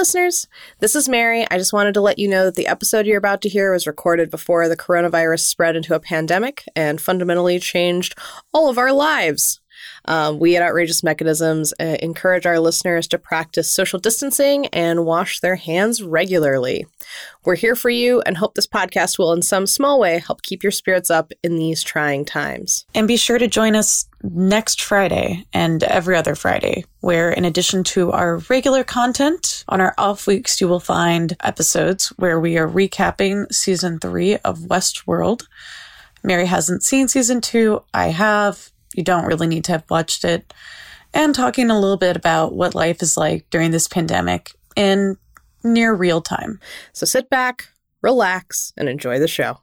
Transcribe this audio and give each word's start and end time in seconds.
listeners. 0.00 0.48
This 0.78 0.96
is 0.96 1.10
Mary. 1.10 1.46
I 1.50 1.58
just 1.58 1.74
wanted 1.74 1.92
to 1.92 2.00
let 2.00 2.18
you 2.18 2.26
know 2.26 2.46
that 2.46 2.54
the 2.54 2.68
episode 2.68 3.04
you're 3.04 3.18
about 3.18 3.42
to 3.42 3.50
hear 3.50 3.70
was 3.70 3.86
recorded 3.86 4.30
before 4.30 4.66
the 4.66 4.76
coronavirus 4.76 5.40
spread 5.40 5.76
into 5.76 5.94
a 5.94 6.00
pandemic 6.00 6.64
and 6.74 6.98
fundamentally 6.98 7.58
changed 7.58 8.16
all 8.54 8.70
of 8.70 8.78
our 8.78 8.92
lives. 8.92 9.59
Um, 10.04 10.38
we 10.38 10.56
at 10.56 10.62
Outrageous 10.62 11.02
Mechanisms 11.02 11.72
uh, 11.80 11.96
encourage 12.00 12.46
our 12.46 12.58
listeners 12.60 13.06
to 13.08 13.18
practice 13.18 13.70
social 13.70 13.98
distancing 13.98 14.66
and 14.68 15.04
wash 15.04 15.40
their 15.40 15.56
hands 15.56 16.02
regularly. 16.02 16.86
We're 17.44 17.56
here 17.56 17.76
for 17.76 17.90
you 17.90 18.20
and 18.22 18.36
hope 18.36 18.54
this 18.54 18.66
podcast 18.66 19.18
will, 19.18 19.32
in 19.32 19.42
some 19.42 19.66
small 19.66 19.98
way, 19.98 20.18
help 20.18 20.42
keep 20.42 20.62
your 20.62 20.72
spirits 20.72 21.10
up 21.10 21.32
in 21.42 21.56
these 21.56 21.82
trying 21.82 22.24
times. 22.24 22.86
And 22.94 23.08
be 23.08 23.16
sure 23.16 23.38
to 23.38 23.48
join 23.48 23.74
us 23.74 24.06
next 24.22 24.82
Friday 24.82 25.46
and 25.52 25.82
every 25.82 26.16
other 26.16 26.34
Friday, 26.34 26.84
where 27.00 27.30
in 27.30 27.44
addition 27.44 27.84
to 27.84 28.12
our 28.12 28.38
regular 28.50 28.84
content, 28.84 29.64
on 29.68 29.80
our 29.80 29.94
off 29.96 30.26
weeks, 30.26 30.60
you 30.60 30.68
will 30.68 30.80
find 30.80 31.36
episodes 31.42 32.08
where 32.16 32.38
we 32.38 32.58
are 32.58 32.68
recapping 32.68 33.52
season 33.52 33.98
three 33.98 34.36
of 34.38 34.58
Westworld. 34.58 35.46
Mary 36.22 36.46
hasn't 36.46 36.82
seen 36.82 37.08
season 37.08 37.40
two. 37.40 37.82
I 37.94 38.08
have. 38.08 38.70
You 38.94 39.02
don't 39.04 39.26
really 39.26 39.46
need 39.46 39.64
to 39.64 39.72
have 39.72 39.84
watched 39.90 40.24
it. 40.24 40.52
And 41.12 41.34
talking 41.34 41.70
a 41.70 41.78
little 41.78 41.96
bit 41.96 42.16
about 42.16 42.54
what 42.54 42.74
life 42.74 43.02
is 43.02 43.16
like 43.16 43.48
during 43.50 43.70
this 43.70 43.88
pandemic 43.88 44.52
in 44.76 45.16
near 45.64 45.94
real 45.94 46.20
time. 46.20 46.60
So 46.92 47.04
sit 47.04 47.28
back, 47.28 47.68
relax, 48.02 48.72
and 48.76 48.88
enjoy 48.88 49.18
the 49.18 49.28
show. 49.28 49.60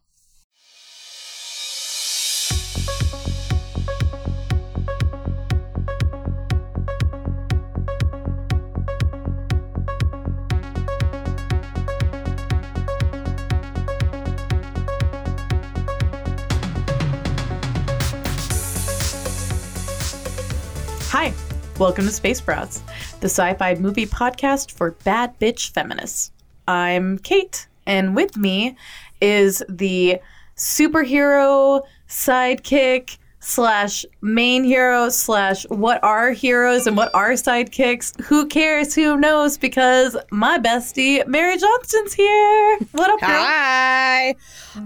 Welcome 21.79 22.05
to 22.05 22.11
Space 22.11 22.41
Bras, 22.41 22.81
the 23.19 23.29
sci 23.29 23.53
fi 23.53 23.75
movie 23.75 24.07
podcast 24.07 24.71
for 24.71 24.91
bad 25.03 25.39
bitch 25.39 25.71
feminists. 25.73 26.31
I'm 26.67 27.19
Kate, 27.19 27.67
and 27.85 28.15
with 28.15 28.35
me 28.35 28.75
is 29.21 29.61
the 29.69 30.19
superhero 30.55 31.83
sidekick 32.09 33.17
slash 33.41 34.05
main 34.21 34.63
hero 34.63 35.09
slash 35.09 35.67
what 35.69 36.03
are 36.03 36.31
heroes 36.31 36.87
and 36.87 36.97
what 36.97 37.13
are 37.13 37.33
sidekicks. 37.33 38.19
Who 38.21 38.47
cares? 38.47 38.95
Who 38.95 39.15
knows? 39.15 39.59
Because 39.59 40.17
my 40.31 40.57
bestie, 40.57 41.25
Mary 41.27 41.57
Johnston's 41.59 42.13
here. 42.13 42.79
What 42.93 43.11
up, 43.11 43.19
girl? 43.19 43.29
Hi. 43.29 44.35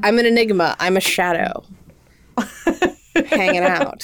I'm 0.03 0.19
an 0.19 0.25
enigma. 0.25 0.75
I'm 0.77 0.97
a 0.97 1.01
shadow. 1.01 1.63
Hanging 3.27 3.63
out. 3.63 4.03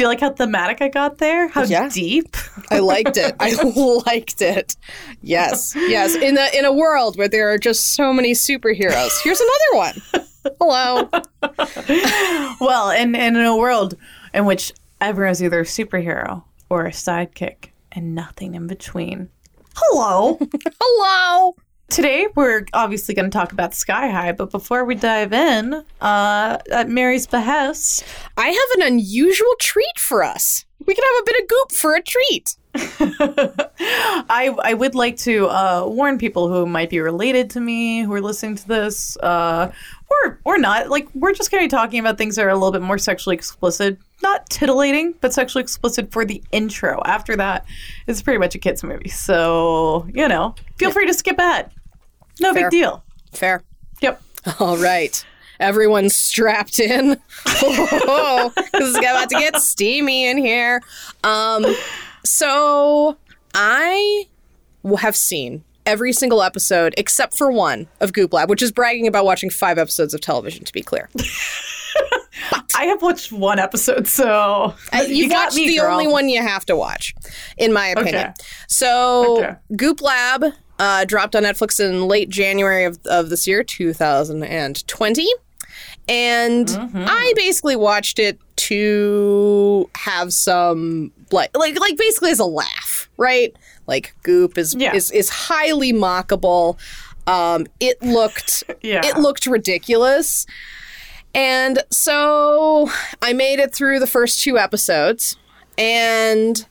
Do 0.00 0.04
you 0.04 0.08
like 0.08 0.20
how 0.20 0.30
thematic 0.30 0.80
I 0.80 0.88
got 0.88 1.18
there? 1.18 1.48
How 1.48 1.64
Yeah. 1.64 1.86
deep? 1.92 2.34
I 2.70 2.78
liked 2.78 3.18
it. 3.18 3.34
I 3.38 3.52
liked 4.06 4.40
it. 4.40 4.74
Yes. 5.20 5.74
Yes. 5.76 6.14
In 6.14 6.38
a 6.38 6.48
in 6.58 6.64
a 6.64 6.72
world 6.72 7.18
where 7.18 7.28
there 7.28 7.52
are 7.52 7.58
just 7.58 7.92
so 7.92 8.10
many 8.10 8.32
superheroes. 8.32 9.10
Here's 9.22 9.42
another 9.42 9.74
one. 9.74 10.24
Hello. 10.58 11.10
well, 12.62 12.90
and, 12.92 13.14
and 13.14 13.36
in 13.36 13.44
a 13.44 13.54
world 13.54 13.94
in 14.32 14.46
which 14.46 14.72
everyone's 15.02 15.42
either 15.42 15.60
a 15.60 15.64
superhero 15.64 16.44
or 16.70 16.86
a 16.86 16.92
sidekick 16.92 17.66
and 17.92 18.14
nothing 18.14 18.54
in 18.54 18.66
between. 18.68 19.28
Hello. 19.76 20.38
Hello. 20.80 21.56
Today 21.90 22.28
we're 22.36 22.66
obviously 22.72 23.16
going 23.16 23.28
to 23.28 23.36
talk 23.36 23.50
about 23.50 23.74
Sky 23.74 24.08
High, 24.10 24.30
but 24.30 24.52
before 24.52 24.84
we 24.84 24.94
dive 24.94 25.32
in, 25.32 25.84
uh, 26.00 26.58
at 26.70 26.88
Mary's 26.88 27.26
behest, 27.26 28.04
I 28.36 28.46
have 28.46 28.78
an 28.78 28.92
unusual 28.92 29.52
treat 29.58 29.98
for 29.98 30.22
us. 30.22 30.64
We 30.86 30.94
can 30.94 31.02
have 31.04 31.22
a 31.22 31.26
bit 31.26 31.42
of 31.42 31.48
goop 31.48 31.72
for 31.72 31.96
a 31.96 32.00
treat. 32.00 32.56
I 34.30 34.56
I 34.62 34.74
would 34.74 34.94
like 34.94 35.16
to 35.18 35.48
uh, 35.48 35.84
warn 35.88 36.16
people 36.16 36.48
who 36.48 36.64
might 36.64 36.90
be 36.90 37.00
related 37.00 37.50
to 37.50 37.60
me 37.60 38.02
who 38.02 38.12
are 38.12 38.20
listening 38.20 38.54
to 38.54 38.68
this, 38.68 39.16
uh, 39.16 39.72
or 40.08 40.38
or 40.44 40.58
not. 40.58 40.90
Like 40.90 41.08
we're 41.14 41.34
just 41.34 41.50
going 41.50 41.60
to 41.60 41.64
be 41.66 41.76
talking 41.76 41.98
about 41.98 42.16
things 42.16 42.36
that 42.36 42.44
are 42.46 42.50
a 42.50 42.54
little 42.54 42.70
bit 42.70 42.82
more 42.82 42.98
sexually 42.98 43.34
explicit, 43.34 43.98
not 44.22 44.48
titillating, 44.48 45.14
but 45.20 45.32
sexually 45.34 45.62
explicit 45.62 46.12
for 46.12 46.24
the 46.24 46.40
intro. 46.52 47.02
After 47.04 47.34
that, 47.34 47.66
it's 48.06 48.22
pretty 48.22 48.38
much 48.38 48.54
a 48.54 48.58
kids 48.58 48.84
movie. 48.84 49.08
So 49.08 50.06
you 50.14 50.28
know, 50.28 50.54
feel 50.78 50.92
free 50.92 51.06
to 51.06 51.14
skip 51.14 51.36
ahead. 51.36 51.72
No 52.40 52.52
Fair. 52.54 52.64
big 52.64 52.70
deal. 52.70 53.04
Fair. 53.32 53.62
Yep. 54.00 54.22
All 54.60 54.76
right. 54.78 55.24
Everyone's 55.58 56.14
strapped 56.16 56.80
in. 56.80 57.18
Oh, 57.62 58.52
this 58.72 58.88
is 58.88 58.96
about 58.96 59.28
to 59.30 59.36
get 59.38 59.56
steamy 59.56 60.26
in 60.26 60.38
here. 60.38 60.80
Um, 61.24 61.66
so 62.24 63.16
I 63.54 64.24
have 64.98 65.14
seen 65.14 65.62
every 65.84 66.12
single 66.14 66.42
episode 66.42 66.94
except 66.96 67.36
for 67.36 67.50
one 67.52 67.86
of 68.00 68.12
Goop 68.14 68.32
Lab, 68.32 68.48
which 68.48 68.62
is 68.62 68.72
bragging 68.72 69.06
about 69.06 69.24
watching 69.26 69.50
five 69.50 69.76
episodes 69.78 70.14
of 70.14 70.20
television. 70.22 70.64
To 70.64 70.72
be 70.72 70.80
clear, 70.82 71.08
I 72.76 72.84
have 72.86 73.02
watched 73.02 73.30
one 73.32 73.58
episode, 73.58 74.06
so 74.06 74.74
Uh, 74.92 75.02
you 75.06 75.28
got 75.28 75.46
watched 75.46 75.56
me, 75.56 75.68
the 75.68 75.78
girl. 75.78 75.92
only 75.92 76.06
one 76.08 76.28
you 76.28 76.40
have 76.42 76.64
to 76.66 76.76
watch, 76.76 77.14
in 77.58 77.72
my 77.72 77.88
opinion. 77.88 78.28
Okay. 78.28 78.34
So 78.68 79.38
Okay. 79.42 79.54
Goop 79.76 80.00
Lab 80.00 80.44
uh, 80.80 81.04
dropped 81.04 81.36
on 81.36 81.44
Netflix 81.44 81.78
in 81.78 82.08
late 82.08 82.28
January 82.30 82.84
of, 82.84 82.98
of 83.06 83.28
this 83.30 83.46
year, 83.46 83.62
2020. 83.62 85.26
And 86.08 86.66
Mm-hmm. 86.66 87.04
I 87.06 87.32
basically 87.36 87.76
watched 87.76 88.18
it 88.18 88.38
to 88.56 89.88
have 89.96 90.32
some 90.32 91.12
like 91.30 91.56
like 91.56 91.78
like 91.78 91.96
basically 91.96 92.30
as 92.30 92.40
a 92.40 92.44
laugh, 92.44 93.08
right? 93.16 93.54
Like 93.86 94.14
Goop 94.24 94.58
is 94.58 94.74
Yeah. 94.74 94.94
is 94.94 95.10
is 95.12 95.28
highly 95.28 95.92
mockable. 95.92 96.78
Um, 97.28 97.66
it 97.78 98.02
looked 98.02 98.64
Yeah. 98.82 99.02
it 99.04 99.18
looked 99.18 99.46
ridiculous. 99.46 100.46
And 101.34 101.78
so 101.90 102.90
I 103.22 103.32
made 103.32 103.60
it 103.60 103.72
through 103.72 104.00
the 104.00 104.06
first 104.08 104.42
two 104.42 104.58
episodes 104.58 105.36
and 105.78 106.66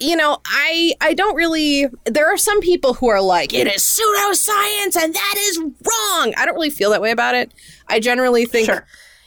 you 0.00 0.16
know, 0.16 0.38
I 0.44 0.94
I 1.00 1.14
don't 1.14 1.34
really 1.36 1.86
there 2.04 2.26
are 2.32 2.36
some 2.36 2.60
people 2.60 2.94
who 2.94 3.08
are 3.08 3.20
like 3.20 3.52
it 3.54 3.66
is 3.66 3.82
pseudoscience 3.82 4.96
and 5.02 5.14
that 5.14 5.34
is 5.38 5.58
wrong. 5.58 6.34
I 6.36 6.44
don't 6.44 6.54
really 6.54 6.70
feel 6.70 6.90
that 6.90 7.00
way 7.02 7.10
about 7.10 7.34
it. 7.34 7.52
I 7.88 8.00
generally 8.00 8.44
think 8.46 8.66
Sure. 8.66 8.86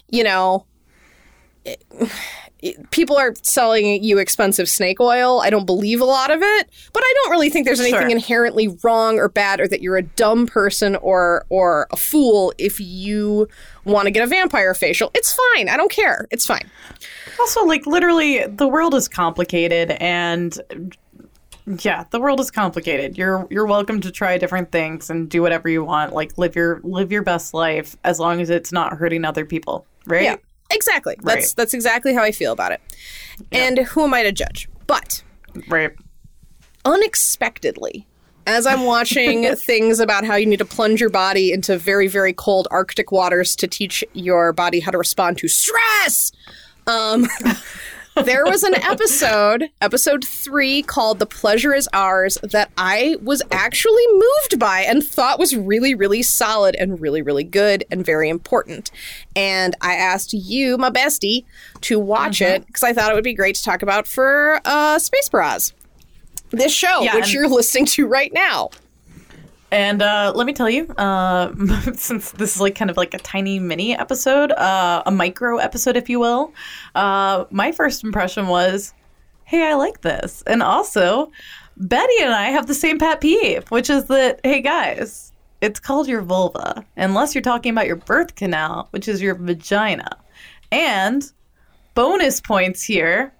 you 0.09 0.23
know, 0.23 0.65
it- 1.65 1.83
it- 2.59 2.89
people 2.91 3.15
are 3.17 3.33
selling 3.43 4.03
you 4.03 4.17
expensive 4.17 4.67
snake 4.67 4.99
oil. 4.99 5.41
I 5.41 5.49
don't 5.51 5.65
believe 5.67 6.01
a 6.01 6.05
lot 6.05 6.31
of 6.31 6.41
it, 6.41 6.69
but 6.91 7.03
I 7.05 7.13
don't 7.15 7.31
really 7.31 7.49
think 7.51 7.65
there's 7.67 7.79
anything 7.79 8.01
Sure. 8.01 8.09
inherently 8.09 8.67
wrong 8.83 9.19
or 9.19 9.29
bad 9.29 9.59
or 9.61 9.67
that 9.67 9.81
you're 9.81 9.97
a 9.97 10.01
dumb 10.01 10.47
person 10.47 10.95
or 10.97 11.45
or 11.49 11.87
a 11.91 11.95
fool 11.97 12.51
if 12.57 12.79
you 12.79 13.47
want 13.85 14.05
to 14.07 14.11
get 14.11 14.23
a 14.23 14.27
vampire 14.27 14.73
facial. 14.73 15.11
It's 15.13 15.31
fine. 15.53 15.69
I 15.69 15.77
don't 15.77 15.91
care. 15.91 16.27
It's 16.31 16.45
fine. 16.47 16.69
Also, 17.39 17.63
like 17.65 17.85
literally, 17.85 18.45
the 18.47 18.67
world 18.67 18.93
is 18.95 19.07
complicated, 19.07 19.91
and 19.99 20.57
yeah, 21.79 22.05
the 22.11 22.19
world 22.19 22.39
is 22.39 22.49
complicated. 22.49 23.17
You're 23.17 23.47
you're 23.49 23.65
welcome 23.65 24.01
to 24.01 24.11
try 24.11 24.37
different 24.37 24.71
things 24.71 25.09
and 25.09 25.29
do 25.29 25.41
whatever 25.41 25.69
you 25.69 25.83
want. 25.83 26.13
Like 26.13 26.37
live 26.37 26.55
your 26.55 26.79
live 26.83 27.11
your 27.11 27.23
best 27.23 27.53
life 27.53 27.95
as 28.03 28.19
long 28.19 28.41
as 28.41 28.49
it's 28.49 28.71
not 28.71 28.93
hurting 28.93 29.25
other 29.25 29.45
people, 29.45 29.85
right? 30.05 30.23
Yeah, 30.23 30.35
exactly. 30.71 31.15
That's 31.21 31.47
Right. 31.47 31.53
that's 31.57 31.73
exactly 31.73 32.13
how 32.13 32.23
I 32.23 32.31
feel 32.31 32.53
about 32.53 32.71
it. 32.71 32.81
And 33.51 33.79
who 33.79 34.03
am 34.03 34.13
I 34.13 34.23
to 34.23 34.31
judge? 34.31 34.69
But 34.87 35.23
Right. 35.67 35.91
unexpectedly, 36.85 38.07
as 38.45 38.65
I'm 38.65 38.83
watching 38.83 39.55
things 39.55 39.99
about 39.99 40.23
how 40.23 40.35
you 40.35 40.45
need 40.45 40.59
to 40.59 40.65
plunge 40.65 41.01
your 41.01 41.09
body 41.09 41.51
into 41.51 41.77
very, 41.77 42.07
very 42.07 42.33
cold 42.33 42.67
Arctic 42.71 43.11
waters 43.11 43.55
to 43.57 43.67
teach 43.67 44.03
your 44.13 44.53
body 44.53 44.79
how 44.79 44.91
to 44.91 44.97
respond 44.97 45.37
to 45.39 45.47
stress, 45.47 46.31
um, 46.87 47.27
there 48.25 48.45
was 48.45 48.63
an 48.63 48.75
episode, 48.75 49.69
episode 49.81 50.25
three, 50.25 50.81
called 50.81 51.19
The 51.19 51.25
Pleasure 51.25 51.73
Is 51.73 51.87
Ours, 51.93 52.37
that 52.41 52.71
I 52.77 53.17
was 53.21 53.41
actually 53.51 54.03
moved 54.11 54.59
by 54.59 54.81
and 54.81 55.03
thought 55.03 55.37
was 55.39 55.55
really, 55.55 55.93
really 55.93 56.23
solid 56.23 56.75
and 56.75 56.99
really, 56.99 57.21
really 57.21 57.43
good 57.43 57.83
and 57.91 58.05
very 58.05 58.29
important. 58.29 58.89
And 59.35 59.75
I 59.81 59.93
asked 59.93 60.33
you, 60.33 60.77
my 60.77 60.89
bestie, 60.89 61.45
to 61.81 61.99
watch 61.99 62.41
it 62.41 62.65
because 62.65 62.83
I 62.83 62.93
thought 62.93 63.11
it 63.11 63.15
would 63.15 63.23
be 63.23 63.33
great 63.35 63.55
to 63.55 63.63
talk 63.63 63.81
about 63.83 64.07
for 64.07 64.61
uh, 64.65 64.97
Space 64.99 65.29
Bras 65.29 65.73
this 66.51 66.73
show, 66.73 67.01
Yeah, 67.01 67.15
which 67.15 67.25
and- 67.25 67.33
you're 67.33 67.49
listening 67.49 67.85
to 67.87 68.07
right 68.07 68.31
now. 68.33 68.69
And 69.71 70.01
uh, 70.01 70.31
let 70.33 70.47
me 70.47 70.53
tell 70.53 70.69
you, 70.69 70.87
uh, 70.93 71.53
since 71.93 72.31
this 72.31 72.55
is 72.55 72.61
like 72.61 72.75
kind 72.75 72.89
of 72.89 72.97
like 72.97 73.13
a 73.13 73.19
tiny 73.19 73.59
mini 73.59 73.97
episode, 73.97 74.51
uh, 74.51 75.03
a 75.05 75.11
micro 75.11 75.57
episode, 75.57 75.97
if 75.97 76.09
you 76.09 76.19
will, 76.19 76.53
uh, 76.95 77.45
my 77.51 77.71
first 77.71 78.03
impression 78.03 78.47
was, 78.47 78.93
hey, 79.43 79.67
I 79.67 79.73
like 79.75 80.01
this. 80.01 80.41
And 80.47 80.63
also, 80.63 81.31
Betty 81.75 82.21
and 82.21 82.33
I 82.33 82.45
have 82.45 82.67
the 82.67 82.73
same 82.73 82.97
pet 82.97 83.19
peeve, 83.21 83.69
which 83.69 83.89
is 83.89 84.05
that, 84.05 84.39
hey 84.43 84.61
guys, 84.61 85.33
it's 85.61 85.79
called 85.79 86.07
your 86.07 86.21
vulva, 86.21 86.85
unless 86.95 87.35
you're 87.35 87.41
talking 87.41 87.71
about 87.71 87.87
your 87.87 87.95
birth 87.97 88.35
canal, 88.35 88.87
which 88.91 89.07
is 89.07 89.21
your 89.21 89.35
vagina. 89.35 90.17
And 90.71 91.29
bonus 91.93 92.39
points 92.39 92.83
here. 92.83 93.33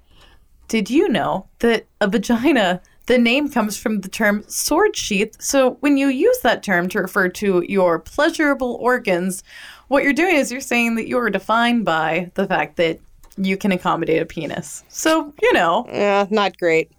Did 0.68 0.90
you 0.90 1.08
know 1.08 1.48
that 1.60 1.86
a 2.02 2.08
vagina, 2.08 2.82
the 3.08 3.18
name 3.18 3.50
comes 3.50 3.78
from 3.78 4.02
the 4.02 4.08
term 4.10 4.44
sword 4.48 4.96
sheath? 4.96 5.36
So 5.42 5.72
when 5.80 5.98
you 5.98 6.08
use 6.08 6.38
that 6.44 6.64
term 6.64 6.88
to 6.90 7.00
refer 7.02 7.30
to 7.30 7.64
your 7.68 8.00
pleasurable 8.00 8.76
organs, 8.80 9.44
what 9.88 10.04
you're 10.04 10.14
doing 10.14 10.36
is 10.36 10.52
you're 10.52 10.62
saying 10.62 10.96
that 10.96 11.08
you 11.08 11.18
are 11.18 11.30
defined 11.30 11.84
by 11.86 12.32
the 12.36 12.46
fact 12.48 12.78
that 12.78 13.00
you 13.38 13.58
can 13.58 13.72
accommodate 13.72 14.22
a 14.22 14.26
penis. 14.26 14.84
So, 14.90 15.34
you 15.42 15.54
know, 15.54 15.86
Yeah, 15.92 16.26
not 16.30 16.58
great. 16.58 16.92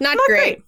Not, 0.00 0.16
not 0.16 0.26
great. 0.26 0.38
great. 0.56 0.62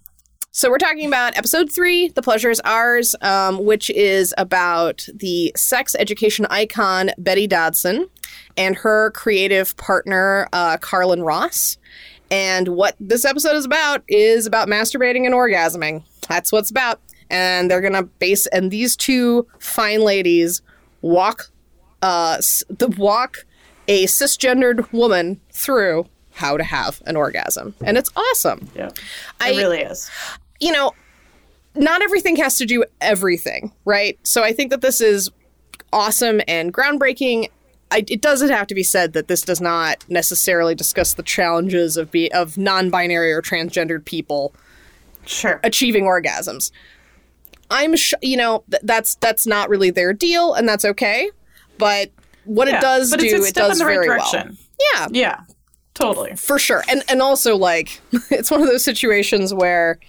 So 0.51 0.71
we're 0.71 0.79
talking 0.79 1.07
about 1.09 1.37
episode 1.37 1.73
three, 1.73 2.09
"The 2.09 2.23
Pleasure 2.23 2.49
Is 2.49 2.61
Ours," 2.65 3.17
um, 3.23 3.65
which 3.65 3.91
is 3.91 4.33
about 4.39 5.05
the 5.13 5.53
sex 5.57 5.97
education 5.99 6.47
icon 6.49 7.11
Betty 7.19 7.49
Dodson 7.49 8.09
and 8.57 8.77
her 8.77 9.11
creative 9.13 9.77
partner 9.77 10.49
uh, 10.53 10.77
Carlin 10.77 11.23
Ross. 11.25 11.77
And 12.35 12.69
what 12.69 12.97
this 12.99 13.25
episode 13.25 13.55
is 13.55 13.65
about 13.65 14.03
is 14.09 14.45
about 14.47 14.67
masturbating 14.67 15.25
and 15.25 15.35
orgasming. 15.35 16.03
That's 16.29 16.51
what's 16.51 16.71
about. 16.71 17.01
And 17.31 17.71
they're 17.71 17.81
gonna 17.81 18.03
base 18.03 18.47
and 18.49 18.71
these 18.71 18.97
two 18.97 19.47
fine 19.61 20.01
ladies 20.01 20.63
walk 21.01 21.51
uh, 22.03 22.39
the 22.69 22.89
walk 22.99 23.47
a 23.89 24.05
cisgendered 24.07 24.91
woman 24.93 25.41
through 25.53 26.07
how 26.33 26.57
to 26.57 26.65
have 26.65 27.01
an 27.07 27.17
orgasm, 27.17 27.75
and 27.85 27.97
it's 27.97 28.11
awesome 28.17 28.69
Yeah. 28.75 28.89
It 28.89 28.95
I- 29.41 29.51
really 29.51 29.81
is. 29.83 30.11
you 30.61 30.73
know, 30.73 30.93
not 31.77 32.03
everything 32.03 32.37
has 32.37 32.57
to 32.57 32.67
do 32.67 32.85
everything, 33.01 33.73
right? 33.85 34.19
So 34.25 34.43
I 34.43 34.53
think 34.53 34.71
that 34.71 34.81
this 34.81 35.01
is 35.01 35.31
awesome 35.93 36.41
and 36.49 36.75
groundbreaking. 36.75 37.49
I, 37.95 38.05
it 38.09 38.21
doesn't 38.21 38.51
have 38.51 38.67
to 38.67 38.75
be 38.75 38.83
said 38.83 39.13
that 39.15 39.29
this 39.29 39.41
does 39.43 39.61
not 39.61 40.05
necessarily 40.09 40.75
discuss 40.75 41.15
the 41.15 41.23
challenges 41.23 41.97
of 41.97 42.11
be 42.11 42.31
of 42.33 42.59
non-binary 42.59 43.33
or 43.33 43.41
transgendered 43.41 44.05
people 44.05 44.55
Sure. 45.27 45.61
achieving 45.65 46.05
orgasms. 46.05 46.71
I'm, 47.71 47.97
sh- 47.97 48.13
you 48.21 48.37
know, 48.37 48.63
th- 48.71 48.83
that's 48.85 49.15
that's 49.17 49.47
not 49.47 49.69
really 49.71 49.91
their 49.91 50.13
deal, 50.13 50.53
and 50.55 50.69
that's 50.69 50.85
okay. 50.85 51.31
But 51.79 52.11
what 52.45 52.69
Yeah, 52.69 52.77
it 52.79 52.81
does 52.83 53.11
do, 53.11 53.25
it 53.25 53.55
does 53.55 53.81
right 53.83 53.87
very 53.95 54.07
direction. 54.07 54.59
well. 54.91 55.09
Yeah, 55.13 55.21
Yeah. 55.23 55.41
Totally. 55.95 56.35
for 56.35 56.59
sure 56.59 56.83
and 56.89 57.05
and 57.09 57.23
also 57.23 57.57
like 57.57 58.01
it's 58.31 58.51
one 58.51 58.61
of 58.61 58.67
those 58.67 58.83
situations 58.83 59.55
where 59.55 60.01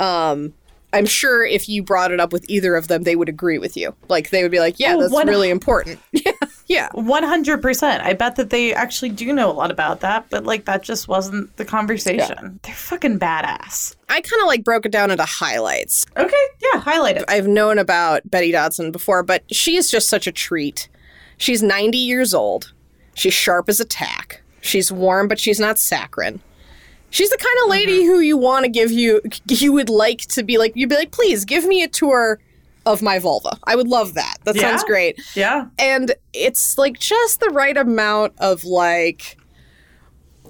um 0.00 0.54
i'm 0.94 1.04
sure 1.04 1.44
if 1.44 1.68
you 1.68 1.82
brought 1.82 2.10
it 2.12 2.18
up 2.18 2.32
with 2.32 2.46
either 2.48 2.74
of 2.76 2.88
them 2.88 3.02
they 3.02 3.14
would 3.14 3.28
agree 3.28 3.58
with 3.58 3.76
you 3.76 3.94
like 4.08 4.30
they 4.30 4.42
would 4.42 4.50
be 4.50 4.58
like 4.58 4.80
yeah 4.80 4.94
Oh, 4.96 5.02
that's 5.06 5.26
really 5.26 5.50
important 5.50 6.00
yeah 6.66 6.88
yeah 6.94 7.02
100%. 7.02 8.00
I 8.00 8.12
bet 8.14 8.36
that 8.36 8.50
they 8.50 8.72
actually 8.74 9.10
do 9.10 9.32
know 9.32 9.50
a 9.50 9.52
lot 9.52 9.70
about 9.70 10.00
that, 10.00 10.26
but 10.30 10.44
like 10.44 10.64
that 10.64 10.82
just 10.82 11.08
wasn't 11.08 11.54
the 11.56 11.64
conversation. 11.64 12.60
They're 12.62 12.74
fucking 12.74 13.18
badass. 13.18 13.94
i 14.08 14.20
kind 14.20 14.42
of 14.42 14.46
like 14.46 14.64
broke 14.64 14.86
it 14.86 14.92
down 14.92 15.10
into 15.10 15.24
highlights 15.24 16.06
Okay. 16.16 16.44
Yeah. 16.72 16.80
Highlight 16.80 17.16
it. 17.16 17.24
i've 17.28 17.46
known 17.46 17.78
about 17.78 18.28
betty 18.30 18.52
dodson 18.52 18.92
before 18.92 19.22
but 19.22 19.42
she 19.52 19.76
is 19.76 19.90
just 19.90 20.08
such 20.08 20.26
a 20.26 20.32
treat 20.32 20.88
she's 21.36 21.62
90 21.62 21.98
years 21.98 22.32
old 22.34 22.72
she's 23.14 23.34
sharp 23.34 23.68
as 23.68 23.80
a 23.80 23.84
tack 23.84 24.42
she's 24.60 24.90
warm 24.92 25.28
but 25.28 25.38
she's 25.38 25.60
not 25.60 25.78
saccharine 25.78 26.40
She's 27.10 27.30
the 27.30 27.38
kind 27.38 27.56
of 27.64 27.70
lady 27.70 28.00
Mm-hmm. 28.00 28.06
who 28.12 28.18
you 28.20 28.36
want 28.36 28.64
to 28.64 28.68
give 28.70 28.90
you, 28.90 29.20
you 29.48 29.72
would 29.72 29.88
like 29.88 30.18
to 30.34 30.42
be 30.42 30.58
like, 30.58 30.72
you'd 30.74 30.88
be 30.88 30.96
like, 30.96 31.12
please 31.12 31.44
give 31.44 31.64
me 31.64 31.84
a 31.84 31.86
tour 31.88 32.40
of 32.86 33.02
my 33.02 33.18
vulva. 33.18 33.58
I 33.64 33.76
would 33.76 33.88
love 33.88 34.14
that. 34.14 34.36
That 34.44 34.56
sounds 34.56 34.84
great. 34.84 35.20
Yeah. 35.34 35.66
And 35.78 36.14
it's 36.32 36.76
like 36.78 36.98
just 36.98 37.40
the 37.40 37.50
right 37.50 37.76
amount 37.76 38.34
of 38.38 38.64
like 38.64 39.36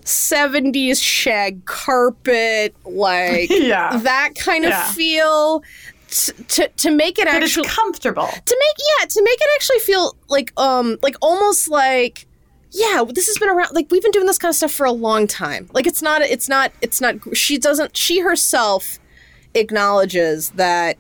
70s 0.01 1.03
shag 1.03 1.65
carpet, 1.65 2.75
like 2.85 3.49
Yeah. 3.51 3.97
that 3.99 4.31
kind 4.37 4.65
of 4.65 4.71
Yeah. 4.71 4.93
feel. 4.93 5.63
t- 6.11 6.33
To, 6.49 6.69
to 6.69 6.91
make 6.91 7.19
it 7.19 7.27
actually 7.27 7.67
comfortable. 7.69 8.27
to 8.29 8.57
make 8.61 8.77
yeah 9.01 9.07
to 9.07 9.23
make 9.23 9.39
it 9.41 9.49
actually 9.57 9.79
feel 9.81 10.17
like 10.29 10.53
um 10.57 10.97
like 11.03 11.17
almost 11.21 11.69
like 11.69 12.27
yeah 12.71 13.03
this 13.13 13.27
has 13.27 13.37
been 13.39 13.49
around 13.49 13.73
like 13.75 13.87
we've 13.91 14.03
been 14.03 14.13
doing 14.13 14.27
this 14.27 14.39
kind 14.39 14.51
of 14.51 14.57
stuff 14.57 14.71
for 14.71 14.87
a 14.87 14.93
long 14.93 15.27
time 15.27 15.69
like 15.73 15.87
it's 15.89 16.03
not 16.03 16.23
it's 16.23 16.49
not 16.49 16.71
it's 16.83 17.01
not 17.01 17.17
she 17.37 17.59
doesn't 17.59 17.97
she 17.97 18.21
herself 18.21 18.99
acknowledges 19.55 20.51
that 20.51 20.99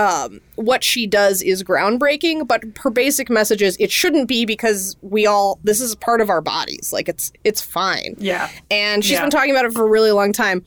um 0.00 0.40
what 0.56 0.82
she 0.82 1.06
does 1.06 1.42
is 1.42 1.62
groundbreaking 1.62 2.46
but 2.48 2.62
her 2.78 2.90
basic 2.90 3.28
message 3.28 3.60
is 3.62 3.76
it 3.78 3.90
shouldn't 3.90 4.26
be 4.28 4.44
because 4.44 4.96
we 5.02 5.26
all 5.26 5.58
this 5.62 5.80
is 5.80 5.94
part 5.96 6.20
of 6.20 6.30
our 6.30 6.40
bodies 6.40 6.90
like 6.92 7.08
it's 7.08 7.32
it's 7.44 7.60
fine 7.60 8.14
Yeah. 8.18 8.48
and 8.70 9.04
she's 9.04 9.12
Yeah. 9.12 9.20
been 9.22 9.30
talking 9.30 9.50
about 9.50 9.64
it 9.66 9.72
for 9.72 9.84
a 9.86 9.90
really 9.90 10.10
long 10.12 10.32
time. 10.32 10.64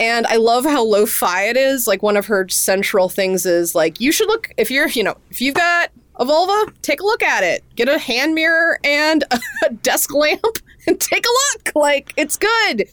And 0.00 0.26
I 0.26 0.36
love 0.36 0.64
how 0.64 0.82
lo-fi 0.82 1.44
it 1.44 1.56
is. 1.56 1.86
Like 1.86 2.02
one 2.02 2.16
of 2.16 2.26
her 2.26 2.48
central 2.48 3.08
things 3.08 3.46
is 3.46 3.74
like 3.74 4.00
you 4.00 4.10
should 4.10 4.26
look 4.26 4.50
if 4.56 4.68
you're 4.70 4.88
you 4.88 5.04
know 5.04 5.16
if 5.30 5.40
you've 5.40 5.54
got 5.54 5.90
a 6.16 6.24
vulva, 6.24 6.72
take 6.82 7.00
a 7.00 7.04
look 7.04 7.22
at 7.22 7.42
it. 7.42 7.64
Get 7.74 7.88
a 7.88 7.98
hand 7.98 8.34
mirror 8.34 8.78
and 8.84 9.24
a 9.64 9.70
desk 9.70 10.12
lamp 10.14 10.58
and 10.86 11.00
take 11.00 11.24
a 11.24 11.28
look. 11.28 11.72
Like 11.74 12.12
it's 12.16 12.36
good. 12.36 12.88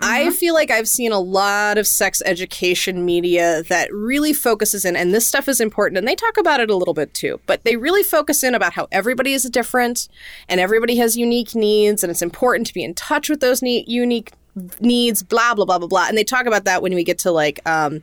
I 0.00 0.30
feel 0.30 0.52
like 0.54 0.70
I've 0.70 0.88
seen 0.88 1.12
a 1.12 1.18
lot 1.18 1.78
of 1.78 1.86
sex 1.86 2.22
education 2.26 3.04
media 3.04 3.62
that 3.68 3.92
really 3.92 4.32
focuses 4.34 4.84
in, 4.84 4.96
and 4.96 5.14
this 5.14 5.26
stuff 5.26 5.48
is 5.48 5.60
important, 5.60 5.98
and 5.98 6.06
they 6.06 6.14
talk 6.14 6.36
about 6.36 6.60
it 6.60 6.70
a 6.70 6.76
little 6.76 6.92
bit 6.94 7.14
too, 7.14 7.40
but 7.46 7.64
they 7.64 7.76
really 7.76 8.02
focus 8.02 8.44
in 8.44 8.54
about 8.54 8.74
how 8.74 8.86
everybody 8.92 9.32
is 9.32 9.44
different 9.44 10.08
and 10.48 10.60
everybody 10.60 10.96
has 10.96 11.16
unique 11.16 11.54
needs, 11.54 12.04
and 12.04 12.10
it's 12.10 12.22
important 12.22 12.66
to 12.66 12.74
be 12.74 12.84
in 12.84 12.94
touch 12.94 13.30
with 13.30 13.40
those 13.40 13.62
ne- 13.62 13.84
unique 13.86 14.32
needs, 14.80 15.22
blah, 15.22 15.54
blah, 15.54 15.64
blah, 15.64 15.78
blah, 15.78 15.88
blah. 15.88 16.06
And 16.06 16.16
they 16.16 16.24
talk 16.24 16.46
about 16.46 16.64
that 16.64 16.82
when 16.82 16.94
we 16.94 17.02
get 17.02 17.18
to 17.20 17.30
like 17.30 17.60
um, 17.66 18.02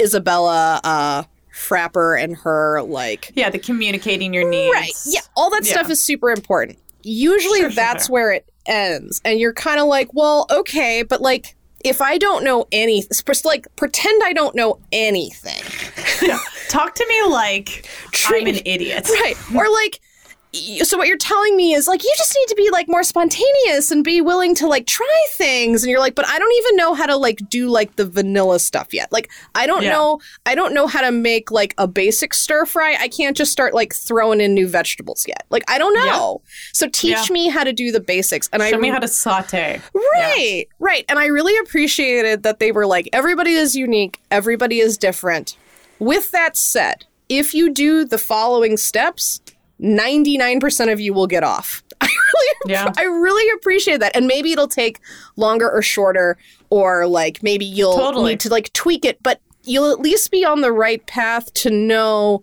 Isabella 0.00 0.80
uh, 0.82 1.24
Frapper 1.52 2.20
and 2.22 2.36
her 2.38 2.82
like 2.82 3.30
Yeah. 3.34 3.50
The 3.50 3.58
communicating 3.58 4.32
your 4.34 4.48
needs. 4.48 4.72
Right. 4.74 4.92
Yeah. 5.06 5.20
All 5.36 5.50
that 5.50 5.64
stuff 5.64 5.90
is 5.90 6.00
super 6.00 6.30
important. 6.30 6.78
Usually 7.02 7.60
Sure, 7.60 7.70
that's 7.70 8.06
sure. 8.06 8.12
where 8.14 8.32
it 8.32 8.48
ends. 8.66 9.20
And 9.24 9.38
you're 9.40 9.52
kind 9.52 9.80
of 9.80 9.86
like, 9.86 10.12
well, 10.14 10.46
okay, 10.50 11.02
but 11.02 11.20
like, 11.20 11.56
if 11.84 12.00
I 12.00 12.16
don't 12.16 12.44
know 12.44 12.66
any, 12.70 13.04
like, 13.44 13.66
pretend 13.74 14.22
I 14.24 14.32
don't 14.32 14.54
know 14.54 14.78
anything. 14.92 15.62
Yeah. 16.22 16.38
Talk 16.68 16.94
to 16.94 17.06
me 17.08 17.22
like 17.32 17.88
Treat- 18.12 18.42
I'm 18.42 18.54
an 18.54 18.60
idiot. 18.64 19.08
Right. 19.10 19.34
or 19.52 19.68
like, 19.68 20.00
so 20.82 20.98
what 20.98 21.08
you're 21.08 21.16
telling 21.16 21.56
me 21.56 21.72
is 21.72 21.88
like 21.88 22.02
you 22.04 22.12
just 22.18 22.36
need 22.38 22.46
to 22.48 22.54
be 22.54 22.68
like 22.70 22.86
more 22.86 23.02
spontaneous 23.02 23.90
and 23.90 24.04
be 24.04 24.20
willing 24.20 24.54
to 24.54 24.66
like 24.66 24.86
try 24.86 25.24
things 25.30 25.82
and 25.82 25.90
you're 25.90 25.98
like 26.00 26.14
but 26.14 26.26
I 26.28 26.38
don't 26.38 26.52
even 26.58 26.76
know 26.76 26.92
how 26.92 27.06
to 27.06 27.16
like 27.16 27.38
do 27.48 27.68
like 27.68 27.96
the 27.96 28.04
vanilla 28.04 28.58
stuff 28.58 28.92
yet. 28.92 29.10
Like 29.10 29.30
I 29.54 29.66
don't 29.66 29.82
Yeah. 29.82 29.92
know 29.92 30.20
I 30.44 30.54
don't 30.54 30.74
know 30.74 30.86
how 30.86 31.00
to 31.00 31.10
make 31.10 31.50
like 31.50 31.74
a 31.78 31.88
basic 31.88 32.34
stir 32.34 32.66
fry. 32.66 32.96
I 33.00 33.08
can't 33.08 33.34
just 33.36 33.50
start 33.50 33.72
like 33.72 33.94
throwing 33.94 34.40
in 34.42 34.52
new 34.52 34.68
vegetables 34.68 35.24
yet. 35.26 35.44
Like 35.48 35.64
I 35.68 35.78
don't 35.78 35.94
know. 35.94 36.42
So 36.74 36.86
teach 36.88 37.12
Yeah. 37.12 37.32
me 37.32 37.48
how 37.48 37.64
to 37.64 37.72
do 37.72 37.90
the 37.90 38.00
basics 38.00 38.50
and 38.52 38.62
Show 38.62 38.76
I 38.76 38.80
me 38.80 38.88
how 38.88 38.98
to 38.98 39.08
saute. 39.08 39.80
Right, 39.94 40.66
right. 40.78 41.04
And 41.08 41.18
I 41.18 41.26
really 41.26 41.56
appreciated 41.66 42.42
that 42.42 42.58
they 42.58 42.72
were 42.72 42.86
like, 42.86 43.08
everybody 43.14 43.52
is 43.52 43.74
unique, 43.74 44.20
everybody 44.30 44.80
is 44.80 44.98
different. 44.98 45.56
With 45.98 46.30
that 46.32 46.56
said, 46.58 47.06
if 47.28 47.54
you 47.54 47.70
do 47.72 48.04
the 48.04 48.18
following 48.18 48.76
steps, 48.76 49.40
99% 49.82 50.92
of 50.92 51.00
you 51.00 51.12
will 51.12 51.26
get 51.26 51.42
off. 51.44 51.82
I 52.00 52.06
really, 52.06 52.72
Yeah. 52.72 52.92
I 52.96 53.02
really 53.04 53.50
appreciate 53.56 54.00
that. 54.00 54.14
And 54.16 54.26
maybe 54.26 54.52
it'll 54.52 54.68
take 54.68 55.00
longer 55.36 55.70
or 55.70 55.82
shorter, 55.82 56.38
or 56.70 57.06
like 57.06 57.42
maybe 57.42 57.64
you'll 57.64 57.96
Totally. 57.96 58.32
need 58.32 58.40
to 58.40 58.48
like 58.48 58.72
tweak 58.72 59.04
it, 59.04 59.22
but 59.22 59.40
you'll 59.64 59.90
at 59.92 60.00
least 60.00 60.30
be 60.30 60.44
on 60.44 60.60
the 60.60 60.72
right 60.72 61.04
path 61.06 61.52
to 61.54 61.70
know 61.70 62.42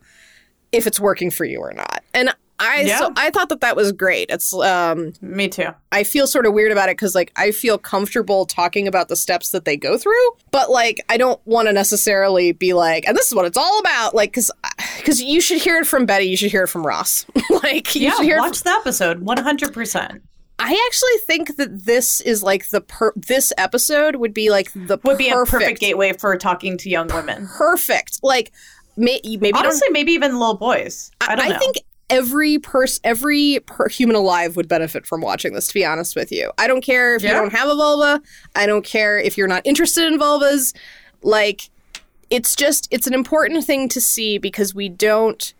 if 0.71 0.85
it's 0.85 0.99
working 0.99 1.31
for 1.31 1.45
you 1.45 1.59
or 1.59 1.73
not. 1.73 2.03
And 2.13 2.33
I 2.59 2.81
Yeah. 2.81 2.97
so 2.99 3.13
I 3.15 3.29
thought 3.29 3.49
that 3.49 3.61
that 3.61 3.75
was 3.75 3.91
great. 3.91 4.29
It's 4.29 4.53
um 4.53 5.13
Me 5.21 5.47
too. 5.47 5.67
I 5.91 6.03
feel 6.03 6.27
sort 6.27 6.45
of 6.45 6.53
weird 6.53 6.71
about 6.71 6.89
it 6.89 6.93
because 6.97 7.15
like 7.15 7.31
I 7.35 7.51
feel 7.51 7.77
comfortable 7.77 8.45
talking 8.45 8.87
about 8.87 9.07
the 9.07 9.15
steps 9.15 9.49
that 9.51 9.65
they 9.65 9.77
go 9.77 9.97
through, 9.97 10.29
but 10.51 10.69
like 10.69 10.99
I 11.09 11.17
don't 11.17 11.39
want 11.45 11.67
to 11.67 11.73
necessarily 11.73 12.51
be 12.51 12.73
like, 12.73 13.05
and 13.07 13.15
this 13.17 13.27
is 13.27 13.35
what 13.35 13.45
it's 13.45 13.57
all 13.57 13.79
about, 13.79 14.13
like 14.13 14.31
because 14.31 14.51
because 14.97 15.21
you 15.21 15.39
should 15.41 15.59
hear 15.61 15.77
it 15.77 15.87
from 15.87 16.05
Betty, 16.05 16.25
you 16.25 16.35
should 16.37 16.51
hear 16.51 16.63
it 16.63 16.67
from 16.67 16.85
Ross, 16.85 17.25
like 17.63 17.95
you 17.95 18.01
Yeah. 18.03 18.15
should 18.15 18.25
hear. 18.25 18.37
Watch 18.39 18.61
the 18.63 18.71
episode 18.71 19.25
100%. 19.25 20.21
I 20.61 20.87
actually 20.87 21.17
think 21.25 21.55
that 21.55 21.85
this 21.85 22.19
is 22.19 22.43
like 22.43 22.67
the 22.69 22.81
per- 22.81 23.13
this 23.15 23.53
episode 23.57 24.17
would 24.17 24.33
be 24.33 24.49
like 24.49 24.69
the 24.73 24.99
Would 25.03 25.17
be 25.17 25.29
a 25.29 25.45
perfect 25.45 25.79
gateway 25.79 26.11
for 26.11 26.35
talking 26.37 26.77
to 26.79 26.89
young 26.89 27.07
women. 27.07 27.47
perfect 27.57 28.19
like 28.23 28.51
may- 28.97 29.21
maybe 29.23 29.53
Honestly, 29.53 29.87
maybe 29.91 30.11
even 30.11 30.37
little 30.37 30.57
boys. 30.57 31.11
I 31.21 31.35
don't 31.35 31.47
know. 31.47 31.57
think 31.59 31.77
every 32.09 32.59
person, 32.59 33.01
every 33.03 33.59
per- 33.65 33.89
human 33.89 34.15
alive 34.15 34.55
would 34.55 34.67
benefit 34.67 35.05
from 35.05 35.21
watching 35.21 35.53
this. 35.53 35.67
To 35.67 35.73
be 35.73 35.85
honest 35.85 36.15
with 36.15 36.31
you, 36.31 36.51
I 36.57 36.67
don't 36.67 36.81
care 36.81 37.15
if 37.15 37.23
you 37.23 37.29
don't 37.29 37.53
have 37.53 37.69
a 37.69 37.75
vulva. 37.75 38.21
I 38.55 38.65
don't 38.65 38.85
care 38.85 39.17
if 39.17 39.37
you're 39.37 39.47
not 39.47 39.61
interested 39.65 40.11
in 40.11 40.19
vulvas. 40.19 40.75
Like 41.21 41.69
it's 42.29 42.55
just 42.55 42.87
it's 42.91 43.07
an 43.07 43.13
important 43.13 43.63
thing 43.65 43.89
to 43.89 44.01
see 44.01 44.37
because 44.37 44.75
we 44.75 44.89
don't 44.89 45.53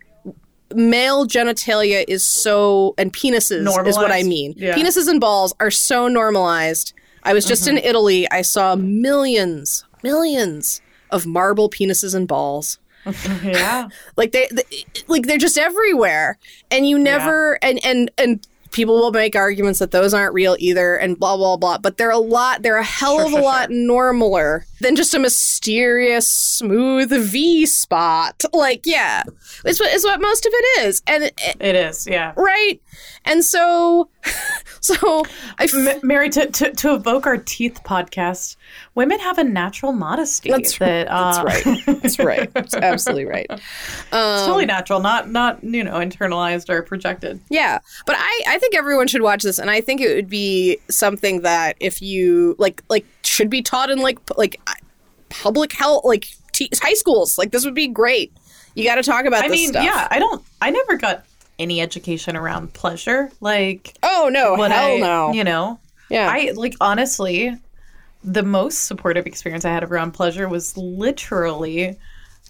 male 0.74 1.26
genitalia 1.26 2.04
is 2.06 2.22
so 2.24 2.94
and 2.96 3.12
penises 3.12 3.66
is 3.86 3.96
what 3.96 4.12
I 4.12 4.22
mean. 4.22 4.54
Yeah. 4.56 4.74
Penises 4.74 5.08
and 5.08 5.20
balls 5.20 5.54
are 5.60 5.70
so 5.70 6.08
normalized. 6.08 6.92
I 7.22 7.34
was 7.34 7.44
just 7.44 7.68
in 7.68 7.76
mm-hmm. 7.76 7.86
Italy. 7.86 8.30
I 8.30 8.42
saw 8.42 8.76
millions, 8.76 9.84
millions 10.02 10.80
of 11.10 11.26
marble 11.26 11.68
penises 11.68 12.14
and 12.14 12.26
balls. 12.26 12.78
Yeah. 13.42 13.88
Like 14.16 14.32
they, 14.32 14.48
they 14.52 14.84
like 15.08 15.26
they're 15.26 15.38
just 15.38 15.58
everywhere. 15.58 16.38
And 16.70 16.86
you 16.88 16.98
never 16.98 17.58
and 17.62 17.84
and 17.84 18.10
and 18.18 18.46
people 18.72 18.94
will 19.00 19.10
make 19.10 19.34
arguments 19.34 19.80
that 19.80 19.90
those 19.90 20.14
aren't 20.14 20.32
real 20.32 20.54
either 20.60 20.94
and 20.96 21.18
blah 21.18 21.36
blah 21.36 21.56
blah, 21.56 21.78
but 21.78 21.96
they're 21.96 22.10
a 22.10 22.18
lot 22.18 22.62
they're 22.62 22.76
a 22.76 22.84
hell 22.84 23.16
Sure, 23.16 23.26
of 23.26 23.32
a 23.32 23.36
sure, 23.36 23.42
lot 23.42 23.70
normaler 23.70 24.62
than 24.80 24.94
just 24.96 25.12
a 25.14 25.18
mysterious 25.18 26.28
smooth 26.28 27.10
V 27.10 27.66
spot. 27.66 28.44
Like 28.52 28.82
yeah. 28.84 29.22
It's 29.64 29.80
what 29.80 29.92
is 29.92 30.04
what 30.04 30.20
most 30.20 30.46
of 30.46 30.52
it 30.54 30.80
is. 30.86 31.02
And 31.06 31.24
it, 31.24 31.40
It 31.60 31.74
is, 31.74 32.06
yeah. 32.06 32.32
right? 32.36 32.80
And 33.24 33.44
so 33.44 34.08
so 34.80 35.24
I 35.58 35.64
f- 35.64 36.02
Mary, 36.02 36.30
to, 36.30 36.46
to, 36.46 36.72
to 36.72 36.94
evoke 36.94 37.26
our 37.26 37.36
teeth 37.36 37.80
podcast, 37.84 38.56
women 38.94 39.18
have 39.20 39.38
a 39.38 39.44
natural 39.44 39.92
modesty. 39.92 40.50
That's- 40.50 40.78
that, 40.78 41.08
uh, 41.08 41.44
that's 41.44 41.66
right. 41.66 41.86
That's 41.86 42.18
right. 42.18 42.54
That's 42.54 42.74
absolutely 42.74 43.26
right. 43.26 43.46
it's 43.50 44.10
totally 44.10 44.66
natural, 44.66 45.00
not 45.00 45.30
not 45.30 45.62
you 45.62 45.84
know 45.84 45.94
internalized 45.94 46.70
or 46.70 46.82
projected. 46.82 47.40
Yeah, 47.50 47.78
but 48.06 48.16
I, 48.18 48.42
I 48.48 48.58
think 48.58 48.74
everyone 48.74 49.06
should 49.06 49.22
watch 49.22 49.42
this, 49.42 49.58
and 49.58 49.70
I 49.70 49.80
think 49.80 50.00
it 50.00 50.14
would 50.14 50.30
be 50.30 50.78
something 50.88 51.42
that 51.42 51.76
if 51.80 52.00
you 52.00 52.56
like 52.58 52.82
like 52.88 53.04
should 53.22 53.50
be 53.50 53.62
taught 53.62 53.90
in 53.90 53.98
like 53.98 54.18
like 54.36 54.60
uh, 54.66 54.72
public 55.28 55.72
health 55.72 56.04
like 56.04 56.28
t- 56.52 56.70
high 56.82 56.94
schools. 56.94 57.38
Like 57.38 57.50
this 57.52 57.64
would 57.64 57.74
be 57.74 57.88
great. 57.88 58.32
You 58.74 58.84
got 58.84 58.96
to 58.96 59.02
talk 59.02 59.24
about 59.24 59.44
I 59.44 59.48
this 59.48 59.56
mean, 59.56 59.68
stuff. 59.70 59.84
yeah, 59.84 60.06
I 60.10 60.18
don't. 60.18 60.42
I 60.62 60.70
never 60.70 60.96
got 60.96 61.24
any 61.60 61.80
education 61.80 62.36
around 62.36 62.72
pleasure. 62.72 63.30
Like 63.40 63.96
Oh 64.02 64.28
no, 64.32 64.56
hell 64.56 64.94
I, 64.94 64.98
no. 64.98 65.32
You 65.32 65.44
know, 65.44 65.78
yeah. 66.08 66.28
I 66.30 66.52
like 66.54 66.74
honestly, 66.80 67.56
the 68.24 68.42
most 68.42 68.84
supportive 68.84 69.26
experience 69.26 69.64
I 69.64 69.70
had 69.70 69.84
around 69.84 70.12
pleasure 70.12 70.48
was 70.48 70.76
literally 70.76 71.96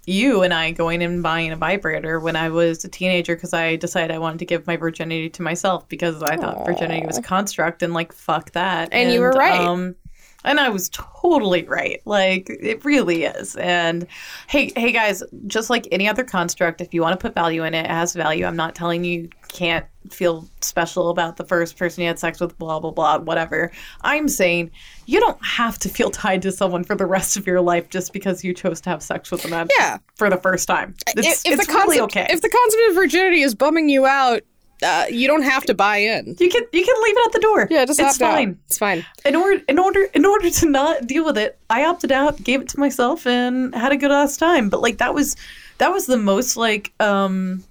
you 0.06 0.42
and 0.42 0.52
I 0.52 0.70
going 0.70 1.02
and 1.02 1.22
buying 1.22 1.52
a 1.52 1.56
vibrator 1.56 2.18
when 2.18 2.34
I 2.34 2.48
was 2.48 2.84
a 2.84 2.88
teenager 2.88 3.34
because 3.34 3.52
I 3.52 3.76
decided 3.76 4.10
I 4.10 4.18
wanted 4.18 4.38
to 4.38 4.46
give 4.46 4.66
my 4.66 4.76
virginity 4.76 5.28
to 5.30 5.42
myself 5.42 5.88
because 5.88 6.22
I 6.22 6.36
thought 6.36 6.66
virginity 6.66 7.06
was 7.06 7.18
a 7.18 7.22
construct 7.22 7.82
and 7.82 7.92
like 7.92 8.12
fuck 8.12 8.52
that. 8.52 8.88
And 8.92 9.12
you 9.12 9.20
were 9.20 9.30
right. 9.30 9.60
Um, 9.60 9.94
and 10.44 10.58
I 10.60 10.68
was 10.68 10.88
totally 10.90 11.64
right. 11.64 12.00
Like 12.04 12.48
it 12.48 12.84
really 12.84 13.24
is. 13.24 13.56
And 13.56 14.06
hey, 14.48 14.72
hey 14.76 14.92
guys, 14.92 15.22
just 15.46 15.70
like 15.70 15.86
any 15.92 16.08
other 16.08 16.24
construct, 16.24 16.80
if 16.80 16.94
you 16.94 17.02
want 17.02 17.18
to 17.18 17.22
put 17.22 17.34
value 17.34 17.64
in 17.64 17.74
it, 17.74 17.84
it 17.84 17.90
has 17.90 18.14
value. 18.14 18.44
I'm 18.46 18.56
not 18.56 18.74
telling 18.74 19.04
you 19.04 19.28
can't 19.48 19.84
feel 20.10 20.48
special 20.60 21.10
about 21.10 21.36
the 21.36 21.44
first 21.44 21.76
person 21.76 22.02
you 22.02 22.08
had 22.08 22.18
sex 22.18 22.40
with, 22.40 22.56
blah 22.58 22.80
blah 22.80 22.90
blah, 22.90 23.18
whatever. 23.18 23.70
I'm 24.02 24.28
saying 24.28 24.70
you 25.06 25.20
don't 25.20 25.44
have 25.44 25.78
to 25.80 25.88
feel 25.88 26.10
tied 26.10 26.42
to 26.42 26.52
someone 26.52 26.84
for 26.84 26.94
the 26.94 27.06
rest 27.06 27.36
of 27.36 27.46
your 27.46 27.60
life 27.60 27.90
just 27.90 28.12
because 28.12 28.42
you 28.44 28.54
chose 28.54 28.80
to 28.82 28.90
have 28.90 29.02
sex 29.02 29.30
with 29.30 29.42
them 29.42 29.68
Yeah. 29.78 29.98
for 30.14 30.30
the 30.30 30.36
first 30.36 30.66
time. 30.68 30.94
It's, 31.08 31.44
if, 31.44 31.52
if 31.52 31.58
it's 31.58 31.66
the 31.66 31.72
concept, 31.72 31.88
really 31.90 32.00
okay. 32.02 32.26
if 32.30 32.40
the 32.40 32.48
concept 32.48 32.82
of 32.90 32.94
virginity 32.94 33.42
is 33.42 33.54
bumming 33.54 33.88
you 33.88 34.06
out, 34.06 34.42
uh, 34.82 35.04
you 35.10 35.26
don't 35.26 35.42
have 35.42 35.64
to 35.64 35.74
buy 35.74 35.98
in. 35.98 36.36
you 36.38 36.48
can 36.48 36.62
you 36.72 36.84
can 36.84 37.02
leave 37.02 37.16
it 37.16 37.26
at 37.26 37.32
the 37.32 37.38
door. 37.40 37.68
Yeah, 37.70 37.84
just 37.84 38.00
it's 38.00 38.14
opt 38.14 38.22
out. 38.22 38.34
fine. 38.34 38.58
It's 38.66 38.78
fine. 38.78 39.04
in 39.24 39.36
order 39.36 39.62
in 39.68 39.78
order 39.78 40.04
in 40.14 40.24
order 40.24 40.48
to 40.50 40.68
not 40.68 41.06
deal 41.06 41.24
with 41.24 41.36
it 41.38 41.58
i 41.68 41.84
opted 41.84 42.10
out 42.12 42.42
gave 42.42 42.60
it 42.62 42.68
to 42.70 42.80
myself 42.80 43.26
and 43.26 43.74
had 43.74 43.92
a 43.92 43.96
good 43.96 44.10
ass 44.10 44.36
time 44.36 44.68
but 44.70 44.80
like 44.80 44.98
that 44.98 45.12
was 45.14 45.36
that 45.78 45.92
was 45.92 46.06
the 46.06 46.16
most 46.16 46.56
like 46.56 46.92
um 47.00 47.62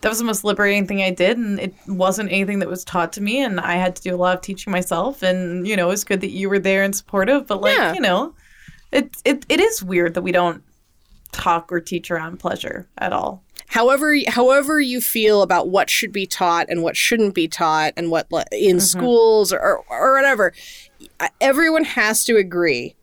that 0.00 0.08
was 0.08 0.18
the 0.18 0.24
most 0.24 0.42
liberating 0.44 0.86
thing 0.86 1.00
i 1.02 1.10
did 1.10 1.38
and 1.38 1.60
it 1.60 1.72
wasn't 1.86 2.30
anything 2.32 2.58
that 2.58 2.68
was 2.68 2.84
taught 2.84 3.12
to 3.12 3.20
me 3.20 3.40
and 3.42 3.60
i 3.60 3.74
had 3.74 3.94
to 3.94 4.02
do 4.02 4.14
a 4.14 4.16
lot 4.16 4.34
of 4.36 4.42
teaching 4.42 4.70
myself 4.72 5.22
and 5.22 5.66
you 5.68 5.76
know 5.76 5.90
it's 5.90 6.04
good 6.04 6.20
that 6.20 6.30
you 6.30 6.48
were 6.48 6.58
there 6.58 6.82
and 6.82 6.94
supportive 6.96 7.46
but 7.46 7.60
like 7.60 7.76
Yeah. 7.76 7.92
you 7.94 8.00
know 8.00 8.34
it, 8.90 9.16
it 9.24 9.46
it 9.48 9.60
is 9.60 9.82
weird 9.82 10.14
that 10.14 10.22
we 10.22 10.32
don't 10.32 10.62
talk 11.30 11.70
or 11.72 11.80
teach 11.80 12.10
around 12.10 12.38
pleasure 12.40 12.88
at 12.98 13.12
all 13.12 13.42
however 13.72 14.14
however 14.28 14.80
you 14.80 15.00
feel 15.00 15.42
about 15.42 15.68
what 15.68 15.88
should 15.88 16.12
be 16.12 16.26
taught 16.26 16.66
and 16.68 16.82
what 16.82 16.96
shouldn't 16.96 17.34
be 17.34 17.48
taught 17.48 17.92
and 17.96 18.10
what 18.10 18.26
in 18.52 18.76
mm-hmm. 18.76 18.78
schools 18.78 19.52
or, 19.52 19.58
or 19.60 19.84
or 19.90 20.14
whatever 20.14 20.52
everyone 21.40 21.84
has 21.84 22.24
to 22.24 22.36
agree 22.36 22.94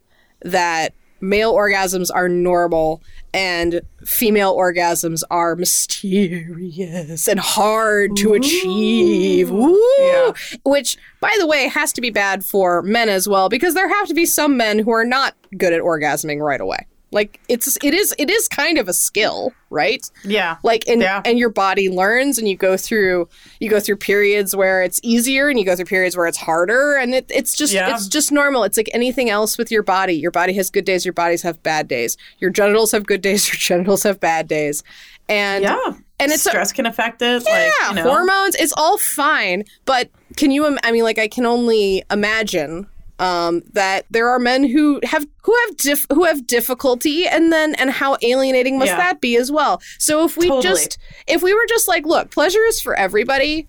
that 0.42 0.94
male 1.22 1.54
orgasms 1.54 2.10
are 2.14 2.30
normal 2.30 3.02
and 3.34 3.82
female 4.06 4.56
orgasms 4.56 5.24
are 5.32 5.56
mysterious 5.56 7.28
and 7.28 7.40
hard 7.40 8.16
to 8.16 8.34
achieve 8.34 9.50
Woo! 9.50 9.78
Yeah. 10.00 10.32
which 10.64 10.98
by 11.20 11.36
the 11.40 11.48
way 11.48 11.68
has 11.68 11.92
to 11.94 12.02
be 12.02 12.12
bad 12.12 12.46
for 12.46 12.84
men 12.84 13.10
as 13.10 13.28
well 13.28 13.50
because 13.50 13.74
there 13.74 13.90
have 13.90 14.08
to 14.08 14.14
be 14.14 14.26
some 14.26 14.56
men 14.56 14.80
who 14.80 14.92
are 14.92 15.04
not 15.04 15.36
good 15.58 15.74
at 15.74 15.82
orgasming 15.82 16.40
right 16.40 16.62
away 16.62 16.86
like 17.12 17.40
it's 17.50 17.78
it 17.84 17.94
is 17.94 18.14
it 18.20 18.30
is 18.30 18.48
kind 18.48 18.78
of 18.78 18.88
a 18.88 18.94
skill 18.94 19.52
right? 19.72 20.10
Yeah. 20.24 20.58
Like 20.64 20.88
and 20.88 21.00
Yeah. 21.02 21.22
and 21.26 21.38
your 21.38 21.50
body 21.50 21.90
learns 21.90 22.40
and 22.40 22.48
you 22.48 22.58
go 22.58 22.76
through 22.76 23.30
you 23.60 23.70
go 23.70 23.80
through 23.80 23.98
periods 23.98 24.56
where 24.56 24.82
it's 24.82 25.00
easier 25.04 25.48
and 25.48 25.60
you 25.60 25.66
go 25.66 25.76
through 25.76 25.86
periods 25.86 26.18
where 26.18 26.26
it's 26.26 26.38
harder. 26.40 26.96
And 26.96 27.14
it, 27.14 27.26
it's 27.30 27.56
just 27.56 27.72
Yeah. 27.74 27.94
it's 27.94 28.08
just 28.08 28.32
normal. 28.32 28.64
It's 28.64 28.78
like 28.78 28.90
anything 28.94 29.30
else 29.30 29.58
with 29.60 29.72
your 29.72 29.84
body. 29.84 30.14
Your 30.16 30.32
body 30.32 30.54
has 30.54 30.70
good 30.72 30.86
days 30.86 31.06
your 31.06 31.14
bodies 31.14 31.44
have 31.44 31.62
bad 31.62 31.88
days. 31.88 32.18
Your 32.40 32.50
genitals 32.50 32.92
have 32.94 33.06
good 33.06 33.22
days 33.22 33.48
your 33.54 33.58
genitals 33.58 34.04
have 34.04 34.20
bad 34.20 34.48
days. 34.48 34.84
And 35.28 35.64
yeah. 35.64 35.78
and 36.20 36.32
it's 36.32 36.46
a- 36.48 36.50
stress 36.50 36.72
can 36.72 36.88
affect 36.88 37.22
it 37.22 37.44
yeah, 37.46 37.72
like 37.88 37.90
you 37.90 37.96
know. 38.04 38.10
Hormones 38.10 38.56
it's 38.56 38.74
all 38.76 38.98
fine. 38.98 39.66
But 39.86 40.10
can 40.36 40.50
you 40.52 40.78
i 40.84 40.92
mean 40.92 41.04
like 41.04 41.18
i 41.20 41.28
can 41.28 41.46
only 41.46 42.04
imagine 42.12 42.88
um, 43.20 43.62
that 43.74 44.06
there 44.10 44.30
are 44.30 44.40
men 44.40 44.64
who 44.64 45.00
have 45.04 45.28
who 45.44 45.56
have 45.68 45.78
dif- 45.78 46.08
who 46.12 46.24
have 46.24 46.48
difficulty 46.48 47.28
and 47.28 47.52
then 47.52 47.76
and 47.76 47.92
how 47.92 48.18
alienating 48.22 48.78
must 48.80 48.90
Yeah. 48.92 48.98
that 48.98 49.22
be 49.22 49.36
as 49.38 49.52
well 49.52 49.82
so 49.98 50.24
if 50.26 50.38
we 50.38 50.48
Totally. 50.48 50.64
just 50.64 50.98
if 51.28 51.44
we 51.44 51.54
were 51.54 51.66
just 51.68 51.88
like 51.88 52.06
look 52.06 52.32
pleasure 52.32 52.64
is 52.70 52.80
for 52.82 52.96
everybody 52.96 53.68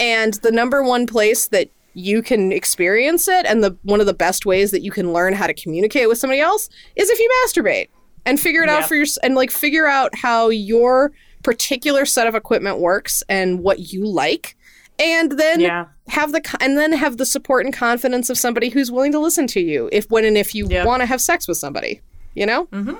and 0.00 0.34
the 0.34 0.52
number 0.52 0.82
one 0.82 1.06
place 1.06 1.48
that 1.48 1.68
you 1.94 2.22
can 2.22 2.52
experience 2.52 3.28
it 3.28 3.44
and 3.46 3.62
the 3.62 3.76
one 3.82 4.00
of 4.00 4.06
the 4.06 4.14
best 4.14 4.46
ways 4.46 4.70
that 4.70 4.82
you 4.82 4.90
can 4.90 5.12
learn 5.12 5.32
how 5.34 5.46
to 5.46 5.54
communicate 5.54 6.08
with 6.08 6.16
somebody 6.18 6.40
else 6.40 6.68
is 6.96 7.10
if 7.10 7.18
you 7.18 7.28
masturbate 7.44 7.88
and 8.24 8.38
figure 8.40 8.62
it 8.62 8.68
out 8.68 8.84
for 8.86 8.94
your 8.94 9.06
and 9.22 9.34
like 9.34 9.50
figure 9.50 9.86
out 9.86 10.14
how 10.16 10.48
your 10.48 11.12
particular 11.42 12.04
set 12.06 12.26
of 12.28 12.34
equipment 12.36 12.78
works 12.78 13.22
and 13.28 13.60
what 13.60 13.92
you 13.92 14.06
like 14.06 14.56
and 14.98 15.32
then 15.32 15.60
Yeah. 15.60 15.86
Have 16.08 16.32
the 16.32 16.56
and 16.60 16.76
then 16.76 16.92
have 16.92 17.16
the 17.16 17.26
support 17.26 17.64
and 17.64 17.72
confidence 17.74 18.28
of 18.28 18.36
somebody 18.36 18.68
who's 18.70 18.90
willing 18.90 19.12
to 19.12 19.18
listen 19.18 19.46
to 19.46 19.60
you 19.60 19.88
if 19.92 20.10
when 20.10 20.24
and 20.24 20.36
if 20.36 20.54
you 20.54 20.66
Yeah. 20.68 20.84
want 20.84 21.00
to 21.00 21.06
have 21.06 21.20
sex 21.20 21.46
with 21.46 21.58
somebody 21.58 22.00
you 22.34 22.44
know 22.44 22.66
mm-hmm. 22.66 22.94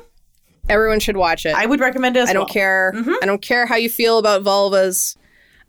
everyone 0.68 1.00
should 1.00 1.16
watch 1.16 1.44
it 1.44 1.54
i 1.56 1.66
would 1.66 1.80
recommend 1.80 2.16
it 2.16 2.20
as 2.20 2.30
I 2.30 2.32
don't 2.32 2.42
well. 2.42 2.48
care. 2.54 2.92
I 3.22 3.26
don't 3.26 3.42
care 3.42 3.66
how 3.66 3.76
you 3.76 3.88
feel 3.90 4.18
about 4.18 4.42
vulvas. 4.44 5.16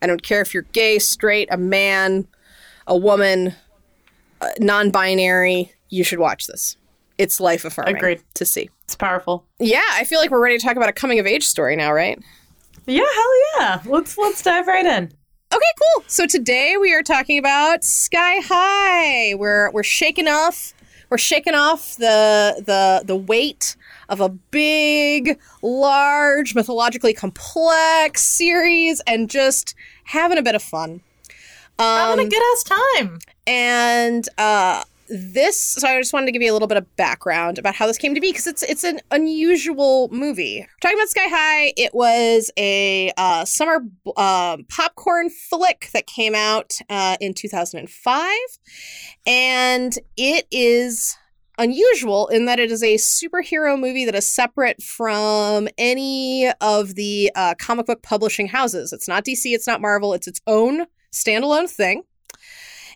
I 0.01 0.05
don't 0.07 0.21
care 0.21 0.41
if 0.41 0.53
you're 0.53 0.63
gay, 0.73 0.99
straight, 0.99 1.47
a 1.49 1.55
man, 1.57 2.27
a 2.87 2.97
woman, 2.97 3.55
uh, 4.41 4.49
non-binary. 4.59 5.71
You 5.89 6.03
should 6.03 6.19
watch 6.19 6.45
this. 6.47 6.75
It's 7.17 7.39
life 7.39 7.63
affirming 7.63 7.95
Agreed. 7.95 8.21
to 8.33 8.45
see. 8.45 8.69
it's 8.83 8.95
powerful 8.95 9.45
Yeah, 9.59 9.81
I 9.93 10.03
feel 10.03 10.19
like 10.19 10.29
we're 10.29 10.43
ready 10.43 10.57
to 10.57 10.63
talk 10.65 10.75
about 10.75 10.89
a 10.89 10.93
coming 10.93 11.19
of 11.19 11.25
age 11.25 11.45
story 11.47 11.75
now, 11.75 11.93
right? 11.93 12.19
Yeah, 12.85 13.05
hell 13.15 13.31
yeah. 13.59 13.81
Let's 13.85 14.17
let's 14.17 14.41
dive 14.41 14.67
right 14.67 14.85
in. 14.85 15.11
Okay, 15.53 15.73
cool. 15.79 16.03
So 16.07 16.25
today 16.25 16.77
we 16.81 16.95
are 16.95 17.03
talking 17.03 17.37
about 17.37 17.83
Sky 17.83 18.39
High. 18.43 19.35
We're 19.35 19.69
we're 19.69 19.83
shaking 19.83 20.27
off 20.27 20.73
we're 21.11 21.19
shaking 21.19 21.53
off 21.53 21.95
the 21.97 22.63
the 22.65 23.03
the 23.05 23.15
weight 23.15 23.75
of 24.09 24.19
a 24.19 24.29
big, 24.29 25.39
large, 25.61 26.55
mythologically 26.55 27.13
complex 27.13 28.23
series 28.23 28.99
and 29.05 29.29
just 29.29 29.75
having 30.05 30.39
a 30.39 30.41
bit 30.41 30.55
of 30.55 30.63
fun. 30.63 31.01
Having 31.77 32.25
a 32.25 32.29
good 32.29 32.41
ass 32.53 32.63
time. 32.63 33.19
And 33.45 34.27
uh 34.39 34.83
this 35.13 35.59
so 35.59 35.87
I 35.87 35.99
just 35.99 36.11
wanted 36.11 36.25
to 36.25 36.31
give 36.31 36.41
you 36.41 36.51
a 36.51 36.53
little 36.53 36.67
bit 36.67 36.77
of 36.77 36.95
background 36.95 37.59
about 37.59 37.75
how 37.75 37.85
this 37.85 37.97
came 37.97 38.15
to 38.15 38.21
be 38.21 38.31
because 38.31 38.47
it's 38.47 38.63
it's 38.63 38.83
an 38.83 38.99
unusual 39.11 40.09
movie. 40.11 40.65
Talking 40.81 40.97
about 40.97 41.09
Sky 41.09 41.27
High, 41.27 41.73
it 41.77 41.93
was 41.93 42.51
a 42.57 43.11
uh, 43.17 43.45
summer 43.45 43.85
um, 44.17 44.65
popcorn 44.69 45.29
flick 45.29 45.89
that 45.93 46.07
came 46.07 46.33
out 46.33 46.73
uh, 46.89 47.17
in 47.21 47.33
2005, 47.33 48.31
and 49.25 49.97
it 50.17 50.47
is 50.51 51.15
unusual 51.59 52.27
in 52.29 52.45
that 52.45 52.59
it 52.59 52.71
is 52.71 52.81
a 52.81 52.95
superhero 52.95 53.79
movie 53.79 54.05
that 54.05 54.15
is 54.15 54.27
separate 54.27 54.81
from 54.81 55.67
any 55.77 56.49
of 56.61 56.95
the 56.95 57.31
uh, 57.35 57.53
comic 57.59 57.85
book 57.85 58.01
publishing 58.01 58.47
houses. 58.47 58.91
It's 58.91 59.07
not 59.07 59.23
DC, 59.23 59.41
it's 59.45 59.67
not 59.67 59.79
Marvel, 59.79 60.13
it's 60.13 60.27
its 60.27 60.41
own 60.47 60.87
standalone 61.11 61.69
thing 61.69 62.03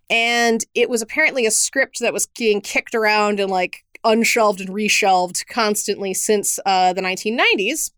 and 0.10 0.64
it 0.74 0.90
was 0.90 1.02
apparently 1.02 1.46
a 1.46 1.52
script 1.52 2.00
that 2.00 2.14
was 2.14 2.28
being 2.28 2.62
kicked 2.62 2.96
around 2.96 3.40
and 3.40 3.52
like 3.52 3.84
unshelved 4.04 4.62
and 4.62 4.70
reshelved 4.70 5.46
constantly 5.48 6.14
since 6.14 6.60
uh, 6.66 6.94
the 6.94 7.02
1990s 7.02 7.92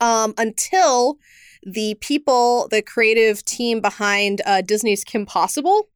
um, 0.00 0.34
until 0.38 1.18
the 1.62 1.96
people, 2.00 2.68
the 2.70 2.82
creative 2.82 3.44
team 3.44 3.80
behind 3.80 4.40
uh, 4.46 4.60
Disney's 4.60 5.04
Kim 5.04 5.26
Possible, 5.26 5.88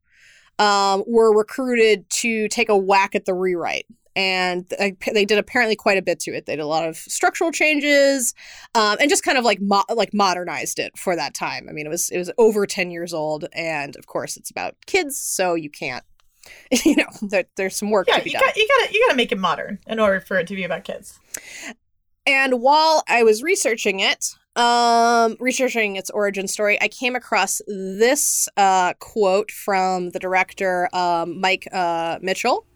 um, 0.59 1.05
were 1.07 1.37
recruited 1.37 2.09
to 2.11 2.49
take 2.49 2.69
a 2.69 2.77
whack 2.77 3.15
at 3.15 3.25
the 3.25 3.35
rewrite. 3.35 3.87
And 4.15 4.67
they 4.79 5.25
did 5.25 5.39
apparently 5.39 5.77
quite 5.77 5.99
a 5.99 6.03
bit 6.03 6.21
to 6.21 6.33
it. 6.33 6.47
They 6.47 6.57
did 6.57 6.63
a 6.63 6.67
lot 6.67 6.87
of 6.87 6.97
structural 6.97 7.51
changes, 7.51 8.35
um, 8.75 8.97
and 9.01 9.09
just 9.09 9.25
kind 9.25 9.39
of 9.39 9.45
like 9.45 9.61
mo- 9.61 9.85
like 9.95 10.13
modernized 10.13 10.79
it 10.79 10.99
for 10.99 11.17
that 11.17 11.35
time. 11.35 11.67
I 11.69 11.73
mean, 11.73 11.87
it 11.87 11.91
was 11.91 12.11
it 12.11 12.19
was 12.19 12.31
over 12.37 12.67
ten 12.67 12.91
years 12.91 13.15
old, 13.15 13.47
and 13.55 13.97
of 13.97 14.07
course, 14.07 14.37
it's 14.37 14.51
about 14.51 14.77
kids, 14.87 15.19
so 15.19 15.55
you 15.55 15.71
can't 15.71 16.05
you 16.85 16.97
know, 16.97 17.07
there, 17.23 17.45
there's 17.57 17.77
some 17.77 17.91
work 17.91 18.09
yeah, 18.09 18.19
to 18.19 18.25
be 18.25 18.31
you 18.31 18.39
done. 18.39 18.49
Got, 18.49 18.57
you 18.57 18.69
gotta 18.69 18.93
you 18.93 19.05
gotta 19.07 19.17
make 19.17 19.33
it 19.33 19.39
modern 19.39 19.79
in 19.87 20.01
order 20.01 20.21
for 20.21 20.39
it 20.39 20.47
to 20.49 20.55
be 20.55 20.65
about 20.65 20.85
kids. 20.85 21.19
And 22.27 22.61
while 22.61 23.03
I 23.09 23.23
was 23.23 23.43
researching 23.43 24.01
it, 24.01 24.35
um, 24.55 25.37
researching 25.41 25.97
its 25.97 26.11
origin 26.11 26.47
story, 26.47 26.81
I 26.81 26.89
came 26.89 27.17
across 27.17 27.61
this 27.67 28.49
uh, 28.57 28.95
quote 29.01 29.51
from 29.51 30.11
the 30.11 30.19
director 30.19 30.89
um, 30.93 31.41
Mike 31.41 31.67
uh, 31.73 32.19
Mitchell. 32.23 32.67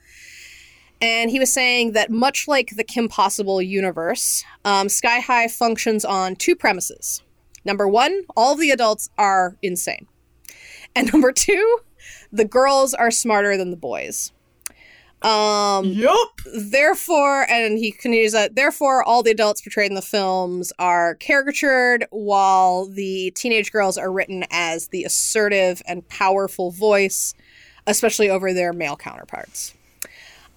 And 1.01 1.31
he 1.31 1.39
was 1.39 1.53
saying 1.53 1.93
that 1.93 2.11
much 2.11 2.49
like 2.49 2.71
the 2.77 2.85
Kim 2.85 3.09
Possible 3.09 3.61
universe, 3.61 4.45
um, 4.65 4.89
Sky 4.89 5.21
High 5.21 5.49
functions 5.49 6.05
on 6.05 6.37
two 6.37 6.57
premises. 6.57 7.23
Number 7.65 7.87
one, 7.87 8.23
all 8.37 8.55
the 8.55 8.71
adults 8.71 9.11
are 9.19 9.57
insane. 9.63 10.07
And 10.95 11.13
number 11.13 11.33
two, 11.33 11.79
the 12.33 12.45
girls 12.45 12.95
are 12.95 13.11
smarter 13.11 13.57
than 13.57 13.71
the 13.71 13.77
boys. 13.77 14.33
Um, 15.23 15.87
yup. 15.87 16.41
Therefore, 16.55 17.47
and 17.51 17.79
he 17.79 17.91
continues 17.91 18.33
that, 18.33 18.55
therefore, 18.55 19.03
all 19.03 19.23
the 19.23 19.31
adults 19.31 19.61
portrayed 19.61 19.91
in 19.91 19.95
the 19.95 20.03
films 20.03 20.73
are 20.79 21.17
caricatured, 21.17 22.07
while 22.11 22.87
the 22.87 23.33
teenage 23.35 23.73
girls 23.73 23.99
are 23.99 24.13
written 24.13 24.45
as 24.51 24.89
the 24.89 25.05
assertive 25.05 25.83
and 25.87 26.07
powerful 26.09 26.71
voice, 26.71 27.35
especially 27.87 28.31
over 28.31 28.53
their 28.53 28.73
male 28.73 28.97
counterparts. 28.97 29.75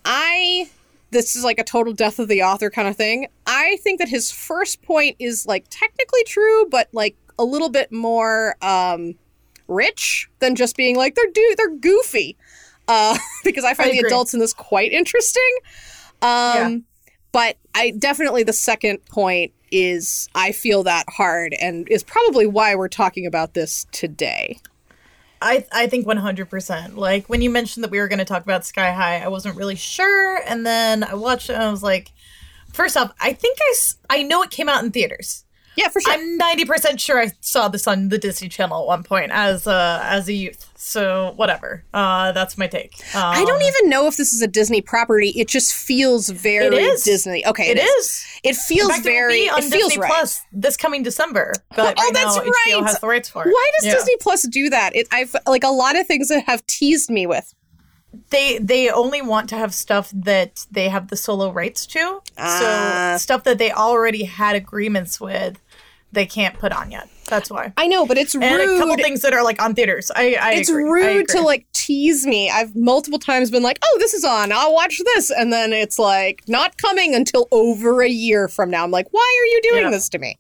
I. 0.06 0.70
This 1.12 1.36
is 1.36 1.44
like 1.44 1.58
a 1.58 1.64
total 1.64 1.92
death 1.92 2.20
of 2.20 2.28
the 2.28 2.44
author 2.44 2.70
kind 2.70 2.88
of 2.88 2.96
thing. 2.96 3.28
I 3.48 3.78
think 3.82 3.98
that 4.00 4.10
his 4.10 4.32
first 4.32 4.84
point 4.84 5.16
is 5.18 5.48
like 5.48 5.66
technically 5.70 6.24
true, 6.24 6.68
but 6.70 6.88
like 6.94 7.16
a 7.40 7.44
little 7.44 7.70
bit 7.70 7.92
more 7.92 8.56
um, 8.62 9.16
rich 9.68 10.30
than 10.38 10.56
just 10.56 10.78
being 10.78 10.96
like 10.96 11.16
they're 11.16 11.32
do 11.34 11.56
they're 11.58 11.76
goofy. 11.76 12.38
Uh, 12.88 13.18
because 13.44 13.64
I 13.64 13.74
find 13.74 13.90
I 13.90 13.94
the 13.94 14.08
adults 14.08 14.34
in 14.34 14.40
this 14.40 14.54
quite 14.54 14.92
interesting. 14.92 15.52
Um, 16.22 16.28
Yeah. 16.30 16.78
But 17.32 17.58
I 17.76 17.92
definitely 17.92 18.44
the 18.44 18.54
second 18.54 19.06
point 19.06 19.54
is 19.72 20.28
I 20.34 20.52
feel 20.52 20.84
that 20.84 21.06
hard 21.10 21.54
and 21.62 21.88
is 21.90 22.04
probably 22.04 22.48
why 22.48 22.76
we're 22.76 22.88
talking 22.88 23.26
about 23.26 23.54
this 23.54 23.86
today. 23.92 24.60
I 25.42 25.66
I 25.72 25.88
think 25.88 26.06
100%. 26.06 26.96
Like 26.96 27.28
when 27.28 27.42
you 27.42 27.50
mentioned 27.50 27.84
that 27.84 27.92
we 27.92 28.00
were 28.00 28.08
going 28.08 28.20
to 28.20 28.26
talk 28.26 28.44
about 28.44 28.66
Sky 28.66 28.92
High, 28.92 29.20
I 29.20 29.28
wasn't 29.28 29.56
really 29.56 29.76
sure 29.76 30.42
and 30.46 30.66
then 30.66 31.04
I 31.04 31.14
watched 31.16 31.50
it 31.50 31.54
and 31.54 31.64
I 31.64 31.72
was 31.72 31.84
like 31.84 32.12
first 32.74 32.98
off, 32.98 33.14
I 33.20 33.34
think 33.34 33.58
I 33.62 33.76
I 34.10 34.24
know 34.24 34.42
it 34.44 34.52
came 34.52 34.70
out 34.70 34.84
in 34.84 34.92
theaters. 34.92 35.46
Yeah, 35.76 35.88
for 35.88 36.02
sure. 36.02 36.12
I'm 36.14 36.38
90% 36.38 37.00
sure 37.00 37.20
I 37.22 37.32
saw 37.40 37.70
this 37.70 37.88
on 37.88 38.10
the 38.10 38.18
Disney 38.18 38.50
Channel 38.50 38.82
at 38.82 38.88
one 38.88 39.04
point 39.04 39.32
as 39.32 39.66
a 39.66 40.02
as 40.04 40.28
a 40.28 40.34
youth. 40.34 40.69
So 40.82 41.34
whatever. 41.36 41.84
Uh 41.94 42.32
that's 42.32 42.58
my 42.58 42.66
take. 42.68 42.94
Um, 43.14 43.22
I 43.22 43.44
don't 43.44 43.62
even 43.62 43.90
know 43.90 44.08
if 44.08 44.16
this 44.16 44.32
is 44.34 44.42
a 44.42 44.48
Disney 44.48 44.82
property. 44.82 45.32
It 45.36 45.50
just 45.50 45.74
feels 45.76 46.30
very 46.30 46.68
It 46.68 46.74
is. 46.74 47.04
Disney. 47.04 47.46
Okay, 47.46 47.70
It 47.70 47.78
is. 47.80 48.26
It 48.44 48.56
feels 48.56 48.90
fact, 48.90 49.04
very. 49.04 49.42
it, 49.42 49.52
will 49.52 49.58
It, 49.60 49.64
on 49.66 49.70
feels 49.72 49.90
Disney 49.90 50.02
right. 50.02 50.10
Plus 50.12 50.42
this 50.54 50.78
coming 50.78 51.04
December. 51.04 51.54
But 51.76 51.96
Oh, 52.00 52.02
right 52.04 52.14
that's 52.14 52.38
now, 52.38 52.44
right. 52.44 52.74
HBO 52.78 52.84
has 52.88 53.00
the 53.02 53.08
rights 53.08 53.28
for 53.28 53.46
it. 53.46 53.52
Why 53.52 53.72
does 53.78 53.88
Yeah. 53.88 53.94
Disney 53.96 54.16
Plus 54.22 54.48
do 54.48 54.70
that? 54.70 54.96
It, 54.96 55.08
I've 55.12 55.36
like 55.46 55.66
a 55.66 55.70
lot 55.70 56.00
of 56.00 56.08
things 56.08 56.30
that 56.30 56.46
have 56.46 56.66
teased 56.68 57.10
me 57.10 57.28
with. 57.28 57.54
they 58.30 58.58
they 58.60 58.90
only 58.90 59.22
want 59.22 59.50
to 59.50 59.56
have 59.58 59.74
stuff 59.74 60.12
that 60.16 60.66
they 60.72 60.88
have 60.88 61.10
the 61.10 61.18
solo 61.18 61.52
rights 61.52 61.86
to. 61.88 62.22
Ah. 62.38 63.16
so 63.18 63.22
stuff 63.22 63.44
that 63.44 63.58
they 63.58 63.72
already 63.74 64.24
had 64.24 64.56
agreements 64.56 65.20
with, 65.20 65.60
they 66.14 66.26
can't 66.26 66.58
put 66.58 66.72
on 66.72 66.90
yet. 66.90 67.10
That's 67.30 67.50
why. 67.52 67.72
I 67.78 67.88
know, 67.88 68.06
but 68.06 68.18
it's 68.18 68.34
rude. 68.36 68.44
And 68.44 68.62
a 68.62 68.78
couple 68.78 68.96
things 68.98 69.22
that 69.22 69.34
are 69.34 69.44
like 69.44 69.62
on 69.62 69.76
theaters. 69.76 70.12
I, 70.16 70.36
I 70.42 70.54
it's 70.56 70.70
agree. 70.70 71.04
I 71.06 71.14
rude 71.16 71.28
to 71.30 71.42
like 71.42 71.66
tease 71.74 72.26
me. 72.26 72.50
I've 72.50 72.76
multiple 72.76 73.20
times 73.20 73.52
been 73.52 73.64
like, 73.64 73.80
"Oh, 73.84 73.98
this 74.00 74.14
is 74.14 74.24
on. 74.26 74.52
I'll 74.52 74.74
watch 74.74 75.00
this," 75.16 75.30
and 75.32 75.54
then 75.54 75.72
it's 75.74 76.00
like 76.00 76.42
not 76.48 76.78
coming 76.78 77.14
until 77.16 77.48
over 77.52 78.02
a 78.02 78.10
year 78.10 78.48
from 78.48 78.70
now. 78.70 78.84
I'm 78.84 78.92
like, 78.92 79.08
"Why 79.12 79.40
are 79.42 79.46
you 79.48 79.62
doing 79.72 79.84
Yeah. 79.84 79.92
this 79.92 80.10
to 80.10 80.20
me?" 80.20 80.38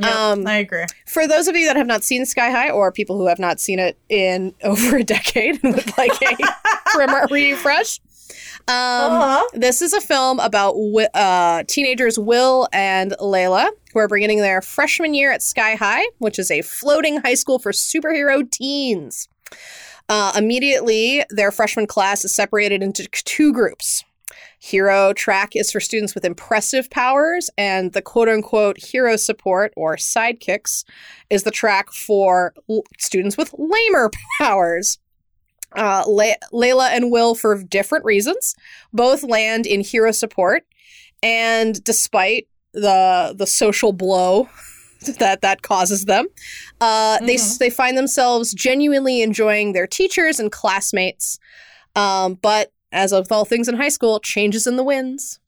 Yep, 0.00 0.14
um, 0.14 0.46
I 0.46 0.56
agree. 0.56 0.86
For 1.06 1.28
those 1.28 1.46
of 1.46 1.54
you 1.56 1.66
that 1.66 1.76
have 1.76 1.86
not 1.86 2.02
seen 2.02 2.24
Sky 2.24 2.50
High, 2.50 2.70
or 2.70 2.90
people 2.90 3.18
who 3.18 3.26
have 3.26 3.38
not 3.38 3.60
seen 3.60 3.78
it 3.78 3.98
in 4.08 4.54
over 4.64 4.96
a 4.96 5.04
decade 5.04 5.60
and 5.62 5.74
would 5.74 5.96
like 5.98 6.12
a 6.22 6.36
primer 6.86 7.26
refresh, 7.30 8.00
um, 8.66 8.74
Uh-huh. 8.74 9.44
this 9.52 9.82
is 9.82 9.92
a 9.92 10.00
film 10.00 10.40
about 10.40 10.72
wi- 10.72 11.08
uh, 11.14 11.64
teenagers 11.66 12.18
Will 12.18 12.66
and 12.72 13.12
Layla, 13.20 13.68
who 13.92 13.98
are 13.98 14.08
beginning 14.08 14.38
their 14.38 14.62
freshman 14.62 15.14
year 15.14 15.32
at 15.32 15.42
Sky 15.42 15.74
High, 15.74 16.04
which 16.18 16.38
is 16.38 16.50
a 16.50 16.62
floating 16.62 17.18
high 17.18 17.34
school 17.34 17.58
for 17.58 17.72
superhero 17.72 18.48
teens. 18.50 19.28
Uh, 20.08 20.32
immediately, 20.36 21.24
their 21.30 21.52
freshman 21.52 21.86
class 21.86 22.24
is 22.24 22.34
separated 22.34 22.82
into 22.82 23.06
two 23.08 23.52
groups. 23.52 24.04
Hero 24.58 25.12
track 25.12 25.56
is 25.56 25.72
for 25.72 25.80
students 25.80 26.14
with 26.14 26.24
impressive 26.24 26.90
powers, 26.90 27.48
and 27.56 27.92
the 27.92 28.02
quote 28.02 28.28
unquote 28.28 28.78
hero 28.78 29.16
support 29.16 29.72
or 29.76 29.96
sidekicks 29.96 30.84
is 31.30 31.44
the 31.44 31.50
track 31.50 31.92
for 31.92 32.54
l- 32.68 32.82
students 32.98 33.36
with 33.38 33.54
lamer 33.56 34.10
powers. 34.38 34.98
Uh, 35.72 36.04
Le- 36.06 36.36
Layla 36.52 36.90
and 36.90 37.12
Will, 37.12 37.34
for 37.34 37.62
different 37.62 38.04
reasons, 38.04 38.56
both 38.92 39.22
land 39.22 39.66
in 39.66 39.80
hero 39.80 40.10
support, 40.10 40.64
and 41.22 41.82
despite 41.84 42.48
the 42.72 43.34
the 43.36 43.46
social 43.46 43.92
blow 43.92 44.48
that 45.18 45.40
that 45.42 45.62
causes 45.62 46.04
them, 46.04 46.26
uh, 46.80 47.18
they 47.20 47.36
Mhm. 47.36 47.58
they 47.58 47.70
find 47.70 47.96
themselves 47.96 48.52
genuinely 48.54 49.22
enjoying 49.22 49.72
their 49.72 49.86
teachers 49.86 50.38
and 50.38 50.52
classmates. 50.52 51.38
Um, 51.96 52.34
but 52.34 52.72
as 52.92 53.12
with 53.12 53.30
all 53.32 53.44
things 53.44 53.68
in 53.68 53.76
high 53.76 53.88
school, 53.88 54.20
changes 54.20 54.66
in 54.66 54.76
the 54.76 54.84
winds. 54.84 55.38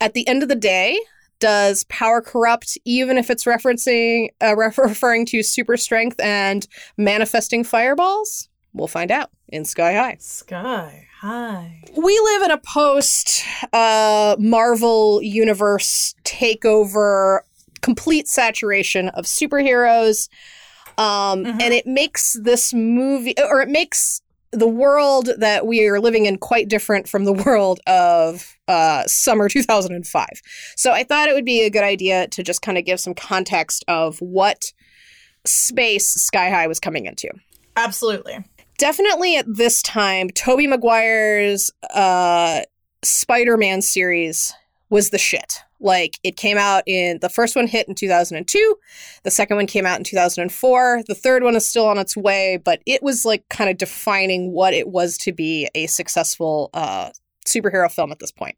At 0.00 0.14
the 0.14 0.26
end 0.28 0.42
of 0.42 0.48
the 0.48 0.54
day, 0.54 0.98
does 1.38 1.84
power 1.84 2.20
corrupt, 2.20 2.76
even 2.84 3.16
if 3.18 3.30
it's 3.30 3.44
referencing 3.44 4.28
uh, 4.42 4.54
ref- 4.56 4.78
referring 4.92 5.26
to 5.26 5.42
super 5.42 5.76
strength 5.76 6.20
and 6.20 6.66
manifesting 6.96 7.64
fireballs? 7.64 8.48
We'll 8.72 8.88
find 8.88 9.10
out 9.10 9.30
in 9.48 9.64
Sky 9.64 9.94
High. 9.94 10.16
Sky 10.20 11.06
High. 11.22 11.84
We 11.96 12.18
live 12.18 12.42
in 12.42 12.50
a 12.50 12.58
post 12.58 13.44
uh, 13.72 14.34
Marvel 14.40 15.22
universe 15.22 16.16
takeover, 16.24 17.42
complete 17.80 18.26
saturation 18.26 19.08
of 19.10 19.26
superheroes. 19.26 20.28
Um, 20.98 21.44
Mhm. 21.44 21.62
And 21.62 21.72
it 21.74 21.86
makes 21.86 22.36
this 22.42 22.74
movie, 22.74 23.34
or 23.38 23.62
it 23.62 23.68
makes 23.68 24.20
the 24.50 24.66
world 24.66 25.30
that 25.38 25.64
we 25.64 25.86
are 25.86 26.00
living 26.00 26.26
in 26.26 26.38
quite 26.38 26.68
different 26.68 27.08
from 27.08 27.24
the 27.24 27.32
world 27.32 27.78
of 27.86 28.56
uh, 28.66 29.04
summer 29.06 29.48
2005. 29.48 30.26
So 30.76 30.90
I 30.90 31.04
thought 31.04 31.28
it 31.28 31.34
would 31.34 31.44
be 31.44 31.62
a 31.62 31.70
good 31.70 31.84
idea 31.84 32.26
to 32.26 32.42
just 32.42 32.62
kind 32.62 32.76
of 32.76 32.84
give 32.84 32.98
some 32.98 33.14
context 33.14 33.84
of 33.86 34.18
what 34.20 34.72
space 35.46 36.08
Sky 36.08 36.50
High 36.50 36.66
was 36.66 36.80
coming 36.80 37.06
into 37.06 37.28
Absolutely. 37.76 38.44
Definitely 38.82 39.36
at 39.36 39.44
this 39.46 39.80
time, 39.80 40.28
Tobey 40.30 40.66
Maguire's 40.66 41.70
uh, 41.94 42.62
Spider-Man 43.04 43.80
series 43.80 44.52
was 44.90 45.10
the 45.10 45.18
shit. 45.18 45.60
Like 45.78 46.18
it 46.24 46.36
came 46.36 46.58
out 46.58 46.82
in 46.88 47.20
the 47.20 47.28
first 47.28 47.54
one 47.54 47.68
hit 47.68 47.86
in 47.86 47.94
2002, 47.94 48.76
the 49.22 49.30
second 49.30 49.56
one 49.56 49.68
came 49.68 49.86
out 49.86 49.98
in 49.98 50.04
2004, 50.04 51.04
the 51.06 51.14
third 51.14 51.44
one 51.44 51.54
is 51.54 51.64
still 51.64 51.86
on 51.86 51.96
its 51.96 52.16
way, 52.16 52.56
but 52.56 52.82
it 52.84 53.04
was 53.04 53.24
like 53.24 53.48
kind 53.48 53.70
of 53.70 53.78
defining 53.78 54.50
what 54.50 54.74
it 54.74 54.88
was 54.88 55.16
to 55.18 55.32
be 55.32 55.68
a 55.76 55.86
successful 55.86 56.68
uh, 56.74 57.10
superhero 57.46 57.88
film 57.88 58.10
at 58.10 58.18
this 58.18 58.32
point. 58.32 58.56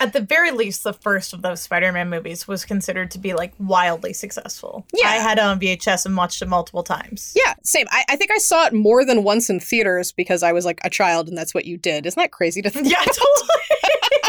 At 0.00 0.12
the 0.12 0.20
very 0.20 0.50
least, 0.50 0.84
the 0.84 0.92
first 0.92 1.32
of 1.32 1.42
those 1.42 1.60
Spider-Man 1.60 2.08
movies 2.08 2.46
was 2.46 2.64
considered 2.64 3.10
to 3.12 3.18
be 3.18 3.34
like 3.34 3.52
wildly 3.58 4.12
successful. 4.12 4.86
Yeah. 4.92 5.08
I 5.08 5.14
had 5.14 5.38
it 5.38 5.44
on 5.44 5.60
VHS 5.60 6.06
and 6.06 6.16
watched 6.16 6.42
it 6.42 6.48
multiple 6.48 6.82
times. 6.82 7.32
Yeah, 7.36 7.54
same. 7.62 7.86
I, 7.90 8.04
I 8.08 8.16
think 8.16 8.30
I 8.30 8.38
saw 8.38 8.66
it 8.66 8.72
more 8.72 9.04
than 9.04 9.24
once 9.24 9.50
in 9.50 9.60
theaters 9.60 10.12
because 10.12 10.42
I 10.42 10.52
was 10.52 10.64
like 10.64 10.80
a 10.84 10.90
child 10.90 11.28
and 11.28 11.36
that's 11.36 11.54
what 11.54 11.64
you 11.64 11.76
did. 11.76 12.06
Isn't 12.06 12.20
that 12.20 12.32
crazy 12.32 12.62
to 12.62 12.70
think? 12.70 12.88
Yeah, 12.90 13.04
totally. 13.04 13.48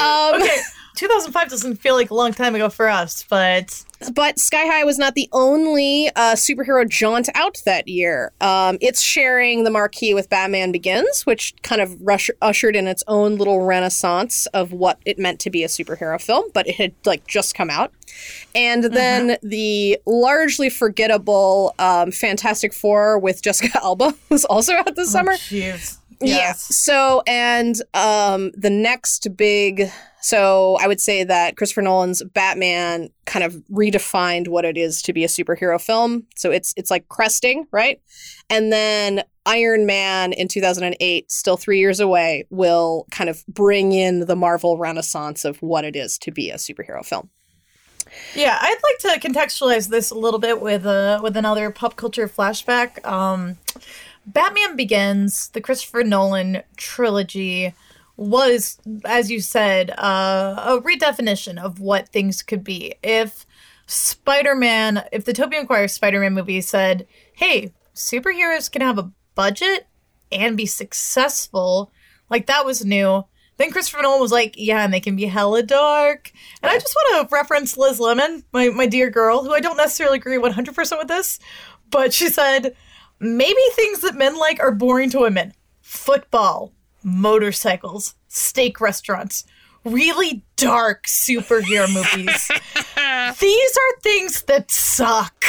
Um, 0.00 0.34
okay, 0.42 0.56
2005 0.98 1.48
doesn't 1.48 1.76
feel 1.76 1.94
like 1.94 2.10
a 2.10 2.14
long 2.14 2.32
time 2.32 2.56
ago 2.56 2.68
for 2.68 2.88
us, 2.88 3.24
but 3.30 3.84
But 4.14 4.38
Sky 4.38 4.66
High 4.66 4.82
was 4.84 4.98
not 4.98 5.14
the 5.14 5.28
only 5.32 6.08
uh, 6.16 6.34
superhero 6.34 6.88
jaunt 6.88 7.28
out 7.34 7.58
that 7.64 7.86
year. 7.86 8.32
Um, 8.40 8.78
it's 8.80 9.00
sharing 9.00 9.62
the 9.62 9.70
marquee 9.70 10.12
with 10.12 10.28
Batman 10.28 10.72
Begins, 10.72 11.24
which 11.24 11.54
kind 11.62 11.80
of 11.80 11.96
rush- 12.00 12.30
ushered 12.42 12.74
in 12.74 12.88
its 12.88 13.04
own 13.06 13.36
little 13.36 13.62
renaissance 13.62 14.46
of 14.46 14.72
what 14.72 14.98
it 15.04 15.18
meant 15.18 15.38
to 15.40 15.50
be 15.50 15.62
a 15.62 15.68
superhero 15.68 16.20
film. 16.20 16.44
But 16.52 16.66
it 16.66 16.74
had 16.74 16.94
like 17.04 17.26
just 17.28 17.54
come 17.54 17.70
out, 17.70 17.92
and 18.54 18.84
then 18.84 19.36
the 19.42 19.98
largely 20.04 20.68
forgettable 20.68 21.74
um, 21.78 22.10
Fantastic 22.10 22.74
Four 22.74 23.18
with 23.20 23.40
Jessica 23.42 23.80
Alba 23.82 24.14
was 24.30 24.44
also 24.44 24.74
out 24.74 24.96
this 24.96 25.12
summer. 25.12 25.34
Yeah. 26.20 26.36
Yes. 26.36 26.74
So, 26.74 27.22
and 27.26 27.76
um, 27.94 28.50
the 28.54 28.70
next 28.70 29.36
big, 29.36 29.90
so 30.20 30.76
I 30.80 30.88
would 30.88 31.00
say 31.00 31.22
that 31.22 31.56
Christopher 31.56 31.82
Nolan's 31.82 32.22
Batman 32.24 33.10
kind 33.24 33.44
of 33.44 33.54
redefined 33.70 34.48
what 34.48 34.64
it 34.64 34.76
is 34.76 35.00
to 35.02 35.12
be 35.12 35.22
a 35.24 35.28
superhero 35.28 35.80
film. 35.80 36.26
So 36.34 36.50
it's 36.50 36.74
it's 36.76 36.90
like 36.90 37.08
cresting, 37.08 37.66
right? 37.70 38.00
And 38.50 38.72
then 38.72 39.22
Iron 39.46 39.86
Man 39.86 40.32
in 40.32 40.48
2008, 40.48 41.30
still 41.30 41.56
three 41.56 41.78
years 41.78 42.00
away, 42.00 42.46
will 42.50 43.06
kind 43.10 43.30
of 43.30 43.46
bring 43.46 43.92
in 43.92 44.26
the 44.26 44.36
Marvel 44.36 44.76
renaissance 44.76 45.44
of 45.44 45.62
what 45.62 45.84
it 45.84 45.94
is 45.94 46.18
to 46.18 46.32
be 46.32 46.50
a 46.50 46.56
superhero 46.56 47.04
film. 47.04 47.30
Yeah, 48.34 48.58
I'd 48.60 48.78
like 48.82 49.20
to 49.20 49.28
contextualize 49.28 49.88
this 49.88 50.10
a 50.10 50.14
little 50.14 50.40
bit 50.40 50.60
with 50.60 50.84
uh, 50.84 51.20
with 51.22 51.36
another 51.36 51.70
pop 51.70 51.96
culture 51.96 52.28
flashback. 52.28 53.04
Um, 53.06 53.56
Batman 54.28 54.76
Begins, 54.76 55.48
the 55.48 55.60
Christopher 55.60 56.04
Nolan 56.04 56.62
trilogy, 56.76 57.72
was, 58.18 58.78
as 59.06 59.30
you 59.30 59.40
said, 59.40 59.90
uh, 59.92 60.56
a 60.58 60.80
redefinition 60.82 61.56
of 61.56 61.80
what 61.80 62.10
things 62.10 62.42
could 62.42 62.62
be. 62.62 62.94
If 63.02 63.46
Spider 63.86 64.54
Man, 64.54 65.04
if 65.12 65.24
the 65.24 65.32
Tobey 65.32 65.56
Maguire 65.58 65.88
Spider 65.88 66.20
Man 66.20 66.34
movie 66.34 66.60
said, 66.60 67.06
"Hey, 67.32 67.72
superheroes 67.94 68.70
can 68.70 68.82
have 68.82 68.98
a 68.98 69.10
budget 69.34 69.86
and 70.30 70.58
be 70.58 70.66
successful," 70.66 71.90
like 72.28 72.46
that 72.46 72.66
was 72.66 72.84
new. 72.84 73.24
Then 73.56 73.70
Christopher 73.70 74.02
Nolan 74.02 74.20
was 74.20 74.30
like, 74.30 74.54
yeah, 74.56 74.84
and 74.84 74.94
they 74.94 75.00
can 75.00 75.16
be 75.16 75.24
hella 75.24 75.64
dark. 75.64 76.30
And 76.62 76.70
I 76.70 76.78
just 76.78 76.94
want 76.94 77.28
to 77.28 77.34
reference 77.34 77.76
Liz 77.76 77.98
Lemon, 77.98 78.44
my, 78.52 78.68
my 78.68 78.86
dear 78.86 79.10
girl, 79.10 79.42
who 79.42 79.52
I 79.52 79.58
don't 79.58 79.76
necessarily 79.76 80.18
agree 80.18 80.38
100% 80.38 80.98
with 80.98 81.08
this, 81.08 81.40
but 81.90 82.14
she 82.14 82.28
said, 82.28 82.76
maybe 83.20 83.60
things 83.72 84.00
that 84.00 84.14
men 84.14 84.36
like 84.36 84.60
are 84.60 84.72
boring 84.72 85.10
to 85.10 85.20
women 85.20 85.52
football, 85.82 86.72
motorcycles, 87.02 88.14
steak 88.28 88.80
restaurants, 88.80 89.44
really 89.84 90.44
dark 90.56 91.06
superhero 91.06 91.86
movies. 91.94 92.50
These 93.38 93.76
are 93.76 94.00
things 94.00 94.42
that 94.42 94.70
suck. 94.70 95.44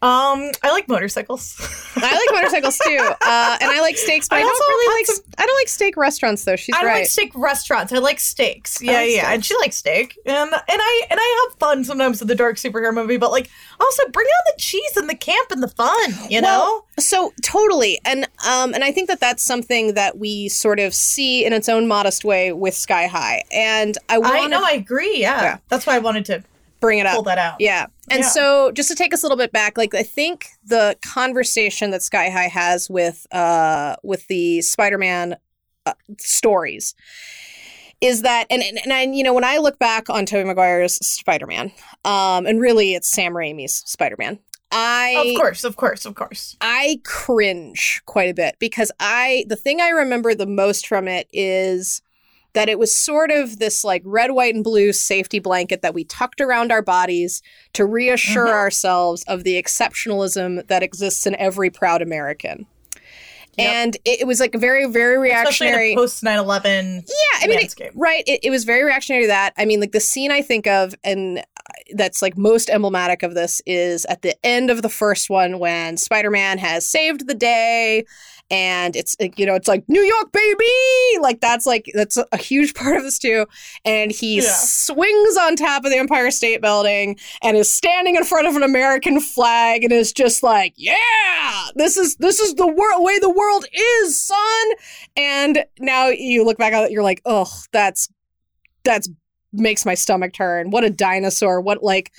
Um, 0.00 0.52
I 0.62 0.70
like 0.70 0.86
motorcycles. 0.86 1.56
I 1.96 2.14
like 2.14 2.34
motorcycles 2.42 2.78
too, 2.86 2.98
uh, 3.00 3.58
and 3.60 3.70
I 3.70 3.80
like 3.80 3.96
steaks, 3.96 4.28
but 4.28 4.36
I, 4.36 4.38
I 4.38 4.42
don't 4.42 4.68
really 4.68 5.00
like. 5.00 5.24
I 5.38 5.46
don't 5.46 5.56
like 5.56 5.68
steak 5.68 5.96
restaurants 5.96 6.44
though. 6.44 6.54
She's 6.54 6.74
I 6.76 6.84
right. 6.84 7.00
like 7.00 7.06
steak 7.08 7.32
restaurants. 7.34 7.92
I 7.92 7.98
like 7.98 8.20
steaks. 8.20 8.80
Yeah, 8.80 8.92
like 8.92 9.10
yeah. 9.10 9.32
And 9.32 9.44
she 9.44 9.56
likes 9.56 9.76
steak. 9.76 10.16
And 10.24 10.36
and 10.36 10.52
I 10.68 11.02
and 11.10 11.18
I 11.20 11.37
fun 11.68 11.84
sometimes 11.84 12.20
with 12.20 12.28
the 12.28 12.34
dark 12.34 12.56
superhero 12.56 12.94
movie, 12.94 13.16
but 13.16 13.30
like 13.30 13.50
also 13.80 14.02
bring 14.10 14.26
on 14.26 14.52
the 14.54 14.60
cheese 14.60 14.96
and 14.96 15.08
the 15.08 15.14
camp 15.14 15.50
and 15.50 15.62
the 15.62 15.68
fun, 15.68 16.14
you 16.28 16.40
know? 16.40 16.48
Well, 16.48 16.86
so 16.98 17.32
totally, 17.42 18.00
and 18.04 18.26
um, 18.46 18.74
and 18.74 18.84
I 18.84 18.92
think 18.92 19.08
that 19.08 19.20
that's 19.20 19.42
something 19.42 19.94
that 19.94 20.18
we 20.18 20.48
sort 20.48 20.80
of 20.80 20.94
see 20.94 21.44
in 21.44 21.52
its 21.52 21.68
own 21.68 21.86
modest 21.86 22.24
way 22.24 22.52
with 22.52 22.74
Sky 22.74 23.06
High, 23.06 23.44
and 23.52 23.96
I 24.08 24.16
I 24.22 24.46
know, 24.46 24.64
I 24.64 24.72
agree, 24.72 25.20
yeah. 25.20 25.42
Yeah. 25.42 25.58
That's 25.68 25.86
why 25.86 25.96
I 25.96 25.98
wanted 25.98 26.24
to 26.26 26.42
bring 26.80 26.98
it 27.00 27.06
up. 27.06 27.14
pull 27.14 27.22
that 27.24 27.38
out. 27.38 27.56
Yeah. 27.60 27.86
And 28.10 28.20
Yeah. 28.20 28.28
so 28.28 28.70
just 28.72 28.88
to 28.88 28.94
take 28.94 29.12
us 29.12 29.22
a 29.22 29.26
little 29.26 29.36
bit 29.36 29.52
back, 29.52 29.76
like 29.76 29.94
I 29.94 30.02
think 30.04 30.46
the 30.64 30.96
conversation 31.04 31.90
that 31.90 32.02
Sky 32.02 32.30
High 32.30 32.48
has 32.48 32.88
with 32.88 33.26
uh 33.32 33.96
with 34.04 34.26
the 34.28 34.62
Spider-Man 34.62 35.36
uh, 35.86 35.94
stories 36.18 36.94
is 38.00 38.22
that 38.22 38.46
and, 38.50 38.62
and 38.62 38.78
and 38.84 38.92
I 38.92 39.02
you 39.02 39.22
know 39.22 39.34
when 39.34 39.44
I 39.44 39.58
look 39.58 39.78
back 39.78 40.08
on 40.10 40.26
Tobey 40.26 40.44
Maguire's 40.44 40.94
Spider-Man, 40.96 41.72
um 42.04 42.46
and 42.46 42.60
really 42.60 42.94
it's 42.94 43.08
Sam 43.08 43.32
Raimi's 43.34 43.82
Spider-Man. 43.86 44.38
I 44.70 45.32
Of 45.34 45.40
course, 45.40 45.64
of 45.64 45.76
course, 45.76 46.04
of 46.04 46.14
course. 46.14 46.56
I 46.60 47.00
cringe 47.04 48.02
quite 48.04 48.28
a 48.28 48.34
bit 48.34 48.56
because 48.58 48.92
I 49.00 49.44
the 49.48 49.56
thing 49.56 49.80
I 49.80 49.88
remember 49.88 50.34
the 50.34 50.46
most 50.46 50.86
from 50.86 51.08
it 51.08 51.26
is 51.32 52.02
that 52.54 52.68
it 52.68 52.78
was 52.78 52.94
sort 52.94 53.30
of 53.30 53.58
this 53.58 53.84
like 53.84 54.02
red, 54.04 54.32
white, 54.32 54.54
and 54.54 54.64
blue 54.64 54.92
safety 54.92 55.38
blanket 55.38 55.82
that 55.82 55.94
we 55.94 56.04
tucked 56.04 56.40
around 56.40 56.72
our 56.72 56.82
bodies 56.82 57.42
to 57.74 57.84
reassure 57.84 58.46
Mhm. 58.46 58.52
ourselves 58.52 59.22
of 59.28 59.44
the 59.44 59.62
exceptionalism 59.62 60.66
that 60.66 60.82
exists 60.82 61.26
in 61.26 61.34
every 61.36 61.70
proud 61.70 62.02
American. 62.02 62.66
Yep. 63.58 63.68
And 63.68 63.96
it, 64.04 64.20
it 64.20 64.26
was 64.26 64.40
like 64.40 64.54
very, 64.54 64.86
very 64.86 65.18
reactionary. 65.18 65.94
post 65.94 66.22
9 66.22 66.38
11 66.38 67.04
Yeah, 67.06 67.40
I 67.42 67.46
mean, 67.46 67.58
it, 67.58 67.92
right. 67.94 68.22
It, 68.26 68.40
it 68.44 68.50
was 68.50 68.64
very 68.64 68.84
reactionary 68.84 69.24
to 69.24 69.28
that. 69.28 69.52
I 69.56 69.64
mean, 69.64 69.80
like 69.80 69.92
the 69.92 70.00
scene 70.00 70.30
I 70.30 70.42
think 70.42 70.66
of, 70.66 70.94
and 71.02 71.38
uh, 71.38 71.42
that's 71.94 72.22
like 72.22 72.36
most 72.38 72.70
emblematic 72.70 73.22
of 73.22 73.34
this 73.34 73.60
is 73.66 74.04
at 74.06 74.22
the 74.22 74.34
end 74.46 74.70
of 74.70 74.82
the 74.82 74.88
first 74.88 75.28
one 75.28 75.58
when 75.58 75.96
Spider 75.96 76.30
Man 76.30 76.58
has 76.58 76.86
saved 76.86 77.26
the 77.26 77.34
day. 77.34 78.04
And 78.50 78.96
it's 78.96 79.14
you 79.36 79.44
know 79.44 79.54
it's 79.54 79.68
like 79.68 79.84
New 79.88 80.00
York 80.00 80.32
baby 80.32 81.20
like 81.20 81.40
that's 81.40 81.66
like 81.66 81.90
that's 81.94 82.16
a 82.16 82.36
huge 82.36 82.72
part 82.80 82.96
of 82.96 83.02
this 83.02 83.18
too 83.18 83.46
and 83.84 84.10
he 84.10 84.36
Yeah. 84.36 84.52
swings 84.54 85.36
on 85.36 85.54
top 85.56 85.84
of 85.84 85.90
the 85.90 85.98
Empire 85.98 86.30
State 86.30 86.62
Building 86.62 87.18
and 87.42 87.56
is 87.56 87.70
standing 87.70 88.16
in 88.16 88.24
front 88.24 88.46
of 88.46 88.56
an 88.56 88.62
American 88.62 89.20
flag 89.20 89.84
and 89.84 89.92
is 89.92 90.12
just 90.12 90.42
like 90.42 90.72
yeah 90.76 91.66
this 91.74 91.96
is 91.96 92.16
this 92.16 92.40
is 92.40 92.54
the 92.54 92.66
wor- 92.66 93.04
way 93.04 93.18
the 93.18 93.28
world 93.30 93.66
is 93.72 94.18
son 94.18 94.66
and 95.16 95.64
now 95.78 96.08
you 96.08 96.44
look 96.44 96.58
back 96.58 96.72
on 96.72 96.84
it, 96.84 96.90
you're 96.90 97.02
like, 97.02 97.20
oh, 97.24 97.50
that's 97.72 98.08
that's 98.84 99.08
makes 99.52 99.84
my 99.86 99.94
stomach 99.94 100.32
turn. 100.32 100.70
What 100.70 100.84
a 100.84 100.90
dinosaur. 100.90 101.60
What 101.60 101.82
like 101.82 102.12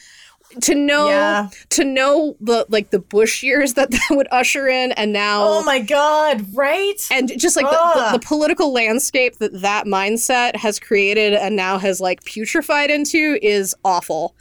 to 0.62 0.74
know 0.76 1.08
Yeah. 1.10 1.50
to 1.70 1.84
know 1.84 2.36
the 2.42 2.66
like 2.70 2.90
the 2.90 3.00
Bush 3.00 3.44
years 3.44 3.76
that 3.76 3.92
that 3.92 4.08
would 4.12 4.28
usher 4.32 4.68
in, 4.68 4.92
and 4.94 5.14
now 5.14 5.44
Oh 5.48 5.64
my 5.64 5.80
god, 5.80 6.46
right? 6.54 7.00
and 7.12 7.32
just 7.40 7.56
like 7.56 7.66
the, 7.70 7.92
the, 8.12 8.18
the 8.20 8.26
political 8.26 8.74
landscape 8.74 9.38
that 9.38 9.62
that 9.62 9.86
mindset 9.86 10.56
has 10.56 10.80
created 10.80 11.34
and 11.34 11.56
now 11.56 11.78
has 11.78 12.02
like 12.02 12.24
putrefied 12.24 12.90
into 12.90 13.38
is 13.42 13.76
awful. 13.86 14.36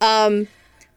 Um, 0.00 0.48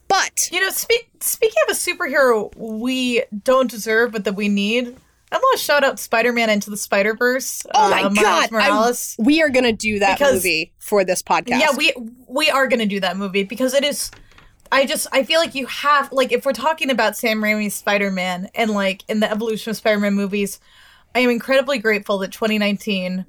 but 0.08 0.50
You 0.52 0.62
know, 0.62 0.70
speak, 0.70 1.10
speaking 1.20 1.62
of 1.68 1.76
a 1.76 1.78
superhero 1.78 2.52
we 2.56 3.24
don't 3.44 3.70
deserve, 3.70 4.12
but 4.12 4.24
that 4.24 4.34
we 4.34 4.48
need, 4.50 4.96
I 5.32 5.38
want 5.38 5.58
to 5.60 5.64
shout 5.64 5.84
out 5.84 6.00
Spider 6.00 6.32
Man 6.32 6.50
Into 6.50 6.70
the 6.70 6.78
Spider 6.78 7.14
Verse. 7.16 7.66
oh 7.74 7.90
my 7.90 8.04
god, 8.04 8.46
I- 8.46 8.48
Morales. 8.52 9.16
we 9.20 9.42
are 9.42 9.50
gonna 9.50 9.72
do 9.74 10.00
that 10.00 10.18
Because- 10.20 10.36
movie 10.36 10.72
for 10.80 11.04
this 11.04 11.22
podcast. 11.22 11.60
Yeah, 11.60 11.76
we 11.76 11.94
we 12.28 12.50
are 12.50 12.68
gonna 12.68 12.86
do 12.86 13.00
that 13.02 13.18
movie 13.18 13.44
because 13.44 13.74
it 13.74 13.84
is. 13.84 14.12
I 14.72 14.86
just 14.86 15.08
I 15.12 15.24
feel 15.24 15.40
like 15.40 15.56
you 15.56 15.66
have 15.68 16.12
like 16.12 16.32
if 16.32 16.46
we're 16.46 16.54
talking 16.54 16.90
about 16.90 17.16
Sam 17.18 17.42
Raimi's 17.42 17.74
Spider 17.74 18.12
Man 18.12 18.50
and 18.56 18.72
like 18.72 19.04
in 19.08 19.20
the 19.20 19.30
evolution 19.30 19.70
of 19.72 19.78
Spider 19.78 20.00
Man 20.00 20.14
movies, 20.14 20.60
I 21.14 21.20
am 21.20 21.30
incredibly 21.30 21.78
grateful 21.78 22.18
that 22.20 22.32
2019 22.32 23.26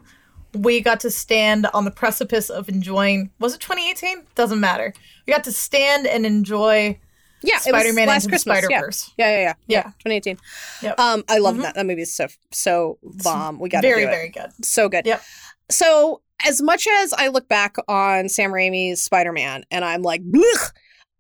we 0.55 0.81
got 0.81 1.01
to 1.01 1.11
stand 1.11 1.67
on 1.75 1.85
the 1.85 1.91
precipice 1.91 2.49
of 2.49 2.69
enjoying. 2.71 3.31
Was 3.41 3.55
it 3.55 3.61
2018? 3.61 4.25
Doesn't 4.35 4.59
matter. 4.61 4.95
We 5.27 5.33
got 5.35 5.45
to 5.45 5.53
stand 5.53 6.07
and 6.07 6.25
enjoy. 6.25 6.99
yeah, 7.43 7.59
Spider-Man 7.59 8.09
last 8.09 8.29
Christmas. 8.29 8.63
yeah. 8.63 8.67
Spider-Verse. 8.69 9.13
Yeah, 9.19 9.29
yeah, 9.31 9.37
yeah, 9.39 9.43
yeah. 9.67 9.77
Yeah. 9.79 9.83
2018. 9.83 10.39
Yep. 10.83 10.99
Um, 10.99 11.25
I 11.29 11.39
love 11.39 11.57
Mhm. 11.57 11.63
that. 11.63 11.75
That 11.75 11.85
movie 11.85 12.03
is 12.03 12.15
so 12.15 12.29
so 12.53 12.99
bomb. 13.03 13.59
We 13.59 13.69
got 13.69 13.83
very 13.83 14.03
do 14.03 14.09
it. 14.09 14.11
very 14.11 14.29
good. 14.31 14.65
so 14.65 14.89
good. 14.89 15.05
Yep. 15.05 15.23
So 15.71 16.23
as 16.47 16.63
much 16.63 16.87
as 17.03 17.13
I 17.13 17.29
look 17.29 17.49
back 17.49 17.77
on 17.87 18.29
Sam 18.31 18.51
Raimi's 18.53 19.03
Spider-Man 19.03 19.65
and 19.71 19.85
I'm 19.85 20.01
like, 20.03 20.23
Blech, 20.23 20.73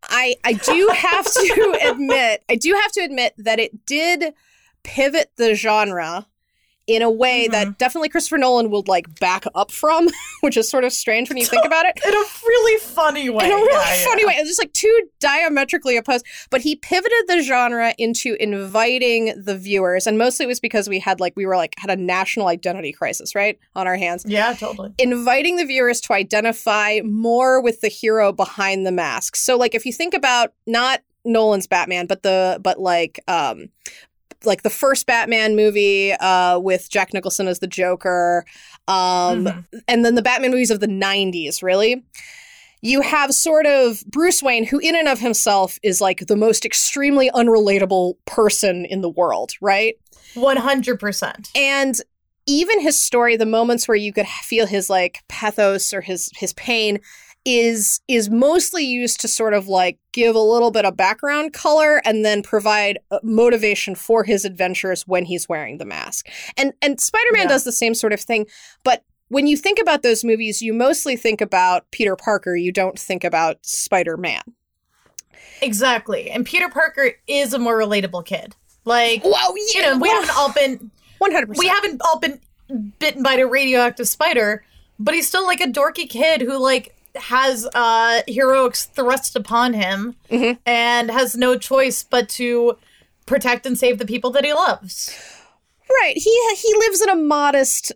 I 0.08 0.36
I 0.44 0.54
do 0.54 0.90
have 0.94 1.24
to 1.24 1.78
admit, 1.90 2.44
I 2.48 2.56
do 2.56 2.72
have 2.74 2.92
to 2.92 3.00
admit 3.00 3.34
that 3.38 3.58
it 3.58 3.86
did 3.86 4.34
pivot 4.82 5.32
the 5.36 5.54
genre 5.54 6.26
in 6.86 7.02
a 7.02 7.10
way 7.10 7.48
that 7.48 7.78
definitely 7.78 8.08
Christopher 8.08 8.38
Nolan 8.38 8.70
would 8.70 8.86
like 8.86 9.18
back 9.18 9.44
up 9.54 9.70
from, 9.70 10.08
which 10.40 10.56
is 10.56 10.68
sort 10.68 10.84
of 10.84 10.92
strange 10.92 11.28
when 11.28 11.36
you 11.36 11.44
think 11.44 11.64
about 11.64 11.84
it. 11.86 11.98
In 12.06 12.12
a 12.12 12.24
really 12.46 12.80
funny 12.80 13.28
way. 13.28 13.44
In 13.44 13.50
a 13.50 13.54
really 13.56 13.72
Yeah, 13.72 14.04
funny 14.04 14.22
yeah. 14.22 14.28
way. 14.28 14.34
It's 14.36 14.48
just 14.48 14.60
like 14.60 14.72
two 14.72 15.00
diametrically 15.18 15.96
opposed. 15.96 16.24
But 16.50 16.60
he 16.60 16.76
pivoted 16.76 17.24
the 17.26 17.42
genre 17.42 17.92
into 17.98 18.36
inviting 18.38 19.34
the 19.42 19.56
viewers. 19.56 20.06
And 20.06 20.16
mostly 20.16 20.44
it 20.44 20.48
was 20.48 20.60
because 20.60 20.88
we 20.88 20.98
had 21.00 21.18
like, 21.18 21.32
we 21.36 21.44
were 21.46 21.56
like, 21.56 21.74
had 21.78 21.90
a 21.90 21.96
national 21.96 22.46
identity 22.46 22.92
crisis, 22.92 23.34
right? 23.34 23.58
On 23.74 23.86
our 23.86 23.96
hands. 23.96 24.24
Yeah, 24.26 24.52
totally. 24.54 24.92
Inviting 24.98 25.56
the 25.56 25.64
viewers 25.64 26.00
to 26.02 26.12
identify 26.12 27.00
more 27.04 27.60
with 27.60 27.80
the 27.80 27.88
hero 27.88 28.32
behind 28.32 28.86
the 28.86 28.92
mask. 28.92 29.34
So, 29.36 29.56
like, 29.56 29.74
if 29.74 29.84
you 29.86 29.92
think 29.92 30.14
about 30.14 30.52
not 30.66 31.02
Nolan's 31.24 31.66
Batman, 31.66 32.06
but 32.06 32.22
the, 32.22 32.60
but 32.62 32.78
like, 32.78 33.18
um, 33.26 33.70
like 34.44 34.62
the 34.62 34.70
first 34.70 35.06
Batman 35.06 35.56
movie 35.56 36.12
uh, 36.12 36.58
with 36.58 36.88
Jack 36.90 37.12
Nicholson 37.14 37.48
as 37.48 37.58
the 37.60 37.66
Joker, 37.66 38.44
Um, 38.88 39.46
Mhm. 39.46 39.64
and 39.88 40.04
then 40.04 40.14
the 40.14 40.22
Batman 40.22 40.50
movies 40.52 40.70
of 40.70 40.80
the 40.80 40.86
90s, 40.86 41.62
really. 41.62 42.04
You 42.82 43.00
have 43.00 43.34
sort 43.34 43.66
of 43.66 44.04
Bruce 44.06 44.42
Wayne, 44.42 44.64
who 44.64 44.78
in 44.78 44.94
and 44.94 45.08
of 45.08 45.18
himself 45.18 45.78
is 45.82 46.00
like 46.00 46.26
the 46.26 46.36
most 46.36 46.64
extremely 46.64 47.30
unrelatable 47.30 48.14
person 48.26 48.84
in 48.84 49.00
the 49.00 49.08
world, 49.08 49.52
right? 49.60 49.96
One 50.34 50.58
hundred 50.58 51.00
percent. 51.00 51.48
And 51.56 51.98
even 52.46 52.80
his 52.80 52.96
story, 52.96 53.36
the 53.36 53.46
moments 53.46 53.88
where 53.88 53.96
you 53.96 54.12
could 54.12 54.28
feel 54.28 54.66
his 54.66 54.88
like 54.88 55.20
pathos 55.28 55.92
or 55.92 56.00
his 56.02 56.30
his 56.36 56.52
pain 56.52 57.00
is 57.48 58.00
is 58.08 58.28
mostly 58.28 58.84
used 58.84 59.20
to 59.20 59.28
sort 59.28 59.54
of 59.54 59.68
like 59.68 59.98
give 60.12 60.34
a 60.34 60.40
little 60.40 60.72
bit 60.72 60.84
of 60.84 60.96
background 60.96 61.52
color 61.52 62.02
and 62.04 62.24
then 62.24 62.42
provide 62.42 62.98
uh, 63.12 63.20
motivation 63.22 63.94
for 63.94 64.24
his 64.24 64.44
adventures 64.44 65.06
when 65.06 65.24
he's 65.24 65.48
wearing 65.48 65.78
the 65.78 65.84
mask. 65.84 66.28
And 66.56 66.72
and 66.82 67.00
Spider-Man 67.00 67.44
Yeah. 67.44 67.48
does 67.48 67.62
the 67.64 67.72
same 67.72 67.94
sort 67.94 68.12
of 68.12 68.20
thing, 68.20 68.46
but 68.82 69.04
when 69.28 69.46
you 69.46 69.56
think 69.56 69.78
about 69.80 70.02
those 70.02 70.24
movies, 70.24 70.60
you 70.60 70.72
mostly 70.74 71.16
think 71.16 71.40
about 71.40 71.88
Peter 71.92 72.16
Parker, 72.16 72.56
you 72.56 72.72
don't 72.72 72.98
think 72.98 73.22
about 73.24 73.64
Spider-Man. 73.64 74.42
Exactly. 75.62 76.30
And 76.30 76.44
Peter 76.44 76.68
Parker 76.68 77.12
is 77.26 77.52
a 77.52 77.58
more 77.58 77.78
relatable 77.78 78.26
kid. 78.26 78.54
Like 78.84 79.24
Wow, 79.24 79.54
you 79.74 79.82
know, 79.82 79.98
we 79.98 80.08
haven't 80.08 80.36
all 80.36 80.52
been 80.52 80.90
100%. 81.22 81.56
we 81.56 81.66
haven't 81.68 82.00
all 82.04 82.18
been 82.18 82.40
bitten 82.98 83.22
by 83.22 83.34
a 83.34 83.46
radioactive 83.46 84.08
spider, 84.08 84.64
but 84.98 85.14
he's 85.14 85.28
still 85.28 85.46
like 85.46 85.60
a 85.60 85.66
dorky 85.66 86.08
kid 86.08 86.40
who 86.42 86.56
like 86.58 86.95
has 87.16 87.66
uh 87.74 88.22
heroics 88.28 88.84
thrust 88.86 89.36
upon 89.36 89.74
him 89.74 90.16
Mhm. 90.30 90.58
and 90.66 91.10
has 91.10 91.36
no 91.36 91.56
choice 91.58 92.02
but 92.02 92.28
to 92.30 92.76
protect 93.26 93.66
and 93.66 93.78
save 93.78 93.98
the 93.98 94.06
people 94.06 94.30
that 94.30 94.44
he 94.44 94.52
loves. 94.52 95.14
Right. 96.00 96.16
He 96.16 96.54
he 96.56 96.74
lives 96.78 97.00
in 97.00 97.08
a 97.08 97.16
modest 97.16 97.92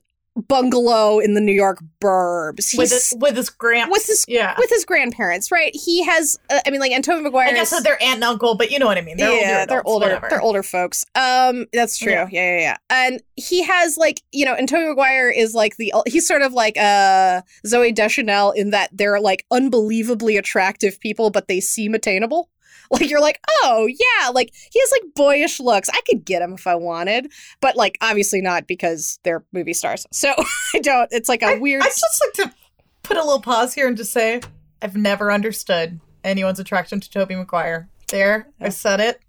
bungalow 0.48 1.18
in 1.18 1.34
the 1.34 1.40
New 1.40 1.52
York 1.52 1.82
burbs. 2.00 2.76
With 2.76 2.90
his, 2.90 3.14
with 3.18 3.36
his 3.36 3.50
gramps. 3.50 3.92
with 3.92 4.06
his 4.06 4.24
yeah. 4.28 4.54
with 4.58 4.70
his 4.70 4.84
grandparents, 4.84 5.50
right? 5.50 5.74
He 5.74 6.02
has 6.04 6.38
uh, 6.50 6.60
I 6.66 6.70
mean 6.70 6.80
like 6.80 6.92
and 6.92 7.04
Tobey 7.04 7.22
Maguire 7.22 7.48
I 7.48 7.52
guess 7.52 7.82
they're 7.82 8.02
aunt 8.02 8.16
and 8.16 8.24
uncle, 8.24 8.54
but 8.54 8.70
you 8.70 8.78
know 8.78 8.86
what 8.86 8.98
I 8.98 9.02
mean. 9.02 9.16
They're 9.16 9.30
older. 9.30 9.40
yeah, 9.40 9.66
they're 9.66 9.80
adults, 9.80 9.90
older. 9.90 10.06
whatever. 10.06 10.26
They're 10.30 10.42
older 10.42 10.62
folks. 10.62 11.04
Um, 11.14 11.66
that's 11.72 11.98
true. 11.98 12.12
Yeah. 12.12 12.28
Yeah. 12.30 12.52
yeah, 12.52 12.60
yeah, 12.60 12.76
And 12.90 13.22
he 13.36 13.62
has 13.62 13.96
like 13.96 14.22
you 14.32 14.44
know, 14.44 14.54
and 14.54 14.68
Tobey 14.68 14.88
Maguire 14.88 15.30
is 15.30 15.54
like 15.54 15.76
the 15.76 15.92
he's 16.06 16.26
sort 16.26 16.42
of 16.42 16.52
like 16.52 16.76
uh 16.76 17.42
Zooey 17.66 17.94
Deschanel 17.94 18.52
in 18.52 18.70
that 18.70 18.90
they're 18.92 19.20
like 19.20 19.46
unbelievably 19.50 20.36
attractive 20.36 21.00
people, 21.00 21.30
but 21.30 21.48
they 21.48 21.60
seem 21.60 21.94
attainable. 21.94 22.48
Like 22.90 23.08
you're 23.08 23.20
like, 23.20 23.40
oh 23.62 23.86
yeah, 23.86 24.30
like 24.30 24.52
he 24.72 24.80
has 24.80 24.90
like 24.90 25.14
boyish 25.14 25.60
looks. 25.60 25.88
I 25.88 26.00
could 26.08 26.24
get 26.24 26.42
him 26.42 26.54
if 26.54 26.66
I 26.66 26.74
wanted, 26.74 27.30
but 27.60 27.76
like 27.76 27.96
obviously 28.00 28.40
not 28.40 28.66
because 28.66 29.20
they're 29.22 29.44
movie 29.52 29.74
stars. 29.74 30.06
So 30.12 30.34
I 30.74 30.80
don't. 30.80 31.08
It's 31.12 31.28
like 31.28 31.42
a 31.42 31.58
weird. 31.58 31.82
I'd 31.82 31.86
just 31.86 32.22
like 32.24 32.48
to 32.48 32.54
put 33.02 33.16
a 33.16 33.22
little 33.22 33.40
pause 33.40 33.74
here 33.74 33.86
and 33.86 33.96
just 33.96 34.12
say 34.12 34.40
I've 34.82 34.96
never 34.96 35.30
understood 35.30 36.00
anyone's 36.24 36.58
attraction 36.58 37.00
to 37.00 37.10
Tobey 37.10 37.36
Maguire. 37.36 37.88
There, 38.08 38.48
I 38.60 38.70
said 38.70 38.98
it. 38.98 39.20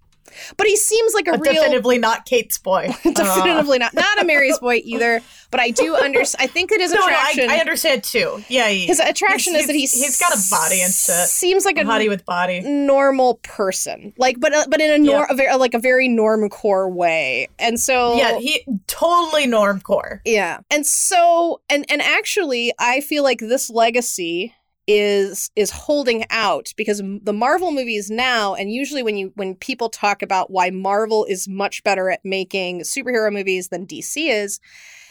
But 0.58 0.67
he 0.67 0.76
seems 0.76 1.13
like 1.13 1.28
a 1.28 1.32
But 1.32 1.41
real. 1.41 1.54
definitively 1.54 1.98
not 1.98 2.26
Kate's 2.26 2.58
boy. 2.58 2.88
Definitively 3.04 3.80
not 3.80 3.94
not 3.94 4.22
a 4.22 4.26
Mary's 4.26 4.60
boy 4.60 4.82
either. 4.84 5.22
But 5.52 5.60
I 5.60 5.72
do 5.72 5.96
understand. 5.96 6.50
I 6.50 6.52
think 6.52 6.70
that 6.70 6.80
his 6.80 6.94
no, 6.94 7.00
no, 7.02 7.06
attraction. 7.08 7.50
I, 7.50 7.58
I 7.58 7.60
understand 7.60 8.06
too. 8.06 8.41
Yeah, 8.48 8.70
he, 8.70 8.86
his 8.88 9.02
attraction 9.02 9.54
is 9.56 9.67
that 9.67 9.76
he's 9.76 9.91
he's 9.91 10.17
got 10.17 10.34
a 10.34 10.39
body 10.50 10.82
and 10.82 10.94
shit. 10.94 11.28
Seems 11.28 11.65
like 11.65 11.78
a 11.78 11.84
body 11.84 12.08
with 12.08 12.26
body. 12.26 12.62
normal 12.62 13.36
person, 13.44 14.13
like 14.17 14.39
but 14.39 14.54
uh, 14.54 14.65
but 14.70 14.80
in 14.80 14.89
a 14.91 14.98
nor 14.98 15.26
a 15.26 15.36
very, 15.36 15.54
like 15.58 15.74
a 15.74 15.80
very 15.80 16.08
normcore 16.08 16.89
way, 16.91 17.50
and 17.60 17.80
so 17.80 18.15
Yeah, 18.15 18.39
he 18.39 18.63
totally 18.88 19.46
normcore. 19.46 20.22
yeah, 20.26 20.60
and 20.70 20.86
so 20.88 21.62
and 21.70 21.86
and 21.91 22.02
actually, 22.02 22.74
I 22.80 23.02
feel 23.02 23.24
like 23.24 23.39
this 23.39 23.70
legacy 23.70 24.54
is 24.88 25.52
is 25.56 25.70
holding 25.70 26.26
out 26.30 26.74
because 26.76 27.02
the 27.24 27.34
Marvel 27.34 27.72
movies 27.72 28.10
now 28.10 28.56
and 28.56 28.72
usually 28.72 29.04
when 29.04 29.15
you 29.15 29.32
when 29.36 29.56
people 29.56 29.89
talk 29.89 30.22
about 30.22 30.50
why 30.50 30.70
Marvel 30.70 31.26
is 31.26 31.48
much 31.48 31.84
better 31.84 32.10
at 32.10 32.20
making 32.24 32.82
superhero 32.82 33.32
movies 33.32 33.70
than 33.70 33.86
DC 33.86 34.15
is 34.15 34.60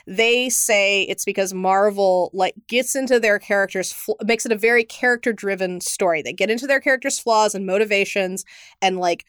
they 0.07 0.49
say 0.49 1.03
it's 1.03 1.25
because 1.25 1.55
Marvel 1.55 2.31
like 2.33 2.55
gets 2.67 2.97
into 2.97 3.21
their 3.21 3.39
characters 3.39 3.93
fl- 3.93 4.13
makes 4.25 4.45
it 4.45 4.53
a 4.53 4.57
very 4.57 4.83
character 4.83 5.33
driven 5.33 5.81
story. 5.81 6.23
They 6.23 6.33
get 6.33 6.51
into 6.51 6.67
their 6.67 6.81
characters 6.81 7.19
flaws 7.19 7.55
and 7.55 7.67
motivations 7.67 8.45
and 8.83 8.99
like 8.99 9.25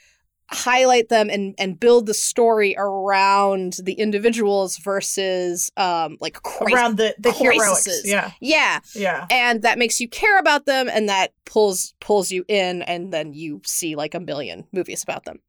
highlight 0.52 1.10
them 1.10 1.30
and 1.30 1.56
and 1.58 1.80
build 1.80 2.06
the 2.06 2.14
story 2.14 2.76
around 2.78 3.78
the 3.84 3.94
individuals 3.94 4.78
versus 4.78 5.72
um 5.78 6.18
like 6.20 6.42
cris- 6.44 6.74
Around 6.74 6.98
the, 6.98 7.16
the 7.20 7.32
heroics. 7.32 8.02
Yeah, 8.04 8.32
yeah 8.42 8.80
yeah. 8.94 9.28
and 9.30 9.62
that 9.62 9.78
makes 9.78 10.00
you 10.00 10.10
care 10.10 10.40
about 10.40 10.66
them 10.66 10.90
and 10.92 11.08
that 11.10 11.34
pulls 11.46 11.94
pulls 12.00 12.32
you 12.32 12.44
in 12.48 12.82
and 12.84 13.14
then 13.14 13.34
you 13.34 13.62
see 13.66 13.96
like 13.96 14.14
a 14.14 14.20
million 14.20 14.66
movies 14.74 15.04
about 15.04 15.24
them 15.26 15.40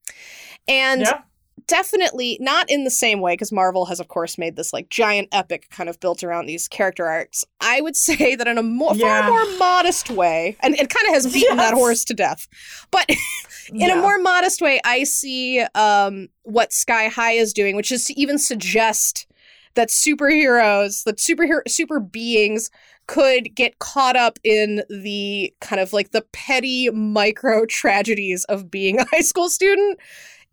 and 0.69 1.03
yeah. 1.03 1.23
Definitely 1.67 2.37
not 2.41 2.69
in 2.71 2.85
the 2.85 2.91
same 2.91 3.21
way 3.21 3.33
because 3.35 3.53
marvel 3.53 3.87
has 3.87 4.01
of 4.01 4.09
course 4.09 4.39
made 4.39 4.57
this 4.57 4.73
like 4.73 4.89
giant 4.89 5.29
epic 5.33 5.69
kind 5.71 5.89
of 5.89 5.99
built 6.01 6.23
around 6.25 6.47
these 6.47 6.69
character 6.69 7.07
arcs. 7.07 7.45
I 7.61 7.81
would 7.81 7.97
say 8.09 8.35
that 8.35 8.47
in 8.47 8.59
a 8.59 8.63
more 8.63 8.95
Yeah. 8.95 9.23
far 9.23 9.31
more 9.31 9.59
modest 9.59 10.11
way 10.11 10.57
and 10.61 10.75
it 10.75 10.89
kind 10.91 11.09
of 11.09 11.15
has 11.15 11.33
beaten 11.33 11.57
that 11.57 11.75
horse 11.75 12.05
to 12.07 12.15
death 12.15 12.49
but 12.91 13.07
in 13.73 13.91
a 13.91 13.97
more 13.97 14.19
modest 14.19 14.61
way 14.61 14.81
i 14.85 15.05
see 15.05 15.61
um, 15.75 16.29
what 16.43 16.73
sky 16.73 17.09
high 17.09 17.33
is 17.33 17.53
doing 17.53 17.77
which 17.77 17.93
is 17.93 18.05
to 18.07 18.21
even 18.21 18.39
suggest 18.39 19.27
that 19.75 19.89
superheroes 19.89 21.05
that 21.05 21.17
superhero 21.19 21.61
super 21.69 22.01
beings 22.01 22.71
could 23.07 23.55
get 23.55 23.79
caught 23.79 24.17
up 24.17 24.39
in 24.45 24.83
the 24.89 25.53
kind 25.61 25.81
of 25.81 25.93
like 25.93 26.11
the 26.13 26.25
petty 26.33 26.89
micro 26.91 27.65
tragedies 27.69 28.45
of 28.45 28.71
being 28.71 28.99
a 29.01 29.05
high 29.07 29.21
school 29.21 29.49
student 29.49 29.99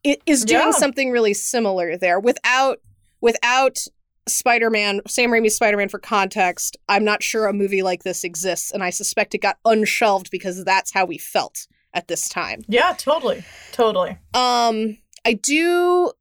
it 0.03 0.21
is 0.25 0.45
doing 0.45 0.67
Yeah. 0.67 0.71
something 0.71 1.11
really 1.11 1.33
similar 1.33 1.97
there 1.97 2.19
without 2.19 2.79
without 3.21 3.79
Spider-Man, 4.27 5.01
Sam 5.07 5.31
Raimi's 5.31 5.55
Spider-Man 5.55 5.89
for 5.89 5.99
context, 5.99 6.77
I'm 6.87 7.03
not 7.03 7.23
sure 7.23 7.47
a 7.47 7.53
movie 7.53 7.81
like 7.81 8.03
this 8.03 8.23
exists 8.23 8.71
and 8.71 8.83
I 8.83 8.91
suspect 8.91 9.33
it 9.33 9.39
got 9.39 9.57
unshelved 9.65 10.29
because 10.29 10.63
that's 10.63 10.93
how 10.93 11.05
we 11.05 11.17
felt 11.17 11.67
at 11.93 12.07
this 12.07 12.29
time. 12.29 12.61
Yeah, 12.67 12.93
totally. 12.97 13.43
Totally. 13.71 14.11
Um 14.33 14.97
I 15.25 15.33
do 15.33 16.11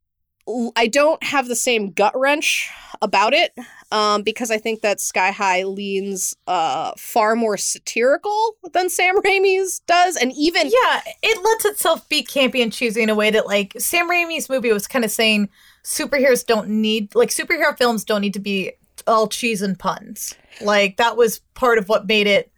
I 0.77 0.87
don't 0.87 1.23
have 1.23 1.49
the 1.49 1.57
same 1.57 1.91
gut 1.91 2.13
wrench 2.19 2.71
about 3.03 3.35
it 3.35 3.53
um, 3.93 4.23
because 4.23 4.51
I 4.51 4.59
think 4.59 4.81
that 4.81 5.01
Sky 5.01 5.31
High 5.31 5.65
leans 5.65 6.37
uh, 6.47 6.93
far 6.97 7.37
more 7.37 7.57
satirical 7.57 8.57
than 8.73 8.89
Sam 8.89 9.17
Raimi's 9.23 9.81
does, 9.81 10.17
and 10.17 10.33
even 10.33 10.67
Yeah, 10.67 11.01
it 11.23 11.43
lets 11.43 11.65
itself 11.65 12.09
be 12.09 12.23
campy 12.23 12.63
and 12.63 12.73
cheesy 12.73 13.03
in 13.03 13.11
a 13.11 13.15
way 13.15 13.31
that, 13.31 13.47
like, 13.47 13.75
Sam 13.79 14.09
Raimi's 14.09 14.49
movie 14.49 14.73
was 14.73 14.87
kind 14.87 15.05
of 15.05 15.11
saying 15.11 15.49
superheroes 15.85 16.45
don't 16.45 16.69
need, 16.69 17.15
like, 17.15 17.31
superhero 17.31 17.77
films 17.77 18.05
don't 18.05 18.21
need 18.21 18.35
to 18.35 18.41
be 18.41 18.73
all 19.07 19.29
cheese 19.29 19.63
and 19.63 19.79
puns. 19.79 20.35
Like, 20.61 20.97
that 20.97 21.17
was 21.17 21.41
part 21.55 21.79
of 21.79 21.89
what 21.89 22.07
made 22.07 22.27
it 22.27 22.51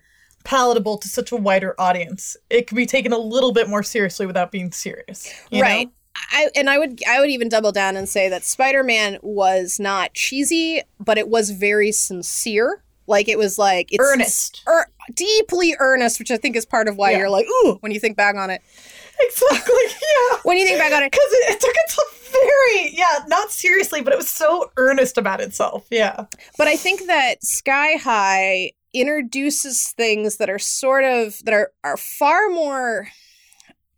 palatable 0.44 0.98
to 0.98 1.08
such 1.08 1.32
a 1.32 1.36
wider 1.36 1.74
audience. 1.78 2.36
It 2.48 2.66
could 2.66 2.76
be 2.76 2.86
taken 2.86 3.12
a 3.12 3.18
little 3.18 3.52
bit 3.52 3.68
more 3.68 3.82
seriously 3.82 4.26
without 4.26 4.50
being 4.50 4.72
serious. 4.72 5.32
right. 5.52 5.86
know? 5.86 5.92
I, 6.32 6.48
and 6.56 6.68
I 6.68 6.78
would 6.78 7.00
I 7.08 7.20
would 7.20 7.30
even 7.30 7.48
double 7.48 7.72
down 7.72 7.96
and 7.96 8.08
say 8.08 8.28
that 8.28 8.44
Spider-Man 8.44 9.18
was 9.22 9.78
not 9.80 10.12
cheesy, 10.14 10.82
but 10.98 11.18
it 11.18 11.28
was 11.28 11.50
very 11.50 11.92
sincere. 11.92 12.82
Like 13.06 13.28
it 13.28 13.38
was 13.38 13.58
like 13.58 13.88
it's 13.90 14.02
Earnest. 14.02 14.62
er, 14.68 14.86
deeply 15.14 15.74
earnest, 15.78 16.18
which 16.18 16.30
I 16.30 16.36
think 16.36 16.54
is 16.56 16.64
part 16.66 16.86
of 16.88 16.96
why 16.96 17.10
Yeah. 17.12 17.18
you're 17.18 17.30
like 17.30 17.46
ooh 17.46 17.78
when 17.80 17.90
you 17.92 17.98
think 18.00 18.16
back 18.16 18.36
on 18.36 18.50
it. 18.50 18.62
Exactly. 19.18 19.74
Yeah. 20.30 20.38
When 20.44 20.56
you 20.56 20.64
think 20.64 20.78
back 20.78 20.92
on 20.92 21.02
it, 21.02 21.10
Because 21.12 21.26
it, 21.30 21.52
it 21.54 21.60
took 21.60 21.74
itself 21.76 22.30
very, 22.32 22.90
yeah, 22.94 23.24
not 23.28 23.50
seriously, 23.50 24.00
but 24.02 24.12
it 24.12 24.16
was 24.16 24.28
so 24.28 24.70
earnest 24.76 25.18
about 25.18 25.40
itself. 25.40 25.86
Yeah. 25.90 26.26
But 26.56 26.68
I 26.68 26.76
think 26.76 27.06
that 27.06 27.42
Sky 27.44 27.94
High 27.96 28.72
introduces 28.92 29.88
things 29.92 30.36
that 30.38 30.48
are 30.50 30.58
sort 30.58 31.04
of 31.04 31.42
that 31.44 31.54
are 31.54 31.72
are 31.84 31.96
far 31.96 32.48
more 32.50 33.08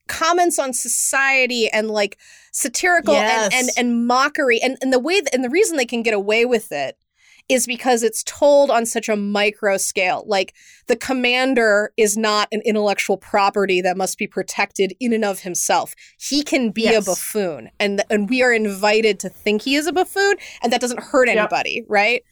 comments 0.09 0.59
on 0.59 0.73
society 0.73 1.69
and 1.71 1.91
like 1.91 2.19
satirical 2.53 3.15
Yes. 3.15 3.53
and, 3.55 3.69
and 3.69 3.71
and 3.79 4.07
mockery 4.07 4.61
and 4.61 4.77
and 4.83 4.93
the 4.93 4.99
way 4.99 5.23
and 5.33 5.43
the 5.45 5.51
reason 5.51 5.77
they 5.77 5.87
can 5.87 6.03
get 6.03 6.15
away 6.15 6.45
with 6.45 6.71
it 6.73 6.99
is 7.49 7.67
because 7.67 8.03
it's 8.03 8.23
told 8.25 8.71
on 8.71 8.87
such 8.87 9.09
a 9.09 9.17
micro 9.17 9.77
scale 9.77 10.23
like 10.27 10.55
the 10.87 10.97
commander 10.97 11.93
is 11.97 12.17
not 12.17 12.49
an 12.53 12.61
intellectual 12.65 13.17
property 13.17 13.81
that 13.81 13.97
must 13.97 14.17
be 14.19 14.27
protected 14.27 14.95
in 15.01 15.13
and 15.13 15.25
of 15.25 15.41
himself 15.41 15.95
he 16.19 16.43
can 16.43 16.71
be 16.71 16.83
Yes. 16.83 17.05
a 17.07 17.11
buffoon 17.11 17.71
and 17.81 18.03
and 18.11 18.29
we 18.29 18.43
are 18.43 18.53
invited 18.53 19.19
to 19.21 19.29
think 19.29 19.63
he 19.63 19.77
is 19.77 19.87
a 19.87 19.93
buffoon 19.93 20.35
and 20.63 20.73
that 20.73 20.81
doesn't 20.81 21.01
hurt 21.01 21.29
Yep. 21.29 21.37
anybody 21.39 21.85
right 21.89 22.23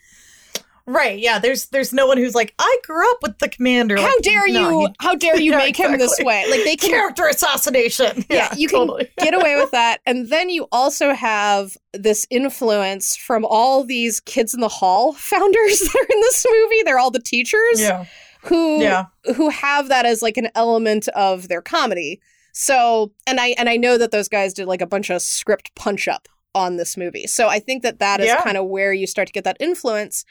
Right, 0.92 1.20
yeah. 1.20 1.38
There's 1.38 1.66
there's 1.66 1.92
no 1.92 2.06
one 2.08 2.16
who's 2.18 2.34
like, 2.34 2.52
I 2.58 2.76
grew 2.84 3.08
up 3.12 3.18
with 3.22 3.38
the 3.38 3.48
commander. 3.48 3.96
How 3.96 4.06
Like, 4.06 4.22
dare 4.22 4.48
no, 4.48 4.80
you? 4.82 4.88
How 4.98 5.14
dare 5.14 5.38
you 5.38 5.50
Yeah, 5.52 5.58
make 5.58 5.76
him 5.76 5.96
this 5.98 6.18
way? 6.20 6.44
Like 6.50 6.64
they 6.64 6.74
can 6.74 6.90
character 6.90 7.26
assassination. 7.28 8.24
yeah, 8.28 8.52
you 8.56 8.66
can 8.68 8.80
totally. 8.80 9.08
get 9.18 9.34
away 9.34 9.54
with 9.56 9.70
that. 9.72 10.00
And 10.04 10.28
then 10.30 10.48
you 10.50 10.66
also 10.72 11.14
have 11.14 11.76
this 11.92 12.26
influence 12.30 13.14
from 13.16 13.44
all 13.48 13.84
these 13.84 14.18
kids 14.20 14.52
in 14.52 14.60
the 14.60 14.68
hall 14.68 15.12
founders 15.30 15.78
that 15.80 15.94
are 15.94 16.12
in 16.14 16.20
this 16.22 16.44
movie. 16.50 16.82
They're 16.84 16.98
all 16.98 17.12
the 17.12 17.20
teachers 17.22 17.80
Yeah. 17.80 18.06
who 18.42 18.82
Yeah. 18.82 19.06
who 19.36 19.48
have 19.50 19.88
that 19.88 20.06
as 20.06 20.22
like 20.22 20.36
an 20.36 20.48
element 20.56 21.06
of 21.08 21.46
their 21.46 21.62
comedy. 21.62 22.20
So, 22.52 23.12
and 23.28 23.38
I 23.38 23.54
and 23.58 23.68
I 23.68 23.76
know 23.76 23.96
that 23.96 24.10
those 24.10 24.28
guys 24.28 24.54
did 24.54 24.66
like 24.66 24.80
a 24.80 24.86
bunch 24.86 25.08
of 25.08 25.22
script 25.22 25.72
punch 25.76 26.08
up 26.08 26.26
on 26.54 26.76
this 26.76 26.96
movie. 26.96 27.26
So 27.26 27.48
I 27.48 27.60
think 27.60 27.82
that 27.82 27.98
that 28.00 28.20
is 28.20 28.26
Yeah. 28.26 28.42
kind 28.42 28.56
of 28.56 28.66
where 28.66 28.92
you 28.92 29.06
start 29.06 29.26
to 29.28 29.32
get 29.32 29.44
that 29.44 29.56
influence. 29.60 30.24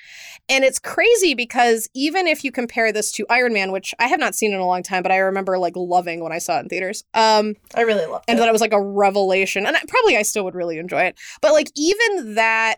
And 0.49 0.63
it's 0.63 0.79
crazy 0.79 1.33
because 1.33 1.89
even 1.93 2.27
if 2.27 2.43
you 2.43 2.51
compare 2.51 2.91
this 2.91 3.11
to 3.13 3.25
Iron 3.29 3.53
Man, 3.53 3.71
which 3.71 3.95
I 3.99 4.07
have 4.07 4.19
not 4.19 4.35
seen 4.35 4.51
in 4.51 4.59
a 4.59 4.65
long 4.65 4.83
time, 4.83 5.01
but 5.03 5.11
I 5.11 5.17
remember 5.17 5.57
like 5.57 5.75
loving 5.75 6.21
when 6.21 6.31
I 6.31 6.39
saw 6.39 6.57
it 6.57 6.61
in 6.61 6.69
theaters. 6.69 7.03
Um 7.13 7.55
I 7.75 7.81
really 7.81 8.05
love 8.05 8.23
and 8.27 8.37
it. 8.37 8.41
that 8.41 8.49
it 8.49 8.51
was 8.51 8.61
like 8.61 8.73
a 8.73 8.81
revelation 8.81 9.65
and 9.65 9.75
I, 9.77 9.81
probably 9.87 10.17
i 10.17 10.21
still 10.23 10.43
would 10.43 10.55
really 10.55 10.77
enjoy 10.77 11.01
it 11.03 11.17
but 11.41 11.53
like 11.53 11.67
even 11.75 12.35
that 12.35 12.77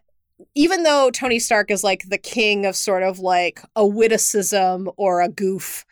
even 0.55 0.83
though 0.83 1.09
tony 1.11 1.39
stark 1.39 1.71
is 1.71 1.83
like 1.83 2.03
the 2.09 2.17
king 2.17 2.65
of 2.65 2.75
sort 2.75 3.03
of 3.03 3.19
like 3.19 3.61
a 3.75 3.85
witticism 3.85 4.89
or 4.97 5.21
a 5.21 5.29
goof 5.29 5.85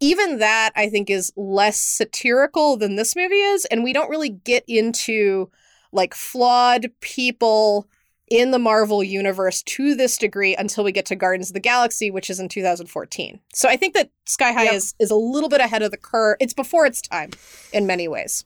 even 0.00 0.38
that 0.38 0.70
i 0.76 0.88
think 0.88 1.10
is 1.10 1.32
less 1.36 1.78
satirical 1.80 2.76
than 2.76 2.96
this 2.96 3.14
movie 3.16 3.34
is 3.36 3.64
and 3.66 3.82
we 3.84 3.92
don't 3.92 4.10
really 4.10 4.30
get 4.30 4.64
into 4.66 5.50
like 5.94 6.12
flawed 6.14 6.86
people 7.00 7.88
in 8.28 8.50
the 8.50 8.58
Marvel 8.58 9.02
universe 9.04 9.62
to 9.62 9.94
this 9.94 10.16
degree 10.16 10.56
until 10.56 10.82
we 10.82 10.90
get 10.92 11.06
to 11.06 11.14
Guardians 11.14 11.50
of 11.50 11.54
the 11.54 11.60
Galaxy, 11.60 12.10
which 12.10 12.30
is 12.30 12.40
in 12.40 12.48
2014. 12.48 13.38
So 13.52 13.68
I 13.68 13.76
think 13.76 13.94
that 13.94 14.10
Sky 14.26 14.52
High 14.52 14.64
Yep. 14.64 14.74
is 14.74 14.94
is 14.98 15.10
a 15.10 15.14
little 15.16 15.48
bit 15.48 15.60
ahead 15.60 15.82
of 15.82 15.90
the 15.90 15.96
curve. 15.96 16.36
It's 16.40 16.54
before 16.54 16.84
its 16.86 17.00
time 17.00 17.30
in 17.72 17.86
many 17.86 18.08
ways. 18.08 18.44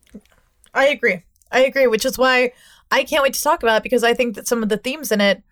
I 0.75 0.89
agree. 0.89 1.23
I 1.51 1.65
agree, 1.65 1.87
which 1.87 2.05
is 2.05 2.19
why 2.19 2.53
I 2.91 3.05
can't 3.05 3.23
wait 3.23 3.35
to 3.35 3.43
talk 3.43 3.63
about 3.63 3.79
it 3.79 3.83
because 3.83 4.05
I 4.05 4.15
think 4.15 4.35
that 4.35 4.47
some 4.47 4.63
of 4.63 4.69
the 4.69 4.77
themes 4.77 5.11
in 5.11 5.21
it. 5.21 5.43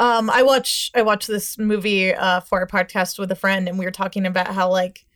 Um, 0.00 0.30
I 0.30 0.42
watch 0.42 0.90
I 0.94 1.02
watched 1.02 1.26
this 1.26 1.58
movie 1.58 2.14
uh, 2.14 2.40
for 2.40 2.60
a 2.60 2.68
podcast 2.68 3.18
with 3.18 3.32
a 3.32 3.36
friend, 3.36 3.68
and 3.68 3.78
we 3.78 3.84
were 3.84 3.90
talking 3.90 4.26
about 4.26 4.48
how 4.48 4.70
like 4.70 5.06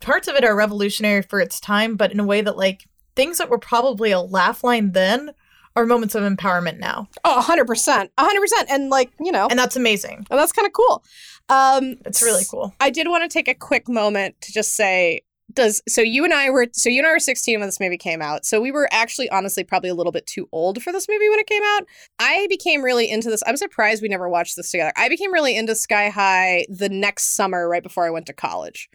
parts 0.00 0.26
of 0.28 0.34
it 0.36 0.44
are 0.44 0.56
revolutionary 0.56 1.22
for 1.22 1.40
its 1.40 1.60
time, 1.60 1.96
but 1.96 2.10
in 2.12 2.18
a 2.20 2.24
way 2.24 2.40
that 2.40 2.56
like 2.56 2.86
things 3.14 3.38
that 3.38 3.50
were 3.50 3.58
probably 3.58 4.10
a 4.10 4.20
laugh 4.20 4.64
line 4.64 4.92
then 4.92 5.30
are 5.76 5.86
moments 5.86 6.14
of 6.14 6.22
empowerment 6.22 6.78
now, 6.78 7.08
Oh, 7.24 7.42
100%. 7.46 8.08
100%. 8.18 8.64
And 8.68 8.90
like, 8.90 9.10
you 9.20 9.32
know, 9.32 9.46
and 9.48 9.58
that's 9.58 9.76
amazing. 9.76 10.26
and 10.30 10.38
that's 10.38 10.52
kind 10.52 10.66
of 10.66 10.72
cool. 10.72 11.04
Um 11.48 11.96
It's 12.04 12.22
really 12.22 12.44
cool. 12.50 12.74
I 12.80 12.90
did 12.90 13.08
want 13.08 13.22
to 13.22 13.28
take 13.28 13.48
a 13.48 13.54
quick 13.54 13.88
moment 13.88 14.40
to 14.42 14.52
just 14.52 14.74
say 14.76 15.22
does 15.52 15.82
so 15.88 16.00
you 16.00 16.22
and 16.24 16.32
I 16.32 16.48
were 16.50 16.68
so 16.72 16.88
you 16.88 16.98
and 17.00 17.08
I 17.08 17.12
were 17.12 17.18
16 17.18 17.58
when 17.58 17.66
this 17.68 17.80
movie 17.80 17.96
came 17.96 18.22
out. 18.22 18.46
So 18.46 18.60
we 18.60 18.70
were 18.70 18.88
actually 18.92 19.28
honestly 19.30 19.64
probably 19.64 19.90
a 19.90 19.94
little 19.94 20.12
bit 20.12 20.24
too 20.26 20.48
old 20.52 20.80
for 20.80 20.92
this 20.92 21.08
movie 21.08 21.28
when 21.28 21.40
it 21.40 21.48
came 21.48 21.62
out. 21.74 21.86
I 22.20 22.46
became 22.48 22.82
really 22.82 23.10
into 23.10 23.28
this. 23.30 23.42
I'm 23.46 23.56
surprised 23.56 24.00
we 24.00 24.06
never 24.08 24.28
watched 24.28 24.54
this 24.54 24.70
together. 24.70 24.92
I 24.96 25.08
became 25.08 25.32
really 25.32 25.56
into 25.56 25.74
Sky 25.74 26.08
High 26.08 26.66
the 26.68 26.88
next 26.88 27.34
summer 27.34 27.68
right 27.68 27.82
before 27.82 28.06
I 28.06 28.10
went 28.10 28.26
to 28.26 28.32
college. 28.32 28.88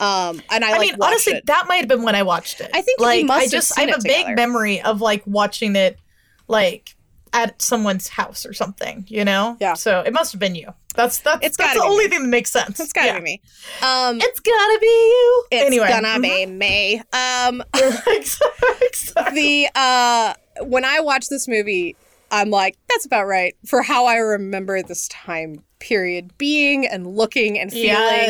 Um 0.00 0.42
and 0.50 0.64
I, 0.64 0.70
I, 0.74 0.78
like 0.78 0.90
mean, 0.92 0.96
honestly, 1.00 1.34
it. 1.34 1.46
that 1.46 1.66
might 1.68 1.76
have 1.76 1.88
been 1.88 2.02
when 2.02 2.16
I 2.16 2.24
watched 2.24 2.60
it. 2.60 2.70
I 2.74 2.82
think 2.82 2.98
we 2.98 3.06
like 3.06 3.26
must 3.26 3.38
I 3.38 3.42
have 3.42 3.50
just 3.52 3.78
I 3.78 3.82
have 3.82 3.98
a 3.98 4.02
together. 4.02 4.34
memory 4.34 4.80
of 4.80 5.00
like 5.00 5.22
watching 5.26 5.76
it 5.76 5.98
like 6.52 6.94
at 7.32 7.60
someone's 7.62 8.08
house 8.08 8.44
or 8.44 8.52
something, 8.52 9.04
you 9.08 9.24
know? 9.24 9.56
Yeah. 9.58 9.72
So 9.74 10.00
it 10.00 10.12
must 10.12 10.32
have 10.32 10.38
been 10.38 10.54
you. 10.54 10.68
That's 10.94 11.18
that's 11.20 11.44
It's 11.46 11.56
that's 11.56 11.74
the 11.78 11.82
only 11.82 12.04
me. 12.04 12.10
thing 12.10 12.22
that 12.24 12.28
makes 12.28 12.50
sense. 12.52 12.78
It's 12.78 12.92
gotta 12.92 13.06
Yeah. 13.08 13.18
be 13.18 13.24
me. 13.24 13.40
Um 13.82 14.18
It's 14.20 14.40
gotta 14.40 14.78
be 14.80 14.86
you. 14.86 15.44
it's 15.50 15.66
anyway. 15.66 15.88
gonna 15.88 16.20
be 16.20 16.44
me. 16.46 17.02
Um 17.14 17.62
exactly. 18.08 19.32
the 19.34 19.68
uh 19.74 20.34
when 20.64 20.84
I 20.84 21.00
watch 21.00 21.28
this 21.28 21.48
movie, 21.48 21.96
I'm 22.30 22.50
like, 22.50 22.76
that's 22.90 23.06
about 23.06 23.26
right 23.26 23.54
for 23.66 23.82
how 23.82 24.04
I 24.06 24.16
remember 24.16 24.82
this 24.82 25.08
time 25.08 25.62
period 25.80 26.36
being 26.38 26.86
and 26.86 27.06
looking 27.16 27.58
and 27.58 27.70
feeling 27.72 27.86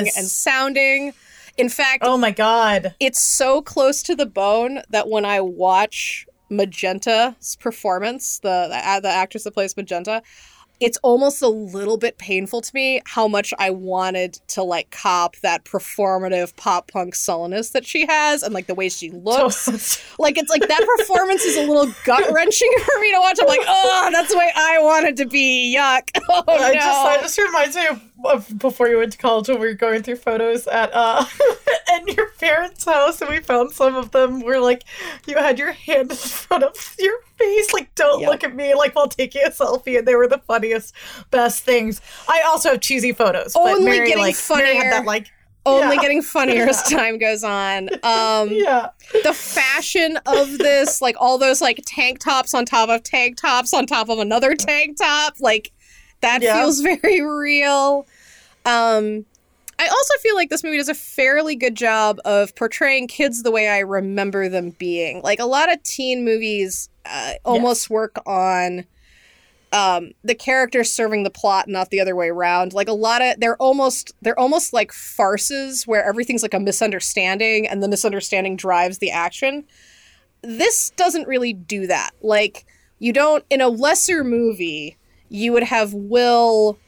Yes. 0.06 0.16
and 0.16 0.26
sounding. 0.28 1.12
In 1.58 1.68
fact, 1.68 2.02
Oh 2.06 2.16
my 2.16 2.30
god. 2.30 2.94
it's 3.00 3.20
so 3.20 3.61
close 3.61 4.02
to 4.04 4.14
the 4.14 4.26
bone 4.26 4.80
that 4.90 5.08
when 5.08 5.24
I 5.24 5.40
watch 5.40 6.26
Magenta's 6.52 7.56
performance, 7.56 8.38
the 8.38 8.68
the, 8.68 9.00
the 9.02 9.08
actress 9.08 9.44
that 9.44 9.54
plays 9.54 9.76
Magenta, 9.76 10.22
it's 10.82 10.98
almost 11.02 11.42
a 11.42 11.48
little 11.48 11.96
bit 11.96 12.18
painful 12.18 12.60
to 12.60 12.70
me 12.74 13.00
how 13.06 13.28
much 13.28 13.54
I 13.58 13.70
wanted 13.70 14.34
to 14.48 14.64
like 14.64 14.90
cop 14.90 15.36
that 15.36 15.64
performative 15.64 16.56
pop 16.56 16.90
punk 16.90 17.14
sullenness 17.14 17.70
that 17.70 17.86
she 17.86 18.04
has 18.06 18.42
and 18.42 18.52
like 18.52 18.66
the 18.66 18.74
way 18.74 18.88
she 18.88 19.10
looks. 19.10 20.00
Like 20.18 20.38
it's 20.38 20.50
like 20.50 20.68
that 20.68 20.96
performance 20.98 21.42
is 21.42 21.56
a 21.56 21.66
little 21.66 21.92
gut 22.04 22.30
wrenching 22.32 22.70
for 22.84 23.00
me 23.00 23.12
to 23.12 23.18
watch. 23.18 23.38
I'm 23.40 23.48
like, 23.48 23.60
oh, 23.66 24.10
that's 24.12 24.30
the 24.30 24.38
way 24.38 24.50
I 24.54 24.78
wanted 24.80 25.16
to 25.16 25.26
be. 25.26 25.74
Yuck. 25.76 26.10
Oh 26.28 26.44
no. 26.46 26.54
I 26.54 26.74
just 26.74 27.04
that 27.04 27.20
just 27.22 27.38
reminds 27.38 27.76
me 27.76 27.86
of 27.88 28.00
before 28.58 28.88
you 28.88 28.98
went 28.98 29.12
to 29.12 29.18
college 29.18 29.48
when 29.48 29.58
we 29.61 29.66
were 29.66 29.74
going 29.74 30.02
through 30.02 30.16
photos 30.16 30.66
at 30.66 30.90
uh 30.94 31.24
at 31.92 32.06
your 32.16 32.28
parents' 32.40 32.85
house 32.85 33.20
and 33.20 33.28
we 33.30 33.38
found 33.40 33.70
some 33.72 33.94
of 33.96 34.11
them 34.12 34.40
where 34.40 34.61
like 34.61 34.85
you 35.26 35.37
had 35.37 35.58
your 35.58 35.72
hand 35.72 36.11
in 36.11 36.16
front 36.16 36.64
of 36.64 36.94
your 36.98 37.18
face, 37.37 37.72
like 37.72 37.94
don't 37.94 38.20
Yeah. 38.20 38.28
look 38.28 38.44
at 38.44 38.54
me, 38.54 38.74
like 38.74 38.94
while 38.94 39.08
taking 39.08 39.42
a 39.44 39.50
selfie, 39.50 39.98
and 39.98 40.06
they 40.08 40.14
were 40.14 40.28
the 40.28 40.38
funniest, 40.38 40.94
best 41.30 41.64
things. 41.64 42.00
I 42.28 42.42
also 42.46 42.70
have 42.70 42.80
cheesy 42.80 43.12
photos. 43.12 43.52
but 43.54 43.61
Only 43.62 43.85
Mary, 43.85 44.08
getting 44.08 44.22
like, 44.22 44.37
Mary 44.50 44.68
had 44.76 44.76
funnier. 44.76 44.90
that 44.90 45.04
like 45.04 45.26
Only 45.66 45.96
yeah. 45.96 46.02
getting 46.02 46.22
funnier 46.22 46.64
as 46.64 46.82
time 46.90 47.18
goes 47.18 47.44
on. 47.44 47.88
Um, 48.04 48.48
yeah. 48.50 48.90
the 49.24 49.35
fashion 49.35 50.18
of 50.26 50.58
this, 50.58 51.02
like 51.02 51.16
all 51.18 51.38
those 51.38 51.61
like 51.61 51.82
tank 51.87 52.20
tops 52.20 52.54
on 52.54 52.64
top 52.64 52.88
of 52.88 53.02
tank 53.02 53.37
tops 53.40 53.74
on 53.74 53.87
top 53.87 54.08
of 54.08 54.18
another 54.18 54.54
tank 54.54 54.96
top, 54.98 55.35
like 55.40 55.72
that 56.20 56.40
Yeah. 56.42 56.56
feels 56.61 56.80
very 56.80 57.20
real. 57.20 58.06
Um 58.64 59.27
I 59.83 59.88
also 59.88 60.14
feel 60.20 60.37
like 60.37 60.48
this 60.48 60.62
movie 60.62 60.77
does 60.77 60.88
a 60.88 60.94
fairly 60.94 61.57
good 61.57 61.75
job 61.75 62.20
of 62.25 62.55
portraying 62.55 63.09
kids 63.09 63.42
the 63.42 63.51
way 63.51 63.68
I 63.68 63.81
remember 63.81 64.48
them 64.48 64.70
being. 64.70 65.22
Like 65.22 65.40
a 65.40 65.44
lot 65.44 65.72
of 65.72 65.83
teen 65.83 66.25
movies 66.25 66.88
uh, 67.05 67.33
almost 67.44 67.90
work 67.90 68.16
on 68.25 68.85
um 69.72 70.12
the 70.22 70.35
characters 70.35 70.92
serving 70.92 71.25
the 71.25 71.31
plot 71.31 71.66
not 71.66 71.90
the 71.90 71.98
other 71.98 72.14
way 72.14 72.29
around. 72.29 72.72
Like 72.75 72.88
a 72.88 72.92
lot 72.92 73.22
of 73.22 73.40
they're 73.40 73.57
almost 73.57 74.12
they're 74.22 74.38
almost 74.38 74.72
like 74.72 74.92
farces 74.92 75.85
where 75.85 76.05
everything's 76.05 76.42
like 76.42 76.55
a 76.55 76.61
misunderstanding 76.61 77.66
and 77.66 77.83
the 77.83 77.88
misunderstanding 77.88 78.57
drives 78.57 78.98
the 78.98 79.11
action. 79.11 79.64
This 80.42 80.90
doesn't 80.90 81.27
really 81.27 81.53
do 81.53 81.88
that. 81.88 82.11
Like 82.20 82.66
you 82.98 83.12
don't 83.12 83.44
in 83.51 83.61
a 83.61 83.68
lesser 83.68 84.22
movie 84.22 84.96
you 85.29 85.53
would 85.53 85.64
have 85.64 85.92
will 85.94 86.79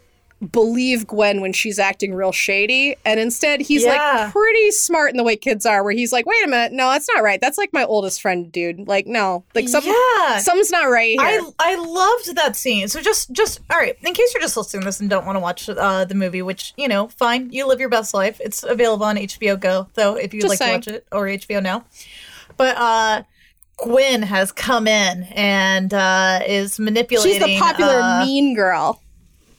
believe 0.52 1.06
Gwen 1.06 1.40
when 1.40 1.52
she's 1.54 1.78
acting 1.78 2.14
real 2.14 2.32
shady 2.32 2.96
and 3.04 3.18
instead 3.18 3.60
he's 3.62 3.82
Yeah. 3.82 4.24
like 4.24 4.32
pretty 4.32 4.70
smart 4.72 5.10
in 5.10 5.16
the 5.16 5.22
way 5.22 5.36
kids 5.36 5.64
are 5.64 5.82
where 5.82 5.92
he's 5.94 6.12
like 6.12 6.26
wait 6.26 6.44
a 6.44 6.48
minute 6.48 6.72
no 6.72 6.90
that's 6.90 7.08
not 7.14 7.22
right 7.22 7.40
that's 7.40 7.56
like 7.56 7.72
my 7.72 7.84
oldest 7.84 8.20
friend 8.20 8.52
dude 8.52 8.86
like 8.86 9.06
no 9.06 9.44
like 9.54 9.68
something 9.70 9.94
yeah. 10.18 10.38
something's 10.38 10.70
not 10.70 10.84
right 10.90 11.18
here 11.18 11.20
I 11.20 11.50
I 11.58 11.76
loved 11.76 12.36
that 12.36 12.56
scene. 12.56 12.88
So 12.88 13.00
just 13.00 13.32
just 13.32 13.60
all 13.70 13.78
right. 13.78 13.96
In 14.02 14.12
case 14.12 14.34
you're 14.34 14.40
just 14.42 14.56
listening 14.56 14.82
to 14.82 14.86
this 14.86 15.00
and 15.00 15.08
don't 15.08 15.24
want 15.24 15.36
to 15.36 15.40
watch 15.40 15.68
uh, 15.68 16.04
the 16.04 16.14
movie, 16.14 16.42
which 16.42 16.74
you 16.76 16.88
know, 16.88 17.08
fine. 17.08 17.50
You 17.50 17.66
live 17.66 17.80
your 17.80 17.88
best 17.88 18.12
life. 18.12 18.40
It's 18.40 18.62
available 18.64 19.06
on 19.06 19.16
HBO 19.16 19.58
Go, 19.58 19.88
though, 19.94 20.16
if 20.16 20.34
you'd 20.34 20.42
Just 20.42 20.50
like 20.50 20.58
saying. 20.58 20.80
to 20.82 20.90
watch 20.90 20.96
it, 20.98 21.06
or 21.12 21.24
HBO 21.26 21.62
Now. 21.62 21.84
But 22.56 22.76
uh, 22.76 23.22
Gwen 23.78 24.22
has 24.22 24.52
come 24.52 24.86
in 24.86 25.24
and 25.32 25.92
uh, 25.94 26.40
is 26.46 26.78
manipulating. 26.78 27.32
she's 27.32 27.42
the 27.42 27.58
popular 27.58 28.00
uh, 28.02 28.24
mean 28.24 28.54
girl 28.54 29.00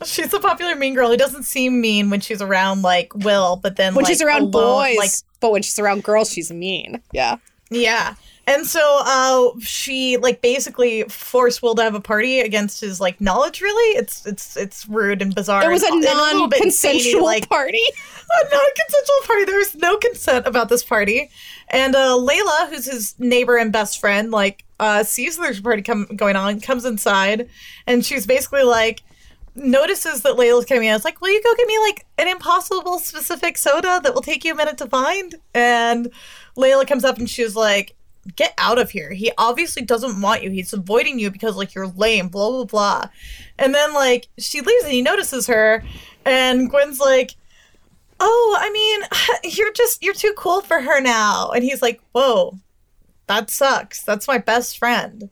She's 0.03 0.29
the 0.29 0.39
popular 0.39 0.75
mean 0.75 0.93
girl 0.93 1.09
who 1.09 1.17
doesn't 1.17 1.43
seem 1.43 1.79
mean 1.79 2.09
when 2.09 2.19
she's 2.19 2.41
around 2.41 2.81
like 2.81 3.13
Will, 3.15 3.55
but 3.55 3.77
then 3.77 3.95
when 3.95 4.03
like, 4.03 4.11
she's 4.11 4.21
around 4.21 4.41
alone, 4.41 4.51
boys 4.51 4.97
like 4.97 5.11
but 5.39 5.51
when 5.51 5.61
she's 5.61 5.79
around 5.79 6.03
girls 6.03 6.31
she's 6.31 6.51
mean 6.51 7.01
yeah 7.13 7.37
Yeah. 7.69 8.15
And 8.47 8.67
so 8.67 9.01
uh 9.03 9.59
she 9.59 10.17
like 10.17 10.41
basically 10.41 11.03
forced 11.03 11.63
Will 11.63 11.73
to 11.75 11.81
have 11.81 11.95
a 11.95 11.99
party 11.99 12.41
against 12.41 12.79
his 12.81 13.01
like 13.01 13.19
knowledge 13.19 13.59
really. 13.59 13.97
It's 13.97 14.23
it's 14.25 14.55
it's 14.55 14.87
rude 14.87 15.21
and 15.23 15.33
bizarre. 15.33 15.63
it 15.63 15.71
was 15.71 15.81
a 15.81 15.87
and, 15.87 15.95
and 15.95 16.03
little 16.03 16.47
bit 16.47 16.59
non-consensual 16.59 17.23
like 17.23 17.49
party 17.49 17.81
a 18.31 18.43
non-consensual 18.43 19.21
party. 19.25 19.45
There 19.45 19.57
was 19.57 19.75
no 19.75 19.97
consent 19.97 20.45
about 20.45 20.69
this 20.69 20.83
party. 20.83 21.31
And 21.69 21.95
uh 21.95 22.17
Layla, 22.19 22.69
who's 22.69 22.85
his 22.85 23.15
neighbor 23.17 23.57
and 23.57 23.73
best 23.73 23.99
friend, 23.99 24.29
like 24.29 24.63
uh 24.79 25.03
sees 25.03 25.37
there's 25.37 25.57
a 25.57 25.63
party 25.63 25.81
come 25.81 26.05
going 26.15 26.35
on, 26.35 26.59
comes 26.59 26.85
inside, 26.85 27.49
and 27.87 28.05
she's 28.05 28.27
basically 28.27 28.63
like 28.63 29.01
notices 29.55 30.21
that 30.21 30.35
Layla's 30.35 30.65
coming 30.65 30.87
in. 30.87 30.95
It's 30.95 31.05
like, 31.05 31.21
will 31.21 31.31
you 31.31 31.41
go 31.41 31.55
get 31.55 31.67
me 31.67 31.79
like 31.79 32.05
an 32.17 32.27
impossible 32.27 32.99
specific 32.99 33.57
soda 33.57 34.01
that 34.03 34.13
will 34.13 34.21
take 34.21 34.43
you 34.43 34.53
a 34.53 34.55
minute 34.55 34.77
to 34.79 34.87
find? 34.87 35.35
And 35.53 36.11
Layla 36.57 36.87
comes 36.87 37.05
up 37.05 37.17
and 37.17 37.29
she's 37.29 37.55
like, 37.55 37.95
get 38.35 38.53
out 38.57 38.79
of 38.79 38.91
here. 38.91 39.11
He 39.11 39.31
obviously 39.37 39.83
doesn't 39.83 40.19
want 40.19 40.43
you. 40.43 40.49
He's 40.49 40.73
avoiding 40.73 41.19
you 41.19 41.31
because 41.31 41.55
like 41.55 41.73
you're 41.73 41.87
lame, 41.87 42.27
blah 42.27 42.49
blah 42.49 42.65
blah. 42.65 43.09
And 43.57 43.73
then 43.73 43.93
like 43.93 44.27
she 44.37 44.61
leaves 44.61 44.83
and 44.83 44.93
he 44.93 45.01
notices 45.01 45.47
her 45.47 45.83
and 46.25 46.69
Gwen's 46.69 46.99
like, 46.99 47.35
"Oh, 48.19 48.57
I 48.59 48.71
mean, 48.71 49.01
you're 49.55 49.73
just 49.73 50.03
you're 50.03 50.13
too 50.13 50.33
cool 50.37 50.61
for 50.61 50.81
her 50.81 50.99
now." 50.99 51.51
And 51.51 51.63
he's 51.63 51.81
like, 51.81 52.01
"Whoa. 52.11 52.57
That 53.27 53.49
sucks. 53.49 54.03
That's 54.03 54.27
my 54.27 54.37
best 54.37 54.77
friend." 54.77 55.29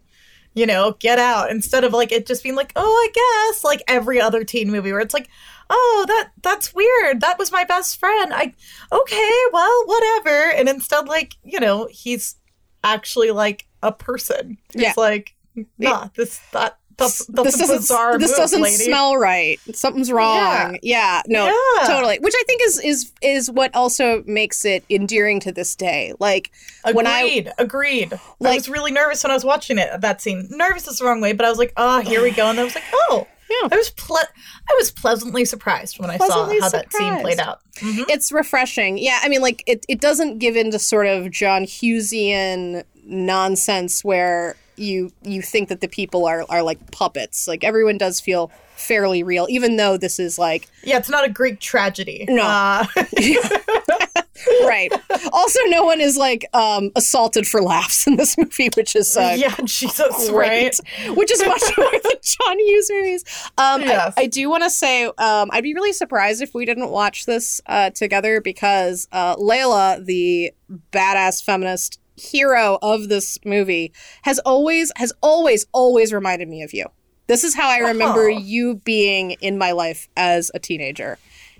You 0.55 0.65
know, 0.67 0.95
get 0.99 1.17
out 1.19 1.49
instead 1.49 1.83
of 1.83 1.93
like 1.93 2.11
it 2.11 2.27
just 2.27 2.43
being 2.43 2.55
like, 2.55 2.71
"Oh, 2.75 2.83
I 2.85 3.49
guess," 3.51 3.63
like 3.63 3.81
every 3.87 4.21
other 4.21 4.43
teen 4.43 4.69
movie 4.71 4.91
where 4.91 5.01
it's 5.01 5.13
like, 5.13 5.27
"Oh, 5.69 6.05
that 6.07 6.29
that's 6.43 6.73
weird. 6.75 7.21
That 7.21 7.39
was 7.39 7.51
my 7.51 7.63
best 7.63 7.99
friend." 7.99 8.31
I 8.33 8.53
okay, 8.91 9.31
well, 9.51 9.83
whatever. 9.85 10.51
And 10.51 10.69
instead 10.69 11.07
like, 11.07 11.33
you 11.43 11.59
know, 11.59 11.87
he's 11.89 12.35
actually 12.83 13.31
like 13.31 13.67
a 13.81 13.91
person. 13.91 14.57
He's 14.73 14.83
Yeah. 14.83 14.93
like, 14.95 15.35
"Nah, 15.79 16.09
this 16.15 16.39
that 16.51 16.77
that's, 17.03 17.25
that's 17.27 17.43
this 17.43 17.57
doesn't 17.59 17.77
bizarre 17.77 18.17
this 18.17 18.31
move, 18.31 18.37
doesn't 18.37 18.61
lady. 18.61 18.75
smell 18.75 19.17
right. 19.17 19.59
Something's 19.73 20.11
wrong. 20.11 20.77
Yeah, 20.81 21.21
no, 21.27 21.45
Yeah. 21.45 21.87
totally. 21.87 22.19
Which 22.19 22.33
I 22.37 22.43
think 22.47 22.61
is 22.65 22.79
is 22.79 23.11
is 23.21 23.49
what 23.51 23.73
also 23.75 24.23
makes 24.25 24.65
it 24.65 24.83
endearing 24.89 25.39
to 25.41 25.51
this 25.51 25.75
day. 25.75 26.13
Like 26.19 26.51
when 26.91 27.07
I 27.07 27.21
Agreed. 27.21 27.51
agreed. 27.57 28.13
I 28.13 28.19
Like- 28.39 28.55
was 28.55 28.69
really 28.69 28.91
nervous 28.91 29.23
when 29.23 29.31
I 29.31 29.35
was 29.35 29.45
watching 29.45 29.77
it. 29.77 29.89
That 30.01 30.21
scene. 30.21 30.47
Nervous 30.49 30.87
is 30.87 30.97
the 30.99 31.05
wrong 31.05 31.21
way, 31.21 31.33
but 31.33 31.45
I 31.45 31.49
was 31.49 31.57
like, 31.59 31.73
"Oh, 31.77 32.01
here 32.01 32.21
we 32.21 32.31
go." 32.31 32.47
And 32.49 32.59
I 32.59 32.63
was 32.63 32.75
like, 32.75 32.83
"Oh." 32.93 33.27
Yeah. 33.49 33.67
I 33.71 33.75
was 33.75 33.91
ple- 33.91 34.17
I 34.17 34.73
was 34.79 34.89
pleasantly 34.89 35.45
surprised 35.45 35.99
when 35.99 36.09
I 36.09 36.17
saw 36.17 36.49
how 36.59 36.69
that 36.69 36.91
scene 36.91 37.19
played 37.19 37.37
surprised. 37.37 37.39
out. 37.39 37.59
Mhm. 37.81 38.05
it's 38.09 38.31
refreshing. 38.31 38.97
Yeah, 38.97 39.19
I 39.21 39.29
mean, 39.29 39.41
like 39.41 39.61
it, 39.67 39.85
it 39.87 39.99
doesn't 40.01 40.39
give 40.39 40.55
into 40.55 40.79
sort 40.79 41.05
of 41.05 41.29
John 41.29 41.65
Hughesian 41.65 42.83
nonsense 43.05 44.03
where 44.03 44.55
you 44.75 45.11
you 45.23 45.41
think 45.41 45.69
that 45.69 45.81
the 45.81 45.87
people 45.87 46.25
are 46.25 46.45
are 46.49 46.63
like 46.63 46.91
puppets. 46.91 47.47
Like 47.47 47.63
everyone 47.63 47.97
does 47.97 48.19
feel 48.19 48.51
fairly 48.75 49.23
real, 49.23 49.47
even 49.49 49.77
though 49.77 49.97
this 49.97 50.19
is 50.19 50.37
like 50.39 50.67
Yeah, 50.83 50.97
it's 50.97 51.09
not 51.09 51.25
a 51.25 51.29
Greek 51.29 51.59
tragedy. 51.59 52.25
No. 52.27 52.43
Uh, 52.43 52.85
right. 54.65 54.91
also, 55.31 55.59
no 55.67 55.83
one 55.83 56.01
is 56.01 56.17
like 56.17 56.45
um, 56.53 56.91
assaulted 56.95 57.47
for 57.47 57.61
laughs 57.61 58.07
in 58.07 58.15
this 58.17 58.37
movie, 58.37 58.69
which 58.75 58.95
is 58.95 59.15
uh, 59.15 59.33
yeah, 59.37 59.55
Jesus, 59.63 60.29
great, 60.29 60.79
right? 60.79 61.17
which 61.17 61.31
is 61.31 61.43
much 61.45 61.61
more 61.77 61.91
than 61.91 62.17
John 62.21 62.59
Hughes 62.59 62.89
movies. 62.91 63.23
Um, 63.57 63.81
Yes. 63.83 64.13
I, 64.17 64.21
I 64.23 64.25
do 64.27 64.49
want 64.49 64.63
to 64.63 64.69
say 64.69 65.05
um, 65.05 65.49
I'd 65.51 65.63
be 65.63 65.73
really 65.73 65.93
surprised 65.93 66.41
if 66.41 66.53
we 66.53 66.65
didn't 66.65 66.89
watch 66.89 67.25
this 67.25 67.61
uh, 67.65 67.89
together 67.89 68.39
because 68.41 69.07
uh, 69.11 69.35
Layla, 69.35 70.03
the 70.05 70.53
badass 70.91 71.43
feminist 71.43 71.99
hero 72.15 72.77
of 72.81 73.09
this 73.09 73.37
movie, 73.45 73.93
has 74.23 74.39
always 74.39 74.91
has 74.95 75.13
always 75.21 75.65
always 75.71 76.13
reminded 76.13 76.47
me 76.47 76.61
of 76.63 76.73
you. 76.73 76.85
This 77.27 77.43
is 77.43 77.55
how 77.55 77.69
I 77.69 77.77
remember 77.77 78.25
Oh. 78.25 78.37
you 78.37 78.75
being 78.83 79.31
in 79.41 79.57
my 79.57 79.71
life 79.71 80.09
as 80.17 80.51
a 80.53 80.59
teenager, 80.59 81.17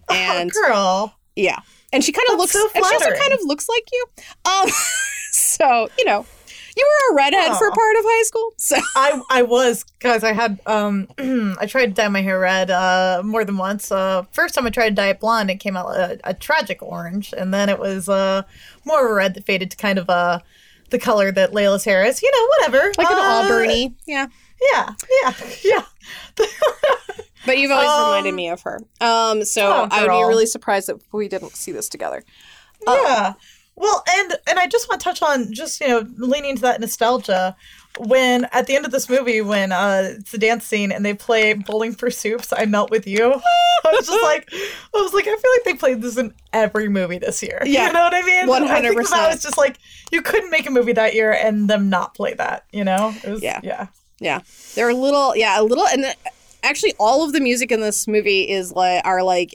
and 0.10 0.52
oh, 0.56 0.62
girl. 0.68 1.16
yeah, 1.36 1.60
and 1.92 2.04
she 2.04 2.12
kind 2.12 2.28
of 2.32 2.38
looks. 2.38 2.52
So 2.52 2.68
and 2.76 2.86
she 2.86 2.94
also 2.96 3.12
kind 3.14 3.34
of 3.34 3.40
looks 3.44 3.70
like 3.70 3.84
you. 3.92 4.06
Um, 4.46 4.70
so 5.32 5.90
you 5.98 6.06
know, 6.06 6.26
you 6.76 6.88
were 7.10 7.14
a 7.14 7.18
redhead 7.18 7.56
for 7.58 7.70
part 7.72 7.96
of 7.98 8.04
high 8.04 8.24
school. 8.24 8.54
So 8.58 8.76
I 8.96 9.22
I 9.30 9.42
was 9.44 9.84
because 10.00 10.24
I 10.24 10.34
had 10.34 10.60
um 10.66 11.08
I 11.60 11.66
tried 11.68 11.88
to 11.88 11.92
dye 11.94 12.08
my 12.08 12.22
hair 12.22 12.40
red 12.40 12.72
uh 12.72 13.22
more 13.24 13.44
than 13.46 13.58
once. 13.58 13.92
Uh, 13.92 14.24
first 14.32 14.56
time 14.56 14.66
I 14.66 14.70
tried 14.70 14.90
to 14.90 14.96
dye 14.96 15.10
it 15.10 15.20
blonde, 15.20 15.50
it 15.52 15.60
came 15.60 15.78
out 15.78 15.88
a, 15.96 16.20
a 16.24 16.34
tragic 16.34 16.82
orange, 16.82 17.34
and 17.38 17.54
then 17.54 17.70
it 17.70 17.80
was 17.80 18.10
uh 18.10 18.44
more 18.86 19.06
of 19.06 19.12
a 19.12 19.14
red 19.14 19.34
that 19.36 19.46
faded 19.46 19.72
to 19.72 19.78
kind 19.78 20.00
of 20.00 20.10
uh 20.10 20.40
the 20.90 21.00
color 21.00 21.32
that 21.32 21.52
Layla's 21.54 21.84
hair 21.86 22.04
is. 22.06 22.22
You 22.22 22.32
know, 22.32 22.48
whatever, 22.58 22.92
like 22.98 23.08
an 23.10 23.18
Uh, 23.18 23.44
auburny, 23.50 23.96
yeah. 24.06 24.28
Yeah, 24.72 24.90
yeah, 25.24 25.34
yeah. 25.64 25.86
But 27.46 27.58
you've 27.58 27.72
always 27.72 27.90
Um, 27.90 28.06
reminded 28.06 28.34
me 28.36 28.48
of 28.50 28.62
her. 28.62 28.80
Um, 29.02 29.44
so 29.44 29.68
oh, 29.68 29.88
I 29.92 30.04
would 30.04 30.12
be 30.12 30.24
really 30.24 30.46
surprised 30.46 30.88
if 30.88 31.02
we 31.12 31.28
didn't 31.28 31.56
see 31.58 31.74
this 31.74 31.90
together. 31.90 32.24
yeah. 32.88 33.34
Well, 33.76 34.04
and 34.18 34.34
and 34.48 34.60
I 34.60 34.68
just 34.68 34.88
want 34.90 35.02
to 35.02 35.04
touch 35.06 35.22
on 35.22 35.52
just 35.54 35.82
you 35.82 35.88
know 35.88 36.08
leaning 36.18 36.56
to 36.56 36.62
that 36.64 36.80
nostalgia 36.80 37.56
when 38.00 38.46
at 38.52 38.66
the 38.68 38.76
end 38.76 38.86
of 38.86 38.92
this 38.92 39.08
movie 39.08 39.40
when 39.42 39.72
uh 39.72 40.14
it's 40.18 40.32
the 40.32 40.38
dance 40.40 40.66
scene 40.66 40.92
and 40.92 41.06
they 41.06 41.14
play 41.14 41.54
Bowling 41.54 41.94
for 41.94 42.10
Soup's 42.10 42.52
i 42.52 42.66
melt 42.66 42.90
with 42.90 43.06
you 43.06 43.32
i 43.86 43.92
was 43.92 44.08
just 44.08 44.24
like 44.24 44.50
i 44.52 44.98
was 45.00 45.14
like 45.14 45.28
i 45.28 45.36
feel 45.36 45.52
like 45.56 45.64
they 45.64 45.76
played 45.76 46.02
this 46.02 46.18
in 46.18 46.34
every 46.54 46.90
movie 46.90 47.20
this 47.20 47.44
year 47.44 47.62
Yeah. 47.64 47.86
you 47.86 47.94
know 47.94 48.00
what 48.02 48.16
i 48.16 48.24
mean 48.24 48.50
I 48.50 48.60
think 48.60 48.68
that 48.68 48.96
100%. 48.96 49.10
that 49.12 49.32
was 49.34 49.44
just 49.44 49.60
like 49.60 49.78
you 50.12 50.24
couldn't 50.24 50.50
make 50.50 50.66
a 50.66 50.72
movie 50.72 50.94
that 50.94 51.14
year 51.14 51.34
and 51.34 51.70
them 51.70 51.88
not 51.90 52.16
play 52.16 52.34
that 52.34 52.66
you 52.74 52.84
know 52.84 53.14
it 53.24 53.30
was 53.30 53.44
Yeah. 53.44 53.60
yeah 53.62 53.88
Yeah, 54.20 54.40
they're 54.74 54.90
a 54.90 54.96
little, 54.96 55.36
yeah, 55.36 55.60
a 55.60 55.64
little, 55.64 55.86
and 55.86 56.04
the, 56.06 56.16
actually, 56.64 56.94
all 57.00 57.24
of 57.26 57.34
the 57.34 57.42
music 57.42 57.72
in 57.72 57.82
this 57.82 58.08
movie 58.08 58.50
is 58.50 58.72
like 58.72 59.06
are 59.06 59.22
like 59.22 59.54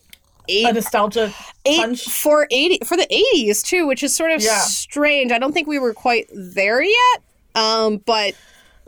eight 0.48 0.66
a 0.66 0.72
nostalgia 0.72 1.32
eight 1.64 1.78
punch 1.80 2.04
for 2.08 2.46
eighty 2.50 2.78
for 2.84 2.96
the 2.96 3.06
eighties 3.12 3.62
too, 3.62 3.86
which 3.86 4.02
is 4.02 4.14
sort 4.14 4.30
of 4.32 4.42
Yeah. 4.42 4.58
strange. 4.60 5.32
I 5.32 5.38
don't 5.38 5.52
think 5.52 5.66
we 5.68 5.78
were 5.78 5.94
quite 5.94 6.28
there 6.34 6.82
yet, 6.82 7.22
um, 7.54 7.98
but 7.98 8.34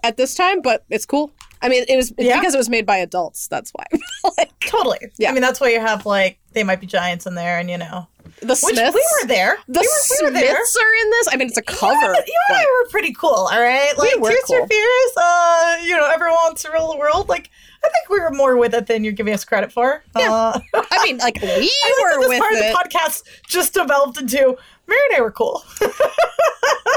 at 0.02 0.16
this 0.16 0.34
time, 0.34 0.62
but 0.62 0.84
it's 0.90 1.06
cool. 1.06 1.30
I 1.62 1.68
mean, 1.68 1.84
it 1.88 1.96
was 1.96 2.12
Yeah. 2.16 2.38
because 2.40 2.54
it 2.54 2.58
was 2.58 2.70
made 2.70 2.86
by 2.86 2.96
adults. 2.96 3.46
That's 3.48 3.70
why. 3.72 3.84
like 4.38 4.50
totally 4.60 4.98
Yeah. 5.18 5.30
i 5.30 5.32
mean 5.32 5.40
that's 5.42 5.60
why 5.60 5.68
you 5.70 5.80
have 5.80 6.04
like 6.06 6.38
they 6.52 6.62
might 6.62 6.80
be 6.80 6.86
giants 6.86 7.26
in 7.26 7.34
there 7.34 7.58
and 7.58 7.68
you 7.70 7.78
know 7.78 8.06
the 8.40 8.48
which 8.62 8.76
Smiths. 8.76 8.94
we 8.94 9.04
were 9.22 9.28
there 9.28 9.58
The 9.68 9.80
we 9.80 9.86
were, 9.86 10.28
we 10.28 10.32
were 10.34 10.40
there 10.40 10.54
Smiths 10.56 10.76
are 10.76 10.94
in 11.04 11.10
this. 11.10 11.28
I 11.32 11.36
mean, 11.36 11.48
it's 11.48 11.56
a 11.58 11.62
cover. 11.62 11.94
You 11.94 12.06
and, 12.08 12.26
you 12.26 12.34
and 12.48 12.56
I 12.58 12.64
were 12.82 12.88
pretty 12.90 13.12
cool, 13.12 13.48
all 13.50 13.60
right? 13.60 13.92
Like, 13.98 14.18
were 14.18 14.30
Tears 14.30 14.42
cool. 14.46 14.60
for 14.62 14.66
Fears, 14.68 15.12
uh, 15.16 15.76
you 15.84 15.96
know, 15.96 16.08
everyone 16.10 16.34
wants 16.36 16.62
to 16.62 16.70
rule 16.72 16.90
the 16.92 16.98
world. 16.98 17.28
Like, 17.28 17.50
I 17.84 17.88
think 17.88 18.08
we 18.10 18.20
were 18.20 18.30
more 18.30 18.56
with 18.56 18.74
it 18.74 18.86
than 18.86 19.04
you're 19.04 19.12
giving 19.14 19.32
us 19.34 19.44
credit 19.44 19.72
for. 19.72 20.02
Yeah. 20.16 20.30
Uh, 20.32 20.60
I 20.74 21.04
mean, 21.04 21.18
like 21.18 21.36
we 21.42 21.48
I 21.48 21.92
were 22.02 22.20
this 22.20 22.28
with 22.28 22.38
part 22.40 22.52
it. 22.52 22.56
of 22.56 22.72
the 22.72 22.78
podcast 22.78 23.22
just 23.46 23.72
developed 23.74 24.20
into 24.20 24.56
Mary 24.90 25.00
and 25.10 25.18
I 25.18 25.20
were 25.22 25.30
cool. 25.30 25.62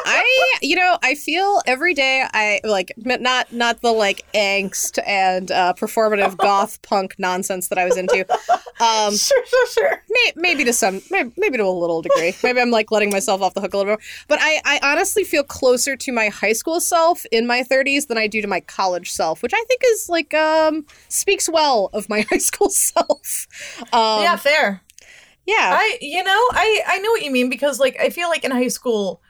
I, 0.05 0.57
you 0.61 0.75
know, 0.75 0.97
I 1.01 1.15
feel 1.15 1.61
every 1.65 1.93
day 1.93 2.25
I 2.33 2.59
like 2.63 2.91
not 2.97 3.53
not 3.53 3.81
the 3.81 3.91
like 3.91 4.25
angst 4.33 4.99
and 5.05 5.51
uh, 5.51 5.73
performative 5.77 6.35
goth 6.37 6.81
punk 6.81 7.15
nonsense 7.17 7.67
that 7.67 7.77
I 7.77 7.85
was 7.85 7.95
into. 7.95 8.25
Um, 8.79 9.15
sure, 9.15 9.45
sure, 9.45 9.67
sure. 9.67 10.03
may, 10.09 10.31
maybe 10.35 10.63
to 10.65 10.73
some, 10.73 11.01
maybe, 11.11 11.31
maybe 11.37 11.57
to 11.57 11.63
a 11.63 11.69
little 11.69 12.01
degree. 12.01 12.35
Maybe 12.43 12.59
I'm 12.59 12.71
like 12.71 12.91
letting 12.91 13.11
myself 13.11 13.41
off 13.41 13.53
the 13.53 13.61
hook 13.61 13.73
a 13.73 13.77
little 13.77 13.95
bit. 13.95 14.03
But 14.27 14.39
I, 14.41 14.61
I 14.65 14.79
honestly 14.81 15.23
feel 15.23 15.43
closer 15.43 15.95
to 15.95 16.11
my 16.11 16.29
high 16.29 16.53
school 16.53 16.81
self 16.81 17.25
in 17.31 17.45
my 17.45 17.63
30s 17.63 18.07
than 18.07 18.17
I 18.17 18.27
do 18.27 18.41
to 18.41 18.47
my 18.47 18.59
college 18.59 19.11
self, 19.11 19.43
which 19.43 19.53
I 19.53 19.63
think 19.67 19.81
is 19.85 20.09
like 20.09 20.33
um 20.33 20.85
speaks 21.07 21.47
well 21.47 21.89
of 21.93 22.09
my 22.09 22.21
high 22.29 22.39
school 22.39 22.69
self. 22.69 23.47
Um, 23.93 24.23
yeah, 24.23 24.35
fair. 24.35 24.81
Yeah, 25.45 25.71
I, 25.77 25.97
you 26.01 26.23
know, 26.23 26.47
I, 26.51 26.81
I 26.87 26.97
know 26.99 27.11
what 27.11 27.23
you 27.23 27.31
mean 27.31 27.49
because, 27.49 27.79
like, 27.79 27.97
I 27.99 28.09
feel 28.09 28.29
like 28.29 28.43
in 28.43 28.51
high 28.51 28.67
school, 28.69 29.21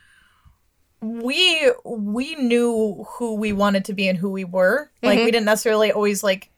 we 1.01 1.69
we 1.83 2.35
knew 2.35 3.05
who 3.17 3.35
we 3.35 3.51
wanted 3.51 3.83
to 3.85 3.93
be 3.93 4.07
and 4.07 4.17
who 4.17 4.29
we 4.29 4.45
were. 4.45 4.89
Like, 5.01 5.19
Mhm. 5.19 5.25
we 5.25 5.31
didn't 5.31 5.45
necessarily 5.45 5.91
always 5.91 6.23
like 6.23 6.49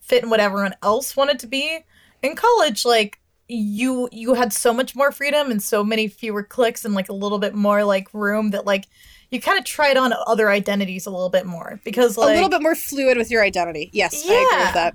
fit 0.00 0.22
in 0.22 0.30
what 0.30 0.40
everyone 0.40 0.74
else 0.82 1.16
wanted 1.16 1.38
to 1.40 1.46
be. 1.46 1.84
In 2.22 2.34
college, 2.34 2.84
like 2.84 3.18
you 3.48 4.08
you 4.12 4.34
had 4.34 4.52
so 4.52 4.72
much 4.72 4.94
more 4.94 5.12
freedom 5.12 5.50
and 5.50 5.62
so 5.62 5.82
many 5.84 6.08
fewer 6.08 6.42
clicks 6.42 6.84
and 6.84 6.94
like 6.94 7.08
a 7.08 7.12
little 7.12 7.38
bit 7.38 7.54
more 7.54 7.84
like 7.84 8.08
room 8.14 8.50
that 8.52 8.64
like 8.64 8.86
you 9.30 9.40
kind 9.40 9.58
of 9.58 9.64
tried 9.64 9.96
on 9.96 10.14
other 10.26 10.48
identities 10.50 11.04
a 11.06 11.10
little 11.10 11.28
bit 11.30 11.44
more 11.46 11.78
because 11.84 12.16
like 12.16 12.30
a 12.30 12.34
little 12.34 12.48
bit 12.48 12.62
more 12.62 12.74
fluid 12.74 13.16
with 13.18 13.30
your 13.30 13.42
identity. 13.42 13.90
Yes, 13.92 14.14
I 14.14 14.32
agree 14.32 14.64
with 14.64 14.74
that. 14.74 14.94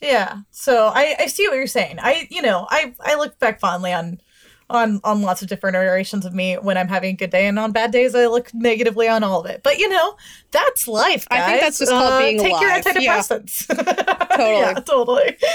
Yeah. 0.00 0.38
So 0.50 0.86
I 0.94 1.16
I 1.20 1.26
see 1.26 1.46
what 1.48 1.56
you're 1.56 1.66
saying. 1.66 1.98
I 2.00 2.26
you 2.30 2.42
know 2.42 2.66
I 2.70 2.94
I 3.00 3.16
look 3.16 3.38
back 3.38 3.60
fondly 3.60 3.92
on 3.92 4.20
on 4.68 5.00
on 5.04 5.22
lots 5.22 5.42
of 5.42 5.48
different 5.48 5.76
iterations 5.76 6.24
of 6.26 6.34
me 6.34 6.54
when 6.56 6.76
I'm 6.76 6.88
having 6.88 7.14
a 7.14 7.16
good 7.16 7.30
day, 7.30 7.46
and 7.46 7.58
on 7.58 7.70
bad 7.72 7.92
days 7.92 8.14
I 8.16 8.26
look 8.26 8.52
negatively 8.52 9.06
on 9.08 9.22
all 9.22 9.40
of 9.40 9.46
it. 9.46 9.62
But 9.62 9.78
you 9.78 9.88
know 9.88 10.16
that's 10.50 10.88
life. 10.88 11.26
I 11.30 11.36
think 11.46 11.52
guys. 11.52 11.60
that's 11.60 11.78
just 11.78 11.92
called 11.92 12.12
Uh, 12.14 12.18
being 12.18 12.38
take 12.40 12.60
your 12.60 12.70
alive. 12.70 12.84
Yeah. 13.00 13.18
antidepressants. 13.18 13.66
Totally. 14.36 14.58
yeah, 14.60 14.72
totally. 14.74 15.36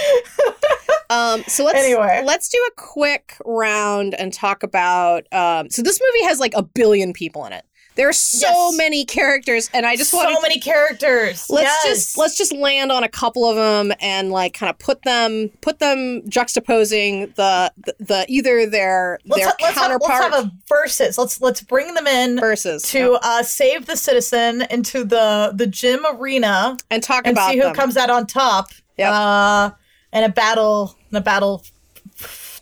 Um, 1.10 1.44
so 1.46 1.66
let's 1.66 1.78
Anyway. 1.84 2.24
let's 2.26 2.48
do 2.48 2.58
a 2.70 2.72
quick 2.82 3.36
round 3.44 4.14
and 4.14 4.32
talk 4.32 4.64
about. 4.64 5.28
Um, 5.34 5.70
so 5.70 5.82
this 5.82 6.00
movie 6.02 6.24
has 6.26 6.40
like 6.40 6.54
a 6.56 6.64
billion 6.64 7.12
people 7.12 7.46
in 7.46 7.52
it. 7.52 7.66
There 7.96 8.08
are 8.08 8.14
so 8.14 8.48
Yes. 8.48 8.78
many 8.78 9.04
characters, 9.06 9.70
and 9.74 9.86
I 9.86 9.98
just 9.98 10.12
so 10.12 10.18
want 10.18 10.42
many 10.42 10.60
characters. 10.60 11.50
let's 11.50 11.66
Yes. 11.84 11.86
just 11.86 12.18
let's 12.18 12.38
just 12.38 12.54
land 12.54 12.90
on 12.92 13.04
a 13.04 13.10
couple 13.10 13.44
of 13.46 13.58
them 13.58 13.94
and 14.00 14.32
like 14.32 14.54
kind 14.54 14.70
of 14.70 14.80
put 14.80 15.04
them 15.04 15.50
put 15.60 15.80
them 15.80 16.22
juxtaposing 16.30 17.36
the 17.36 17.72
the, 17.78 17.96
the 18.00 18.26
either 18.30 18.66
their 18.66 19.20
let's, 19.26 19.42
their 19.42 19.50
ha- 19.50 19.56
let's, 19.62 19.74
have, 19.78 19.84
counterpart 19.84 20.22
let's 20.22 20.36
have 20.36 20.46
a 20.46 20.52
versus. 20.70 21.18
Let's 21.18 21.42
let's 21.42 21.62
bring 21.62 21.94
them 21.94 22.08
in 22.08 22.40
versus 22.40 22.84
to 22.92 23.14
uh, 23.24 23.44
save 23.44 23.86
the 23.88 23.98
citizen 23.98 24.64
into 24.70 25.04
the 25.04 25.52
the 25.54 25.68
gym 25.68 26.06
arena 26.14 26.78
and 26.90 27.04
talk 27.04 27.28
and 27.28 27.36
about 27.36 27.52
see 27.52 27.58
who 27.58 27.64
them. 27.64 27.74
comes 27.76 27.98
out 27.98 28.10
on 28.10 28.26
top. 28.26 28.70
Yep. 28.98 29.12
Uh, 29.12 29.72
in 30.14 30.24
a 30.24 30.30
battle, 30.30 30.98
in 31.10 31.18
a 31.18 31.22
battle 31.22 31.64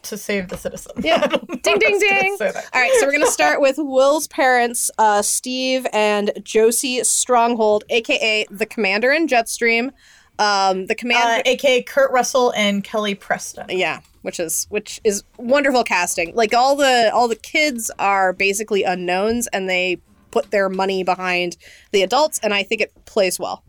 to 0.10 0.18
save 0.18 0.50
the 0.50 0.58
citizen. 0.58 0.92
Yeah. 1.00 1.26
ding, 1.62 1.80
ding, 1.80 2.00
ding. 2.00 2.38
All 2.42 2.52
right, 2.74 2.92
so 3.00 3.06
we're 3.06 3.12
going 3.12 3.26
to 3.26 3.32
start 3.32 3.62
with 3.62 3.78
Will's 3.78 4.28
parents, 4.28 4.92
uh, 4.98 5.22
Steve 5.22 5.88
and 5.94 6.32
Josie 6.44 7.04
Stronghold, 7.04 7.84
aka 7.90 8.46
the 8.50 8.66
commander 8.66 9.12
in 9.12 9.28
Jetstream. 9.28 9.92
Um, 10.38 10.86
the 10.86 10.96
commander, 10.96 11.42
uh, 11.46 11.52
aka 11.52 11.82
Kurt 11.84 12.12
Russell 12.12 12.52
and 12.52 12.84
Kelly 12.84 13.14
Preston. 13.14 13.66
Yeah, 13.70 14.00
which 14.22 14.40
is 14.40 14.68
which 14.70 15.02
is 15.04 15.24
wonderful 15.38 15.84
casting. 15.84 16.34
Like 16.34 16.54
all 16.54 16.76
the 16.76 17.12
all 17.14 17.28
the 17.28 17.36
kids 17.36 17.92
are 18.00 18.34
basically 18.34 18.84
unknowns, 18.84 19.48
and 19.48 19.70
they 19.70 20.00
put 20.32 20.52
their 20.52 20.70
money 20.70 21.04
behind 21.04 21.58
the 21.92 22.04
adults, 22.04 22.40
and 22.42 22.54
I 22.54 22.64
think 22.64 22.82
it 22.82 22.94
plays 23.06 23.40
well. 23.40 23.64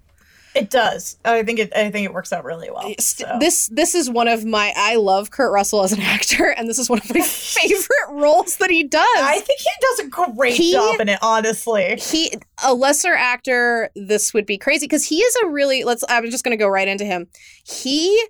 It 0.54 0.70
does. 0.70 1.16
I 1.24 1.42
think 1.44 1.60
it. 1.60 1.72
I 1.74 1.90
think 1.90 2.04
it 2.04 2.12
works 2.12 2.32
out 2.32 2.44
really 2.44 2.70
well. 2.70 2.92
So. 2.98 3.36
This 3.38 3.68
this 3.68 3.94
is 3.94 4.10
one 4.10 4.26
of 4.26 4.44
my. 4.44 4.72
I 4.76 4.96
love 4.96 5.30
Kurt 5.30 5.52
Russell 5.52 5.82
as 5.82 5.92
an 5.92 6.00
actor, 6.02 6.50
and 6.50 6.68
this 6.68 6.78
is 6.78 6.90
one 6.90 6.98
of 6.98 7.14
my 7.14 7.20
favorite 7.24 8.10
roles 8.10 8.56
that 8.56 8.70
he 8.70 8.82
does. 8.82 9.06
I 9.16 9.40
think 9.40 9.60
he 9.60 9.70
does 9.80 9.98
a 10.00 10.32
great 10.34 10.54
he, 10.54 10.72
job 10.72 11.00
in 11.00 11.08
it. 11.08 11.18
Honestly, 11.22 11.96
he 12.00 12.32
a 12.64 12.74
lesser 12.74 13.14
actor. 13.14 13.90
This 13.94 14.34
would 14.34 14.46
be 14.46 14.58
crazy 14.58 14.86
because 14.86 15.04
he 15.04 15.20
is 15.20 15.36
a 15.44 15.48
really. 15.48 15.84
Let's. 15.84 16.04
I'm 16.08 16.30
just 16.30 16.44
going 16.44 16.56
to 16.56 16.62
go 16.62 16.68
right 16.68 16.88
into 16.88 17.04
him. 17.04 17.28
He 17.64 18.20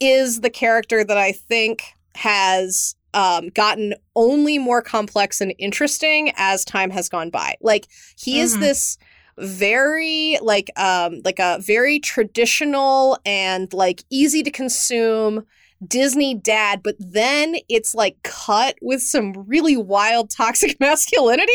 is 0.00 0.40
the 0.40 0.50
character 0.50 1.04
that 1.04 1.18
I 1.18 1.32
think 1.32 1.82
has 2.14 2.94
um, 3.14 3.48
gotten 3.50 3.94
only 4.16 4.58
more 4.58 4.82
complex 4.82 5.40
and 5.40 5.54
interesting 5.58 6.32
as 6.36 6.64
time 6.64 6.90
has 6.90 7.08
gone 7.08 7.30
by. 7.30 7.56
Like 7.60 7.88
he 8.16 8.34
mm-hmm. 8.34 8.44
is 8.44 8.58
this 8.58 8.98
very 9.40 10.38
like 10.42 10.70
um 10.76 11.20
like 11.24 11.38
a 11.38 11.58
very 11.60 11.98
traditional 12.00 13.18
and 13.24 13.72
like 13.72 14.04
easy 14.10 14.42
to 14.42 14.50
consume 14.50 15.44
Disney 15.86 16.34
dad, 16.34 16.82
but 16.82 16.96
then 16.98 17.56
it's 17.68 17.94
like 17.94 18.20
cut 18.24 18.76
with 18.82 19.00
some 19.00 19.32
really 19.46 19.76
wild 19.76 20.30
toxic 20.30 20.78
masculinity. 20.80 21.52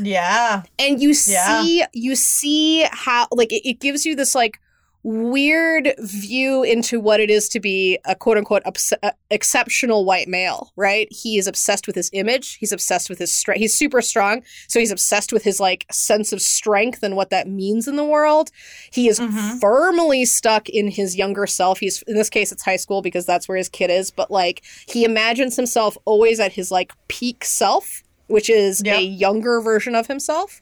Yeah. 0.00 0.62
And 0.78 1.02
you 1.02 1.14
see 1.14 1.78
yeah. 1.80 1.86
you 1.92 2.14
see 2.14 2.86
how 2.92 3.26
like 3.32 3.52
it, 3.52 3.68
it 3.68 3.80
gives 3.80 4.06
you 4.06 4.14
this 4.14 4.34
like 4.34 4.60
weird 5.02 5.94
view 5.98 6.62
into 6.62 6.98
what 7.00 7.20
it 7.20 7.30
is 7.30 7.48
to 7.48 7.60
be 7.60 7.98
a 8.04 8.14
quote 8.14 8.36
unquote 8.36 8.62
ups- 8.66 8.92
uh, 9.02 9.10
exceptional 9.30 10.04
white 10.04 10.28
male, 10.28 10.72
right? 10.76 11.08
He 11.10 11.38
is 11.38 11.46
obsessed 11.46 11.86
with 11.86 11.96
his 11.96 12.10
image. 12.12 12.56
He's 12.56 12.72
obsessed 12.72 13.08
with 13.08 13.18
his 13.18 13.32
strength. 13.32 13.60
He's 13.60 13.74
super 13.74 14.02
strong. 14.02 14.42
So 14.66 14.80
he's 14.80 14.90
obsessed 14.90 15.32
with 15.32 15.44
his 15.44 15.60
like 15.60 15.86
sense 15.90 16.32
of 16.32 16.42
strength 16.42 17.02
and 17.02 17.16
what 17.16 17.30
that 17.30 17.48
means 17.48 17.86
in 17.86 17.96
the 17.96 18.04
world. 18.04 18.50
He 18.92 19.08
is 19.08 19.20
mm-hmm. 19.20 19.58
firmly 19.58 20.24
stuck 20.24 20.68
in 20.68 20.88
his 20.88 21.16
younger 21.16 21.46
self. 21.46 21.78
He's, 21.78 22.02
in 22.02 22.14
this 22.14 22.30
case, 22.30 22.50
it's 22.52 22.64
high 22.64 22.76
school 22.76 23.00
because 23.00 23.24
that's 23.24 23.48
where 23.48 23.58
his 23.58 23.68
kid 23.68 23.90
is, 23.90 24.10
but 24.10 24.30
like 24.30 24.62
he 24.88 25.04
imagines 25.04 25.56
himself 25.56 25.96
always 26.04 26.40
at 26.40 26.52
his 26.52 26.70
like 26.70 26.92
peak 27.08 27.44
self, 27.44 28.02
which 28.26 28.50
is 28.50 28.82
yep. 28.84 28.98
a 28.98 29.02
younger 29.02 29.60
version 29.60 29.94
of 29.94 30.06
himself. 30.06 30.60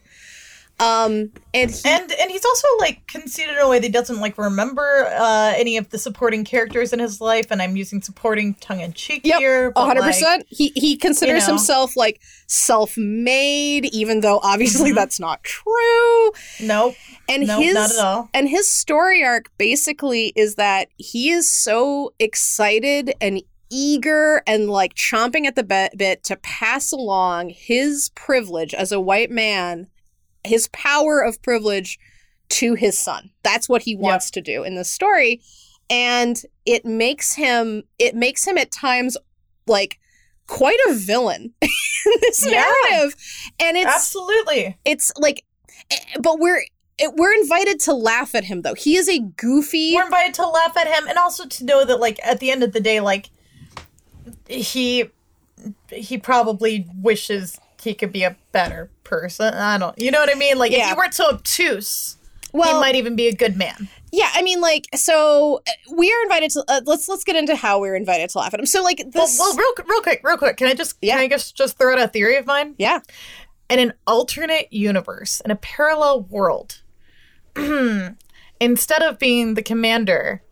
Um, 0.78 1.32
and 1.54 1.70
he, 1.70 1.80
and 1.86 2.12
and 2.12 2.30
he's 2.30 2.44
also 2.44 2.68
like 2.78 3.06
conceited 3.06 3.56
in 3.56 3.62
a 3.62 3.68
way 3.68 3.78
that 3.78 3.86
he 3.86 3.92
doesn't 3.92 4.20
like 4.20 4.36
remember 4.36 5.06
uh, 5.06 5.54
any 5.56 5.78
of 5.78 5.88
the 5.88 5.98
supporting 5.98 6.44
characters 6.44 6.92
in 6.92 6.98
his 6.98 7.18
life, 7.18 7.46
and 7.50 7.62
I'm 7.62 7.76
using 7.76 8.02
supporting 8.02 8.54
tongue 8.54 8.80
in 8.80 8.92
cheek 8.92 9.22
yep, 9.24 9.38
here. 9.38 9.70
One 9.70 9.86
hundred 9.86 10.02
percent. 10.02 10.44
He 10.48 10.72
he 10.74 10.96
considers 10.96 11.44
you 11.44 11.48
know. 11.48 11.54
himself 11.54 11.96
like 11.96 12.20
self 12.46 12.94
made, 12.98 13.86
even 13.86 14.20
though 14.20 14.38
obviously 14.42 14.90
mm-hmm. 14.90 14.96
that's 14.96 15.18
not 15.18 15.42
true. 15.42 16.32
Nope. 16.60 16.94
And 17.26 17.46
nope, 17.46 17.62
his 17.62 17.74
not 17.74 17.90
at 17.90 17.98
all. 17.98 18.28
and 18.34 18.48
his 18.48 18.68
story 18.68 19.24
arc 19.24 19.50
basically 19.56 20.32
is 20.36 20.56
that 20.56 20.88
he 20.98 21.30
is 21.30 21.50
so 21.50 22.12
excited 22.18 23.14
and 23.20 23.42
eager 23.70 24.42
and 24.46 24.68
like 24.68 24.94
chomping 24.94 25.46
at 25.46 25.56
the 25.56 25.90
bit 25.96 26.22
to 26.24 26.36
pass 26.36 26.92
along 26.92 27.48
his 27.48 28.10
privilege 28.14 28.74
as 28.74 28.92
a 28.92 29.00
white 29.00 29.30
man 29.30 29.88
his 30.46 30.68
power 30.68 31.20
of 31.20 31.40
privilege 31.42 31.98
to 32.48 32.74
his 32.74 32.98
son. 32.98 33.30
That's 33.42 33.68
what 33.68 33.82
he 33.82 33.96
wants 33.96 34.28
yep. 34.28 34.32
to 34.32 34.40
do 34.52 34.62
in 34.62 34.74
this 34.74 34.90
story. 34.90 35.40
And 35.88 36.40
it 36.64 36.84
makes 36.84 37.34
him 37.34 37.84
it 37.98 38.14
makes 38.14 38.44
him 38.46 38.58
at 38.58 38.70
times 38.70 39.16
like 39.66 39.98
quite 40.46 40.78
a 40.88 40.94
villain 40.94 41.52
in 41.60 41.70
this 42.20 42.44
yeah. 42.44 42.64
narrative. 42.90 43.16
And 43.60 43.76
it's 43.76 43.94
Absolutely. 43.94 44.76
It's 44.84 45.12
like 45.16 45.44
eh, 45.90 45.96
but 46.20 46.38
we're 46.38 46.64
we're 47.14 47.34
invited 47.34 47.78
to 47.80 47.94
laugh 47.94 48.34
at 48.34 48.44
him 48.44 48.62
though. 48.62 48.74
He 48.74 48.96
is 48.96 49.08
a 49.08 49.20
goofy 49.20 49.94
We're 49.94 50.04
invited 50.04 50.34
to 50.34 50.46
laugh 50.46 50.76
at 50.76 50.86
him 50.86 51.08
and 51.08 51.18
also 51.18 51.46
to 51.46 51.64
know 51.64 51.84
that 51.84 52.00
like 52.00 52.18
at 52.24 52.40
the 52.40 52.50
end 52.50 52.62
of 52.62 52.72
the 52.72 52.80
day 52.80 53.00
like 53.00 53.30
he 54.48 55.10
he 55.90 56.18
probably 56.18 56.86
wishes 56.96 57.60
he 57.82 57.94
could 57.94 58.12
be 58.12 58.24
a 58.24 58.36
better 58.52 58.90
person. 59.06 59.54
I 59.54 59.78
don't, 59.78 59.98
you 60.00 60.10
know 60.10 60.20
what 60.20 60.30
I 60.30 60.38
mean? 60.38 60.58
Like, 60.58 60.72
yeah. 60.72 60.84
if 60.84 60.90
you 60.90 60.96
weren't 60.96 61.14
so 61.14 61.30
obtuse, 61.30 62.16
well, 62.52 62.74
he 62.74 62.80
might 62.80 62.94
even 62.94 63.16
be 63.16 63.28
a 63.28 63.34
good 63.34 63.56
man. 63.56 63.88
Yeah, 64.12 64.30
I 64.32 64.42
mean, 64.42 64.60
like, 64.60 64.86
so 64.94 65.62
uh, 65.66 65.94
we 65.94 66.12
are 66.12 66.22
invited 66.22 66.50
to. 66.52 66.64
Uh, 66.68 66.80
let's 66.86 67.08
let's 67.08 67.24
get 67.24 67.36
into 67.36 67.56
how 67.56 67.80
we 67.80 67.88
are 67.88 67.94
invited 67.94 68.30
to 68.30 68.38
laugh 68.38 68.54
at 68.54 68.60
him. 68.60 68.66
So, 68.66 68.82
like, 68.82 68.98
this. 68.98 69.38
Well, 69.38 69.54
well, 69.54 69.56
real 69.56 69.86
real 69.86 70.00
quick, 70.00 70.20
real 70.24 70.36
quick. 70.36 70.56
Can 70.56 70.68
I 70.68 70.74
just 70.74 70.96
yeah. 71.02 71.14
can 71.14 71.24
I 71.24 71.28
just 71.28 71.56
just 71.56 71.76
throw 71.76 71.92
out 71.92 72.00
a 72.00 72.08
theory 72.08 72.36
of 72.36 72.46
mine? 72.46 72.74
Yeah. 72.78 73.00
In 73.68 73.78
an 73.78 73.92
alternate 74.06 74.72
universe, 74.72 75.40
in 75.40 75.50
a 75.50 75.56
parallel 75.56 76.22
world, 76.22 76.82
instead 78.60 79.02
of 79.02 79.18
being 79.18 79.54
the 79.54 79.62
commander, 79.62 80.42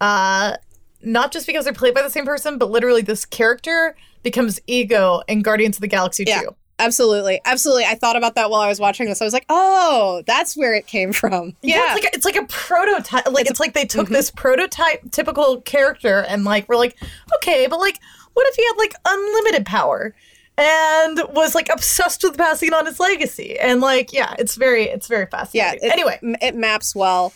uh, 0.00 0.56
not 1.02 1.32
just 1.32 1.46
because 1.46 1.64
they're 1.64 1.74
played 1.74 1.94
by 1.94 2.02
the 2.02 2.10
same 2.10 2.24
person, 2.24 2.56
but 2.56 2.70
literally 2.70 3.02
this 3.02 3.24
character 3.24 3.94
becomes 4.22 4.58
ego 4.66 5.22
in 5.28 5.42
Guardians 5.42 5.76
of 5.76 5.82
the 5.82 5.88
Galaxy 5.88 6.24
yeah. 6.26 6.42
2. 6.42 6.56
Absolutely, 6.82 7.40
absolutely. 7.44 7.84
I 7.84 7.94
thought 7.94 8.16
about 8.16 8.34
that 8.34 8.50
while 8.50 8.60
I 8.60 8.68
was 8.68 8.80
watching 8.80 9.08
this. 9.08 9.22
I 9.22 9.24
was 9.24 9.32
like, 9.32 9.46
"Oh, 9.48 10.22
that's 10.26 10.56
where 10.56 10.74
it 10.74 10.86
came 10.86 11.12
from." 11.12 11.54
Yeah, 11.62 11.76
yeah 11.76 11.82
it's 11.84 11.94
like 11.94 12.04
a, 12.04 12.16
it's 12.16 12.24
like 12.24 12.36
a 12.36 12.46
prototype. 12.46 13.26
Like 13.30 13.42
it's, 13.42 13.52
it's 13.52 13.60
like 13.60 13.74
they 13.74 13.84
took 13.84 14.06
mm-hmm. 14.06 14.14
this 14.14 14.30
prototype 14.30 15.10
typical 15.10 15.60
character 15.60 16.24
and 16.28 16.44
like 16.44 16.68
we're 16.68 16.76
like, 16.76 16.96
okay, 17.36 17.66
but 17.68 17.78
like, 17.78 17.98
what 18.34 18.46
if 18.48 18.54
he 18.56 18.64
had 18.64 18.76
like 18.76 18.94
unlimited 19.06 19.66
power 19.66 20.14
and 20.58 21.20
was 21.30 21.54
like 21.54 21.68
obsessed 21.72 22.22
with 22.24 22.36
passing 22.36 22.72
on 22.72 22.86
his 22.86 22.98
legacy? 22.98 23.58
And 23.58 23.80
like, 23.80 24.12
yeah, 24.12 24.34
it's 24.38 24.56
very, 24.56 24.84
it's 24.84 25.06
very 25.06 25.26
fascinating. 25.26 25.80
Yeah. 25.82 25.88
It, 25.88 25.92
anyway, 25.92 26.18
it 26.40 26.54
maps 26.54 26.94
well. 26.94 27.32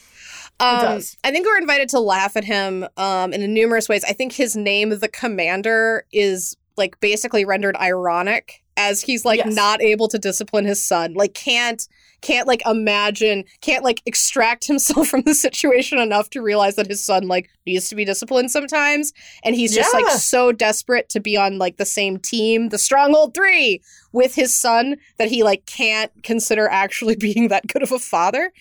Um, 0.58 1.00
I 1.22 1.30
think 1.30 1.46
we're 1.46 1.58
invited 1.58 1.90
to 1.90 2.00
laugh 2.00 2.34
at 2.34 2.44
him 2.44 2.86
um, 2.96 3.34
in 3.34 3.52
numerous 3.52 3.90
ways. 3.90 4.04
I 4.04 4.14
think 4.14 4.32
his 4.32 4.56
name, 4.56 4.88
the 4.88 5.08
Commander, 5.08 6.06
is 6.12 6.56
like 6.78 6.98
basically 7.00 7.44
rendered 7.44 7.76
ironic 7.76 8.62
as 8.76 9.02
he's 9.02 9.24
like 9.24 9.38
yes. 9.38 9.54
not 9.54 9.80
able 9.82 10.08
to 10.08 10.18
discipline 10.18 10.64
his 10.64 10.82
son 10.82 11.14
like 11.14 11.34
can't 11.34 11.88
can't 12.20 12.46
like 12.46 12.62
imagine 12.66 13.44
can't 13.60 13.84
like 13.84 14.02
extract 14.06 14.66
himself 14.66 15.08
from 15.08 15.22
the 15.22 15.34
situation 15.34 15.98
enough 15.98 16.30
to 16.30 16.40
realize 16.40 16.76
that 16.76 16.86
his 16.86 17.02
son 17.02 17.28
like 17.28 17.48
needs 17.66 17.88
to 17.88 17.94
be 17.94 18.04
disciplined 18.04 18.50
sometimes 18.50 19.12
and 19.44 19.54
he's 19.54 19.74
just 19.74 19.92
yeah. 19.92 20.00
like 20.00 20.12
so 20.12 20.52
desperate 20.52 21.08
to 21.08 21.20
be 21.20 21.36
on 21.36 21.58
like 21.58 21.76
the 21.76 21.84
same 21.84 22.18
team 22.18 22.68
the 22.68 22.78
stronghold 22.78 23.34
3 23.34 23.80
with 24.12 24.34
his 24.34 24.54
son 24.54 24.96
that 25.18 25.28
he 25.28 25.42
like 25.42 25.66
can't 25.66 26.12
consider 26.22 26.68
actually 26.68 27.16
being 27.26 27.48
that 27.48 27.66
good 27.66 27.82
of 27.82 27.92
a 27.92 27.98
father 27.98 28.52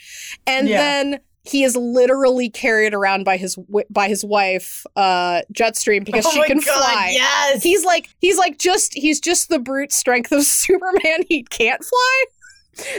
and 0.47 0.67
yeah. 0.67 0.77
then 0.77 1.19
he 1.45 1.63
is 1.63 1.75
literally 1.75 2.49
carried 2.49 2.93
around 2.93 3.23
by 3.23 3.37
his 3.37 3.57
by 3.89 4.07
his 4.07 4.25
wife 4.25 4.85
uh 4.95 5.41
jetstream 5.53 6.03
because 6.03 6.25
oh 6.27 6.31
she 6.31 6.43
can 6.43 6.57
God, 6.57 6.65
fly. 6.65 7.11
yes. 7.13 7.63
He's 7.63 7.85
like 7.85 8.09
he's 8.19 8.37
like 8.37 8.57
just 8.57 8.93
he's 8.93 9.19
just 9.19 9.49
the 9.49 9.59
brute 9.59 9.91
strength 9.91 10.31
of 10.31 10.43
superman. 10.45 11.23
He 11.27 11.43
can't 11.43 11.83
fly? 11.83 12.23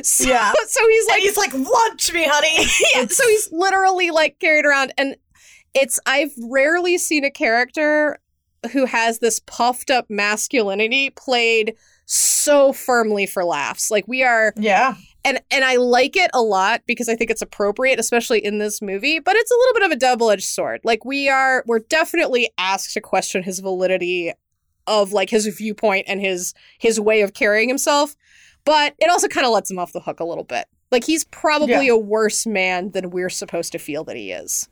So, 0.03 0.29
yeah. 0.29 0.53
so 0.67 0.89
he's 0.89 1.07
like 1.07 1.15
and 1.17 1.23
he's 1.23 1.37
like 1.37 1.55
launch 1.55 2.13
me 2.13 2.25
honey. 2.27 2.69
Yeah 2.95 3.07
so 3.09 3.27
he's 3.29 3.51
literally 3.53 4.11
like 4.11 4.39
carried 4.39 4.65
around. 4.65 4.93
And 4.97 5.17
it's 5.75 6.01
i've 6.07 6.33
rarely 6.43 6.97
seen 6.97 7.25
a 7.25 7.31
character 7.31 8.19
who 8.73 8.87
has 8.87 9.19
this 9.19 9.41
puffed 9.41 9.91
up 9.91 10.07
masculinity 10.09 11.11
played 11.11 11.75
so 12.07 12.73
firmly 12.73 13.27
for 13.27 13.45
laughs. 13.45 13.91
Like 13.91 14.07
we 14.07 14.23
are 14.23 14.55
yeah 14.57 14.95
and 15.27 15.41
and 15.51 15.65
I 15.65 15.77
like 15.77 16.17
it 16.17 16.31
a 16.33 16.41
lot 16.41 16.83
because 16.87 17.09
I 17.09 17.17
think 17.17 17.31
it's 17.31 17.43
appropriate, 17.43 17.99
especially 17.99 18.43
in 18.43 18.59
this 18.59 18.81
movie. 18.81 19.19
But 19.19 19.35
it's 19.35 19.51
a 19.51 19.55
little 19.55 19.75
bit 19.75 19.83
of 19.83 19.91
a 19.91 19.97
double 19.97 20.31
edged 20.31 20.45
sword. 20.45 20.81
Like 20.85 21.05
we 21.05 21.29
are, 21.29 21.65
we're 21.67 21.81
definitely 21.81 22.51
asked 22.57 22.95
to 22.95 23.01
question 23.01 23.43
his 23.43 23.59
validity 23.59 24.33
of 24.87 25.13
like 25.13 25.29
his 25.29 25.47
viewpoint 25.47 26.07
and 26.09 26.21
his 26.21 26.55
his 26.79 27.01
way 27.01 27.23
of 27.23 27.35
carrying 27.35 27.69
himself. 27.69 28.15
But 28.65 28.95
it 28.99 29.11
also 29.11 29.27
kind 29.27 29.47
of 29.47 29.53
lets 29.53 29.71
him 29.71 29.79
off 29.79 29.93
the 29.93 30.01
hook 30.01 30.21
a 30.21 30.25
little 30.25 30.45
bit. 30.45 30.67
Like 30.93 31.05
he's 31.05 31.25
probably 31.25 31.87
yeah. 31.87 31.95
a 31.95 31.99
worse 31.99 32.47
man 32.47 32.93
than 32.93 33.11
we're 33.11 33.29
supposed 33.29 33.73
to 33.73 33.79
feel 33.79 34.05
that 34.05 34.17
he 34.17 34.31
is. 34.31 34.69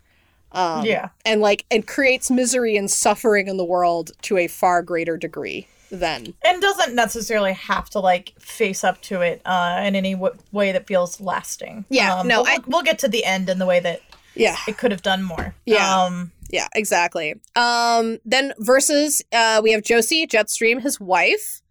Um, 0.52 0.84
yeah, 0.84 1.08
and 1.24 1.40
like 1.40 1.66
it 1.68 1.88
creates 1.88 2.30
misery 2.30 2.76
and 2.76 2.88
suffering 2.88 3.48
in 3.48 3.56
the 3.56 3.64
world 3.64 4.12
to 4.22 4.38
a 4.38 4.46
far 4.46 4.82
greater 4.82 5.16
degree 5.16 5.66
then 5.90 6.34
and 6.44 6.60
doesn't 6.62 6.94
necessarily 6.94 7.52
have 7.52 7.88
to 7.90 8.00
like 8.00 8.32
face 8.38 8.82
up 8.84 9.00
to 9.02 9.20
it 9.20 9.40
uh, 9.44 9.80
in 9.84 9.94
any 9.94 10.14
w- 10.14 10.34
way 10.52 10.72
that 10.72 10.86
feels 10.86 11.20
lasting 11.20 11.84
yeah 11.90 12.16
um, 12.16 12.26
no 12.28 12.42
we'll, 12.42 12.50
I, 12.52 12.58
we'll 12.66 12.82
get 12.82 12.98
to 13.00 13.08
the 13.08 13.24
end 13.24 13.48
in 13.48 13.58
the 13.58 13.66
way 13.66 13.80
that 13.80 14.00
yeah 14.34 14.56
it 14.66 14.76
could 14.78 14.90
have 14.90 15.02
done 15.02 15.22
more 15.22 15.54
yeah 15.66 16.02
um 16.04 16.32
Yeah, 16.50 16.68
exactly. 16.74 17.34
Um, 17.56 18.18
then 18.24 18.52
versus 18.58 19.22
uh, 19.32 19.60
we 19.64 19.72
have 19.72 19.82
Josie 19.82 20.24
Jetstream, 20.26 20.80
his 20.82 21.00
wife. 21.00 21.62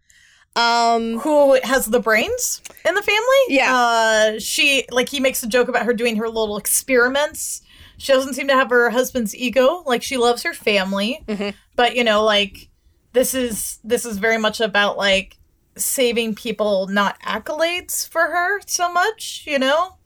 Um, 0.56 1.18
Who 1.20 1.58
has 1.62 1.86
the 1.86 2.00
brains 2.00 2.60
in 2.86 2.94
the 2.94 3.02
family? 3.02 3.42
Yeah. 3.48 3.74
Uh, 3.74 4.38
she 4.38 4.84
like 4.90 5.08
he 5.08 5.20
makes 5.20 5.42
a 5.42 5.46
joke 5.48 5.68
about 5.68 5.86
her 5.86 5.94
doing 5.94 6.16
her 6.16 6.28
little 6.28 6.56
experiments. 6.58 7.62
She 7.98 8.12
doesn't 8.12 8.34
seem 8.34 8.48
to 8.48 8.54
have 8.54 8.68
her 8.70 8.90
husband's 8.90 9.34
ego. 9.34 9.82
Like 9.86 10.02
she 10.02 10.16
loves 10.16 10.42
her 10.42 10.52
family, 10.52 11.22
Mhm. 11.26 11.54
but 11.76 11.96
you 11.96 12.04
know, 12.04 12.22
like 12.22 12.68
this 13.14 13.32
is 13.32 13.78
this 13.82 14.04
is 14.04 14.18
very 14.18 14.36
much 14.36 14.60
about 14.60 14.98
like 14.98 15.38
saving 15.76 16.34
people, 16.34 16.88
not 16.88 17.18
accolades 17.22 18.06
for 18.06 18.22
her 18.22 18.60
so 18.66 18.92
much. 18.92 19.44
You 19.46 19.58
know, 19.58 19.96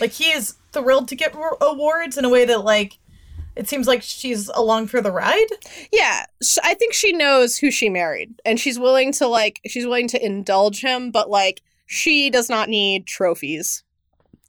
like 0.00 0.12
he 0.12 0.30
is 0.30 0.54
thrilled 0.72 1.08
to 1.08 1.16
get 1.16 1.34
awards 1.60 2.16
in 2.16 2.24
a 2.24 2.28
way 2.28 2.44
that 2.44 2.64
like 2.64 2.98
it 3.56 3.68
seems 3.68 3.88
like 3.88 4.02
she's 4.02 4.48
along 4.48 4.86
for 4.86 5.00
the 5.00 5.10
ride. 5.10 5.48
yeah, 5.90 6.26
I 6.62 6.74
think 6.74 6.94
she 6.94 7.12
knows 7.12 7.58
who 7.58 7.72
she 7.72 7.88
married, 7.88 8.40
and 8.44 8.60
she's 8.60 8.78
willing 8.78 9.12
to 9.14 9.26
like 9.26 9.60
she's 9.66 9.86
willing 9.86 10.08
to 10.08 10.24
indulge 10.24 10.80
him, 10.80 11.10
but 11.10 11.28
like 11.28 11.62
she 11.86 12.30
does 12.30 12.48
not 12.48 12.68
need 12.68 13.06
trophies. 13.06 13.82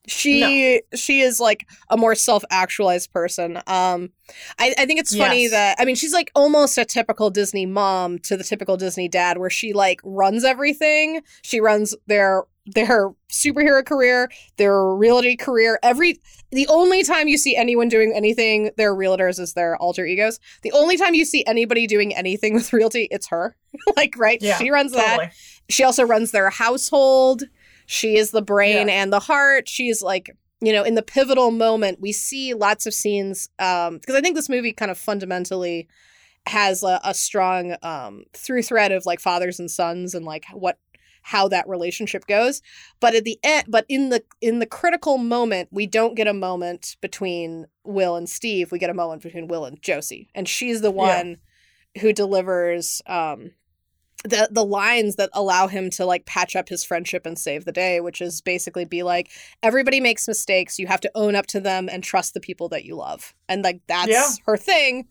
She 0.09 0.81
she 0.95 1.21
is 1.21 1.39
like 1.39 1.67
a 1.89 1.97
more 1.97 2.15
self 2.15 2.43
actualized 2.49 3.11
person. 3.13 3.57
Um, 3.67 4.09
I, 4.57 4.73
I 4.77 4.85
think 4.85 4.99
it's 4.99 5.15
funny 5.15 5.43
Yes. 5.43 5.51
that 5.51 5.75
I 5.79 5.85
mean 5.85 5.95
she's 5.95 6.13
like 6.13 6.31
almost 6.35 6.77
a 6.77 6.85
typical 6.85 7.29
Disney 7.29 7.65
mom 7.65 8.19
to 8.19 8.35
the 8.37 8.43
typical 8.43 8.77
Disney 8.77 9.07
dad, 9.07 9.37
where 9.37 9.49
she 9.49 9.73
like 9.73 10.01
runs 10.03 10.43
everything. 10.43 11.21
She 11.43 11.59
runs 11.59 11.95
their 12.07 12.43
their 12.65 13.09
superhero 13.31 13.83
career, 13.83 14.29
their 14.57 14.85
realty 14.93 15.35
career. 15.35 15.79
Every 15.81 16.19
the 16.51 16.67
only 16.67 17.03
time 17.03 17.27
you 17.27 17.37
see 17.37 17.55
anyone 17.55 17.87
doing 17.89 18.11
anything, 18.15 18.71
their 18.77 18.93
realtors 18.93 19.39
is 19.39 19.53
their 19.53 19.75
alter 19.77 20.05
egos. 20.05 20.39
The 20.63 20.71
only 20.73 20.97
time 20.97 21.13
you 21.15 21.25
see 21.25 21.43
anybody 21.45 21.87
doing 21.87 22.15
anything 22.15 22.53
with 22.55 22.71
realty, 22.73 23.07
it's 23.11 23.27
her. 23.27 23.55
like 23.95 24.15
right, 24.17 24.39
Yeah, 24.41 24.57
she 24.57 24.69
runs 24.69 24.91
that. 24.93 25.31
She 25.69 25.83
also 25.83 26.03
runs 26.03 26.31
their 26.31 26.49
household. 26.49 27.43
She 27.91 28.17
is 28.17 28.29
the 28.29 28.43
brain 28.43 28.87
Yeah. 28.87 29.01
and 29.01 29.11
the 29.11 29.19
heart. 29.19 29.67
She's 29.67 30.03
like, 30.03 30.29
you 30.61 30.71
know, 30.71 30.83
in 30.83 30.93
the 30.93 31.01
pivotal 31.01 31.49
moment, 31.49 31.99
we 31.99 32.11
see 32.11 32.53
lots 32.53 32.85
of 32.85 32.93
scenes 32.93 33.49
um 33.57 33.97
because 33.97 34.13
I 34.15 34.21
think 34.21 34.35
this 34.35 34.47
movie 34.47 34.73
kind 34.73 34.91
of 34.91 34.97
fundamentally 34.97 35.87
has 36.45 36.83
a, 36.83 36.99
a 37.03 37.15
strong 37.15 37.75
um 37.81 38.25
through 38.33 38.61
thread 38.61 38.91
of 38.91 39.07
like 39.07 39.19
fathers 39.19 39.59
and 39.59 39.71
sons 39.71 40.13
and 40.13 40.23
like 40.23 40.45
what 40.53 40.77
how 41.23 41.47
that 41.49 41.67
relationship 41.67 42.25
goes 42.27 42.61
but 43.01 43.13
at 43.15 43.23
the 43.25 43.37
end 43.43 43.65
but 43.67 43.85
in 43.89 44.09
the 44.09 44.23
in 44.41 44.59
the 44.59 44.65
critical 44.65 45.17
moment 45.17 45.67
we 45.71 45.85
don't 45.85 46.15
get 46.15 46.27
a 46.27 46.33
moment 46.33 46.95
between 47.01 47.65
will 47.83 48.15
and 48.15 48.29
steve 48.29 48.71
we 48.71 48.79
get 48.79 48.89
a 48.89 48.93
moment 48.93 49.21
between 49.21 49.47
will 49.47 49.65
and 49.65 49.81
josie 49.81 50.29
and 50.33 50.47
she's 50.47 50.79
the 50.81 50.91
Yeah. 50.93 51.17
one 51.19 51.37
who 51.99 52.13
delivers 52.13 53.01
um 53.05 53.51
the 54.23 54.49
the 54.51 54.65
lines 54.65 55.15
that 55.15 55.29
allow 55.33 55.67
him 55.67 55.89
to 55.89 56.05
like 56.05 56.25
patch 56.25 56.55
up 56.55 56.67
his 56.67 56.83
friendship 56.83 57.25
and 57.25 57.39
save 57.39 57.63
the 57.65 57.71
day 57.71 58.01
which 58.01 58.21
is 58.21 58.41
basically 58.41 58.83
be 58.83 59.01
like 59.01 59.29
everybody 59.63 60.01
makes 60.01 60.27
mistakes 60.27 60.77
you 60.77 60.87
have 60.87 60.99
to 60.99 61.11
own 61.15 61.35
up 61.35 61.45
to 61.47 61.59
them 61.59 61.87
and 61.89 62.03
trust 62.03 62.33
the 62.33 62.39
people 62.41 62.67
that 62.67 62.83
you 62.83 62.95
love 62.95 63.33
and 63.47 63.63
like 63.63 63.79
that's 63.87 64.09
Yeah. 64.09 64.27
her 64.45 64.57
thing 64.57 65.07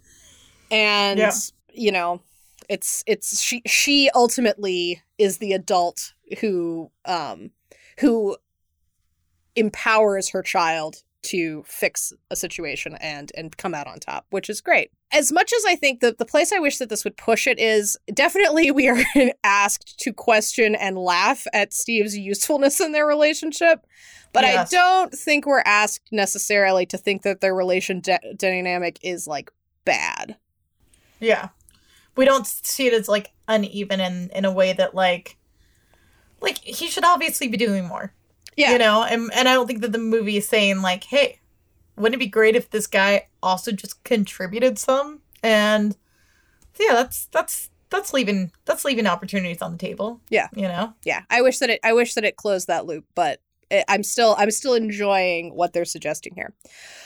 and 0.71 1.19
Yeah. 1.19 1.33
you 1.73 1.91
know 1.91 2.21
it's 2.69 3.03
it's 3.07 3.41
she 3.41 3.63
she 3.67 4.11
ultimately 4.15 5.03
is 5.17 5.39
the 5.39 5.53
adult 5.55 6.13
who 6.41 6.91
um 7.07 7.51
who 8.01 8.37
empowers 9.57 10.29
her 10.31 10.43
child 10.43 10.97
to 11.23 11.65
fix 11.67 12.13
a 12.31 12.37
situation 12.37 12.95
and 13.01 13.33
and 13.37 13.57
come 13.57 13.75
out 13.75 13.87
on 13.87 13.99
top 13.99 14.27
which 14.31 14.51
is 14.51 14.61
great 14.61 14.91
as 15.13 15.33
much 15.33 15.53
as 15.57 15.65
i 15.67 15.75
think 15.75 16.01
that 16.01 16.19
the 16.19 16.25
place 16.25 16.53
i 16.53 16.59
wish 16.59 16.79
that 16.79 16.89
this 16.89 17.05
would 17.05 17.17
push 17.17 17.47
it 17.47 17.59
is 17.59 17.97
definitely 18.13 18.71
we 18.71 18.89
are 18.89 18.99
asked 19.45 19.99
to 19.99 20.13
question 20.13 20.75
and 20.75 20.99
laugh 20.99 21.47
at 21.53 21.73
steve's 21.73 22.17
usefulness 22.17 22.81
in 22.81 22.93
their 22.93 23.07
relationship 23.07 23.87
but 24.33 24.45
Yes. 24.45 24.73
i 24.73 24.77
don't 24.77 25.13
think 25.15 25.47
we're 25.47 25.63
asked 25.65 26.09
necessarily 26.13 26.85
to 26.87 26.99
think 26.99 27.23
that 27.23 27.41
their 27.41 27.55
relation 27.55 28.01
de- 28.01 28.35
dynamic 28.37 28.99
is 29.03 29.27
like 29.27 29.51
bad 29.85 30.37
Yeah. 31.21 31.49
We 32.17 32.25
don't 32.25 32.47
see 32.47 32.87
it 32.89 32.93
as 32.95 33.09
like 33.09 33.31
uneven 33.47 34.01
in 34.01 34.29
in 34.35 34.45
a 34.45 34.53
way 34.53 34.73
that 34.73 34.95
like 34.95 35.37
like 36.41 36.59
he 36.59 36.89
should 36.89 37.05
obviously 37.05 37.49
be 37.49 37.57
doing 37.57 37.87
more. 37.87 38.13
yeah 38.57 38.73
You 38.73 38.79
know, 38.79 39.05
and 39.05 39.31
and 39.35 39.49
I 39.49 39.55
don't 39.55 39.67
think 39.69 39.81
that 39.83 39.93
the 39.93 39.99
movie 39.99 40.37
is 40.37 40.49
saying 40.49 40.83
like, 40.83 41.05
"Hey, 41.05 41.39
wouldn't 41.99 42.15
it 42.15 42.25
be 42.25 42.31
great 42.31 42.57
if 42.57 42.71
this 42.71 42.87
guy 42.87 43.27
also 43.43 43.73
just 43.73 44.03
contributed 44.05 44.79
some?" 44.79 45.21
And 45.43 45.97
yeah, 46.81 46.93
that's 46.95 47.27
that's 47.27 47.71
that's 47.91 48.13
leaving 48.13 48.53
that's 48.65 48.85
leaving 48.85 49.07
opportunities 49.07 49.63
on 49.63 49.73
the 49.73 49.79
table. 49.79 50.21
Yeah. 50.29 50.49
You 50.55 50.69
know. 50.69 50.95
yeah 51.05 51.23
i 51.31 51.41
wish 51.41 51.59
that 51.59 51.71
it 51.71 51.81
i 51.83 51.93
wish 51.95 52.15
that 52.15 52.25
it 52.25 52.37
closed 52.37 52.67
that 52.67 52.85
loop 52.85 53.07
but 53.15 53.41
it, 53.71 53.83
i'm 53.89 54.03
still 54.03 54.35
i'm 54.39 54.51
still 54.51 54.75
enjoying 54.75 55.55
what 55.55 55.73
they're 55.73 55.87
suggesting 55.87 56.35
here 56.35 56.53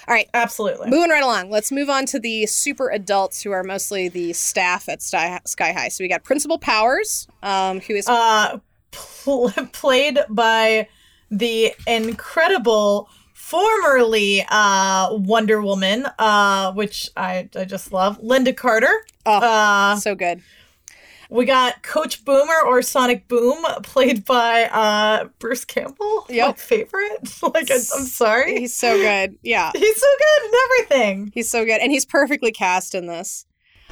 All 0.08 0.14
right, 0.14 0.28
Absolutely. 0.34 0.90
moving 0.90 1.10
right 1.10 1.22
along 1.22 1.50
let's 1.50 1.70
move 1.70 1.88
on 1.88 2.04
to 2.06 2.18
the 2.18 2.46
super 2.46 2.88
adults 2.90 3.42
who 3.42 3.52
are 3.52 3.62
mostly 3.62 4.08
the 4.08 4.32
staff 4.32 4.88
at 4.88 5.02
sky, 5.02 5.38
sky 5.46 5.72
high 5.72 5.88
so 5.88 6.02
we 6.02 6.08
got 6.08 6.24
principal 6.24 6.58
powers 6.58 7.28
um 7.44 7.80
who 7.80 7.94
is 7.94 8.08
uh 8.08 8.58
pl- 8.90 9.50
played 9.72 10.18
by 10.28 10.88
the 11.30 11.72
incredible 11.86 13.08
formerly 13.42 14.44
uh 14.48 15.08
Wonder 15.14 15.60
Woman 15.60 16.06
uh 16.18 16.72
which 16.72 17.10
I 17.16 17.48
I 17.56 17.64
just 17.64 17.92
love 17.92 18.20
Lynda 18.22 18.56
Carter. 18.56 19.04
Oh, 19.26 19.38
uh 19.38 19.96
so 19.96 20.14
good. 20.14 20.40
we 21.28 21.44
got 21.44 21.82
Coach 21.82 22.24
Boomer 22.24 22.62
or 22.64 22.80
Sonic 22.82 23.26
Boom 23.28 23.62
played 23.82 24.24
by 24.24 24.64
uh 24.64 25.24
Bruce 25.40 25.64
Campbell 25.64 26.24
my 26.30 26.52
favorite. 26.52 27.28
Like 27.42 27.70
I, 27.70 27.74
I'm 27.74 27.80
sorry. 28.06 28.60
he's 28.60 28.74
so 28.74 28.96
good. 28.96 29.36
Yeah. 29.42 29.70
He's 29.76 30.00
so 30.00 30.06
good 30.18 30.46
in 30.46 30.52
everything. 30.64 31.32
He's 31.34 31.50
so 31.50 31.64
good 31.64 31.80
and 31.80 31.90
he's 31.90 32.06
perfectly 32.06 32.52
cast 32.52 32.94
in 32.94 33.06
this. 33.06 33.44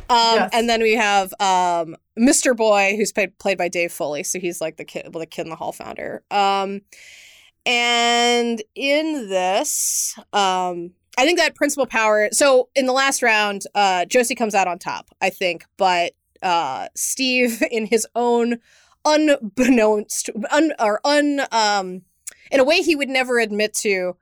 Um 0.08 0.36
Yes. 0.36 0.50
and 0.52 0.68
then 0.70 0.80
we 0.80 0.94
have 0.94 1.34
um 1.40 1.96
mr 2.18 2.56
boy 2.56 2.94
who's 2.96 3.12
played 3.12 3.36
played 3.38 3.56
by 3.58 3.68
dave 3.68 3.90
foley 3.92 4.22
so 4.22 4.38
he's 4.38 4.60
like 4.60 4.76
the 4.76 4.84
kid 4.84 5.06
well, 5.12 5.20
the 5.20 5.26
kid 5.26 5.42
in 5.42 5.50
the 5.50 5.56
hall 5.56 5.72
founder. 5.72 6.22
Um 6.30 6.82
and 7.66 8.62
in 8.74 9.28
this 9.28 10.14
um 10.32 10.92
i 11.18 11.24
think 11.24 11.38
that 11.38 11.54
principal 11.54 11.86
power 11.86 12.28
so 12.32 12.68
in 12.74 12.86
the 12.86 12.92
last 12.92 13.22
round 13.22 13.62
uh 13.74 14.04
josie 14.06 14.34
comes 14.34 14.54
out 14.54 14.66
on 14.68 14.78
top 14.78 15.10
i 15.20 15.28
think 15.30 15.64
but 15.76 16.12
uh 16.42 16.88
steve 16.94 17.62
in 17.70 17.86
his 17.86 18.06
own 18.14 18.58
unbeknownst 19.04 20.30
un 20.50 20.72
or 20.78 21.00
un 21.04 21.40
um 21.52 22.02
in 22.50 22.60
a 22.60 22.64
way 22.64 22.82
he 22.82 22.96
would 22.96 23.08
never 23.08 23.38
admit 23.38 23.74
to 23.74 24.16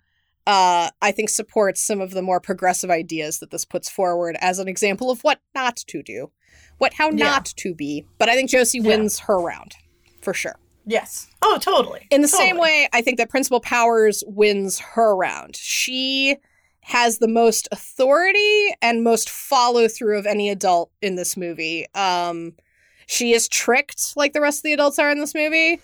uh, 0.47 0.89
I 1.03 1.13
think 1.13 1.29
supports 1.29 1.79
some 1.83 2.01
of 2.01 2.13
the 2.13 2.23
more 2.23 2.41
progressive 2.41 2.89
ideas 2.91 3.39
that 3.41 3.51
this 3.51 3.67
puts 3.67 3.91
forward 3.91 4.35
as 4.41 4.59
an 4.59 4.67
example 4.67 5.11
of 5.11 5.21
what 5.21 5.41
not 5.55 5.77
to 5.89 6.03
do, 6.03 6.31
what 6.79 6.95
how 6.95 7.11
Yeah. 7.11 7.17
not 7.27 7.45
to 7.59 7.75
be. 7.75 8.07
But 8.17 8.31
I 8.31 8.35
think 8.35 8.49
Josie 8.49 8.79
Yeah. 8.79 8.89
wins 8.97 9.19
her 9.19 9.39
round 9.39 9.75
for 10.23 10.33
sure. 10.33 10.57
Yes 10.89 11.29
oh 11.43 11.59
totally 11.61 12.07
In 12.11 12.23
the 12.23 12.29
same 12.29 12.59
way, 12.59 12.89
I 12.93 13.03
think 13.03 13.19
that 13.19 13.31
Principal 13.31 13.61
Powers 13.61 14.25
wins 14.27 14.79
her 14.79 15.15
round. 15.15 15.57
She 15.57 16.37
has 16.81 17.19
the 17.19 17.29
most 17.29 17.69
authority 17.71 18.75
and 18.81 19.05
most 19.05 19.29
follow 19.29 19.89
through 19.89 20.19
of 20.19 20.27
any 20.27 20.49
adult 20.49 20.91
in 21.03 21.17
this 21.17 21.37
movie. 21.37 21.87
Um, 21.95 22.55
she 23.07 23.33
is 23.33 23.47
tricked 23.47 24.17
like 24.17 24.33
the 24.33 24.41
rest 24.41 24.61
of 24.61 24.63
the 24.65 24.73
adults 24.73 24.99
are 24.99 25.11
in 25.11 25.19
this 25.19 25.35
movie. 25.35 25.81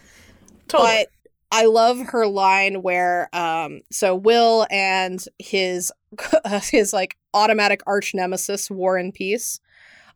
totally 0.69 0.91
But 0.91 1.09
I 1.53 1.67
love 1.67 2.01
her 2.01 2.27
line 2.27 2.83
where 2.83 3.29
um 3.35 3.83
so 3.91 4.15
Will 4.15 4.67
and 4.71 5.23
his 5.39 5.93
his 6.71 6.93
like 6.93 7.17
automatic 7.33 7.83
arch 7.87 8.15
nemesis 8.15 8.71
Warren 8.71 9.13
Peace 9.13 9.61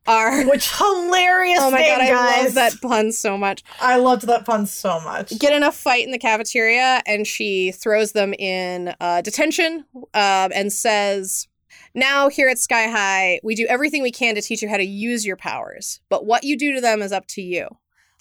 are 0.06 0.44
which 0.48 0.70
hilarious 0.76 1.58
Oh 1.60 1.70
my 1.70 1.78
name, 1.80 1.98
god, 1.98 2.00
I 2.00 2.08
guys. 2.08 2.44
love 2.44 2.54
that 2.54 2.80
pun 2.80 3.12
so 3.12 3.36
much. 3.36 3.62
I 3.80 3.96
loved 3.96 4.26
that 4.26 4.44
pun 4.44 4.66
so 4.66 5.00
much 5.00 5.38
Get 5.38 5.52
in 5.52 5.62
a 5.62 5.72
fight 5.72 6.04
in 6.04 6.12
the 6.12 6.18
cafeteria 6.18 7.02
and 7.06 7.26
she 7.26 7.72
throws 7.72 8.12
them 8.12 8.32
in 8.34 8.94
uh, 9.00 9.20
detention 9.22 9.84
um, 9.94 10.50
and 10.54 10.72
says, 10.72 11.46
Now, 11.94 12.28
here 12.28 12.48
at 12.48 12.58
Sky 12.58 12.88
High, 12.88 13.40
we 13.42 13.54
do 13.54 13.66
everything 13.68 14.02
we 14.02 14.10
can 14.10 14.34
to 14.34 14.40
teach 14.42 14.62
you 14.62 14.68
how 14.68 14.76
to 14.78 14.84
use 14.84 15.26
your 15.26 15.36
powers, 15.36 16.00
but 16.08 16.24
what 16.24 16.44
you 16.44 16.56
do 16.56 16.74
to 16.74 16.80
them 16.80 17.02
is 17.02 17.12
up 17.12 17.26
to 17.28 17.42
you. 17.42 17.68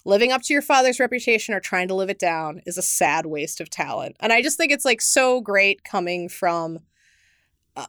Living 0.04 0.32
up 0.32 0.42
to 0.42 0.52
your 0.54 0.62
father's 0.62 1.00
reputation 1.00 1.54
or 1.54 1.60
trying 1.60 1.88
to 1.88 1.94
live 1.94 2.08
it 2.08 2.18
down 2.18 2.60
is 2.64 2.78
a 2.78 2.82
sad 2.82 3.26
waste 3.26 3.60
of 3.60 3.68
talent. 3.68 4.16
And 4.20 4.32
I 4.32 4.40
just 4.42 4.56
think 4.56 4.72
it's 4.72 4.84
like 4.84 5.02
so 5.02 5.40
great 5.40 5.84
coming 5.84 6.28
from 6.28 6.78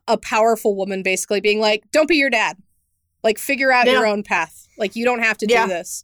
a 0.07 0.17
powerful 0.17 0.75
woman 0.75 1.01
basically 1.01 1.41
being 1.41 1.59
like, 1.59 1.83
Don't 1.91 2.07
be 2.07 2.17
your 2.17 2.29
dad. 2.29 2.57
Like, 3.23 3.37
figure 3.37 3.71
out 3.71 3.85
Yeah. 3.85 3.93
your 3.93 4.07
own 4.07 4.23
path. 4.23 4.67
Like, 4.77 4.95
you 4.95 5.05
don't 5.05 5.21
have 5.21 5.37
to 5.39 5.47
Yeah. 5.49 5.65
do 5.65 5.69
this. 5.73 6.03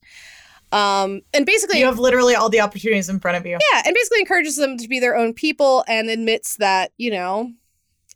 Um, 0.72 1.22
and 1.34 1.46
basically, 1.46 1.80
you 1.80 1.86
have 1.86 2.00
literally 2.00 2.36
all 2.36 2.50
the 2.50 2.60
opportunities 2.60 3.08
in 3.08 3.20
front 3.20 3.38
of 3.38 3.46
you 3.46 3.58
yeah, 3.72 3.82
and 3.86 3.94
basically 3.94 4.20
encourages 4.20 4.58
them 4.58 4.78
to 4.78 4.88
be 4.88 5.00
their 5.00 5.16
own 5.16 5.34
people 5.34 5.86
and 5.88 6.10
admits 6.10 6.58
that, 6.58 6.92
you 6.98 7.12
know, 7.12 7.52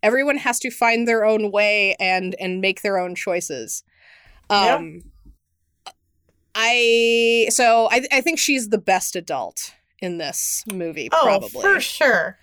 everyone 0.04 0.36
has 0.38 0.60
to 0.60 0.70
find 0.72 1.08
their 1.08 1.24
own 1.24 1.52
way 1.52 1.96
and 2.00 2.36
and 2.40 2.60
make 2.60 2.82
their 2.82 2.98
own 2.98 3.16
choices. 3.16 3.84
Um 4.50 5.04
I 6.56 7.48
so 7.52 7.88
I 7.92 8.06
I 8.12 8.22
think 8.22 8.40
she's 8.40 8.70
the 8.70 8.78
best 8.78 9.16
adult 9.16 9.74
in 10.02 10.18
this 10.18 10.64
movie 10.74 11.10
Oh, 11.12 11.22
probably. 11.24 11.62
for 11.62 11.80
sure. 11.80 12.38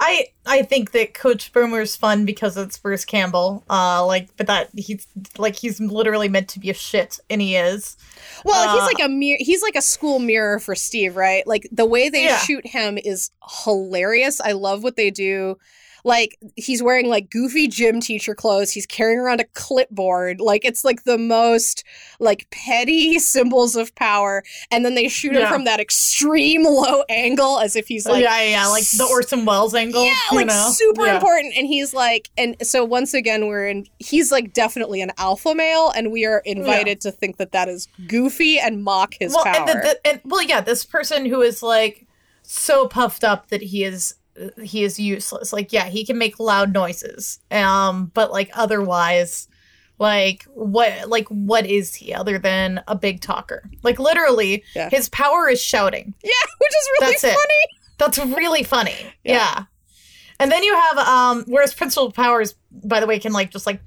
I 0.00 0.26
I 0.46 0.62
think 0.62 0.92
that 0.92 1.14
Coach 1.14 1.52
Boomer's 1.52 1.96
fun 1.96 2.24
because 2.24 2.56
it's 2.56 2.78
Bruce 2.78 3.04
Campbell. 3.04 3.64
Uh, 3.68 4.06
like, 4.06 4.28
but 4.36 4.46
that 4.46 4.70
he's 4.76 5.06
like 5.38 5.56
he's 5.56 5.80
literally 5.80 6.28
meant 6.28 6.48
to 6.50 6.60
be 6.60 6.70
a 6.70 6.74
shit, 6.74 7.18
and 7.28 7.40
he 7.40 7.56
is. 7.56 7.96
Well, 8.44 8.74
he's 8.74 8.82
Uh, 8.82 8.86
like 8.86 9.04
a 9.04 9.08
mirror. 9.08 9.38
He's 9.40 9.62
like 9.62 9.74
a 9.74 9.82
school 9.82 10.18
mirror 10.20 10.60
for 10.60 10.74
Steve, 10.76 11.16
right? 11.16 11.46
Like 11.46 11.68
the 11.72 11.86
way 11.86 12.08
they 12.10 12.24
Yeah. 12.26 12.38
shoot 12.38 12.66
him 12.66 12.96
is 12.96 13.30
hilarious. 13.64 14.40
I 14.40 14.52
love 14.52 14.82
what 14.84 14.96
they 14.96 15.10
do. 15.10 15.58
Like 16.04 16.38
he's 16.56 16.82
wearing 16.82 17.08
like 17.08 17.30
goofy 17.30 17.68
gym 17.68 18.00
teacher 18.00 18.34
clothes. 18.34 18.70
He's 18.70 18.86
carrying 18.86 19.18
around 19.18 19.40
a 19.40 19.44
clipboard. 19.54 20.40
Like 20.40 20.64
it's 20.64 20.84
like 20.84 21.04
the 21.04 21.18
most 21.18 21.84
like 22.20 22.48
petty 22.50 23.18
symbols 23.18 23.76
of 23.76 23.94
power. 23.94 24.42
And 24.70 24.84
then 24.84 24.94
they 24.94 25.08
shoot 25.08 25.34
him 25.34 25.46
from 25.48 25.64
that 25.64 25.80
extreme 25.80 26.64
low 26.64 27.02
angle 27.08 27.58
as 27.58 27.76
if 27.76 27.88
he's 27.88 28.06
like 28.06 28.22
yeah, 28.22 28.40
yeah, 28.42 28.50
yeah, 28.50 28.66
like 28.68 28.84
the 28.90 29.06
Orson 29.10 29.44
Welles 29.44 29.74
angle. 29.74 30.04
yeah, 30.04 30.14
you 30.30 30.36
like 30.38 30.46
know? 30.46 30.70
super 30.72 31.06
Yeah. 31.06 31.14
important. 31.16 31.54
And 31.56 31.66
he's 31.66 31.92
like, 31.94 32.30
and 32.38 32.56
so 32.62 32.84
once 32.84 33.14
again, 33.14 33.46
we're 33.46 33.66
in. 33.66 33.86
He's 33.98 34.30
like 34.32 34.52
definitely 34.52 35.00
an 35.02 35.12
alpha 35.18 35.54
male, 35.54 35.90
and 35.90 36.10
we 36.12 36.24
are 36.24 36.42
invited 36.44 37.00
to 37.02 37.10
think 37.10 37.36
that 37.38 37.52
that 37.52 37.68
is 37.68 37.88
goofy 38.06 38.58
and 38.58 38.82
mock 38.82 39.14
his 39.18 39.34
well, 39.34 39.44
power. 39.44 39.56
and, 39.56 39.68
the, 39.68 39.72
the, 39.74 40.06
and 40.10 40.20
well, 40.24 40.42
yeah, 40.42 40.60
this 40.60 40.84
person 40.84 41.26
who 41.26 41.40
is 41.42 41.62
like 41.62 42.06
so 42.42 42.86
puffed 42.88 43.24
up 43.24 43.48
that 43.48 43.60
he 43.62 43.84
is 43.84 44.14
he 44.62 44.84
is 44.84 44.98
useless. 44.98 45.52
Like, 45.52 45.72
yeah, 45.72 45.86
he 45.86 46.04
can 46.04 46.18
make 46.18 46.38
loud 46.38 46.72
noises, 46.72 47.38
um, 47.50 48.10
but 48.14 48.30
like 48.30 48.50
otherwise, 48.54 49.48
like 49.98 50.44
what 50.54 51.08
like 51.08 51.26
what 51.28 51.66
is 51.66 51.94
he 51.94 52.14
other 52.14 52.38
than 52.38 52.82
a 52.86 52.94
big 52.94 53.20
talker? 53.20 53.68
Like 53.82 53.98
literally, 53.98 54.62
Yeah. 54.74 54.90
his 54.90 55.08
power 55.08 55.48
is 55.48 55.60
shouting. 55.60 56.14
yeah, 56.22 56.30
which 56.58 56.70
is 56.70 56.88
really 57.00 57.12
That's 57.12 57.24
it. 57.24 57.28
funny. 57.28 57.68
That's 57.98 58.18
really 58.36 58.62
funny. 58.62 58.94
Yeah. 59.24 59.34
Yeah. 59.34 59.64
And 60.40 60.52
then 60.52 60.62
you 60.62 60.72
have 60.74 60.98
um 60.98 61.44
whereas 61.48 61.74
principal 61.74 62.12
powers 62.12 62.54
by 62.70 63.00
the 63.00 63.06
way 63.08 63.18
can 63.18 63.32
like 63.32 63.50
just 63.50 63.66
like 63.66 63.80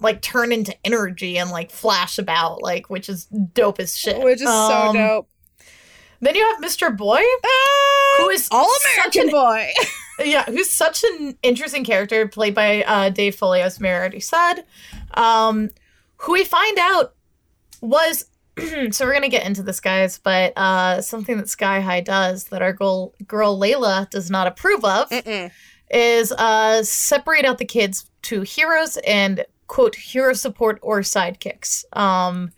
like 0.00 0.20
turn 0.22 0.50
into 0.50 0.74
energy 0.84 1.38
and 1.38 1.50
like 1.50 1.70
flash 1.70 2.18
about 2.18 2.60
like 2.62 2.90
which 2.90 3.08
is 3.08 3.26
dope 3.26 3.78
as 3.78 3.96
shit. 3.96 4.20
Which 4.24 4.40
is 4.40 4.48
so 4.48 4.72
Um, 4.88 4.96
dope. 4.96 5.28
Then 6.20 6.34
you 6.34 6.42
have 6.52 6.60
Mr. 6.64 6.96
Boy, 6.96 7.20
who 8.18 8.28
is 8.30 8.48
all 8.50 8.72
such 9.02 9.16
American 9.16 9.28
an 9.28 9.30
boy? 9.30 9.70
yeah, 10.24 10.44
who's 10.44 10.70
such 10.70 11.04
an 11.04 11.36
interesting 11.42 11.84
character 11.84 12.26
played 12.28 12.54
by 12.54 12.82
uh, 12.84 13.08
Dave 13.10 13.34
Foley, 13.34 13.60
as 13.60 13.80
Mary 13.80 13.98
already 13.98 14.20
said. 14.20 14.64
Um, 15.14 15.70
who 16.18 16.32
we 16.32 16.44
find 16.44 16.78
out 16.78 17.14
was 17.80 18.26
so 18.90 19.04
we're 19.04 19.12
gonna 19.12 19.28
get 19.28 19.46
into 19.46 19.62
this, 19.62 19.80
guys, 19.80 20.18
but 20.18 20.52
uh, 20.56 21.00
something 21.00 21.36
that 21.36 21.48
Sky 21.48 21.80
High 21.80 22.00
does 22.00 22.44
that 22.44 22.62
our 22.62 22.72
girl, 22.72 23.14
girl 23.26 23.58
Layla 23.58 24.08
does 24.10 24.30
not 24.30 24.46
approve 24.46 24.84
of 24.84 25.08
Mm-mm. 25.10 25.50
is 25.90 26.32
uh, 26.32 26.82
separate 26.82 27.44
out 27.44 27.58
the 27.58 27.64
kids 27.64 28.08
to 28.22 28.42
heroes 28.42 28.96
and 28.98 29.44
quote 29.66 29.96
hero 29.96 30.32
support 30.34 30.78
or 30.82 31.00
sidekicks. 31.00 31.84
Um, 31.98 32.52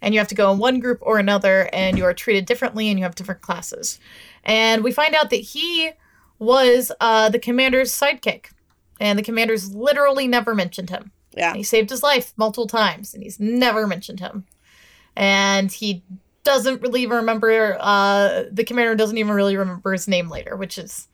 and 0.00 0.14
you 0.14 0.20
have 0.20 0.28
to 0.28 0.34
go 0.34 0.50
in 0.52 0.58
one 0.58 0.80
group 0.80 0.98
or 1.02 1.18
another, 1.18 1.68
and 1.72 1.96
you 1.96 2.04
are 2.04 2.14
treated 2.14 2.46
differently, 2.46 2.88
and 2.88 2.98
you 2.98 3.04
have 3.04 3.14
different 3.14 3.40
classes. 3.40 4.00
And 4.44 4.82
we 4.82 4.92
find 4.92 5.14
out 5.14 5.30
that 5.30 5.36
he 5.36 5.90
was 6.38 6.90
uh, 7.00 7.28
the 7.28 7.38
commander's 7.38 7.92
sidekick, 7.92 8.46
and 9.00 9.18
the 9.18 9.22
commander's 9.22 9.74
literally 9.74 10.26
never 10.26 10.54
mentioned 10.54 10.90
him. 10.90 11.12
Yeah. 11.36 11.54
He 11.54 11.62
saved 11.62 11.90
his 11.90 12.02
life 12.02 12.32
multiple 12.36 12.66
times, 12.66 13.14
and 13.14 13.22
he's 13.22 13.40
never 13.40 13.86
mentioned 13.86 14.20
him. 14.20 14.44
And 15.16 15.70
he 15.70 16.02
doesn't 16.44 16.82
really 16.82 17.06
remember. 17.06 17.76
Uh, 17.80 18.44
the 18.50 18.64
commander 18.64 18.94
doesn't 18.94 19.18
even 19.18 19.32
really 19.32 19.56
remember 19.56 19.92
his 19.92 20.08
name 20.08 20.28
later, 20.28 20.56
which 20.56 20.78
is 20.78 21.08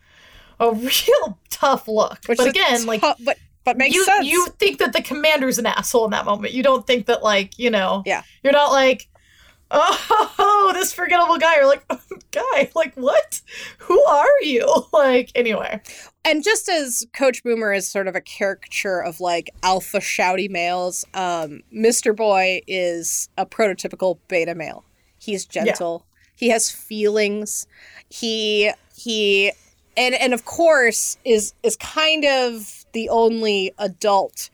a 0.60 0.72
real 0.74 1.38
tough 1.50 1.88
look. 1.88 2.18
Which 2.26 2.38
but 2.38 2.46
is 2.46 2.50
again, 2.50 2.86
like 2.86 3.00
but 3.00 3.38
but 3.64 3.76
makes 3.76 3.94
you 3.94 4.04
sense. 4.04 4.26
you 4.26 4.46
think 4.58 4.78
that 4.78 4.92
the 4.92 5.02
commander's 5.02 5.58
an 5.58 5.66
asshole 5.66 6.06
in 6.06 6.10
that 6.12 6.24
moment. 6.24 6.54
You 6.54 6.62
don't 6.62 6.86
think 6.86 7.06
that 7.06 7.22
like 7.22 7.58
you 7.58 7.70
know. 7.70 8.02
Yeah. 8.06 8.22
You're 8.42 8.52
not 8.52 8.72
like. 8.72 9.08
Oh, 9.70 10.70
this 10.74 10.92
forgettable 10.92 11.38
guy. 11.38 11.56
You're 11.56 11.66
like, 11.66 11.84
guy, 12.30 12.70
like 12.74 12.94
what? 12.94 13.40
Who 13.78 14.02
are 14.04 14.42
you? 14.42 14.66
Like, 14.92 15.30
anyway. 15.34 15.80
and 16.24 16.42
just 16.42 16.68
as 16.68 17.06
Coach 17.14 17.44
Boomer 17.44 17.72
is 17.72 17.88
sort 17.88 18.08
of 18.08 18.16
a 18.16 18.20
caricature 18.20 19.00
of 19.02 19.20
like 19.20 19.50
alpha 19.62 19.98
shouty 19.98 20.50
males, 20.50 21.04
um, 21.14 21.60
Mr. 21.72 22.16
Boy 22.16 22.62
is 22.66 23.28
a 23.38 23.46
prototypical 23.46 24.18
beta 24.26 24.54
male. 24.54 24.84
He's 25.18 25.44
gentle. 25.44 26.06
He 26.34 26.48
has 26.48 26.70
feelings. 26.70 27.66
He 28.08 28.72
he 28.96 29.52
and 29.96 30.14
and 30.14 30.34
of 30.34 30.44
course 30.44 31.18
is 31.24 31.54
is 31.62 31.76
kind 31.76 32.24
of 32.24 32.84
the 32.92 33.08
only 33.08 33.72
adult 33.78 34.50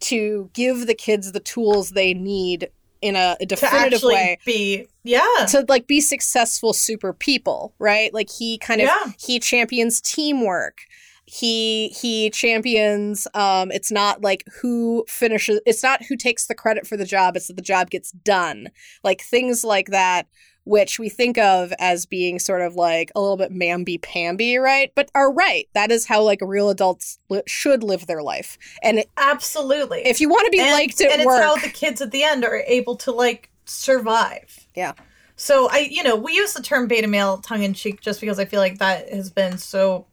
to 0.00 0.50
give 0.54 0.86
the 0.86 0.94
kids 0.94 1.32
the 1.32 1.40
tools 1.40 1.90
they 1.90 2.14
need 2.14 2.68
in 3.04 3.16
a, 3.16 3.36
a 3.38 3.44
definitive 3.44 4.02
way 4.02 4.38
be, 4.46 4.86
yeah. 5.02 5.20
to 5.46 5.62
like 5.68 5.86
be 5.86 6.00
successful 6.00 6.72
super 6.72 7.12
people 7.12 7.74
right 7.78 8.14
like 8.14 8.30
he 8.30 8.56
kind 8.56 8.80
of 8.80 8.86
Yeah. 8.86 9.12
he 9.18 9.38
champions 9.38 10.00
teamwork 10.00 10.78
he 11.26 11.88
he 11.88 12.30
champions 12.30 13.28
um 13.34 13.70
it's 13.72 13.92
not 13.92 14.22
like 14.22 14.42
who 14.62 15.04
finishes 15.06 15.60
it's 15.66 15.82
not 15.82 16.02
who 16.04 16.16
takes 16.16 16.46
the 16.46 16.54
credit 16.54 16.86
for 16.86 16.96
the 16.96 17.04
job 17.04 17.36
it's 17.36 17.48
that 17.48 17.56
the 17.56 17.62
job 17.62 17.90
gets 17.90 18.10
done 18.10 18.68
like 19.02 19.20
things 19.20 19.64
like 19.64 19.88
that 19.88 20.26
which 20.64 20.98
we 20.98 21.08
think 21.08 21.38
of 21.38 21.72
as 21.78 22.06
being 22.06 22.38
sort 22.38 22.62
of 22.62 22.74
like 22.74 23.12
a 23.14 23.20
little 23.20 23.36
bit 23.36 23.52
mamby 23.52 24.00
pamby 24.00 24.56
right 24.56 24.92
but 24.94 25.10
are 25.14 25.32
right 25.32 25.68
that 25.74 25.90
is 25.90 26.06
how 26.06 26.22
like 26.22 26.40
real 26.42 26.70
adults 26.70 27.18
li- 27.28 27.42
should 27.46 27.82
live 27.82 28.06
their 28.06 28.22
life 28.22 28.58
and 28.82 29.04
Absolutely. 29.16 30.02
if 30.06 30.20
you 30.20 30.28
want 30.28 30.44
to 30.46 30.50
be 30.50 30.60
and, 30.60 30.72
liked 30.72 31.00
at 31.00 31.12
and 31.12 31.24
work 31.24 31.36
it's 31.38 31.44
how 31.44 31.56
the 31.56 31.68
kids 31.72 32.00
at 32.00 32.10
the 32.10 32.22
end 32.22 32.44
are 32.44 32.62
able 32.66 32.96
to 32.96 33.12
like 33.12 33.50
survive. 33.64 34.66
yeah 34.74 34.92
So 35.36 35.68
I, 35.70 35.88
you 35.90 36.02
know, 36.02 36.14
we 36.16 36.34
use 36.34 36.52
the 36.54 36.62
term 36.62 36.86
beta 36.86 37.08
male 37.08 37.38
tongue 37.38 37.62
in 37.62 37.74
cheek 37.74 38.00
just 38.00 38.20
because 38.20 38.38
I 38.38 38.44
feel 38.44 38.60
like 38.60 38.78
that 38.78 39.08
has 39.10 39.30
been 39.30 39.58
so. 39.58 40.06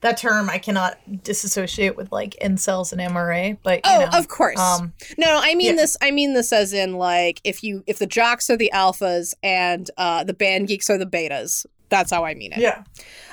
That 0.00 0.16
term 0.16 0.48
I 0.48 0.58
cannot 0.58 0.96
disassociate 1.24 1.96
with 1.96 2.12
like 2.12 2.36
incels 2.40 2.92
and 2.92 3.00
MRA, 3.00 3.56
but 3.62 3.76
you 3.84 3.90
Oh, 3.92 3.98
know, 4.00 4.18
of 4.18 4.28
course. 4.28 4.58
Um, 4.58 4.92
No, 5.16 5.40
I 5.42 5.54
mean 5.56 5.74
Yeah. 5.74 5.82
this. 5.82 5.96
I 6.00 6.10
mean 6.12 6.34
this 6.34 6.52
as 6.52 6.72
in 6.72 6.94
like 6.94 7.40
if 7.44 7.64
you 7.64 7.82
if 7.86 7.98
the 7.98 8.06
jocks 8.06 8.48
are 8.48 8.56
the 8.56 8.70
alphas 8.72 9.34
and 9.42 9.90
uh, 9.98 10.22
the 10.24 10.34
band 10.34 10.68
geeks 10.68 10.88
are 10.88 10.98
the 10.98 11.06
betas. 11.06 11.66
That's 11.90 12.10
how 12.12 12.24
I 12.24 12.34
mean 12.34 12.52
it. 12.52 12.58
yeah, 12.58 12.84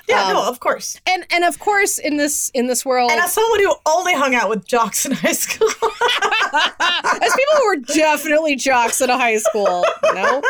yeah, 0.07 0.23
Um, 0.27 0.33
no, 0.33 0.47
of 0.49 0.59
course. 0.61 0.97
And 1.05 1.25
and 1.29 1.43
of 1.43 1.59
course 1.59 1.97
in 1.99 2.15
this 2.17 2.49
in 2.55 2.67
this 2.67 2.85
world, 2.85 3.11
And 3.11 3.19
as 3.19 3.33
someone 3.33 3.59
who 3.59 3.75
only 3.85 4.13
hung 4.15 4.33
out 4.33 4.49
with 4.49 4.65
jocks 4.65 5.05
in 5.05 5.11
high 5.11 5.33
school, 5.33 5.67
as 6.53 7.33
people 7.33 7.55
who 7.57 7.65
were 7.67 7.75
definitely 7.93 8.55
jocks 8.55 9.01
in 9.01 9.09
a 9.09 9.17
high 9.17 9.37
school, 9.37 9.85
no, 10.13 10.41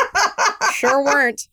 sure 0.73 1.03
weren't, 1.03 1.47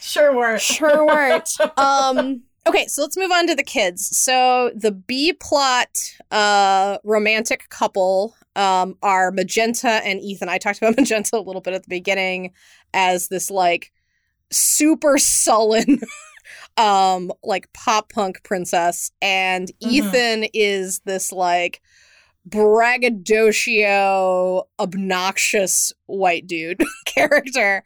sure 0.00 0.34
weren't. 0.34 0.60
sure 0.60 1.06
weren't. 1.06 1.48
Um. 1.78 2.42
Okay, 2.66 2.86
so 2.86 3.02
let's 3.02 3.18
move 3.18 3.30
on 3.30 3.46
to 3.46 3.54
the 3.54 3.62
kids. 3.62 4.16
So 4.16 4.70
the 4.74 4.90
B 4.90 5.34
plot 5.34 5.88
uh 6.30 6.96
romantic 7.04 7.68
couple 7.68 8.34
um 8.56 8.96
are 9.02 9.30
Magenta 9.30 10.00
and 10.04 10.20
Ethan. 10.20 10.48
I 10.48 10.58
talked 10.58 10.78
about 10.78 10.96
Magenta 10.96 11.36
a 11.36 11.40
little 11.40 11.60
bit 11.60 11.74
at 11.74 11.82
the 11.82 11.88
beginning 11.88 12.52
as 12.94 13.28
this 13.28 13.50
like 13.50 13.92
super 14.50 15.18
sullen 15.18 16.00
um 16.76 17.32
like 17.42 17.72
pop 17.72 18.12
punk 18.12 18.42
princess 18.44 19.10
and 19.20 19.68
Mhm. 19.82 19.90
Ethan 19.90 20.44
is 20.54 21.00
this 21.00 21.32
like 21.32 21.82
braggadocio 22.46 24.68
obnoxious 24.78 25.92
white 26.06 26.46
dude 26.46 26.82
character. 27.04 27.84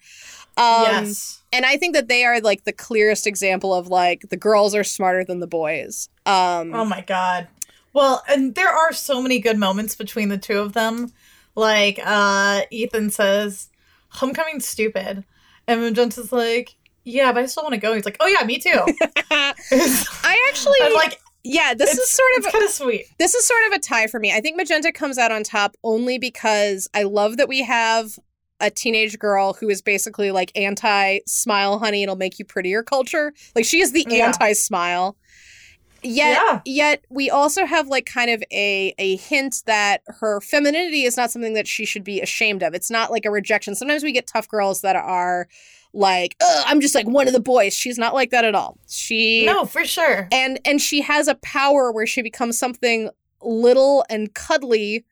Um 0.56 0.82
yes, 0.82 1.37
and 1.52 1.64
I 1.64 1.76
think 1.76 1.94
that 1.94 2.08
they 2.08 2.24
are 2.24 2.40
like 2.40 2.64
the 2.64 2.72
clearest 2.72 3.26
example 3.26 3.74
of 3.74 3.88
like 3.88 4.28
the 4.30 4.36
girls 4.36 4.74
are 4.74 4.84
smarter 4.84 5.24
than 5.24 5.40
the 5.40 5.46
boys. 5.46 6.08
Um 6.26 6.74
Oh 6.74 6.84
my 6.84 7.00
god. 7.02 7.48
Well, 7.94 8.22
and 8.28 8.54
there 8.54 8.68
are 8.68 8.92
so 8.92 9.22
many 9.22 9.40
good 9.40 9.58
moments 9.58 9.96
between 9.96 10.28
the 10.28 10.38
two 10.38 10.58
of 10.60 10.72
them. 10.74 11.12
Like, 11.54 11.98
uh, 12.04 12.62
Ethan 12.70 13.10
says, 13.10 13.70
Homecoming's 14.10 14.68
stupid. 14.68 15.24
And 15.66 15.80
Magenta's 15.80 16.30
like, 16.30 16.76
Yeah, 17.04 17.32
but 17.32 17.42
I 17.42 17.46
still 17.46 17.64
want 17.64 17.74
to 17.74 17.80
go. 17.80 17.94
He's 17.94 18.04
like, 18.04 18.18
Oh 18.20 18.26
yeah, 18.26 18.44
me 18.46 18.58
too. 18.58 18.70
I 19.30 20.46
actually 20.48 20.78
I'm 20.82 20.94
like, 20.94 21.18
yeah, 21.44 21.72
this 21.74 21.96
is 21.96 22.10
sort 22.10 22.30
of 22.38 22.52
kind 22.52 22.64
of 22.64 22.70
sweet. 22.70 23.06
this 23.18 23.34
is 23.34 23.46
sort 23.46 23.64
of 23.66 23.72
a 23.72 23.78
tie 23.78 24.06
for 24.06 24.20
me. 24.20 24.32
I 24.32 24.40
think 24.40 24.56
Magenta 24.56 24.92
comes 24.92 25.18
out 25.18 25.32
on 25.32 25.42
top 25.42 25.76
only 25.82 26.18
because 26.18 26.88
I 26.94 27.04
love 27.04 27.36
that 27.38 27.48
we 27.48 27.62
have 27.62 28.18
a 28.60 28.70
teenage 28.70 29.18
girl 29.18 29.52
who 29.54 29.68
is 29.68 29.80
basically 29.82 30.30
like 30.30 30.50
anti 30.56 31.20
smile 31.26 31.78
honey 31.78 32.02
it'll 32.02 32.16
make 32.16 32.38
you 32.38 32.44
prettier 32.44 32.82
culture. 32.82 33.32
Like 33.54 33.64
she 33.64 33.80
is 33.80 33.92
the 33.92 34.06
Yeah. 34.08 34.26
anti 34.26 34.52
smile. 34.52 35.16
Yet, 36.02 36.38
Yeah. 36.40 36.60
yet 36.64 37.04
we 37.10 37.28
also 37.28 37.66
have 37.66 37.88
like 37.88 38.06
kind 38.06 38.30
of 38.30 38.42
a 38.52 38.94
a 38.98 39.16
hint 39.16 39.62
that 39.66 40.02
her 40.06 40.40
femininity 40.40 41.02
is 41.02 41.16
not 41.16 41.30
something 41.32 41.54
that 41.54 41.66
she 41.66 41.84
should 41.84 42.04
be 42.04 42.20
ashamed 42.20 42.62
of. 42.62 42.72
It's 42.72 42.90
not 42.90 43.10
like 43.10 43.24
a 43.24 43.30
rejection. 43.30 43.74
Sometimes 43.74 44.04
we 44.04 44.12
get 44.12 44.26
tough 44.28 44.46
girls 44.48 44.80
that 44.82 44.94
are 44.94 45.48
like, 45.92 46.36
Ugh, 46.40 46.64
I'm 46.68 46.80
just 46.80 46.94
like 46.94 47.08
one 47.08 47.26
of 47.26 47.32
the 47.32 47.40
boys. 47.40 47.74
She's 47.74 47.98
not 47.98 48.14
like 48.14 48.30
that 48.30 48.44
at 48.44 48.54
all. 48.54 48.78
She 48.88 49.44
No, 49.44 49.64
for 49.64 49.84
sure. 49.84 50.28
and 50.30 50.60
and 50.64 50.80
she 50.80 51.00
has 51.00 51.26
a 51.26 51.34
power 51.36 51.90
where 51.90 52.06
she 52.06 52.22
becomes 52.22 52.56
something 52.58 53.10
little 53.42 54.04
and 54.08 54.32
cuddly 54.34 55.04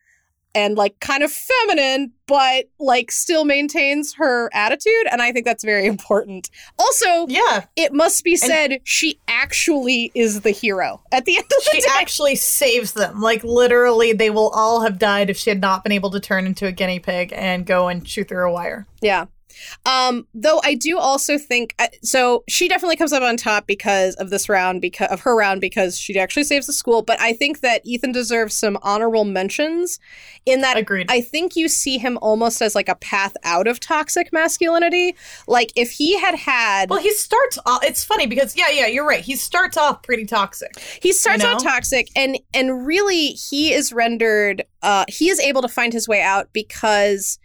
and 0.55 0.77
like 0.77 0.99
kind 0.99 1.23
of 1.23 1.31
feminine 1.31 2.11
but 2.27 2.65
like 2.79 3.11
still 3.11 3.45
maintains 3.45 4.13
her 4.13 4.49
attitude 4.53 5.07
and 5.11 5.21
i 5.21 5.31
think 5.31 5.45
that's 5.45 5.63
very 5.63 5.85
important 5.97 6.49
also 6.79 7.27
Yeah, 7.27 7.65
it 7.75 7.93
must 7.93 8.23
be 8.23 8.35
said 8.35 8.79
she 8.83 9.19
actually 9.27 10.11
is 10.15 10.41
the 10.41 10.51
hero 10.51 11.01
at 11.11 11.25
the 11.25 11.35
end 11.37 11.45
of 11.45 11.49
the 11.49 11.71
she 11.73 11.81
day 11.81 11.87
actually 11.91 12.35
saves 12.35 12.93
them. 12.93 13.21
Like 13.21 13.43
literally, 13.43 14.13
they 14.13 14.29
will 14.29 14.49
all 14.49 14.81
have 14.81 14.99
died 14.99 15.29
if 15.29 15.37
she 15.37 15.49
had 15.49 15.61
not 15.61 15.83
been 15.83 15.91
able 15.91 16.11
to 16.11 16.19
turn 16.19 16.45
into 16.45 16.65
a 16.65 16.71
guinea 16.71 16.99
pig 16.99 17.33
and 17.35 17.65
go 17.65 17.87
and 17.87 18.07
shoot 18.07 18.27
through 18.27 18.49
a 18.49 18.51
wire. 18.51 18.87
Yeah. 19.01 19.25
Um, 19.85 20.27
though 20.33 20.61
I 20.63 20.75
do 20.75 20.97
also 20.97 21.37
think 21.37 21.75
uh, 21.79 21.87
so. 22.03 22.43
She 22.47 22.67
definitely 22.67 22.95
comes 22.95 23.13
up 23.13 23.23
on 23.23 23.37
top 23.37 23.67
because 23.67 24.15
of 24.15 24.29
this 24.29 24.49
round, 24.49 24.81
because 24.81 25.09
of 25.09 25.21
her 25.21 25.35
round, 25.35 25.61
because 25.61 25.97
she 25.99 26.17
actually 26.19 26.43
saves 26.43 26.67
the 26.67 26.73
school. 26.73 27.01
But 27.01 27.19
I 27.19 27.33
think 27.33 27.61
that 27.61 27.81
Ethan 27.85 28.11
deserves 28.11 28.57
some 28.57 28.77
honorable 28.81 29.25
mentions. 29.25 29.99
In 30.45 30.61
that, 30.61 30.77
Agreed. 30.77 31.07
I 31.09 31.21
think 31.21 31.55
you 31.55 31.67
see 31.67 31.97
him 31.97 32.17
almost 32.21 32.61
as 32.61 32.75
like 32.75 32.89
a 32.89 32.95
path 32.95 33.35
out 33.43 33.67
of 33.67 33.79
toxic 33.79 34.31
masculinity. 34.31 35.15
Like 35.47 35.71
if 35.75 35.91
he 35.91 36.17
had 36.19 36.35
had, 36.35 36.89
Well, 36.89 37.01
he 37.01 37.13
starts 37.13 37.59
off. 37.65 37.83
It's 37.83 38.03
funny 38.03 38.27
because 38.27 38.55
yeah, 38.55 38.69
yeah, 38.69 38.87
you're 38.87 39.07
right. 39.07 39.23
He 39.23 39.35
starts 39.35 39.77
off 39.77 40.03
pretty 40.03 40.25
toxic. 40.25 40.77
he 41.01 41.11
starts 41.11 41.43
you 41.43 41.49
know? 41.49 41.57
toxic, 41.59 42.09
and 42.15 42.39
and 42.53 42.85
really 42.85 43.29
he 43.29 43.73
is 43.73 43.91
rendered. 43.91 44.63
Uh, 44.81 45.05
he 45.07 45.29
is 45.29 45.39
able 45.39 45.61
to 45.61 45.67
find 45.67 45.93
his 45.93 46.07
way 46.07 46.21
out 46.21 46.49
because 46.53 47.39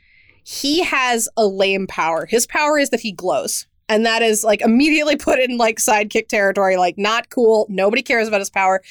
he 0.45 0.82
has 0.82 1.28
a 1.36 1.47
lame 1.47 1.86
power. 1.86 2.26
His 2.26 2.47
power 2.47 2.78
is 2.78 2.90
that 2.90 3.01
he 3.01 3.12
glows. 3.12 3.66
And 3.88 4.07
that 4.07 4.22
is 4.22 4.43
like 4.45 4.61
immediately 4.62 5.16
put 5.28 5.38
in 5.38 5.57
like 5.59 5.78
sidekick 5.78 6.28
territory, 6.28 6.76
like 6.76 6.97
not 6.99 7.30
cool. 7.30 7.66
Nobody 7.68 8.03
cares 8.03 8.28
about 8.28 8.40
his 8.40 8.51
power. 8.51 8.82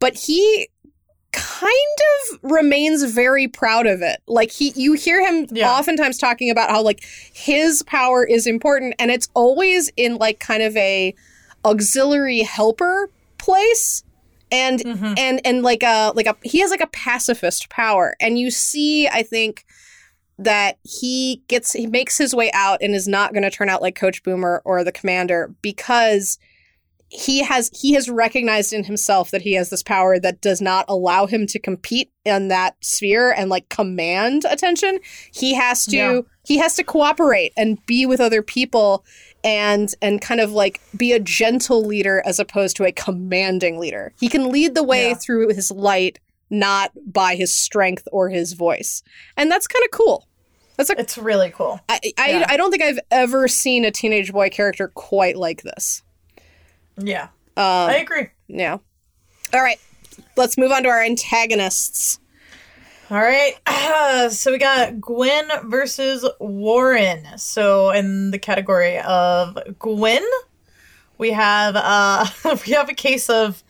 But 0.00 0.14
he 0.14 0.68
kind 1.32 1.72
of 2.32 2.38
remains 2.50 3.04
very 3.04 3.46
proud 3.48 3.86
of 3.86 4.00
it. 4.02 4.20
Like 4.26 4.50
he 4.50 4.72
you 4.74 4.94
hear 4.94 5.24
him 5.24 5.46
Yeah. 5.52 5.70
oftentimes 5.70 6.16
talking 6.18 6.50
about 6.50 6.70
how 6.70 6.82
like 6.82 7.04
his 7.34 7.82
power 7.82 8.24
is 8.24 8.46
important 8.46 8.94
and 8.98 9.10
it's 9.10 9.28
always 9.34 9.90
in 9.96 10.16
like 10.16 10.40
kind 10.40 10.62
of 10.62 10.74
a 10.76 11.14
auxiliary 11.64 12.40
helper 12.40 13.10
place 13.36 14.02
and 14.50 14.80
Mhm. 14.80 15.18
and 15.18 15.40
and 15.44 15.62
like 15.62 15.82
a 15.82 16.12
like 16.14 16.26
a 16.26 16.34
he 16.42 16.60
has 16.60 16.70
like 16.70 16.80
a 16.80 16.86
pacifist 16.88 17.68
power 17.68 18.14
and 18.20 18.38
you 18.38 18.50
see 18.50 19.06
i 19.08 19.22
think 19.22 19.64
that 20.38 20.78
he 20.84 21.42
gets 21.48 21.72
he 21.72 21.86
makes 21.86 22.16
his 22.16 22.34
way 22.34 22.50
out 22.52 22.78
and 22.80 22.94
is 22.94 23.08
not 23.08 23.32
going 23.32 23.42
to 23.42 23.50
turn 23.50 23.68
out 23.68 23.82
like 23.82 23.96
coach 23.96 24.22
boomer 24.22 24.62
or 24.64 24.84
the 24.84 24.92
commander 24.92 25.54
because 25.62 26.38
he 27.10 27.42
has 27.42 27.70
he 27.74 27.94
has 27.94 28.08
recognized 28.08 28.72
in 28.72 28.84
himself 28.84 29.30
that 29.30 29.40
he 29.42 29.54
has 29.54 29.70
this 29.70 29.82
power 29.82 30.18
that 30.20 30.40
does 30.42 30.60
not 30.60 30.84
allow 30.88 31.24
him 31.26 31.46
to 31.46 31.58
compete 31.58 32.12
in 32.26 32.48
that 32.48 32.76
sphere 32.82 33.32
and 33.32 33.48
like 33.48 33.68
command 33.70 34.44
attention 34.50 34.98
he 35.32 35.54
has 35.54 35.86
to 35.86 35.96
Yeah. 35.96 36.20
he 36.44 36.58
has 36.58 36.74
to 36.76 36.84
cooperate 36.84 37.52
and 37.56 37.84
be 37.86 38.04
with 38.04 38.20
other 38.20 38.42
people 38.42 39.06
and 39.42 39.92
and 40.02 40.20
kind 40.20 40.40
of 40.40 40.52
like 40.52 40.80
be 40.96 41.12
a 41.12 41.18
gentle 41.20 41.82
leader 41.82 42.22
as 42.26 42.38
opposed 42.38 42.76
to 42.76 42.84
a 42.84 42.92
commanding 42.92 43.78
leader 43.78 44.12
he 44.20 44.28
can 44.28 44.50
lead 44.50 44.74
the 44.74 44.84
way 44.84 45.08
Yeah. 45.08 45.14
through 45.14 45.48
his 45.48 45.70
light 45.70 46.20
not 46.50 46.92
by 47.06 47.36
his 47.36 47.54
strength 47.54 48.06
or 48.12 48.28
his 48.28 48.52
voice 48.52 49.02
and 49.36 49.50
that's 49.50 49.66
kind 49.66 49.84
of 49.84 49.90
cool 49.92 50.27
that's 50.78 50.88
a 50.88 50.98
It's 50.98 51.18
really 51.18 51.50
cool. 51.50 51.78
I, 51.90 52.00
I, 52.16 52.30
Yeah. 52.30 52.46
I 52.48 52.56
don't 52.56 52.70
think 52.70 52.82
I've 52.82 53.00
ever 53.10 53.46
seen 53.48 53.84
a 53.84 53.90
teenage 53.90 54.32
boy 54.32 54.48
character 54.48 54.88
quite 54.88 55.36
like 55.36 55.62
this. 55.62 56.02
Yeah, 56.96 57.24
Um, 57.56 57.90
I 57.90 57.96
agree. 57.98 58.28
yeah. 58.48 58.78
All 59.52 59.60
right, 59.62 59.78
let's 60.36 60.56
move 60.56 60.72
on 60.72 60.82
to 60.84 60.88
our 60.88 61.02
antagonists. 61.02 62.18
All 63.10 63.18
right. 63.18 63.54
so 64.32 64.52
we 64.52 64.58
got 64.58 65.00
Gwen 65.00 65.48
versus 65.64 66.28
Warren. 66.40 67.26
So 67.38 67.90
in 67.90 68.30
the 68.32 68.38
category 68.38 68.98
of 68.98 69.58
Gwen, 69.78 70.22
we 71.16 71.30
have 71.32 71.74
uh 71.76 72.26
we 72.66 72.72
have 72.72 72.88
a 72.90 72.94
case 72.94 73.30
of 73.30 73.62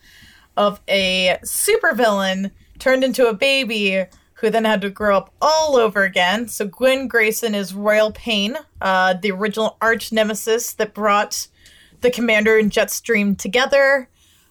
of 0.57 0.81
a 0.89 1.37
supervillain 1.43 2.51
turned 2.79 3.03
into 3.05 3.27
a 3.27 3.33
baby 3.33 4.05
who 4.39 4.49
then 4.49 4.65
had 4.65 4.81
to 4.81 4.89
grow 4.89 5.17
up 5.17 5.33
all 5.41 5.75
over 5.75 6.03
again. 6.03 6.47
So 6.47 6.65
Gwen 6.65 7.07
Grayson 7.07 7.53
is 7.55 7.73
Royal 7.73 8.11
Pain, 8.11 8.57
uh, 8.81 9.13
the 9.21 9.31
original 9.31 9.77
arch 9.81 10.11
nemesis 10.11 10.73
that 10.73 10.93
brought 10.93 11.47
the 12.01 12.09
commander 12.09 12.57
and 12.57 12.71
Jetstream 12.71 13.37
together. 13.37 14.07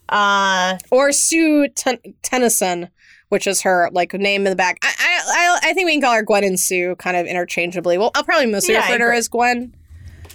Uh, 0.08 0.78
Or 0.90 1.12
Sue 1.12 1.68
Ten- 1.68 2.00
Tennyson, 2.22 2.88
which 3.28 3.46
is 3.46 3.62
her 3.62 3.88
like 3.92 4.12
name 4.14 4.46
in 4.46 4.50
the 4.50 4.56
back. 4.56 4.78
I, 4.82 4.94
I 4.98 5.22
I 5.66 5.70
I 5.70 5.72
think 5.74 5.86
we 5.86 5.92
can 5.92 6.00
call 6.02 6.14
her 6.14 6.22
Gwen 6.22 6.44
and 6.44 6.58
Sue 6.60 6.94
kind 6.96 7.16
of 7.16 7.26
interchangeably. 7.26 7.98
Well, 7.98 8.10
I'll 8.14 8.24
probably 8.24 8.46
mostly 8.46 8.74
Yeah, 8.74 8.80
refer 8.80 8.98
to 8.98 9.04
her 9.04 9.12
as 9.12 9.28
Gwen. 9.28 9.74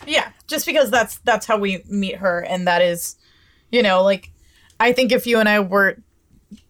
Yeah, 0.05 0.29
just 0.47 0.65
because 0.65 0.91
that's 0.91 1.17
that's 1.19 1.45
how 1.45 1.57
we 1.57 1.83
meet 1.87 2.17
her, 2.17 2.39
and 2.41 2.67
that 2.67 2.81
is, 2.81 3.15
you 3.71 3.81
know, 3.81 4.03
like 4.03 4.31
I 4.79 4.93
think 4.93 5.11
if 5.11 5.25
you 5.25 5.39
and 5.39 5.47
I 5.49 5.59
were 5.59 5.97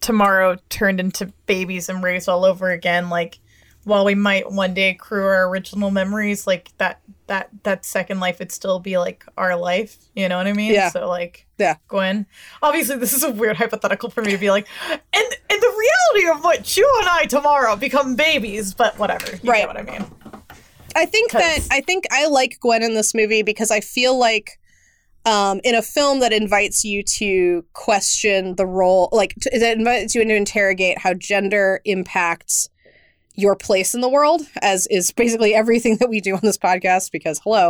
tomorrow 0.02 0.58
turned 0.70 1.00
into 1.00 1.28
babies 1.46 1.90
and 1.90 2.04
raised 2.04 2.28
all 2.30 2.46
over 2.46 2.70
again, 2.72 3.10
like 3.10 3.40
while 3.86 4.06
we 4.06 4.16
might 4.16 4.50
one 4.52 4.74
day 4.74 4.90
accrue 4.92 5.26
our 5.26 5.48
original 5.50 5.92
memories, 5.92 6.48
like 6.48 6.72
that 6.78 7.02
that 7.28 7.50
that 7.64 7.86
second 7.86 8.20
life 8.20 8.40
would 8.40 8.52
still 8.52 8.80
be 8.80 8.98
like 8.98 9.26
our 9.38 9.56
life. 9.56 9.98
You 10.16 10.30
know 10.30 10.38
what 10.38 10.48
I 10.48 10.54
mean? 10.54 10.74
Yeah. 10.74 10.90
So 10.90 11.08
like 11.08 11.46
Yeah. 11.58 11.76
Gwen. 11.88 12.26
Obviously, 12.62 12.98
this 12.98 13.14
is 13.14 13.24
a 13.24 13.32
weird 13.32 13.58
hypothetical 13.58 14.10
for 14.10 14.22
me 14.22 14.32
to 14.32 14.38
be 14.38 14.52
like, 14.52 14.68
and 14.90 15.02
and 15.14 15.62
the 15.62 15.84
reality 16.14 16.38
of 16.38 16.44
what 16.44 16.78
you 16.78 16.90
and 17.00 17.10
I 17.10 17.26
tomorrow 17.26 17.76
become 17.76 18.16
babies, 18.16 18.74
but 18.74 18.98
whatever. 18.98 19.32
You 19.42 19.52
Right. 19.52 19.68
what 19.68 19.78
I 19.78 19.84
mean? 19.84 20.06
I 20.96 21.06
think 21.06 21.32
that 21.32 21.60
I 21.72 21.82
think 21.82 22.06
I 22.12 22.28
like 22.28 22.60
Gwen 22.62 22.84
in 22.84 22.94
this 22.94 23.14
movie 23.14 23.42
because 23.42 23.72
I 23.72 23.80
feel 23.82 24.18
like 24.18 24.60
um, 25.26 25.62
in 25.64 25.76
a 25.76 25.82
film 25.82 26.20
that 26.20 26.34
invites 26.34 26.84
you 26.84 27.04
to 27.04 27.66
question 27.74 28.56
the 28.56 28.66
role, 28.66 29.10
like 29.12 29.36
to, 29.42 29.60
that 29.60 29.78
invites 29.78 30.16
you 30.16 30.24
to 30.24 30.36
interrogate 30.36 30.98
how 30.98 31.14
gender 31.14 31.82
impacts 31.86 32.70
your 33.36 33.56
place 33.56 33.96
in 33.96 34.02
the 34.02 34.10
world, 34.10 34.42
as 34.62 34.86
is 34.88 35.12
basically 35.12 35.56
everything 35.56 35.98
that 35.98 36.10
we 36.10 36.22
do 36.22 36.36
on 36.36 36.42
this 36.44 36.58
podcast. 36.58 37.12
Because 37.12 37.40
hello, 37.44 37.70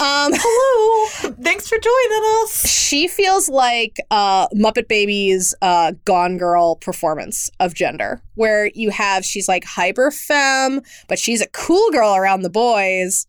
um, 0.00 0.32
Hello. 0.34 1.34
Thanks 1.42 1.68
for 1.68 1.78
joining 1.78 2.42
us. 2.42 2.68
she 2.68 3.08
feels 3.08 3.48
like 3.48 3.96
uh, 4.10 4.48
Muppet 4.48 4.88
Babies' 4.88 5.54
uh, 5.62 5.92
Gone 6.04 6.38
Girl 6.38 6.76
performance 6.76 7.50
of 7.58 7.74
gender, 7.74 8.22
where 8.34 8.70
you 8.74 8.90
have 8.90 9.24
she's 9.24 9.48
like 9.48 9.64
hyper 9.64 10.10
femme, 10.10 10.80
but 11.08 11.18
she's 11.18 11.40
a 11.40 11.48
cool 11.48 11.90
girl 11.90 12.14
around 12.14 12.42
the 12.42 12.50
boys, 12.50 13.26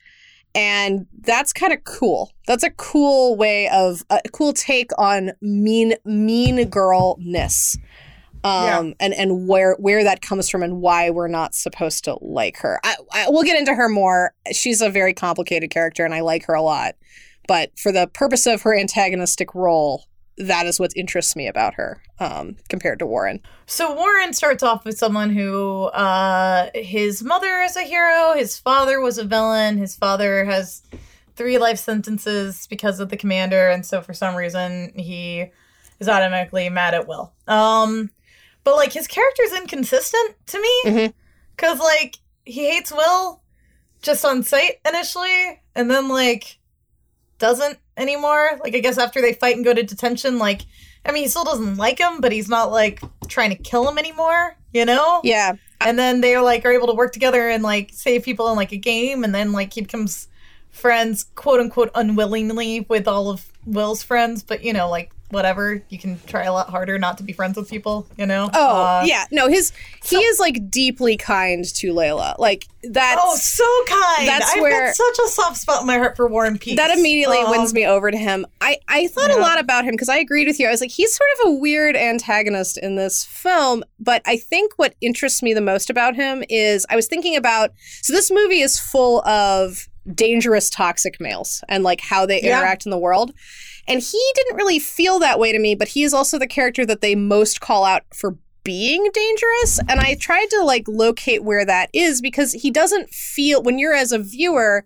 and 0.55 1.07
that's 1.21 1.53
kind 1.53 1.73
of 1.73 1.83
cool. 1.83 2.31
That's 2.47 2.63
a 2.63 2.69
cool 2.71 3.35
way 3.35 3.69
of 3.69 4.03
a 4.09 4.21
cool 4.31 4.53
take 4.53 4.91
on 4.97 5.31
mean 5.41 5.95
mean 6.05 6.69
girlness. 6.69 7.77
Um, 8.45 8.93
and 8.99 9.13
and 9.13 9.47
where 9.47 9.75
where 9.75 10.03
that 10.03 10.21
comes 10.21 10.49
from 10.49 10.63
and 10.63 10.81
why 10.81 11.09
we're 11.09 11.29
not 11.29 11.55
supposed 11.55 12.03
to 12.03 12.17
like 12.21 12.57
her. 12.57 12.77
I, 12.83 12.95
I 13.13 13.29
we'll 13.29 13.43
get 13.43 13.57
into 13.57 13.73
her 13.73 13.87
more. 13.87 14.33
She's 14.51 14.81
a 14.81 14.89
very 14.89 15.13
complicated 15.13 15.69
character, 15.69 16.03
and 16.03 16.13
I 16.13 16.19
like 16.19 16.45
her 16.45 16.53
a 16.53 16.61
lot. 16.61 16.95
But 17.47 17.77
for 17.79 17.91
the 17.91 18.07
purpose 18.07 18.45
of 18.45 18.61
her 18.63 18.77
antagonistic 18.77 19.55
role, 19.55 20.05
that 20.37 20.65
is 20.65 20.79
what 20.79 20.91
interests 20.95 21.35
me 21.35 21.47
about 21.47 21.75
her 21.75 22.01
um, 22.19 22.55
compared 22.69 22.99
to 22.99 23.05
Warren. 23.05 23.39
So 23.65 23.93
Warren 23.93 24.33
starts 24.33 24.63
off 24.63 24.83
with 24.85 24.97
someone 24.97 25.29
who 25.29 25.83
uh 25.85 26.69
his 26.73 27.23
mother 27.23 27.61
is 27.61 27.75
a 27.75 27.83
hero, 27.83 28.33
his 28.35 28.57
father 28.57 28.99
was 28.99 29.17
a 29.17 29.23
villain, 29.23 29.77
his 29.77 29.95
father 29.95 30.45
has 30.45 30.81
three 31.35 31.57
life 31.57 31.79
sentences 31.79 32.67
because 32.67 32.99
of 32.99 33.09
the 33.09 33.17
commander, 33.17 33.69
and 33.69 33.85
so 33.85 34.01
for 34.01 34.13
some 34.13 34.35
reason 34.35 34.91
he 34.95 35.45
is 35.99 36.09
automatically 36.09 36.69
mad 36.69 36.93
at 36.93 37.07
Will. 37.07 37.31
Um 37.47 38.09
but 38.63 38.75
like 38.75 38.93
his 38.93 39.07
character 39.07 39.43
is 39.43 39.53
inconsistent 39.57 40.35
to 40.47 40.61
me. 40.61 40.81
Mhm. 40.85 41.13
Cause 41.57 41.79
like 41.79 42.17
he 42.45 42.69
hates 42.69 42.91
Will 42.91 43.41
just 44.01 44.25
on 44.25 44.43
sight 44.43 44.79
initially, 44.87 45.61
and 45.75 45.89
then 45.89 46.09
like 46.09 46.57
doesn't 47.39 47.77
anymore. 47.97 48.59
Like 48.63 48.75
I 48.75 48.79
guess 48.79 48.97
after 48.97 49.21
they 49.21 49.33
fight 49.33 49.55
and 49.55 49.65
go 49.65 49.73
to 49.73 49.83
detention, 49.83 50.37
like 50.37 50.65
I 51.05 51.11
mean 51.11 51.23
he 51.23 51.29
still 51.29 51.43
doesn't 51.43 51.77
like 51.77 51.99
him, 51.99 52.21
but 52.21 52.31
he's 52.31 52.49
not 52.49 52.71
like 52.71 53.01
trying 53.27 53.49
to 53.49 53.55
kill 53.55 53.87
him 53.87 53.97
anymore, 53.97 54.55
you 54.71 54.85
know? 54.85 55.21
Yeah, 55.23 55.55
And 55.81 55.99
then 55.99 56.21
they're 56.21 56.41
like 56.41 56.65
are 56.65 56.71
able 56.71 56.87
to 56.87 56.93
work 56.93 57.13
together 57.13 57.49
and 57.49 57.63
like 57.63 57.91
save 57.93 58.23
people 58.23 58.49
in 58.49 58.55
like 58.55 58.71
a 58.71 58.77
game, 58.77 59.23
and 59.23 59.33
then 59.33 59.51
like 59.51 59.73
he 59.73 59.81
becomes 59.81 60.27
friends, 60.69 61.25
quote 61.35 61.59
unquote, 61.59 61.91
unwillingly 61.95 62.81
with 62.89 63.07
all 63.07 63.29
of 63.29 63.45
Will's 63.65 64.03
friends, 64.03 64.43
but 64.43 64.63
you 64.63 64.73
know, 64.73 64.89
like 64.89 65.12
whatever. 65.33 65.83
You 65.89 65.99
can 65.99 66.19
try 66.27 66.43
a 66.43 66.53
lot 66.53 66.69
harder 66.69 66.97
not 66.97 67.17
to 67.17 67.23
be 67.23 67.33
friends 67.33 67.57
with 67.57 67.69
people, 67.69 68.07
you 68.17 68.25
know? 68.25 68.49
Oh 68.53 68.83
Uh, 68.83 69.03
yeah, 69.05 69.25
no, 69.31 69.47
his 69.49 69.73
he 70.05 70.17
is 70.17 70.39
like 70.39 70.69
deeply 70.71 71.17
kind 71.17 71.65
to 71.75 71.93
Layla. 71.93 72.37
Like 72.39 72.65
that's 72.83 73.21
Oh, 73.23 73.35
so 73.35 73.63
kind. 73.87 74.27
that's 74.27 74.51
I've 74.55 74.61
where- 74.61 74.93
such 74.93 75.19
a 75.25 75.27
soft 75.29 75.57
spot 75.57 75.81
in 75.81 75.87
my 75.87 75.97
heart 75.97 76.15
for 76.15 76.27
Warren 76.27 76.57
Peace. 76.57 76.75
that 76.77 76.97
immediately 76.97 77.37
Um, 77.39 77.51
wins 77.51 77.73
me 77.73 77.85
over 77.85 78.11
to 78.11 78.17
him. 78.17 78.45
I 78.61 78.77
I 78.87 79.07
thought 79.07 79.31
a 79.31 79.37
lot 79.37 79.59
about 79.59 79.83
him 79.85 79.91
because 79.91 80.09
I 80.09 80.17
agreed 80.17 80.47
with 80.47 80.59
you. 80.59 80.67
I 80.67 80.71
was 80.71 80.81
like, 80.81 80.91
he's 80.91 81.13
sort 81.15 81.29
of 81.41 81.49
a 81.49 81.51
weird 81.55 81.95
antagonist 81.95 82.77
in 82.77 82.95
this 82.95 83.23
film, 83.23 83.83
but 83.99 84.21
I 84.25 84.37
think 84.37 84.73
what 84.77 84.95
interests 85.01 85.41
me 85.41 85.53
the 85.53 85.61
most 85.61 85.89
about 85.89 86.15
him 86.15 86.43
is 86.49 86.85
I 86.89 86.95
was 86.95 87.07
thinking 87.07 87.35
about 87.35 87.71
so 88.01 88.13
this 88.13 88.29
movie 88.31 88.61
is 88.61 88.77
full 88.79 89.25
of 89.27 89.87
dangerous 90.13 90.69
toxic 90.69 91.21
males 91.21 91.63
and 91.69 91.81
like 91.85 92.01
how 92.01 92.25
they 92.25 92.41
Yeah. 92.41 92.57
interact 92.57 92.85
in 92.85 92.89
the 92.91 92.97
world. 92.97 93.31
And 93.87 94.01
he 94.01 94.31
didn't 94.35 94.57
really 94.57 94.79
feel 94.79 95.19
that 95.19 95.39
way 95.39 95.51
to 95.51 95.59
me, 95.59 95.75
but 95.75 95.89
he 95.89 96.03
is 96.03 96.13
also 96.13 96.39
the 96.39 96.47
character 96.47 96.85
that 96.85 97.01
they 97.01 97.15
most 97.15 97.61
call 97.61 97.83
out 97.83 98.03
for 98.13 98.37
being 98.63 99.09
dangerous. 99.13 99.79
And 99.89 99.99
I 99.99 100.15
tried 100.15 100.49
to 100.51 100.63
like 100.63 100.87
locate 100.87 101.43
where 101.43 101.65
that 101.65 101.89
is 101.93 102.21
because 102.21 102.53
he 102.53 102.71
doesn't 102.71 103.09
feel, 103.09 103.61
when 103.61 103.77
you're 103.77 103.93
as 103.93 104.11
a 104.11 104.19
viewer, 104.19 104.85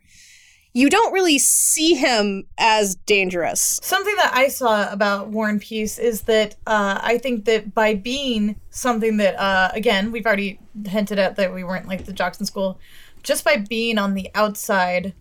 you 0.74 0.90
don't 0.90 1.14
really 1.14 1.40
see 1.40 1.96
him 1.96 2.46
as 2.58 2.96
dangerous. 2.96 3.80
Something 3.82 4.16
that 4.18 4.32
I 4.34 4.48
saw 4.48 4.92
about 4.92 5.30
Warren 5.30 5.60
Peace 5.60 5.98
is 5.98 6.22
that 6.24 6.56
uh, 6.68 7.00
I 7.02 7.18
think 7.18 7.46
that 7.46 7.74
by 7.74 7.96
being 7.96 8.60
something 8.70 9.18
that, 9.18 9.36
uh, 9.40 9.72
again, 9.74 10.12
we've 10.12 10.26
already 10.26 10.60
hinted 10.86 11.18
at 11.18 11.36
that 11.36 11.54
we 11.54 11.64
weren't 11.64 11.88
like 11.88 12.06
the 12.06 12.14
jocks 12.14 12.40
in 12.40 12.46
school, 12.46 12.80
just 13.24 13.44
by 13.44 13.58
being 13.58 13.98
on 13.98 14.14
the 14.14 14.30
outside 14.36 15.14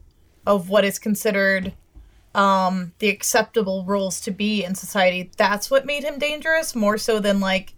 of 0.46 0.68
what 0.68 0.84
is 0.84 0.98
considered 0.98 1.72
um, 2.36 2.92
the 2.98 3.08
acceptable 3.08 3.84
rules 3.84 4.20
to 4.20 4.30
be 4.30 4.62
in 4.62 4.74
society, 4.74 5.30
that's 5.36 5.70
what 5.70 5.86
made 5.86 6.04
him 6.04 6.18
dangerous 6.18 6.74
more 6.74 6.98
so 6.98 7.18
than 7.18 7.40
like. 7.40 7.72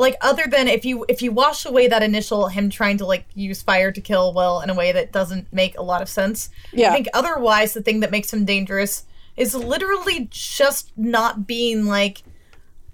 Like 0.00 0.14
other 0.20 0.44
than 0.46 0.68
if 0.68 0.84
you 0.84 1.04
if 1.08 1.22
you 1.22 1.32
wash 1.32 1.66
away 1.66 1.88
that 1.88 2.04
initial 2.04 2.46
him 2.46 2.70
trying 2.70 2.98
to 2.98 3.04
like 3.04 3.26
use 3.34 3.62
fire 3.62 3.90
to 3.90 4.00
kill 4.00 4.32
Will 4.32 4.60
in 4.60 4.70
a 4.70 4.74
way 4.74 4.92
that 4.92 5.10
doesn't 5.10 5.52
make 5.52 5.76
a 5.76 5.82
lot 5.82 6.02
of 6.02 6.08
sense, 6.08 6.50
Yeah. 6.72 6.90
I 6.90 6.94
think 6.94 7.08
otherwise 7.14 7.74
the 7.74 7.82
thing 7.82 7.98
that 8.00 8.12
makes 8.12 8.32
him 8.32 8.44
dangerous 8.44 9.04
is 9.36 9.56
literally 9.56 10.28
just 10.30 10.92
not 10.96 11.48
being 11.48 11.86
like 11.86 12.22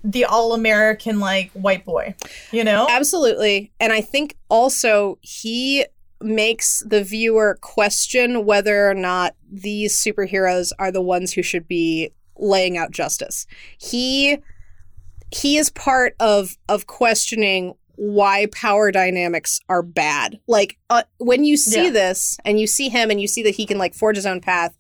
the 0.02 0.24
all 0.24 0.54
American 0.54 1.20
like 1.20 1.50
white 1.52 1.84
boy. 1.84 2.14
You 2.52 2.64
know? 2.64 2.86
Absolutely. 2.88 3.70
And 3.78 3.92
I 3.92 4.00
think 4.00 4.36
also 4.48 5.18
he 5.20 5.84
makes 6.24 6.82
the 6.86 7.04
viewer 7.04 7.58
question 7.60 8.44
whether 8.44 8.88
or 8.90 8.94
not 8.94 9.34
these 9.50 9.94
superheroes 9.96 10.72
are 10.78 10.90
the 10.90 11.02
ones 11.02 11.32
who 11.32 11.42
should 11.42 11.68
be 11.68 12.10
laying 12.36 12.76
out 12.76 12.90
justice. 12.90 13.46
He 13.78 14.38
he 15.30 15.56
is 15.56 15.70
part 15.70 16.14
of 16.20 16.56
of 16.68 16.86
questioning 16.86 17.74
why 17.96 18.46
power 18.52 18.90
dynamics 18.90 19.60
are 19.68 19.82
bad. 19.82 20.40
Like 20.48 20.76
uh, 20.90 21.04
when 21.18 21.44
you 21.44 21.56
see 21.56 21.84
Yeah. 21.84 21.90
this 21.90 22.38
and 22.44 22.58
you 22.58 22.66
see 22.66 22.88
him 22.88 23.10
and 23.10 23.20
you 23.20 23.28
see 23.28 23.42
that 23.44 23.54
he 23.54 23.66
can 23.66 23.78
like 23.78 23.94
forge 23.94 24.16
his 24.16 24.26
own 24.26 24.40
path, 24.40 24.74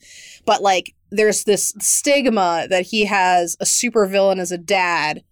but 0.44 0.62
like 0.62 0.94
there's 1.10 1.44
this 1.44 1.72
stigma 1.78 2.66
that 2.70 2.86
he 2.86 3.04
has 3.04 3.56
a 3.60 3.64
supervillain 3.64 4.38
as 4.40 4.50
a 4.50 4.58
dad. 4.58 5.22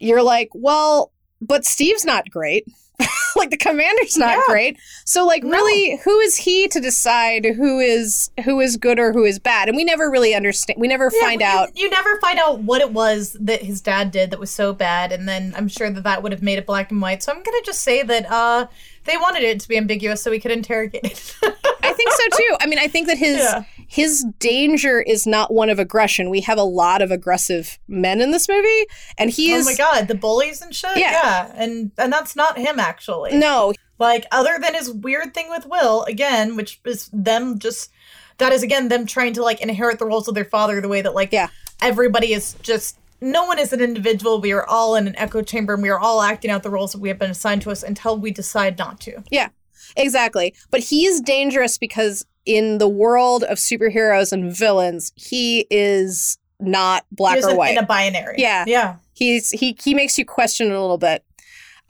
You're 0.00 0.22
like, 0.24 0.48
well, 0.54 1.12
but 1.40 1.64
Steve's 1.64 2.04
not 2.04 2.30
great. 2.30 2.64
like 3.36 3.50
the 3.50 3.56
commander's 3.56 4.16
not 4.16 4.36
Yeah. 4.36 4.42
great. 4.48 4.78
So 5.04 5.24
like 5.26 5.44
No. 5.44 5.50
really 5.50 5.98
who 6.04 6.18
is 6.20 6.36
he 6.36 6.66
to 6.68 6.80
decide 6.80 7.44
who 7.44 7.78
is 7.78 8.30
who 8.44 8.60
is 8.60 8.76
good 8.76 8.98
or 8.98 9.12
who 9.12 9.24
is 9.24 9.38
bad? 9.38 9.68
And 9.68 9.76
we 9.76 9.84
never 9.84 10.10
really 10.10 10.34
understand 10.34 10.80
we 10.80 10.88
never 10.88 11.10
Yeah, 11.14 11.20
find 11.20 11.42
out 11.42 11.70
You, 11.76 11.88
never 11.90 12.18
find 12.20 12.38
out 12.38 12.60
what 12.60 12.80
it 12.80 12.92
was 12.92 13.36
that 13.40 13.62
his 13.62 13.80
dad 13.80 14.10
did 14.10 14.30
that 14.30 14.40
was 14.40 14.50
so 14.50 14.72
bad, 14.72 15.12
and 15.12 15.28
then 15.28 15.54
I'm 15.56 15.68
sure 15.68 15.90
that 15.90 16.02
that 16.04 16.22
would 16.22 16.32
have 16.32 16.42
made 16.42 16.58
it 16.58 16.66
black 16.66 16.90
and 16.90 17.00
white. 17.00 17.22
So 17.22 17.32
I'm 17.32 17.42
gonna 17.42 17.62
just 17.64 17.82
say 17.82 18.02
that 18.02 18.30
uh, 18.30 18.66
they 19.08 19.16
wanted 19.16 19.42
it 19.42 19.60
to 19.60 19.68
be 19.68 19.76
ambiguous 19.76 20.22
so 20.22 20.30
we 20.30 20.40
could 20.40 20.50
interrogate 20.52 21.04
it. 21.04 21.34
I 21.82 21.92
think 21.92 22.10
so 22.12 22.36
too. 22.36 22.56
I 22.60 22.66
mean, 22.66 22.78
I 22.78 22.88
think 22.88 23.06
that 23.08 23.18
his 23.18 23.38
Yeah. 23.38 23.64
his 23.86 24.24
danger 24.38 25.00
is 25.00 25.26
not 25.26 25.52
one 25.52 25.70
of 25.70 25.78
aggression. 25.78 26.30
We 26.30 26.40
have 26.42 26.58
a 26.58 26.62
lot 26.64 27.02
of 27.02 27.10
aggressive 27.10 27.78
men 27.88 28.20
in 28.20 28.30
this 28.30 28.48
movie, 28.48 28.86
and 29.16 29.30
he 29.30 29.52
oh 29.54 29.58
is. 29.58 29.66
oh 29.66 29.70
my 29.70 29.76
god, 29.76 30.08
the 30.08 30.14
bullies 30.14 30.60
and 30.62 30.74
shit. 30.74 30.96
Yeah. 30.96 31.10
yeah, 31.12 31.52
and 31.56 31.90
and 31.98 32.12
that's 32.12 32.36
not 32.36 32.58
him 32.58 32.78
actually. 32.78 33.36
no. 33.36 33.72
Like 34.00 34.26
other 34.30 34.58
than 34.62 34.74
his 34.74 34.92
weird 34.92 35.34
thing 35.34 35.50
with 35.50 35.66
Will, 35.66 36.04
again, 36.04 36.54
which 36.54 36.80
is 36.84 37.10
them 37.12 37.58
just 37.58 37.90
that 38.36 38.52
is 38.52 38.62
again 38.62 38.86
them 38.88 39.06
trying 39.06 39.32
to 39.32 39.42
like 39.42 39.60
inherit 39.60 39.98
the 39.98 40.06
roles 40.06 40.28
of 40.28 40.36
their 40.36 40.44
father 40.44 40.80
the 40.80 40.86
way 40.88 41.02
that 41.02 41.14
like 41.14 41.32
Yeah. 41.32 41.48
everybody 41.82 42.32
is 42.32 42.54
just 42.62 42.96
no 43.20 43.44
one 43.44 43.58
is 43.58 43.72
an 43.72 43.80
individual. 43.80 44.40
We 44.40 44.52
are 44.52 44.64
all 44.66 44.94
in 44.96 45.06
an 45.08 45.16
echo 45.16 45.42
chamber 45.42 45.74
and 45.74 45.82
we 45.82 45.88
are 45.88 45.98
all 45.98 46.22
acting 46.22 46.50
out 46.50 46.62
the 46.62 46.70
roles 46.70 46.92
that 46.92 46.98
we 47.00 47.08
have 47.08 47.18
been 47.18 47.30
assigned 47.30 47.62
to 47.62 47.70
us 47.70 47.82
until 47.82 48.16
we 48.18 48.30
decide 48.30 48.78
not 48.78 49.00
to. 49.00 49.22
Yeah, 49.30 49.48
exactly. 49.96 50.54
But 50.70 50.80
he's 50.80 51.20
dangerous 51.20 51.78
because 51.78 52.24
in 52.46 52.78
the 52.78 52.88
world 52.88 53.42
of 53.44 53.58
superheroes 53.58 54.32
and 54.32 54.54
villains, 54.54 55.12
he 55.16 55.66
is 55.70 56.38
not 56.60 57.04
black 57.12 57.42
or 57.44 57.54
white. 57.56 57.72
in 57.72 57.78
a 57.78 57.86
binary. 57.86 58.36
Yeah. 58.38 58.64
Yeah. 58.66 58.96
He's 59.14 59.50
he 59.50 59.76
he 59.82 59.94
makes 59.94 60.16
you 60.18 60.24
question 60.24 60.68
it 60.68 60.74
a 60.74 60.80
little 60.80 60.98
bit. 60.98 61.24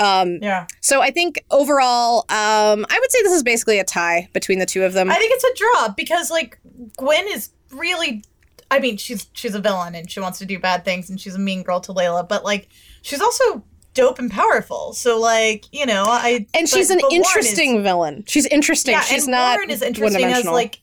Um, 0.00 0.38
Yeah. 0.40 0.66
so 0.80 1.00
I 1.02 1.10
think 1.10 1.42
overall, 1.50 2.20
um, 2.28 2.86
I 2.88 2.98
would 3.00 3.10
say 3.10 3.22
this 3.22 3.32
is 3.32 3.42
basically 3.42 3.78
a 3.80 3.84
tie 3.84 4.28
between 4.32 4.60
the 4.60 4.66
two 4.66 4.84
of 4.84 4.92
them. 4.92 5.10
I 5.10 5.16
think 5.16 5.32
it's 5.34 5.44
a 5.44 5.54
draw 5.56 5.88
because 5.96 6.30
like 6.30 6.58
Gwen 6.96 7.26
is 7.28 7.50
really 7.70 8.22
I 8.70 8.78
mean, 8.80 8.96
she's 8.96 9.28
she's 9.32 9.54
a 9.54 9.60
villain 9.60 9.94
and 9.94 10.10
she 10.10 10.20
wants 10.20 10.38
to 10.40 10.46
do 10.46 10.58
bad 10.58 10.84
things 10.84 11.08
and 11.10 11.20
she's 11.20 11.34
a 11.34 11.38
mean 11.38 11.62
girl 11.62 11.80
to 11.80 11.92
Layla, 11.92 12.28
but 12.28 12.44
like 12.44 12.68
she's 13.02 13.20
also 13.20 13.64
dope 13.94 14.18
and 14.18 14.30
powerful. 14.30 14.92
So 14.92 15.18
like, 15.18 15.64
you 15.72 15.86
know, 15.86 16.04
I 16.06 16.46
and 16.54 16.68
she's 16.68 16.88
but- 16.88 16.94
an 16.94 17.00
but 17.00 17.10
Warren 17.10 17.22
is- 17.22 17.28
interesting 17.28 17.82
villain. 17.82 18.24
She's 18.26 18.46
interesting. 18.46 18.92
yeah, 18.92 19.00
she's 19.00 19.24
and 19.24 19.32
not 19.32 19.56
Warren 19.56 19.70
is 19.70 19.82
interesting 19.82 20.24
as 20.24 20.44
like 20.44 20.80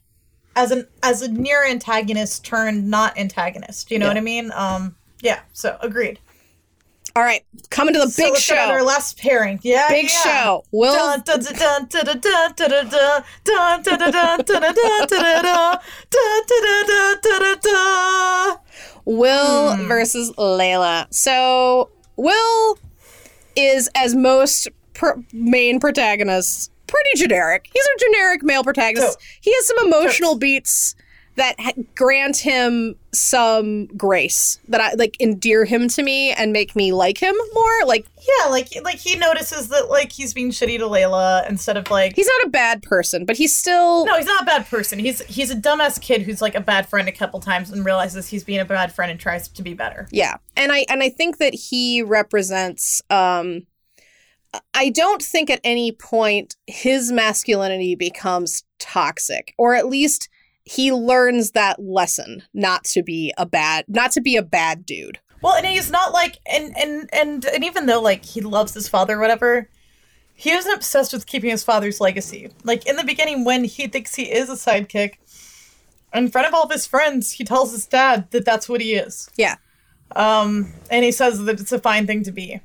as 0.55 0.71
an 0.71 0.87
as 1.03 1.21
a 1.21 1.31
near 1.31 1.65
antagonist 1.65 2.43
turned 2.45 2.89
not 2.89 3.17
antagonist. 3.17 3.91
You 3.91 3.99
know 3.99 4.05
Yeah. 4.05 4.11
what 4.11 4.17
I 4.17 4.21
mean? 4.21 4.51
Um 4.53 4.95
yeah, 5.21 5.39
so 5.53 5.77
agreed. 5.81 6.19
All 7.15 7.23
right, 7.23 7.45
coming 7.69 7.93
to 7.93 7.99
the 8.01 8.09
so 8.09 8.31
big 8.31 8.41
show. 8.41 8.55
Our 8.55 8.83
last 8.83 9.17
pairing. 9.17 9.61
Yeah. 9.63 9.87
Big 9.87 10.09
yeah. 10.09 10.09
show. 10.09 10.65
Will. 10.71 10.93
Will 19.05 19.77
versus 19.87 20.31
Layla. 20.33 21.07
So 21.13 21.89
Will 22.17 22.77
is 23.55 23.89
as 23.95 24.13
most 24.13 24.67
main 25.31 25.79
protagonists 25.79 26.69
pretty 26.87 27.09
generic. 27.15 27.69
He's 27.71 27.85
a 27.85 27.99
generic 27.99 28.43
male 28.43 28.63
protagonist. 28.63 29.17
He 29.39 29.53
has 29.53 29.67
some 29.67 29.87
emotional 29.87 30.35
beats 30.35 30.95
that 31.35 31.59
ha- 31.59 31.73
grant 31.95 32.37
him 32.37 32.95
some 33.11 33.87
grace 33.87 34.59
that 34.67 34.81
I 34.81 34.93
like 34.93 35.17
endear 35.19 35.65
him 35.65 35.87
to 35.89 36.03
me 36.03 36.31
and 36.31 36.51
make 36.51 36.75
me 36.75 36.91
like 36.91 37.17
him 37.17 37.35
more. 37.53 37.85
Like 37.85 38.05
Yeah, 38.17 38.49
like 38.49 38.69
like 38.83 38.95
he 38.97 39.17
notices 39.17 39.69
that 39.69 39.89
like 39.89 40.11
he's 40.11 40.33
being 40.33 40.51
shitty 40.51 40.77
to 40.79 40.85
Layla 40.85 41.49
instead 41.49 41.77
of 41.77 41.89
like 41.89 42.15
he's 42.15 42.29
not 42.39 42.47
a 42.47 42.49
bad 42.49 42.81
person, 42.83 43.25
but 43.25 43.35
he's 43.35 43.55
still 43.55 44.05
no, 44.05 44.15
he's 44.17 44.25
not 44.25 44.43
a 44.43 44.45
bad 44.45 44.65
person. 44.67 44.99
He's 44.99 45.21
he's 45.23 45.51
a 45.51 45.55
dumbass 45.55 45.99
kid 45.99 46.21
who's 46.21 46.41
like 46.41 46.55
a 46.55 46.61
bad 46.61 46.87
friend 46.87 47.07
a 47.07 47.11
couple 47.11 47.39
times 47.39 47.69
and 47.71 47.85
realizes 47.85 48.27
he's 48.27 48.43
being 48.43 48.59
a 48.59 48.65
bad 48.65 48.93
friend 48.93 49.11
and 49.11 49.19
tries 49.19 49.47
to 49.47 49.61
be 49.61 49.73
better. 49.73 50.07
Yeah. 50.11 50.37
And 50.55 50.71
I 50.71 50.85
and 50.89 51.03
I 51.03 51.09
think 51.09 51.37
that 51.37 51.53
he 51.53 52.01
represents 52.01 53.01
um 53.09 53.65
I 54.73 54.89
don't 54.89 55.21
think 55.21 55.49
at 55.49 55.59
any 55.65 55.91
point 55.91 56.55
his 56.67 57.11
masculinity 57.11 57.95
becomes 57.95 58.63
toxic 58.79 59.53
or 59.57 59.75
at 59.75 59.87
least 59.87 60.29
he 60.65 60.91
learns 60.91 61.51
that 61.51 61.79
lesson 61.79 62.43
not 62.53 62.83
to 62.83 63.03
be 63.03 63.33
a 63.37 63.45
bad 63.45 63.85
not 63.87 64.11
to 64.11 64.21
be 64.21 64.35
a 64.35 64.41
bad 64.41 64.85
dude. 64.85 65.19
Well, 65.41 65.53
and 65.53 65.65
he's 65.65 65.91
not 65.91 66.11
like 66.11 66.39
and 66.51 66.75
and 66.77 67.09
and 67.13 67.45
and 67.45 67.63
even 67.63 67.85
though 67.85 68.01
like 68.01 68.25
he 68.25 68.41
loves 68.41 68.73
his 68.73 68.89
father 68.89 69.17
or 69.17 69.19
whatever, 69.19 69.69
he 70.33 70.51
isn't 70.51 70.73
obsessed 70.73 71.13
with 71.13 71.27
keeping 71.27 71.51
his 71.51 71.63
father's 71.63 72.01
legacy. 72.01 72.49
Like 72.63 72.87
in 72.87 72.95
the 72.95 73.03
beginning 73.03 73.45
when 73.45 73.63
he 73.63 73.87
thinks 73.87 74.15
he 74.15 74.23
is 74.23 74.49
a 74.49 74.53
sidekick, 74.53 75.17
in 76.13 76.29
front 76.29 76.47
of 76.47 76.53
all 76.53 76.63
of 76.63 76.71
his 76.71 76.87
friends, 76.87 77.31
he 77.31 77.43
tells 77.43 77.71
his 77.71 77.85
dad 77.85 78.31
that 78.31 78.43
that's 78.43 78.67
what 78.67 78.81
he 78.81 78.95
is. 78.95 79.29
Yeah. 79.35 79.55
Um, 80.15 80.73
and 80.89 81.03
he 81.05 81.11
says 81.11 81.43
that 81.45 81.59
it's 81.59 81.71
a 81.71 81.79
fine 81.79 82.07
thing 82.07 82.23
to 82.23 82.31
be. 82.31 82.59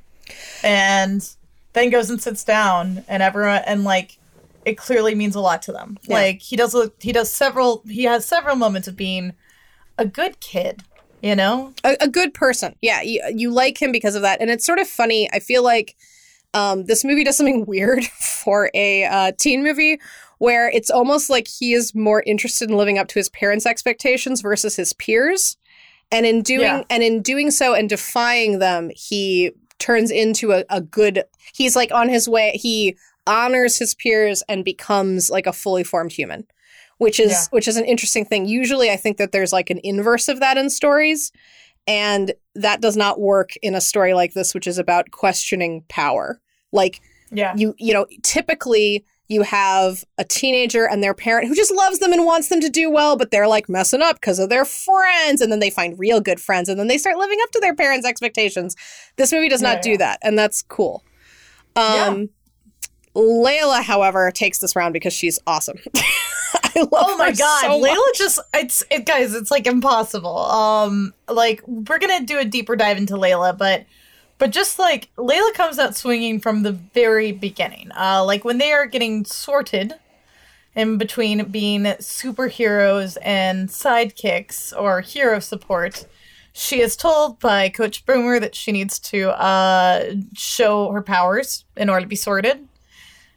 And 0.63 1.27
then 1.73 1.89
goes 1.89 2.09
and 2.09 2.21
sits 2.21 2.43
down 2.43 3.03
and 3.07 3.21
everyone 3.21 3.61
and 3.65 3.83
like 3.83 4.17
it 4.65 4.77
clearly 4.77 5.15
means 5.15 5.35
a 5.35 5.39
lot 5.39 5.61
to 5.63 5.71
them. 5.71 5.97
Yeah. 6.03 6.15
Like 6.15 6.41
he 6.41 6.55
does 6.55 6.75
a, 6.75 6.91
he 6.99 7.11
does 7.11 7.31
several 7.31 7.83
he 7.87 8.03
has 8.03 8.25
several 8.25 8.55
moments 8.55 8.87
of 8.87 8.95
being 8.95 9.33
a 9.97 10.05
good 10.05 10.39
kid, 10.39 10.83
you 11.21 11.35
know? 11.35 11.73
A, 11.83 11.95
a 12.01 12.07
good 12.07 12.33
person. 12.33 12.75
Yeah, 12.81 13.01
you, 13.01 13.21
you 13.35 13.51
like 13.51 13.81
him 13.81 13.91
because 13.91 14.15
of 14.15 14.21
that. 14.23 14.41
And 14.41 14.49
it's 14.49 14.65
sort 14.65 14.79
of 14.79 14.87
funny. 14.87 15.29
I 15.31 15.39
feel 15.39 15.63
like 15.63 15.95
um, 16.53 16.85
this 16.85 17.03
movie 17.03 17.23
does 17.23 17.37
something 17.37 17.65
weird 17.67 18.03
for 18.05 18.69
a 18.73 19.05
uh, 19.05 19.31
teen 19.37 19.63
movie 19.63 19.99
where 20.39 20.69
it's 20.69 20.89
almost 20.89 21.29
like 21.29 21.47
he 21.47 21.73
is 21.73 21.93
more 21.93 22.23
interested 22.25 22.69
in 22.69 22.75
living 22.77 22.97
up 22.97 23.07
to 23.09 23.19
his 23.19 23.29
parents' 23.29 23.65
expectations 23.67 24.41
versus 24.41 24.75
his 24.75 24.93
peers. 24.93 25.57
And 26.11 26.25
in 26.25 26.41
doing 26.41 26.61
Yeah. 26.61 26.83
and 26.89 27.03
in 27.03 27.21
doing 27.21 27.51
so 27.51 27.73
and 27.73 27.87
defying 27.87 28.59
them, 28.59 28.89
he 28.95 29.51
turns 29.79 30.11
into 30.11 30.51
a, 30.51 30.63
a 30.69 30.81
good 30.81 31.23
he's 31.53 31.75
like 31.75 31.91
on 31.91 32.07
his 32.09 32.29
way 32.29 32.51
he 32.53 32.95
honors 33.27 33.77
his 33.77 33.93
peers 33.95 34.43
and 34.49 34.65
becomes 34.65 35.29
like 35.29 35.47
a 35.47 35.53
fully 35.53 35.83
formed 35.83 36.11
human. 36.11 36.45
Which 36.97 37.19
is 37.19 37.31
Yeah. 37.31 37.45
which 37.51 37.67
is 37.67 37.77
an 37.77 37.85
interesting 37.85 38.25
thing. 38.25 38.45
Usually 38.45 38.91
I 38.91 38.95
think 38.95 39.17
that 39.17 39.31
there's 39.31 39.51
like 39.51 39.69
an 39.69 39.79
inverse 39.83 40.27
of 40.27 40.39
that 40.39 40.57
in 40.57 40.69
stories. 40.69 41.31
And 41.87 42.33
that 42.53 42.79
does 42.79 42.95
not 42.95 43.19
work 43.19 43.53
in 43.63 43.73
a 43.73 43.81
story 43.81 44.13
like 44.13 44.33
this, 44.33 44.53
which 44.53 44.67
is 44.67 44.77
about 44.77 45.09
questioning 45.09 45.83
power. 45.89 46.39
Like 46.71 47.01
Yeah. 47.31 47.53
you 47.57 47.73
you 47.79 47.93
know 47.93 48.05
typically 48.23 49.03
you 49.29 49.41
have 49.43 50.03
a 50.17 50.25
teenager 50.25 50.85
and 50.87 51.01
their 51.01 51.13
parent 51.13 51.47
who 51.47 51.55
just 51.55 51.71
loves 51.73 51.99
them 51.99 52.11
and 52.11 52.25
wants 52.25 52.49
them 52.49 52.59
to 52.59 52.69
do 52.69 52.89
well 52.91 53.15
but 53.15 53.31
they're 53.31 53.47
like 53.47 53.69
messing 53.69 54.01
up 54.01 54.17
because 54.17 54.39
of 54.39 54.49
their 54.49 54.65
friends 54.65 55.39
and 55.39 55.49
then 55.49 55.59
they 55.59 55.69
find 55.69 55.97
real 55.97 56.19
good 56.19 56.37
friends 56.41 56.67
and 56.67 56.77
then 56.77 56.87
they 56.89 56.97
start 56.97 57.15
living 57.17 57.37
up 57.41 57.49
to 57.51 57.59
their 57.61 57.73
parents 57.73 58.05
expectations 58.05 58.75
this 59.15 59.31
movie 59.31 59.47
does 59.47 59.61
not 59.61 59.77
Yeah, 59.77 59.81
do 59.81 59.89
yeah. 59.91 59.97
that 59.97 60.19
and 60.21 60.37
that's 60.37 60.61
cool 60.63 61.01
um 61.77 62.29
layla 63.15 63.83
however 63.83 64.31
takes 64.31 64.59
this 64.59 64.75
round 64.75 64.93
because 64.93 65.13
she's 65.13 65.39
awesome 65.47 65.79
I 66.53 66.79
love 66.79 66.89
Oh 66.93 67.17
my 67.17 67.31
god, 67.31 67.61
so 67.61 67.81
Layla 67.81 68.15
just 68.15 68.39
it's 68.53 68.83
it 68.89 69.05
guys, 69.05 69.33
it's 69.33 69.51
like 69.51 69.67
impossible. 69.67 70.37
Um 70.37 71.13
like 71.27 71.61
we're 71.67 71.99
going 71.99 72.19
to 72.19 72.25
do 72.25 72.39
a 72.39 72.45
deeper 72.45 72.75
dive 72.75 72.97
into 72.97 73.15
Layla, 73.15 73.57
but 73.57 73.85
but 74.37 74.51
just 74.51 74.79
like 74.79 75.09
Layla 75.17 75.53
comes 75.53 75.79
out 75.79 75.95
swinging 75.95 76.39
from 76.39 76.63
the 76.63 76.71
very 76.71 77.31
beginning. 77.31 77.91
Uh 77.95 78.23
like 78.25 78.45
when 78.45 78.57
they 78.57 78.71
are 78.71 78.85
getting 78.85 79.25
sorted 79.25 79.93
in 80.75 80.97
between 80.97 81.43
being 81.45 81.83
superheroes 81.83 83.17
and 83.21 83.69
sidekicks 83.69 84.73
or 84.77 85.01
hero 85.01 85.39
support. 85.39 86.05
She 86.53 86.81
is 86.81 86.95
told 86.97 87.39
by 87.39 87.69
Coach 87.69 88.05
Boomer 88.05 88.39
that 88.39 88.55
she 88.55 88.71
needs 88.71 88.99
to 88.99 89.29
uh, 89.29 90.15
show 90.33 90.91
her 90.91 91.01
powers 91.01 91.63
in 91.77 91.89
order 91.89 92.01
to 92.01 92.09
be 92.09 92.15
sorted. 92.17 92.67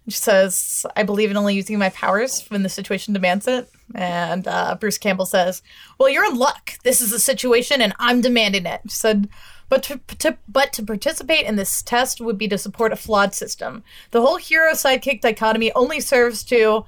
She 0.06 0.18
says, 0.18 0.84
I 0.96 1.02
believe 1.02 1.30
in 1.30 1.36
only 1.36 1.54
using 1.54 1.78
my 1.78 1.88
powers 1.90 2.44
when 2.48 2.62
the 2.62 2.68
situation 2.68 3.14
demands 3.14 3.48
it. 3.48 3.70
And 3.94 4.46
uh, 4.46 4.76
Bruce 4.78 4.98
Campbell 4.98 5.26
says, 5.26 5.62
Well, 5.98 6.10
you're 6.10 6.26
in 6.26 6.36
luck. 6.36 6.72
This 6.84 7.00
is 7.00 7.10
the 7.10 7.18
situation 7.18 7.80
and 7.80 7.94
I'm 7.98 8.20
demanding 8.20 8.66
it. 8.66 8.82
She 8.84 8.96
said, 8.96 9.28
but 9.68 9.82
to, 9.84 10.00
to, 10.18 10.36
but 10.48 10.72
to 10.74 10.82
participate 10.82 11.46
in 11.46 11.56
this 11.56 11.82
test 11.82 12.20
would 12.20 12.38
be 12.38 12.48
to 12.48 12.58
support 12.58 12.92
a 12.92 12.96
flawed 12.96 13.34
system. 13.34 13.82
The 14.10 14.20
whole 14.20 14.36
hero 14.36 14.72
sidekick 14.72 15.20
dichotomy 15.20 15.72
only 15.72 16.00
serves 16.00 16.44
to. 16.44 16.84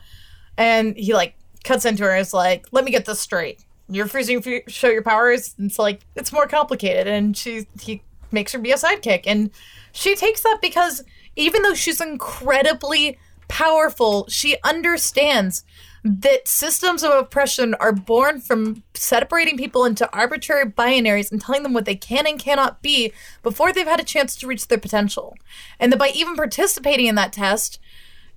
And 0.58 0.96
he 0.96 1.14
like 1.14 1.36
cuts 1.64 1.84
into 1.84 2.04
her 2.04 2.16
is 2.16 2.34
like, 2.34 2.66
Let 2.72 2.84
me 2.84 2.90
get 2.90 3.06
this 3.06 3.20
straight. 3.20 3.64
You're 3.88 4.04
refusing 4.04 4.42
to 4.42 4.62
show 4.68 4.88
your 4.88 5.02
powers. 5.02 5.54
It's 5.58 5.78
like, 5.78 6.00
it's 6.16 6.32
more 6.32 6.46
complicated. 6.46 7.06
And 7.06 7.36
she 7.36 7.66
he 7.80 8.02
makes 8.30 8.52
her 8.52 8.58
be 8.58 8.72
a 8.72 8.76
sidekick. 8.76 9.22
And 9.26 9.50
she 9.92 10.14
takes 10.14 10.42
that 10.42 10.58
because 10.60 11.02
even 11.36 11.62
though 11.62 11.74
she's 11.74 12.00
incredibly 12.00 13.18
powerful, 13.48 14.26
she 14.28 14.56
understands 14.64 15.64
that 16.02 16.46
systems 16.46 17.02
of 17.02 17.10
oppression 17.10 17.74
are 17.74 17.92
born 17.92 18.40
from 18.40 18.82
separating 18.94 19.56
people 19.56 19.84
into 19.84 20.10
arbitrary 20.12 20.64
binaries 20.64 21.32
and 21.32 21.40
telling 21.40 21.62
them 21.62 21.72
what 21.72 21.84
they 21.84 21.96
can 21.96 22.26
and 22.26 22.38
cannot 22.38 22.80
be 22.80 23.12
before 23.42 23.72
they've 23.72 23.86
had 23.86 24.00
a 24.00 24.04
chance 24.04 24.36
to 24.36 24.46
reach 24.46 24.68
their 24.68 24.78
potential. 24.78 25.36
And 25.80 25.92
that 25.92 25.98
by 25.98 26.10
even 26.14 26.36
participating 26.36 27.06
in 27.06 27.16
that 27.16 27.32
test, 27.32 27.80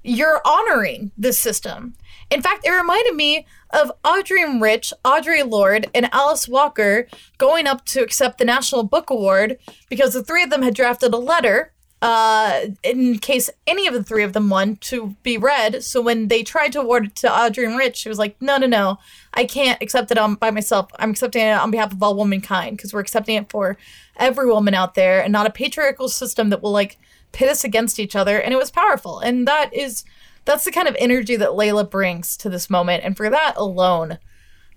you're 0.04 0.42
honoring 0.46 1.12
this 1.18 1.38
system. 1.38 1.96
In 2.32 2.42
fact, 2.42 2.66
it 2.66 2.72
reminded 2.72 3.16
me 3.16 3.46
of 3.70 3.92
Adrienne 4.06 4.60
Rich, 4.62 4.94
Audre 5.04 5.48
Lorde, 5.48 5.90
and 5.94 6.10
Alice 6.12 6.48
Walker 6.48 7.08
going 7.38 7.68
up 7.68 7.86
to 7.86 8.02
accept 8.02 8.38
the 8.38 8.46
National 8.46 8.84
Book 8.84 9.10
Award 9.10 9.60
because 9.90 10.14
the 10.14 10.24
three 10.24 10.44
of 10.44 10.50
them 10.50 10.62
had 10.62 10.74
drafted 10.74 11.14
a 11.14 11.18
letter 11.18 11.74
uh, 12.02 12.62
in 12.84 13.20
case 13.20 13.50
any 13.68 13.86
of 13.86 13.94
the 13.94 14.04
three 14.04 14.24
of 14.24 14.34
them 14.34 14.50
won 14.50 14.78
to 14.78 15.16
be 15.22 15.38
read. 15.38 15.84
So 15.84 16.02
when 16.02 16.30
they 16.30 16.44
tried 16.44 16.72
to 16.74 16.82
award 16.82 17.08
it 17.08 17.16
to 17.18 17.32
Adrienne 17.32 17.76
Rich, 17.76 17.98
she 17.98 18.10
was 18.10 18.18
like, 18.18 18.42
no, 18.42 18.58
no, 18.58 18.68
no, 18.68 19.00
I 19.34 19.44
can't 19.46 19.82
accept 19.82 20.12
it 20.12 20.18
on 20.18 20.36
by 20.36 20.52
myself. 20.52 20.90
I'm 20.98 21.12
accepting 21.12 21.46
it 21.46 21.52
on 21.52 21.72
behalf 21.72 21.92
of 21.92 22.02
all 22.02 22.16
womankind 22.16 22.78
because 22.78 22.94
we're 22.94 23.02
accepting 23.02 23.36
it 23.36 23.50
for 23.50 23.78
every 24.16 24.48
woman 24.48 24.74
out 24.74 24.96
there 24.96 25.22
and 25.22 25.34
not 25.34 25.48
a 25.48 25.52
patriarchal 25.52 26.08
system 26.08 26.50
that 26.50 26.62
will 26.62 26.72
like 26.72 26.98
pit 27.32 27.50
us 27.50 27.64
against 27.64 28.00
each 28.00 28.16
other. 28.16 28.40
And 28.40 28.54
it 28.54 28.58
was 28.58 28.72
powerful. 28.72 29.20
And 29.20 29.48
that 29.48 29.74
is 29.74 30.06
that's 30.46 30.64
the 30.64 30.72
kind 30.72 30.88
of 30.88 30.96
energy 31.00 31.36
that 31.36 31.50
Layla 31.50 31.90
brings 31.90 32.38
to 32.38 32.50
this 32.50 32.70
moment. 32.70 33.04
And 33.04 33.16
for 33.16 33.30
that 33.30 33.54
alone, 33.58 34.20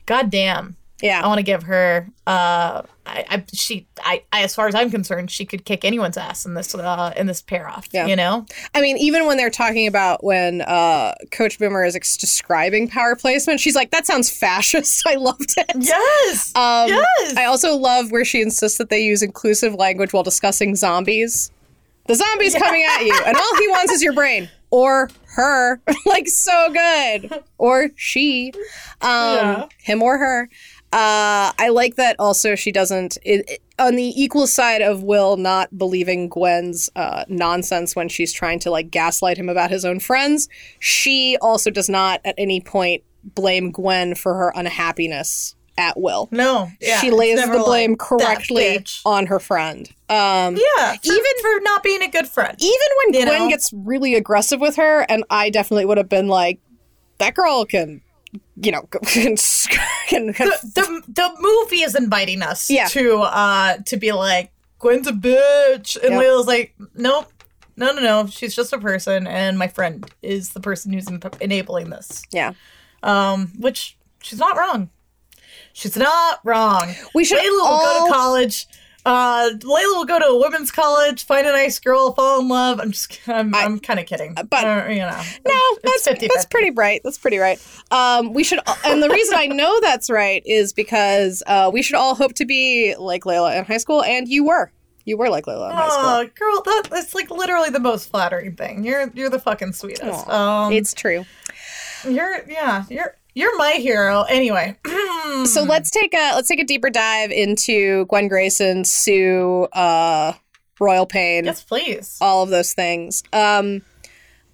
goddamn, 0.07 0.77
yeah 1.03 1.21
I 1.23 1.27
want 1.27 1.39
to 1.39 1.43
give 1.43 1.63
her. 1.65 2.09
Uh, 2.27 2.83
I, 3.05 3.25
I 3.29 3.45
she, 3.53 3.87
I, 4.05 4.23
I, 4.33 4.43
as 4.45 4.55
far 4.55 4.69
as 4.69 4.75
I'm 4.77 4.89
concerned, 4.91 5.31
she 5.31 5.45
could 5.45 5.65
kick 5.65 5.85
anyone's 5.85 6.17
ass 6.17 6.47
in 6.47 6.55
this, 6.55 6.73
uh, 6.73 7.13
in 7.17 7.27
this 7.27 7.43
pair 7.43 7.69
off. 7.69 7.89
Yeah. 7.93 8.07
You 8.07 8.15
know, 8.15 8.47
I 8.77 8.81
mean, 8.81 8.97
even 8.99 9.27
when 9.27 9.37
they're 9.37 9.51
talking 9.51 9.89
about 9.89 10.23
when 10.23 10.61
uh, 10.63 11.15
Coach 11.33 11.59
Boomer 11.59 11.85
is 11.85 11.97
ex- 11.97 12.17
describing 12.17 12.87
power 12.89 13.17
placement, 13.17 13.59
she's 13.59 13.75
like, 13.75 13.91
"That 13.91 14.07
sounds 14.07 14.31
fascist." 14.31 15.03
I 15.07 15.17
loved 15.17 15.55
it. 15.57 15.71
yes, 15.81 16.53
Um, 16.55 16.89
yes. 16.89 17.37
I 17.37 17.45
also 17.47 17.75
love 17.77 18.13
where 18.13 18.25
she 18.25 18.41
insists 18.41 18.79
that 18.79 18.89
they 18.89 19.01
use 19.01 19.23
inclusive 19.23 19.75
language 19.75 20.13
while 20.13 20.23
discussing 20.23 20.77
zombies. 20.77 21.51
The 22.07 22.15
zombie's 22.17 22.55
coming 22.55 22.85
at 22.89 23.03
you, 23.05 23.17
and 23.27 23.37
all 23.37 23.57
he 23.59 23.69
wants 23.69 23.93
is 23.93 24.03
your 24.03 24.13
brain 24.13 24.49
or 24.71 25.09
her. 25.35 25.81
like 26.07 26.29
so 26.29 26.71
good, 26.73 27.43
or 27.59 27.91
she, 27.97 28.53
um, 29.01 29.11
Yeah. 29.11 29.67
him 29.79 30.03
or 30.03 30.19
her. 30.19 30.49
Uh, 30.93 31.53
I 31.59 31.71
like 31.73 31.97
that. 31.97 32.17
Also, 32.19 32.55
she 32.55 32.71
doesn't. 32.73 33.17
It, 33.23 33.49
it- 33.49 33.63
on 33.79 33.97
the 33.97 34.13
equal 34.23 34.47
side 34.47 34.81
of 34.83 35.03
Will 35.03 35.37
not 35.37 35.77
believing 35.77 36.29
Gwen's 36.29 36.89
uh, 36.95 37.25
nonsense 37.27 37.97
when 37.97 38.09
she's 38.09 38.33
trying 38.33 38.61
to 38.61 38.71
like 38.71 38.91
gaslight 38.91 39.37
him 39.39 39.49
about 39.49 39.71
his 39.71 39.85
own 39.85 39.99
friends. 39.99 40.49
She 40.79 41.37
also 41.41 41.69
does 41.71 41.89
not 41.89 42.21
at 42.25 42.35
any 42.39 42.61
point 42.61 43.03
blame 43.25 43.73
Gwen 43.73 44.15
for 44.15 44.35
her 44.35 44.53
unhappiness 44.55 45.57
at 45.79 45.99
Will 45.99 46.29
no, 46.31 46.69
yeah, 46.83 47.01
she 47.01 47.11
lays 47.11 47.41
the 47.41 47.59
blame 47.65 47.93
"That 47.93 47.99
correctly 47.99 48.85
on 49.07 49.27
her 49.27 49.41
friend. 49.41 49.89
Um, 50.11 50.57
Yeah, 50.57 50.93
for, 50.97 51.07
even 51.13 51.25
for 51.41 51.61
not 51.63 51.83
being 51.83 52.03
a 52.03 52.09
good 52.09 52.29
friend. 52.29 52.55
even 52.61 52.87
when 52.99 53.25
Gwen 53.27 53.43
know? 53.45 53.49
gets 53.49 53.73
really 53.73 54.15
aggressive 54.15 54.61
with 54.61 54.77
her, 54.77 55.01
and 55.09 55.25
I 55.31 55.49
definitely 55.49 55.87
would 55.87 55.97
have 55.97 56.11
been 56.11 56.29
like, 56.29 56.61
that 57.19 57.35
girl 57.35 57.65
can, 57.65 58.02
you 58.57 58.73
know, 58.73 58.83
can, 59.05 59.37
can, 60.09 60.33
can 60.33 60.49
the 60.49 61.03
the 61.09 61.31
movie 61.41 61.83
is 61.83 61.95
inviting 61.95 62.43
us 62.43 62.71
Yeah. 62.71 62.87
to 62.89 63.19
uh 63.21 63.77
to 63.87 63.97
be 63.97 64.13
like 64.13 64.51
Gwen's 64.79 65.07
a 65.07 65.13
bitch, 65.13 65.97
and 66.03 66.15
Yep. 66.15 66.23
Layla's 66.23 66.47
like, 66.47 66.75
nope, 66.95 67.33
no, 67.77 67.93
no, 67.93 68.03
no, 68.03 68.27
she's 68.27 68.55
just 68.57 68.73
a 68.73 68.79
person, 68.79 69.27
and 69.27 69.57
my 69.59 69.69
friend 69.69 70.11
is 70.23 70.51
the 70.51 70.61
person 70.61 70.93
who's 70.93 71.07
en- 71.09 71.21
enabling 71.41 71.91
this. 71.91 72.23
yeah. 72.33 72.53
Um, 73.05 73.53
which 73.59 73.97
she's 74.23 74.39
not 74.39 74.57
wrong. 74.57 74.91
She's 75.73 75.97
not 75.97 76.41
wrong. 76.45 76.95
We 77.15 77.25
should 77.25 77.39
Layla 77.39 77.45
will 77.51 77.79
go 77.81 78.07
to 78.07 78.13
college. 78.13 78.67
Uh, 79.05 79.51
Layla 79.59 79.97
will 79.97 80.05
go 80.05 80.19
to 80.19 80.25
a 80.27 80.39
women's 80.39 80.71
college, 80.71 81.25
find 81.25 81.47
a 81.47 81.51
nice 81.53 81.79
girl, 81.81 82.13
fall 82.13 82.41
in 82.41 82.49
love. 82.49 82.79
I'm 82.81 82.93
just, 82.93 83.19
I'm, 83.29 83.55
I, 83.55 83.63
am 83.63 83.81
kind 83.81 83.99
of 83.99 84.07
kidding, 84.07 84.35
but- 84.35 84.65
Uh, 84.65 84.87
you 84.89 84.99
know, 84.99 85.21
No, 85.47 85.79
that's 85.83 86.07
50-50. 86.07 86.29
that's 86.33 86.47
pretty 86.47 86.71
bright. 86.71 87.01
That's 87.03 87.19
pretty 87.19 87.39
right. 87.39 87.61
Um, 87.91 88.33
we 88.33 88.45
should, 88.45 88.61
and 88.85 89.03
the 89.03 89.09
reason 89.11 89.35
I 89.37 89.47
know 89.47 89.81
that's 89.81 90.09
right 90.09 90.43
is 90.47 90.73
because 90.73 91.43
uh, 91.47 91.71
we 91.73 91.83
should 91.83 91.97
all 91.97 92.15
hope 92.15 92.35
to 92.35 92.45
be 92.45 92.95
like 92.97 93.25
Layla 93.25 93.59
in 93.59 93.65
high 93.65 93.79
school, 93.79 94.03
and 94.05 94.29
you 94.29 94.45
were, 94.45 94.71
you 95.05 95.17
were 95.17 95.29
like 95.31 95.47
Layla 95.47 95.71
in 95.71 95.77
high 95.77 95.89
school. 95.89 96.01
Oh, 96.05 96.27
girl, 96.39 96.63
that, 96.65 96.89
that's 96.91 97.13
like 97.15 97.29
literally 97.31 97.71
the 97.71 97.81
most 97.81 98.09
flattering 98.09 98.55
thing. 98.55 98.85
You're 98.85 99.11
you're 99.15 99.31
the 99.31 99.41
fucking 99.41 99.73
sweetest. 99.73 100.05
Aw, 100.29 100.67
Um, 100.67 100.73
it's 100.73 100.95
true. 100.95 101.25
you're 102.09 102.45
yeah, 102.49 102.85
you're 102.89 103.17
you're 103.35 103.57
my 103.57 103.73
hero. 103.73 104.23
Anyway, 104.23 104.77
So 105.45 105.63
let's 105.69 105.91
take 105.91 106.15
a 106.15 106.33
let's 106.35 106.49
take 106.49 106.61
a 106.61 106.65
deeper 106.65 106.91
dive 106.91 107.31
into 107.31 108.07
Gwen 108.07 108.29
Grayson, 108.29 108.85
Sue, 108.85 109.69
uh, 109.73 110.33
Royal 110.81 111.07
Pain, 111.07 111.45
yes, 111.45 111.63
please. 111.63 112.19
all 112.21 112.43
of 112.43 112.51
those 112.51 112.73
things. 112.73 113.23
Um, 113.33 113.83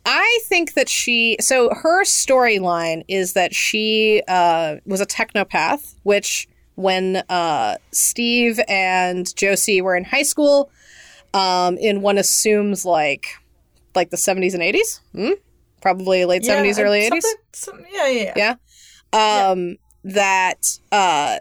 I 0.04 0.40
think 0.44 0.74
that 0.74 0.88
she 0.88 1.36
so 1.40 1.70
her 1.74 2.04
storyline 2.04 3.04
is 3.08 3.32
that 3.34 3.54
she 3.54 4.22
uh, 4.28 4.76
was 4.86 5.00
a 5.00 5.06
technopath, 5.06 5.94
which 6.02 6.48
when 6.76 7.16
uh, 7.28 7.76
Steve 7.92 8.60
and 8.68 9.34
Josie 9.36 9.80
were 9.82 9.96
in 9.96 10.04
high 10.04 10.22
school, 10.22 10.70
um, 11.34 11.76
in 11.78 12.00
one 12.02 12.16
assumes 12.18 12.84
like 12.84 13.26
like 13.94 14.10
the 14.10 14.16
seventies 14.16 14.54
and 14.54 14.62
eighties, 14.62 15.00
hmm? 15.12 15.32
probably 15.82 16.24
late 16.24 16.42
Yeah, 16.44 16.52
seventies, 16.52 16.78
early 16.78 17.00
eighties 17.00 17.26
Yeah, 17.92 18.08
yeah, 18.08 18.32
yeah, 18.36 18.54
yeah. 19.12 19.38
yeah 19.44 19.48
um 19.50 19.76
that 20.04 20.78
uh 20.92 21.38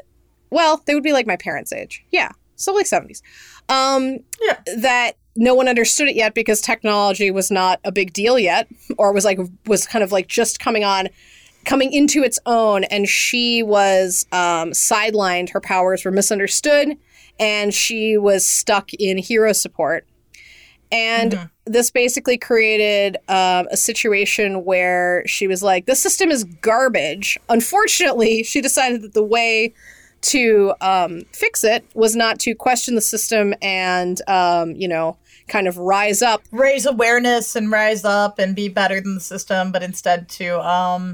well 0.49 0.81
they 0.85 0.93
would 0.93 1.03
be 1.03 1.13
like 1.13 1.27
my 1.27 1.37
parents 1.37 1.71
age 1.71 2.03
yeah 2.11 2.31
so 2.55 2.73
like 2.73 2.85
70s 2.85 3.21
um 3.69 4.19
Yeah. 4.41 4.57
that 4.77 5.13
no 5.35 5.53
one 5.53 5.67
understood 5.67 6.07
it 6.07 6.15
yet 6.15 6.33
because 6.33 6.61
technology 6.61 7.29
was 7.29 7.51
not 7.51 7.79
a 7.83 7.91
big 7.91 8.11
deal 8.13 8.39
yet 8.39 8.67
or 8.97 9.13
was 9.13 9.23
like 9.25 9.37
was 9.67 9.85
kind 9.85 10.03
of 10.03 10.11
like 10.11 10.27
just 10.27 10.59
coming 10.59 10.83
on 10.83 11.09
coming 11.65 11.91
into 11.91 12.23
its 12.23 12.39
own, 12.45 12.85
and 12.85 13.09
she 13.09 13.61
was 13.61 14.25
um, 14.31 14.71
sidelined. 14.71 15.49
Her 15.49 15.59
powers 15.59 16.05
were 16.05 16.11
misunderstood, 16.11 16.97
and 17.41 17.73
she 17.73 18.17
was 18.17 18.45
stuck 18.45 18.93
in 18.93 19.17
hero 19.17 19.51
support. 19.51 20.07
And 20.91 21.49
this 21.65 21.91
basically 21.91 22.37
created 22.37 23.17
um, 23.27 23.67
a 23.71 23.77
situation 23.77 24.63
where 24.63 25.23
she 25.27 25.47
was 25.47 25.61
like, 25.61 25.85
"This 25.85 25.99
system 25.99 26.29
is 26.31 26.43
garbage." 26.43 27.37
Unfortunately, 27.49 28.43
she 28.51 28.61
decided 28.61 29.01
that 29.01 29.13
the 29.13 29.23
way 29.23 29.73
to 30.19 30.73
um, 30.81 31.23
fix 31.31 31.63
it 31.63 31.85
was 31.93 32.15
not 32.15 32.39
to 32.39 32.55
question 32.55 32.95
the 32.95 33.01
system 33.01 33.53
and, 33.61 34.19
um, 34.27 34.71
you 34.71 34.87
know, 34.87 35.15
kind 35.47 35.67
of 35.67 35.77
rise 35.77 36.21
up. 36.21 36.41
Raise 36.51 36.85
awareness 36.85 37.55
and 37.55 37.69
rise 37.71 38.03
up 38.03 38.39
and 38.39 38.55
be 38.55 38.67
better 38.67 38.99
than 38.99 39.15
the 39.15 39.21
system, 39.21 39.71
but 39.71 39.83
instead 39.83 40.27
to 40.29 40.59
um 40.67 41.13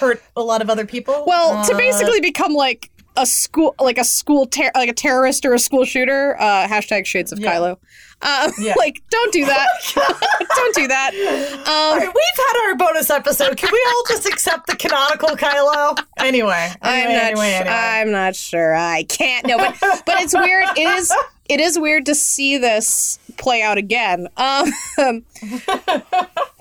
hurt 0.00 0.22
a 0.36 0.42
lot 0.42 0.60
of 0.60 0.68
other 0.68 0.84
people. 0.84 1.24
Well, 1.26 1.64
to 1.64 1.74
Uh, 1.74 1.78
basically 1.78 2.20
become 2.20 2.52
like 2.52 2.90
a 3.16 3.26
school, 3.26 3.74
like 3.80 3.98
a 3.98 4.04
school, 4.04 4.46
ter- 4.46 4.70
like 4.74 4.88
a 4.88 4.92
terrorist 4.92 5.44
or 5.44 5.54
a 5.54 5.58
school 5.58 5.84
shooter. 5.84 6.36
Uh, 6.38 6.68
hashtag 6.68 7.06
Shades 7.06 7.32
of 7.32 7.38
Yeah. 7.38 7.54
Kylo. 7.54 7.78
Uh, 8.20 8.50
Yeah. 8.58 8.74
like, 8.78 9.02
don't 9.10 9.32
do 9.32 9.44
that. 9.46 9.68
don't 10.56 10.74
do 10.74 10.88
that. 10.88 11.14
Um, 11.14 11.98
right, 11.98 12.12
we've 12.14 12.46
had 12.46 12.68
our 12.68 12.76
bonus 12.76 13.10
episode. 13.10 13.56
Can 13.56 13.70
we 13.72 13.84
all 13.88 14.02
just 14.08 14.26
accept 14.26 14.66
the 14.66 14.76
canonical 14.76 15.30
Kylo? 15.30 15.98
Anyway, 16.18 16.72
I'm 16.82 17.04
not. 17.12 17.22
anyway, 17.22 17.46
anyway. 17.52 17.70
I'm 17.70 18.10
not 18.10 18.34
sure. 18.36 18.74
I 18.74 19.04
can't. 19.04 19.46
No, 19.46 19.56
but 19.58 19.76
but 19.80 20.20
it's 20.20 20.34
weird. 20.34 20.66
It 20.76 20.88
is. 20.98 21.12
It 21.48 21.60
is 21.60 21.78
weird 21.78 22.04
to 22.06 22.14
see 22.14 22.58
this 22.58 23.18
play 23.38 23.62
out 23.62 23.78
again. 23.78 24.28
Um, 24.36 24.70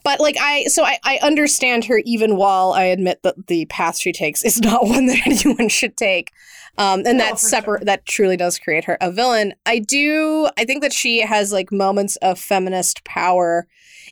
but 0.04 0.20
like 0.22 0.38
I, 0.40 0.66
so 0.68 0.86
I, 0.86 0.98
I 1.04 1.20
understand 1.22 1.86
her 1.86 2.02
even 2.06 2.38
while 2.38 2.72
I 2.72 2.84
admit 2.84 3.22
that 3.24 3.48
the 3.48 3.66
path 3.66 3.98
she 4.00 4.14
takes 4.14 4.46
is 4.46 4.62
not 4.62 4.86
one 4.86 5.08
that 5.08 5.20
anyone 5.28 5.68
should 5.70 5.98
take. 5.98 6.32
Um, 6.78 7.02
and 7.06 7.20
that 7.20 7.40
for 7.40 7.48
separate 7.48 7.86
that 7.86 8.06
truly 8.06 8.38
does 8.38 8.60
create 8.60 8.86
her 8.86 8.98
a 9.02 9.12
villain. 9.12 9.54
I 9.66 9.80
do. 9.80 10.48
I 10.58 10.66
think 10.66 10.84
that 10.84 10.94
she 10.94 11.22
has 11.22 11.52
like 11.52 11.72
moments 11.72 12.18
of 12.18 12.40
feminist 12.40 13.04
power, 13.04 13.68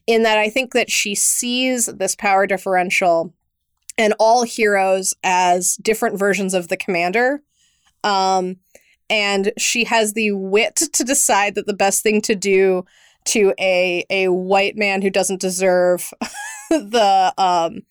in 0.07 0.23
that 0.23 0.37
I 0.37 0.49
think 0.49 0.73
that 0.73 0.89
she 0.89 1.13
sees 1.15 1.85
this 1.85 2.15
power 2.15 2.47
differential 2.47 3.33
and 3.97 4.13
all 4.19 4.43
heroes 4.43 5.13
as 5.23 5.75
different 5.77 6.17
versions 6.17 6.53
of 6.53 6.67
the 6.67 6.77
commander. 6.77 7.41
Um, 8.03 8.57
and 9.09 9.51
she 9.57 9.83
has 9.85 10.13
the 10.13 10.31
wit 10.31 10.75
to 10.75 11.03
decide 11.03 11.55
that 11.55 11.67
the 11.67 11.73
best 11.73 12.03
thing 12.03 12.21
to 12.21 12.35
do 12.35 12.85
to 13.25 13.53
a 13.59 14.05
a 14.09 14.27
white 14.29 14.75
man 14.75 15.01
who 15.01 15.09
doesn't 15.09 15.41
deserve 15.41 16.11
the 16.69 17.33
um 17.37 17.81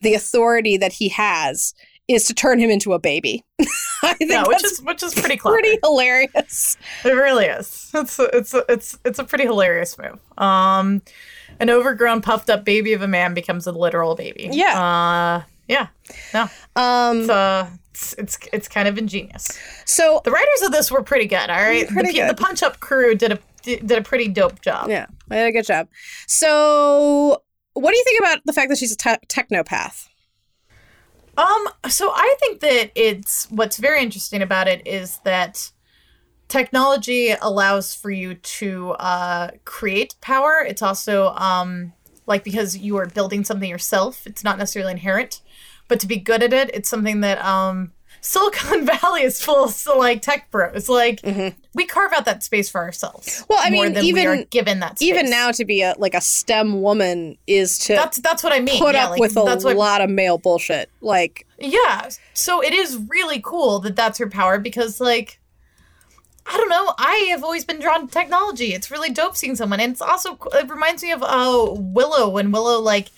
the 0.00 0.14
authority 0.14 0.76
that 0.76 0.94
he 0.94 1.08
has 1.08 1.74
is 2.08 2.24
to 2.24 2.34
turn 2.34 2.58
him 2.58 2.70
into 2.70 2.92
a 2.92 2.98
baby. 2.98 3.44
I 4.02 4.12
think 4.14 4.30
yeah, 4.30 4.44
which 4.46 4.60
that's 4.62 4.72
is 4.72 4.82
which 4.82 5.02
is 5.02 5.14
pretty 5.14 5.36
clever. 5.36 5.58
pretty 5.58 5.78
hilarious. 5.82 6.76
It 7.04 7.08
really 7.12 7.46
is. 7.46 7.90
It's 7.94 8.18
it's 8.18 8.54
it's 8.68 8.98
it's 9.04 9.18
a 9.18 9.24
pretty 9.24 9.44
hilarious 9.44 9.96
move. 9.98 10.18
Um, 10.38 11.00
an 11.60 11.70
overgrown, 11.70 12.20
puffed 12.20 12.50
up 12.50 12.64
baby 12.64 12.92
of 12.92 13.00
a 13.02 13.08
man 13.08 13.32
becomes 13.34 13.66
a 13.66 13.72
literal 13.72 14.14
baby. 14.14 14.50
Yeah. 14.52 14.78
Uh, 14.78 15.42
yeah. 15.68 15.86
No. 16.34 16.48
Um, 16.76 17.20
It's 17.22 17.30
uh, 17.30 17.70
it's 17.90 18.12
it's 18.18 18.38
it's 18.52 18.68
kind 18.68 18.88
of 18.88 18.98
ingenious. 18.98 19.48
so 19.86 20.20
The 20.24 20.30
writers 20.30 20.62
of 20.64 20.72
this 20.72 20.90
were 20.90 21.02
pretty 21.02 21.26
good. 21.26 21.48
All 21.48 21.56
right. 21.56 21.88
Pretty 21.88 22.12
the, 22.12 22.18
pe- 22.20 22.28
the. 22.28 22.34
Punch 22.34 22.62
Up 22.62 22.80
crew 22.80 23.14
did 23.14 23.32
a 23.32 23.38
did 23.62 23.92
a 23.92 24.02
pretty 24.02 24.28
dope 24.28 24.60
job. 24.60 24.90
yeah, 24.90 25.06
I 25.30 25.36
did 25.36 25.46
a 25.46 25.52
good 25.52 25.64
job. 25.64 25.88
So, 26.26 27.42
what 27.72 27.90
do 27.92 27.96
you 27.96 28.04
think 28.04 28.20
about 28.20 28.40
the 28.44 28.52
fact 28.52 28.68
that 28.68 28.76
she's 28.76 28.92
a 28.92 28.96
te- 28.96 29.26
technopath? 29.28 30.08
Um, 31.36 31.68
so 31.88 32.12
I 32.14 32.36
think 32.40 32.60
that 32.60 32.92
it's 32.94 33.50
what's 33.50 33.76
very 33.76 34.02
interesting 34.02 34.42
about 34.42 34.68
it 34.68 34.86
is 34.86 35.18
that 35.24 35.72
technology 36.48 37.34
allows 37.40 37.94
for 37.94 38.10
you 38.10 38.34
to 38.34 38.90
uh, 38.92 39.50
create 39.64 40.14
power. 40.20 40.64
It's 40.66 40.82
also 40.82 41.28
um, 41.34 41.92
like 42.26 42.44
because 42.44 42.76
you 42.76 42.96
are 42.98 43.06
building 43.06 43.44
something 43.44 43.68
yourself, 43.68 44.26
it's 44.26 44.44
not 44.44 44.58
necessarily 44.58 44.92
inherent, 44.92 45.40
but 45.88 46.00
to 46.00 46.06
be 46.06 46.16
good 46.16 46.42
at 46.42 46.52
it, 46.52 46.70
it's 46.72 46.88
something 46.88 47.20
that 47.20 47.44
um, 47.44 47.92
Silicon 48.26 48.86
Valley 49.00 49.22
is 49.22 49.42
full 49.42 49.64
of 49.64 49.86
like 49.98 50.22
tech 50.22 50.50
bros. 50.50 50.88
Like 50.88 51.20
we 51.74 51.84
carve 51.84 52.12
out 52.14 52.24
that 52.24 52.42
space 52.42 52.70
for 52.70 52.80
ourselves. 52.80 53.26
Mm-hmm. 53.28 53.44
Well, 53.50 53.58
I 53.62 53.68
mean, 53.68 53.92
than 53.92 54.02
we 54.02 54.08
even- 54.08 54.46
given 54.48 54.80
that 54.80 54.98
space. 54.98 55.08
Even 55.10 55.28
now, 55.28 55.50
to 55.50 55.64
be 55.66 55.82
a 55.82 55.94
like 55.98 56.14
a 56.14 56.22
STEM 56.22 56.80
woman 56.80 57.36
is 57.46 57.78
to 57.80 57.92
That's 57.94 58.18
that's 58.18 58.42
what 58.42 58.52
I 58.54 58.60
mean. 58.60 58.78
put 58.78 58.94
Yeah, 58.94 59.04
up 59.04 59.10
like, 59.10 59.20
with 59.20 59.36
a 59.36 59.44
what 59.44 59.76
lot 59.76 60.00
of 60.00 60.08
male 60.08 60.38
bullshit. 60.38 60.88
Like, 61.02 61.46
Yeah. 61.58 62.08
So 62.32 62.62
it 62.62 62.72
is 62.72 62.96
really 63.08 63.40
cool 63.44 63.78
that 63.80 63.94
that's 63.94 64.18
her 64.18 64.28
power 64.30 64.58
because, 64.58 65.00
like, 65.02 65.38
I 66.46 66.56
don't 66.56 66.70
know. 66.70 66.94
I 66.98 67.26
have 67.30 67.44
always 67.44 67.64
been 67.66 67.78
drawn 67.78 68.06
to 68.06 68.12
technology. 68.12 68.72
It's 68.72 68.90
really 68.90 69.10
dope 69.10 69.36
seeing 69.36 69.54
someone. 69.54 69.80
And 69.80 69.92
it's 69.92 70.00
also, 70.02 70.38
it 70.54 70.68
reminds 70.70 71.02
me 71.02 71.12
of 71.12 71.22
uh, 71.22 71.72
Willow 71.78 72.28
when 72.30 72.52
Willow, 72.52 72.80
like, 72.80 73.08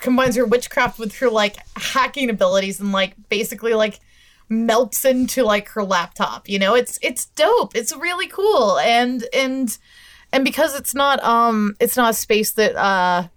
combines 0.00 0.36
her 0.36 0.44
witchcraft 0.44 0.98
with 0.98 1.16
her, 1.18 1.28
like, 1.30 1.56
hacking 1.76 2.28
abilities 2.30 2.80
and, 2.80 2.90
like, 2.92 3.14
basically, 3.28 3.74
like, 3.74 4.00
melts 4.52 5.04
into 5.04 5.42
like 5.42 5.68
her 5.68 5.82
laptop 5.82 6.48
you 6.48 6.58
know? 6.58 6.74
It's 6.74 6.98
it's 7.02 7.26
dope. 7.26 7.74
It's 7.74 7.96
really 7.96 8.28
cool. 8.28 8.78
And 8.78 9.24
and 9.32 9.76
and 10.32 10.44
because 10.44 10.74
it's 10.76 10.94
not 10.94 11.22
um 11.24 11.76
it's 11.80 11.96
not 11.96 12.10
a 12.10 12.14
space 12.14 12.52
that 12.52 12.76
uh 12.76 13.28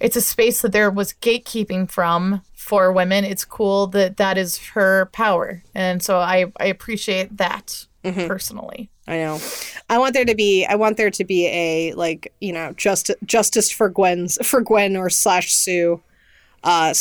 it's 0.00 0.16
a 0.16 0.22
space 0.22 0.62
that 0.62 0.72
there 0.72 0.90
was 0.90 1.12
gatekeeping 1.12 1.90
from 1.90 2.42
for 2.54 2.92
women. 2.92 3.24
It's 3.24 3.44
cool 3.44 3.86
that 3.88 4.16
that 4.16 4.38
is 4.38 4.58
her 4.68 5.06
power, 5.06 5.62
and 5.74 6.02
so 6.02 6.18
I 6.18 6.52
I 6.58 6.66
appreciate 6.66 7.36
that 7.36 7.86
personally. 8.26 8.90
I 9.06 9.16
know, 9.18 9.40
I 9.88 9.98
want 9.98 10.14
there 10.14 10.24
to 10.24 10.34
be, 10.36 10.64
I 10.64 10.76
want 10.76 10.96
there 10.96 11.10
to 11.10 11.24
be 11.24 11.46
a 11.46 11.92
like, 11.94 12.32
you 12.40 12.52
know, 12.52 12.72
just 12.76 13.10
justice 13.24 13.70
for 13.70 13.88
Gwen's 13.88 14.38
for 14.46 14.60
Gwen 14.60 14.96
or 14.96 15.10
slash 15.10 15.52
Sue, 15.52 16.00
uh, 16.62 16.92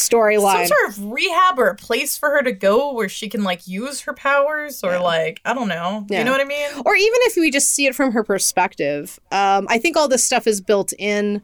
Some 0.69 0.77
sort 0.77 0.90
of 0.90 1.11
rehab 1.11 1.60
or 1.60 1.68
a 1.68 1.76
place 1.76 2.18
for 2.18 2.30
her 2.30 2.41
to 2.44 2.52
go 2.52 2.94
where 2.94 3.10
she 3.10 3.27
can 3.30 3.44
like 3.44 3.68
use 3.68 4.02
her 4.02 4.14
powers, 4.14 4.84
or 4.84 4.99
like 4.99 5.41
I 5.44 5.53
don't 5.53 5.68
know. 5.68 6.06
Yeah. 6.10 6.19
You 6.19 6.26
know 6.26 6.31
what 6.31 6.41
I 6.41 6.45
mean? 6.45 6.69
or 6.86 6.95
even 6.95 7.19
if 7.23 7.36
we 7.36 7.52
just 7.52 7.72
see 7.72 7.86
it 7.86 7.94
from 7.95 8.11
her 8.14 8.23
perspective 8.23 9.19
um, 9.31 9.68
i 9.69 9.77
think 9.77 9.95
all 9.98 10.07
this 10.07 10.23
stuff 10.23 10.48
is 10.48 10.61
built 10.61 10.94
in 10.98 11.41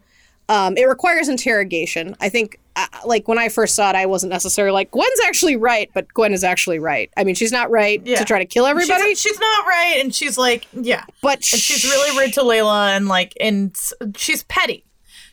um, 0.49 0.77
it 0.77 0.85
requires 0.87 1.27
interrogation 1.27 2.15
i 2.21 2.29
think 2.29 2.59
uh, 2.75 2.85
like 3.05 3.27
when 3.27 3.37
i 3.39 3.49
first 3.49 3.75
saw 3.75 3.89
it 3.89 3.95
i 3.95 4.05
wasn't 4.05 4.31
necessarily 4.31 4.73
like 4.73 4.91
gwen's 4.91 5.19
actually 5.25 5.55
right 5.55 5.89
but 5.93 6.07
gwen 6.13 6.33
is 6.33 6.43
actually 6.43 6.77
right 6.79 7.09
i 7.17 7.23
mean 7.23 7.35
she's 7.35 7.51
not 7.51 7.69
right 7.71 8.01
Yeah. 8.05 8.17
to 8.17 8.25
try 8.25 8.39
to 8.39 8.45
kill 8.45 8.65
everybody 8.65 9.03
She's, 9.09 9.19
she's 9.21 9.39
not 9.39 9.65
right, 9.65 9.97
and 9.99 10.13
she's 10.13 10.37
like, 10.37 10.67
yeah, 10.73 11.03
but 11.21 11.37
and 11.37 11.43
she's 11.43 11.83
really 11.83 12.17
rude 12.19 12.33
to 12.33 12.41
Layla, 12.41 12.95
and 12.95 13.07
like, 13.07 13.33
and 13.39 13.75
she's 14.15 14.43
petty. 14.43 14.84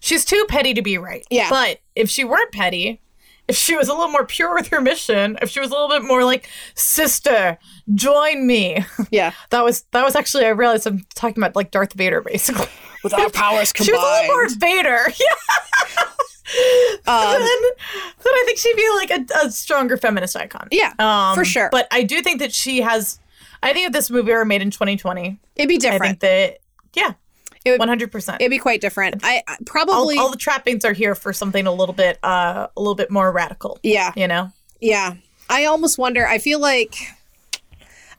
She's 0.03 0.25
too 0.25 0.45
petty 0.49 0.75
to 0.75 0.83
be 0.83 0.99
right. 0.99 1.25
Yeah. 1.31 1.49
But 1.49 1.79
if 1.95 2.11
she 2.11 2.25
weren't 2.25 2.51
petty, 2.51 3.01
if 3.47 3.57
she 3.57 3.77
was 3.77 3.89
a 3.89 3.93
little 3.93 4.11
more 4.11 4.27
pure 4.27 4.53
with 4.53 4.67
her 4.69 4.81
mission, 4.81 5.39
if 5.41 5.49
she 5.49 5.61
was 5.61 5.71
a 5.71 5.73
little 5.73 5.89
bit 5.89 6.03
more 6.03 6.25
like, 6.25 6.49
sister, 6.75 7.57
join 7.95 8.45
me. 8.47 8.85
yeah 9.13 9.31
That 9.51 9.63
was 9.65 9.85
that 9.93 10.05
was 10.05 10.17
actually 10.17 10.45
I 10.47 10.51
realized 10.51 10.89
I'm 10.89 11.07
talking 11.15 11.41
about 11.43 11.55
like 11.55 11.71
Darth 11.71 11.93
Vader 11.93 12.21
basically. 12.21 12.67
with 13.05 13.15
our 13.15 13.31
powers 13.31 13.73
combined. 13.73 13.87
She 13.87 13.93
was 13.93 14.03
a 14.03 14.23
little 14.23 14.35
more 14.35 14.49
Vader. 14.49 15.05
Yeah. 15.09 16.03
Um, 17.07 17.33
then, 17.33 17.41
then 17.41 18.35
I 18.35 18.43
think 18.45 18.59
she'd 18.59 18.77
be 18.77 18.89
like 18.97 19.11
a, 19.11 19.47
a 19.47 19.51
stronger 19.51 19.97
feminist 19.97 20.37
icon. 20.37 20.69
yeah 20.73 20.93
Um, 20.99 21.35
for 21.35 21.45
sure 21.45 21.69
But 21.73 21.87
I 21.91 22.03
do 22.03 22.21
think 22.23 22.41
that 22.41 22.53
she 22.53 22.81
has. 22.81 23.21
I 23.63 23.73
think 23.73 23.87
if 23.87 23.93
this 23.93 24.11
movie 24.11 24.33
were 24.33 24.45
made 24.45 24.61
in 24.61 24.71
2020, 24.73 25.39
it'd 25.57 25.69
be 25.69 25.79
different. 25.79 26.03
I 26.03 26.07
think 26.09 26.21
that 26.21 26.59
yeah, 26.95 27.13
It 27.65 27.71
would- 27.73 27.79
100. 27.81 28.11
percent 28.13 28.41
it'd 28.41 28.51
be 28.51 28.59
quite 28.59 28.81
different 28.81 29.21
i 29.25 29.43
I- 29.47 29.53
all, 29.53 29.57
probably 29.67 30.19
all 30.19 30.31
the 30.31 30.37
trappings 30.37 30.85
are 30.85 30.93
here 30.93 31.15
for 31.15 31.33
something 31.33 31.67
a 31.67 31.73
little 31.73 31.95
bit 31.95 32.19
uh 32.23 32.67
a 32.77 32.81
little 32.81 32.95
bit 32.95 33.11
more 33.11 33.31
radical. 33.33 33.79
yeah 33.83 34.13
You 34.17 34.29
know. 34.29 34.51
Yeah. 34.81 35.15
I 35.49 35.67
almost 35.67 35.97
wonder. 35.99 36.27
I 36.27 36.39
feel 36.39 36.59
like 36.61 36.95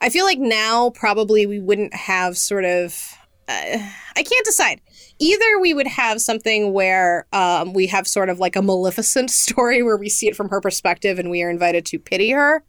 I 0.00 0.08
feel 0.10 0.24
like 0.24 0.38
now 0.38 0.90
probably 0.90 1.46
we 1.46 1.58
wouldn't 1.58 1.94
have 1.94 2.36
sort 2.38 2.64
of 2.64 3.14
uh, 3.48 3.78
I 4.16 4.22
can't 4.22 4.44
decide. 4.46 4.80
Either 5.18 5.58
we 5.60 5.74
would 5.74 5.86
have 5.86 6.20
something 6.22 6.72
where 6.72 7.26
um, 7.32 7.72
we 7.74 7.86
have 7.88 8.06
sort 8.08 8.30
of 8.30 8.38
like 8.38 8.56
a 8.56 8.62
Maleficent 8.62 9.30
story 9.42 9.82
where 9.82 9.96
we 9.98 10.08
see 10.08 10.26
it 10.28 10.34
from 10.36 10.48
her 10.48 10.60
perspective 10.60 11.18
and 11.18 11.30
we 11.30 11.42
are 11.42 11.50
invited 11.50 11.84
to 11.86 11.98
pity 11.98 12.30
her, 12.30 12.64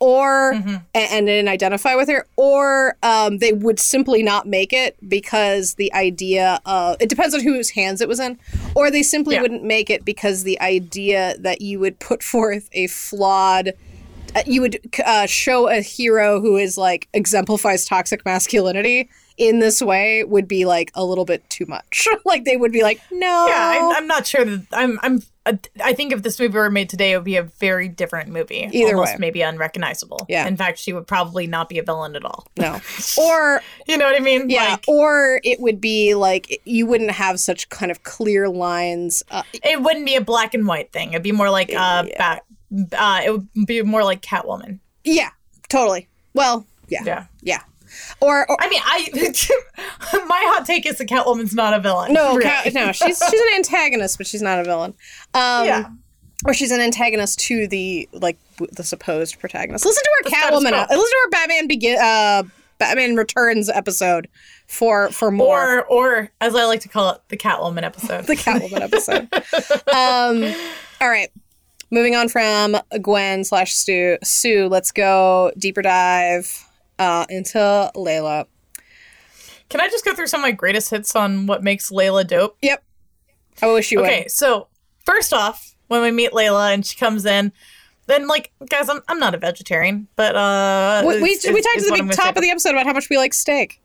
or 0.00 0.52
a- 0.52 0.82
and, 0.94 1.28
then 1.28 1.46
identify 1.46 1.94
with 1.94 2.08
her, 2.08 2.26
or 2.36 2.96
um, 3.02 3.38
they 3.38 3.52
would 3.52 3.78
simply 3.78 4.22
not 4.22 4.46
make 4.48 4.72
it 4.72 4.96
because 5.08 5.74
the 5.74 5.92
idea 5.92 6.58
of 6.66 6.96
it 7.00 7.08
depends 7.10 7.34
on 7.34 7.40
whose 7.42 7.70
hands 7.70 8.00
it 8.00 8.08
was 8.08 8.18
in, 8.18 8.38
or 8.74 8.90
they 8.90 9.02
simply 9.02 9.34
Yeah. 9.36 9.42
wouldn't 9.42 9.62
make 9.62 9.90
it 9.90 10.04
because 10.04 10.42
the 10.42 10.60
idea 10.60 11.36
that 11.38 11.60
you 11.60 11.78
would 11.78 11.98
put 11.98 12.22
forth 12.22 12.68
a 12.72 12.86
flawed 12.86 13.74
you 14.46 14.60
would 14.62 14.80
uh, 15.04 15.26
show 15.26 15.68
a 15.68 15.80
hero 15.80 16.40
who 16.40 16.56
is 16.56 16.76
like 16.78 17.08
exemplifies 17.12 17.84
toxic 17.84 18.24
masculinity 18.24 19.08
in 19.40 19.58
this 19.58 19.80
way 19.80 20.22
would 20.24 20.46
be 20.46 20.66
like 20.66 20.90
a 20.94 21.02
little 21.04 21.24
bit 21.24 21.48
too 21.48 21.64
much. 21.66 22.06
like 22.24 22.44
they 22.44 22.56
would 22.56 22.72
be 22.72 22.82
like, 22.82 23.00
no. 23.10 23.46
Yeah, 23.48 23.78
I'm, 23.80 23.96
I'm 23.96 24.06
not 24.06 24.26
sure 24.26 24.44
that 24.44 24.66
I'm. 24.72 24.98
I'm. 25.02 25.22
uh, 25.46 25.54
I 25.82 25.94
think 25.94 26.12
if 26.12 26.22
this 26.22 26.38
movie 26.38 26.52
were 26.58 26.70
made 26.70 26.90
today, 26.90 27.12
it 27.12 27.16
would 27.16 27.24
be 27.24 27.36
a 27.36 27.44
very 27.44 27.88
different 27.88 28.28
movie. 28.28 28.68
Either 28.70 28.94
almost 28.94 29.14
way. 29.14 29.18
maybe 29.18 29.40
unrecognizable. 29.40 30.26
Yeah. 30.28 30.46
In 30.46 30.58
fact, 30.58 30.78
she 30.78 30.92
would 30.92 31.06
probably 31.06 31.46
not 31.46 31.70
be 31.70 31.78
a 31.78 31.82
villain 31.82 32.14
at 32.16 32.24
all. 32.24 32.46
no. 32.58 32.80
Or 33.18 33.62
You 33.88 33.96
know 33.96 34.04
what 34.04 34.14
I 34.14 34.22
mean? 34.22 34.50
yeah, 34.50 34.72
Like, 34.72 34.84
or 34.86 35.40
it 35.42 35.58
would 35.60 35.80
be 35.80 36.14
like 36.14 36.60
you 36.64 36.86
wouldn't 36.86 37.12
have 37.12 37.40
such 37.40 37.70
kind 37.70 37.90
of 37.90 38.02
clear 38.02 38.48
lines. 38.48 39.22
Uh, 39.30 39.42
it 39.52 39.80
wouldn't 39.82 40.04
be 40.04 40.16
a 40.16 40.20
black 40.20 40.52
and 40.52 40.66
white 40.66 40.92
thing. 40.92 41.10
It'd 41.10 41.22
be 41.22 41.32
more 41.32 41.48
like 41.50 41.74
uh, 41.74 42.04
bat. 42.18 42.44
Uh, 42.92 43.20
it 43.24 43.30
would 43.32 43.48
be 43.66 43.82
more 43.82 44.04
like 44.04 44.22
Catwoman. 44.22 44.78
yeah, 45.04 45.30
totally. 45.68 46.08
Well, 46.34 46.66
yeah, 46.88 47.02
yeah. 47.04 47.26
Yeah. 47.42 47.60
Or, 48.20 48.48
or 48.48 48.56
I 48.60 48.68
mean, 48.68 48.80
I 48.84 49.08
my 50.26 50.42
hot 50.46 50.64
take 50.64 50.86
is 50.86 50.98
that 50.98 51.08
Catwoman's 51.08 51.54
not 51.54 51.74
a 51.74 51.80
villain. 51.80 52.12
no, 52.12 52.36
Really. 52.36 52.44
Cat- 52.48 52.72
no, 52.74 52.92
she's 52.92 53.18
she's 53.30 53.40
an 53.40 53.48
antagonist, 53.56 54.16
but 54.18 54.26
she's 54.28 54.42
not 54.42 54.60
a 54.60 54.64
villain. 54.64 54.94
Um, 55.34 55.66
Yeah. 55.66 55.88
or 56.44 56.54
she's 56.54 56.70
an 56.70 56.80
antagonist 56.80 57.40
to 57.40 57.66
the 57.66 58.08
like 58.12 58.38
the 58.72 58.84
supposed 58.84 59.40
protagonist. 59.40 59.84
Listen 59.84 60.02
to 60.04 60.10
our 60.24 60.30
Catwoman. 60.50 60.70
quo. 60.70 60.96
Listen 60.96 60.96
to 61.10 61.20
our 61.24 61.30
Batman 61.30 61.66
begin. 61.66 61.98
Uh, 62.00 62.42
Batman 62.78 63.14
Returns 63.16 63.68
episode 63.68 64.28
for 64.68 65.10
for 65.10 65.30
more. 65.32 65.80
Or, 65.80 65.84
or 65.86 66.30
as 66.40 66.54
I 66.54 66.64
like 66.66 66.80
to 66.82 66.88
call 66.88 67.10
it, 67.10 67.20
the 67.28 67.36
Catwoman 67.36 67.82
episode. 67.82 68.24
the 68.26 68.36
Catwoman 68.36 68.80
episode. 68.80 69.28
um, 69.92 70.54
all 71.00 71.08
right. 71.08 71.28
Moving 71.90 72.14
on 72.14 72.28
from 72.28 72.76
Gwen 73.02 73.42
slash 73.44 73.74
Stu, 73.74 74.16
Sue, 74.22 74.68
let's 74.68 74.92
go 74.92 75.50
deeper 75.58 75.82
dive 75.82 76.66
uh, 76.98 77.26
into 77.28 77.58
Layla. 77.96 78.46
Can 79.68 79.80
I 79.80 79.88
just 79.88 80.04
go 80.04 80.14
through 80.14 80.28
some 80.28 80.40
of 80.40 80.42
my 80.42 80.52
greatest 80.52 80.90
hits 80.90 81.14
on 81.16 81.46
what 81.46 81.62
makes 81.64 81.90
Layla 81.90 82.26
dope? 82.26 82.56
Yep. 82.62 82.82
I 83.62 83.72
wish 83.72 83.90
you 83.92 83.98
would. 84.00 84.06
Okay, 84.06 84.28
so 84.28 84.68
first 85.04 85.32
off, 85.32 85.74
when 85.88 86.02
we 86.02 86.10
meet 86.12 86.30
Layla 86.32 86.72
and 86.72 86.86
she 86.86 86.96
comes 86.96 87.26
in, 87.26 87.52
then 88.06 88.26
like 88.28 88.52
guys, 88.68 88.88
I'm, 88.88 89.00
I'm 89.08 89.18
not 89.18 89.34
a 89.34 89.38
vegetarian, 89.38 90.06
but 90.16 90.34
uh, 90.36 91.02
would. 91.04 91.16
We, 91.16 91.22
we, 91.22 91.30
it's- 91.30 91.52
we 91.52 91.60
talked 91.60 91.78
at 91.78 91.84
the 91.96 92.02
big 92.04 92.12
top 92.12 92.36
of 92.36 92.42
the 92.42 92.50
episode 92.50 92.70
about 92.70 92.86
how 92.86 92.92
much 92.92 93.08
we 93.10 93.16
like 93.18 93.34
steak. 93.34 93.80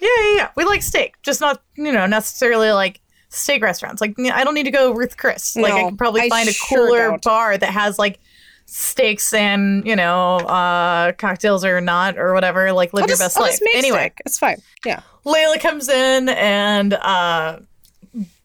Yeah, 0.00 0.08
yeah, 0.22 0.36
yeah. 0.36 0.48
We 0.56 0.64
like 0.64 0.82
steak, 0.82 1.14
just 1.22 1.40
not 1.40 1.62
you 1.76 1.92
know 1.92 2.06
necessarily 2.06 2.70
like 2.70 3.00
steak 3.30 3.62
restaurants. 3.62 4.00
Like 4.00 4.14
I 4.18 4.44
don't 4.44 4.54
need 4.54 4.64
to 4.64 4.70
go 4.70 4.92
Ruth 4.92 5.16
Chris. 5.16 5.56
Like 5.56 5.72
I 5.72 5.84
could 5.84 5.98
probably 5.98 6.22
I 6.22 6.28
find 6.28 6.48
a 6.48 6.52
sure 6.52 6.86
cooler 6.86 7.08
don't. 7.08 7.22
bar 7.22 7.56
that 7.56 7.70
has 7.70 7.98
like 7.98 8.20
steaks 8.66 9.32
and 9.34 9.84
you 9.84 9.96
know 9.96 10.36
uh 10.36 11.10
cocktails 11.12 11.64
or 11.64 11.80
not 11.80 12.18
or 12.18 12.34
whatever. 12.34 12.72
Like 12.72 12.92
live 12.92 13.04
I'll 13.04 13.08
your 13.08 13.16
just, 13.16 13.34
best 13.34 13.38
I'll 13.38 13.44
life. 13.44 13.58
Anyway, 13.74 13.98
steak. 13.98 14.22
It's 14.26 14.38
fine. 14.38 14.60
Yeah. 14.84 15.00
Layla 15.24 15.60
comes 15.60 15.88
in 15.88 16.28
and 16.30 16.94
uh, 16.94 17.58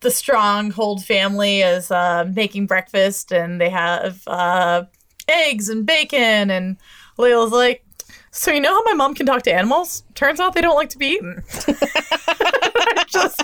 the 0.01 0.11
Stronghold 0.11 1.03
family 1.05 1.61
is 1.61 1.89
uh, 1.89 2.29
making 2.35 2.67
breakfast 2.67 3.31
and 3.31 3.59
they 3.61 3.69
have 3.69 4.21
uh, 4.27 4.83
eggs 5.27 5.69
and 5.69 5.85
bacon. 5.85 6.49
And 6.51 6.77
Layla's 7.17 7.51
like, 7.51 7.85
So, 8.31 8.51
you 8.51 8.59
know 8.59 8.73
how 8.73 8.83
my 8.83 8.93
mom 8.93 9.15
can 9.15 9.25
talk 9.25 9.43
to 9.43 9.53
animals? 9.53 10.03
Turns 10.15 10.39
out 10.39 10.53
they 10.53 10.61
don't 10.61 10.75
like 10.75 10.89
to 10.89 10.97
be 10.97 11.07
eaten. 11.07 11.43
just, 13.11 13.41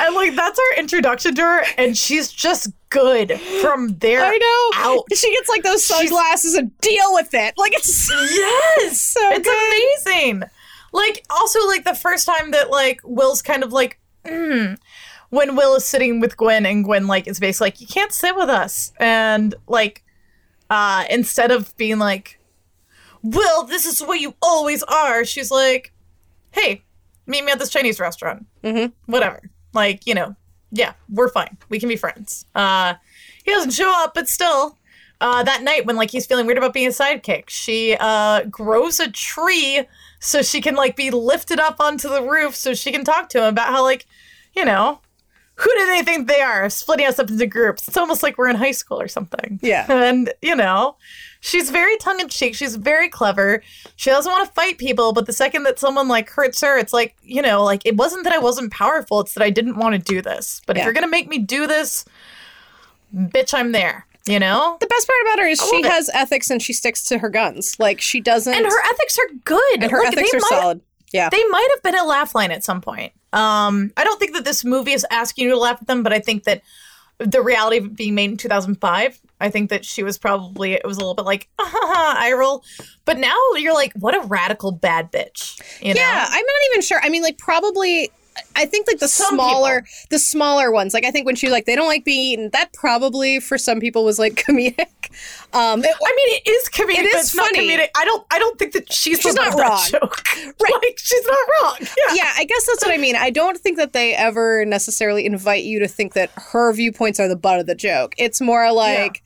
and 0.00 0.14
like, 0.14 0.34
that's 0.34 0.58
our 0.58 0.78
introduction 0.78 1.34
to 1.34 1.42
her. 1.42 1.64
And 1.78 1.96
she's 1.96 2.30
just 2.32 2.70
good 2.90 3.38
from 3.60 3.96
there 3.98 4.24
I 4.24 4.36
know. 4.36 4.70
out. 4.94 5.04
She 5.14 5.32
gets 5.32 5.48
like 5.48 5.62
those 5.62 5.84
sunglasses 5.84 6.54
and 6.54 6.76
deal 6.80 7.12
with 7.14 7.34
it. 7.34 7.54
Like 7.56 7.72
it's 7.74 8.08
Yes, 8.34 9.00
so 9.00 9.20
it's 9.32 9.48
good. 9.48 10.06
amazing. 10.14 10.42
Like 10.92 11.24
also 11.28 11.66
like 11.66 11.84
the 11.84 11.94
first 11.94 12.24
time 12.26 12.52
that 12.52 12.70
like 12.70 13.00
Will's 13.02 13.42
kind 13.42 13.64
of 13.64 13.72
like 13.72 13.98
mm, 14.24 14.78
when 15.30 15.56
Will 15.56 15.74
is 15.74 15.84
sitting 15.84 16.20
with 16.20 16.36
Gwen 16.36 16.64
and 16.66 16.84
Gwen 16.84 17.08
like 17.08 17.26
is 17.26 17.40
basically 17.40 17.66
like 17.66 17.80
you 17.80 17.88
can't 17.88 18.12
sit 18.12 18.36
with 18.36 18.48
us 18.48 18.92
and 19.00 19.56
like 19.66 20.04
uh 20.70 21.04
instead 21.10 21.50
of 21.50 21.76
being 21.76 21.98
like 21.98 22.38
Will 23.24 23.64
this 23.64 23.86
is 23.86 24.00
what 24.02 24.20
you 24.20 24.34
always 24.40 24.84
are 24.84 25.24
she's 25.24 25.50
like 25.50 25.92
hey 26.52 26.83
meet 27.26 27.44
me 27.44 27.52
at 27.52 27.58
this 27.58 27.70
Chinese 27.70 28.00
restaurant. 28.00 28.46
Mm-hmm. 28.62 28.92
whatever. 29.10 29.50
Like 29.72 30.06
you 30.06 30.14
know 30.14 30.36
yeah 30.70 30.94
we're 31.08 31.28
fine. 31.28 31.56
We 31.68 31.78
can 31.78 31.88
be 31.88 31.96
friends. 31.96 32.46
Uh 32.54 32.94
he 33.44 33.50
doesn't 33.50 33.72
show 33.72 33.92
up 34.02 34.14
but 34.14 34.28
still 34.28 34.78
uh, 35.20 35.42
that 35.42 35.62
night 35.62 35.86
when 35.86 35.96
like 35.96 36.10
he's 36.10 36.26
feeling 36.26 36.44
weird 36.44 36.58
about 36.58 36.74
being 36.74 36.88
a 36.88 36.90
sidekick 36.90 37.44
she 37.48 37.96
uh, 38.00 38.42
grows 38.44 38.98
a 38.98 39.10
tree 39.10 39.82
so 40.18 40.42
she 40.42 40.60
can 40.60 40.74
like 40.74 40.96
be 40.96 41.10
lifted 41.10 41.60
up 41.60 41.76
onto 41.80 42.08
the 42.08 42.20
roof 42.22 42.54
so 42.54 42.74
she 42.74 42.90
can 42.90 43.04
talk 43.04 43.28
to 43.28 43.38
him 43.38 43.44
about 43.44 43.68
how 43.68 43.82
like 43.82 44.06
you 44.54 44.64
know 44.64 45.00
who 45.56 45.70
do 45.76 45.86
they 45.86 46.02
think 46.02 46.26
they 46.26 46.40
are? 46.40 46.68
Splitting 46.68 47.06
us 47.06 47.18
up 47.18 47.30
into 47.30 47.46
groups. 47.46 47.86
It's 47.86 47.96
almost 47.96 48.22
like 48.22 48.36
we're 48.36 48.48
in 48.48 48.56
high 48.56 48.72
school 48.72 49.00
or 49.00 49.06
something. 49.06 49.60
Yeah. 49.62 49.86
and 49.88 50.32
you 50.42 50.56
know 50.56 50.96
she's 51.46 51.68
very 51.70 51.96
tongue-in-cheek 51.98 52.54
she's 52.54 52.74
very 52.76 53.08
clever 53.08 53.62
she 53.96 54.08
doesn't 54.08 54.32
want 54.32 54.46
to 54.48 54.52
fight 54.54 54.78
people 54.78 55.12
but 55.12 55.26
the 55.26 55.32
second 55.32 55.64
that 55.64 55.78
someone 55.78 56.08
like 56.08 56.30
hurts 56.30 56.60
her 56.62 56.78
it's 56.78 56.92
like 56.94 57.14
you 57.22 57.42
know 57.42 57.62
like 57.62 57.82
it 57.84 57.96
wasn't 57.96 58.24
that 58.24 58.32
i 58.32 58.38
wasn't 58.38 58.72
powerful 58.72 59.20
it's 59.20 59.34
that 59.34 59.42
i 59.42 59.50
didn't 59.50 59.76
want 59.76 59.94
to 59.94 59.98
do 59.98 60.22
this 60.22 60.62
but 60.66 60.74
Yeah. 60.74 60.80
if 60.82 60.84
you're 60.86 60.94
gonna 60.94 61.06
make 61.06 61.28
me 61.28 61.36
do 61.38 61.66
this 61.66 62.06
bitch 63.14 63.52
i'm 63.52 63.72
there 63.72 64.06
you 64.26 64.38
know 64.40 64.78
the 64.80 64.86
best 64.86 65.06
part 65.06 65.18
about 65.26 65.38
her 65.42 65.46
is 65.48 65.58
she 65.60 65.76
it. 65.76 65.84
has 65.84 66.08
ethics 66.14 66.48
and 66.50 66.62
she 66.62 66.72
sticks 66.72 67.02
to 67.08 67.18
her 67.18 67.28
guns. 67.28 67.76
Like 67.78 68.00
she 68.00 68.20
doesn't 68.20 68.54
and 68.54 68.64
her 68.64 68.80
ethics 68.90 69.18
are 69.18 69.34
good 69.44 69.82
and 69.82 69.90
her 69.90 69.98
Like, 70.02 70.16
ethics 70.16 70.32
are 70.32 70.38
might- 70.38 70.48
solid. 70.60 70.80
Yeah. 71.12 71.28
they 71.28 71.44
might 71.48 71.68
have 71.74 71.82
been 71.82 71.94
a 72.00 72.04
laugh 72.06 72.34
line 72.34 72.50
at 72.50 72.64
some 72.64 72.80
point 72.80 73.12
um 73.34 73.92
i 73.98 74.02
don't 74.02 74.18
think 74.18 74.32
that 74.34 74.44
this 74.46 74.64
movie 74.64 74.92
is 74.92 75.06
asking 75.10 75.44
you 75.44 75.50
to 75.50 75.58
laugh 75.58 75.78
at 75.80 75.86
them 75.86 76.02
but 76.02 76.12
i 76.14 76.18
think 76.18 76.44
that 76.44 76.62
the 77.18 77.42
reality 77.42 77.78
of 77.78 77.94
being 77.94 78.14
made 78.14 78.30
in 78.30 78.36
2005 78.36 79.20
i 79.40 79.48
think 79.48 79.70
that 79.70 79.84
she 79.84 80.02
was 80.02 80.18
probably 80.18 80.72
it 80.72 80.84
was 80.84 80.96
a 80.96 81.00
little 81.00 81.14
bit 81.14 81.24
like 81.24 81.48
ah, 81.58 82.16
eye 82.18 82.32
roll 82.32 82.64
but 83.04 83.18
now 83.18 83.36
you're 83.56 83.74
like 83.74 83.92
what 83.94 84.14
a 84.16 84.26
radical 84.26 84.72
bad 84.72 85.12
bitch 85.12 85.60
you 85.80 85.94
know 85.94 86.00
Yeah, 86.00 86.26
I'm 86.28 86.32
not 86.32 86.70
even 86.70 86.82
sure. 86.82 87.00
I 87.02 87.08
mean, 87.08 87.22
like 87.22 87.38
probably. 87.38 88.10
I 88.56 88.66
think 88.66 88.86
like 88.88 88.98
the 88.98 89.08
Some 89.08 89.34
smaller, 89.36 89.84
the 90.10 90.18
smaller 90.18 90.70
ones. 90.72 90.92
Like 90.94 91.04
I 91.04 91.10
think 91.10 91.26
when 91.26 91.36
she 91.36 91.46
was 91.46 91.52
like, 91.52 91.66
they 91.66 91.76
don't 91.76 91.86
like 91.86 92.04
being 92.04 92.32
eaten. 92.32 92.50
That 92.52 92.72
probably 92.72 93.38
for 93.40 93.56
some 93.58 93.78
people 93.80 94.04
was 94.04 94.18
like 94.18 94.34
comedic. 94.46 94.86
Um, 95.52 95.84
it- 95.84 95.94
I 96.04 96.12
mean, 96.16 96.40
it 96.44 96.48
is 96.48 96.68
comedic. 96.68 96.98
It 97.04 97.12
but 97.12 97.18
is 97.20 97.26
it's 97.26 97.34
not 97.36 97.54
funny. 97.54 97.68
comedic. 97.68 97.88
I 97.96 98.04
don't. 98.04 98.26
I 98.32 98.38
don't 98.38 98.58
think 98.58 98.72
that 98.72 98.92
she's, 98.92 99.20
She's 99.20 99.34
not 99.34 99.54
wrong. 99.54 99.80
Joke. 99.88 100.22
Right. 100.62 100.72
Like 100.82 100.98
she's 100.98 101.24
not 101.26 101.38
wrong. 101.62 101.76
Yeah. 101.80 102.14
yeah, 102.14 102.32
I 102.36 102.44
guess 102.44 102.66
that's 102.66 102.84
what 102.84 102.92
I 102.92 102.96
mean. 102.98 103.16
I 103.16 103.30
don't 103.30 103.58
think 103.58 103.76
that 103.76 103.92
they 103.92 104.14
ever 104.14 104.64
necessarily 104.64 105.24
invite 105.26 105.64
you 105.64 105.78
to 105.80 105.88
think 105.88 106.14
that 106.14 106.30
her 106.36 106.72
viewpoints 106.72 107.20
are 107.20 107.28
the 107.28 107.36
butt 107.36 107.60
of 107.60 107.66
the 107.66 107.74
joke. 107.74 108.14
It's 108.18 108.40
more 108.40 108.72
like 108.72 109.22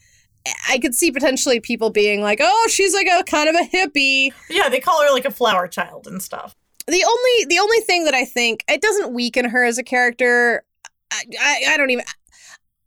I 0.69 0.79
could 0.79 0.95
see 0.95 1.11
potentially 1.11 1.61
people 1.61 1.91
being 1.91 2.21
like, 2.23 2.39
"Oh, 2.43 2.69
she's 2.71 2.95
like 2.95 3.07
a 3.09 3.23
kind 3.25 3.49
of 3.49 3.55
a 3.57 3.69
hippie." 3.77 4.33
Yeah. 4.51 4.69
They 4.69 4.81
call 4.81 5.03
her 5.03 5.13
like 5.13 5.25
a 5.25 5.31
flower 5.31 5.67
child 5.69 6.07
and 6.07 6.23
stuff. 6.23 6.55
The 6.89 7.05
only 7.05 7.44
the 7.48 7.59
only 7.60 7.81
thing 7.81 8.05
that 8.06 8.15
I 8.15 8.24
think 8.24 8.65
it 8.69 8.81
doesn't 8.81 9.12
weaken 9.12 9.44
her 9.44 9.65
as 9.65 9.78
a 9.78 9.82
character. 9.82 10.65
I, 11.12 11.23
I, 11.40 11.62
I 11.74 11.77
don't 11.77 11.90
even. 11.90 12.05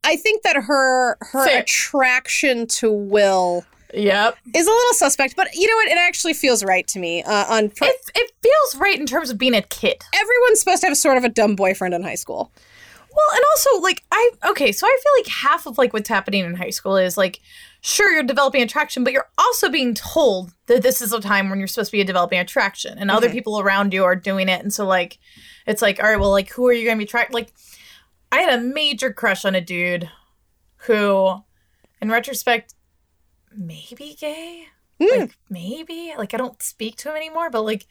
I 0.03 0.15
think 0.15 0.41
that 0.43 0.55
her 0.55 1.17
her 1.21 1.45
Fair. 1.45 1.59
attraction 1.61 2.65
to 2.67 2.91
Will 2.91 3.63
Yep. 3.93 4.37
is 4.55 4.67
a 4.67 4.71
little 4.71 4.93
suspect, 4.93 5.35
but 5.35 5.53
you 5.53 5.67
know 5.67 5.75
what? 5.75 5.89
It 5.89 5.97
actually 5.97 6.33
feels 6.33 6.63
right 6.63 6.87
to 6.87 6.97
me. 6.99 7.23
Uh, 7.23 7.45
on 7.53 7.65
It, 7.65 7.95
it 8.15 8.31
feels 8.41 8.75
right 8.81 8.97
in 8.99 9.05
terms 9.05 9.29
of 9.29 9.37
being 9.37 9.53
a 9.53 9.61
kid. 9.61 9.97
everyone's 10.13 10.59
supposed 10.61 10.81
to 10.81 10.87
have 10.87 10.97
sort 10.97 11.17
of 11.17 11.23
a 11.25 11.29
dumb 11.29 11.55
boyfriend 11.55 11.93
in 11.93 12.01
high 12.01 12.15
school. 12.15 12.51
Well, 13.13 13.35
and 13.35 13.43
also 13.51 13.81
like 13.81 14.03
I 14.11 14.31
okay, 14.45 14.71
so 14.71 14.87
I 14.87 14.97
feel 15.03 15.11
like 15.19 15.27
half 15.27 15.65
of 15.67 15.77
like 15.77 15.91
what's 15.93 16.07
happening 16.09 16.45
in 16.45 16.55
high 16.55 16.69
school 16.69 16.95
is 16.95 17.17
like 17.17 17.41
sure 17.81 18.11
you're 18.11 18.23
developing 18.23 18.61
attraction, 18.61 19.03
but 19.03 19.11
you're 19.11 19.29
also 19.37 19.69
being 19.69 19.93
told 19.93 20.53
that 20.67 20.83
this 20.83 21.01
is 21.01 21.11
a 21.11 21.19
time 21.19 21.49
when 21.49 21.59
you're 21.59 21.67
supposed 21.67 21.91
to 21.91 21.97
be 21.97 22.03
developing 22.03 22.39
attraction 22.39 22.97
and 22.97 23.11
other 23.11 23.29
people 23.29 23.59
around 23.59 23.93
you 23.93 24.03
are 24.03 24.15
doing 24.15 24.47
it 24.47 24.61
and 24.61 24.73
so 24.73 24.85
like 24.85 25.17
it's 25.67 25.81
like 25.81 26.01
all 26.01 26.09
right, 26.09 26.19
well 26.19 26.31
like 26.31 26.49
who 26.51 26.67
are 26.67 26.73
you 26.73 26.85
going 26.85 26.97
to 26.97 26.99
be 26.99 27.05
attract 27.05 27.33
like 27.33 27.51
I 28.31 28.41
had 28.41 28.59
a 28.59 28.63
major 28.63 29.11
crush 29.11 29.43
on 29.43 29.55
a 29.55 29.61
dude 29.61 30.09
who 30.77 31.35
in 32.01 32.09
retrospect 32.09 32.73
maybe 33.55 34.15
gay. 34.19 34.65
Like 34.99 35.37
maybe 35.49 36.13
like 36.17 36.33
I 36.33 36.37
don't 36.37 36.61
speak 36.61 36.95
to 36.97 37.09
him 37.09 37.15
anymore, 37.15 37.49
but 37.49 37.61
like 37.61 37.87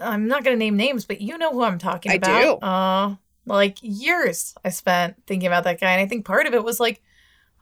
I'm 0.00 0.26
not 0.26 0.44
gonna 0.44 0.56
name 0.56 0.76
names, 0.76 1.04
but 1.04 1.20
you 1.20 1.38
know 1.38 1.52
who 1.52 1.62
I'm 1.62 1.78
talking 1.78 2.12
I 2.12 2.16
about. 2.16 2.60
do. 2.60 2.66
Uh, 2.66 3.16
like 3.46 3.78
years 3.82 4.54
I 4.64 4.70
spent 4.70 5.16
thinking 5.26 5.46
about 5.46 5.64
that 5.64 5.80
guy, 5.80 5.92
and 5.92 6.00
I 6.00 6.06
think 6.06 6.24
part 6.24 6.46
of 6.46 6.54
it 6.54 6.64
was 6.64 6.80
like, 6.80 7.00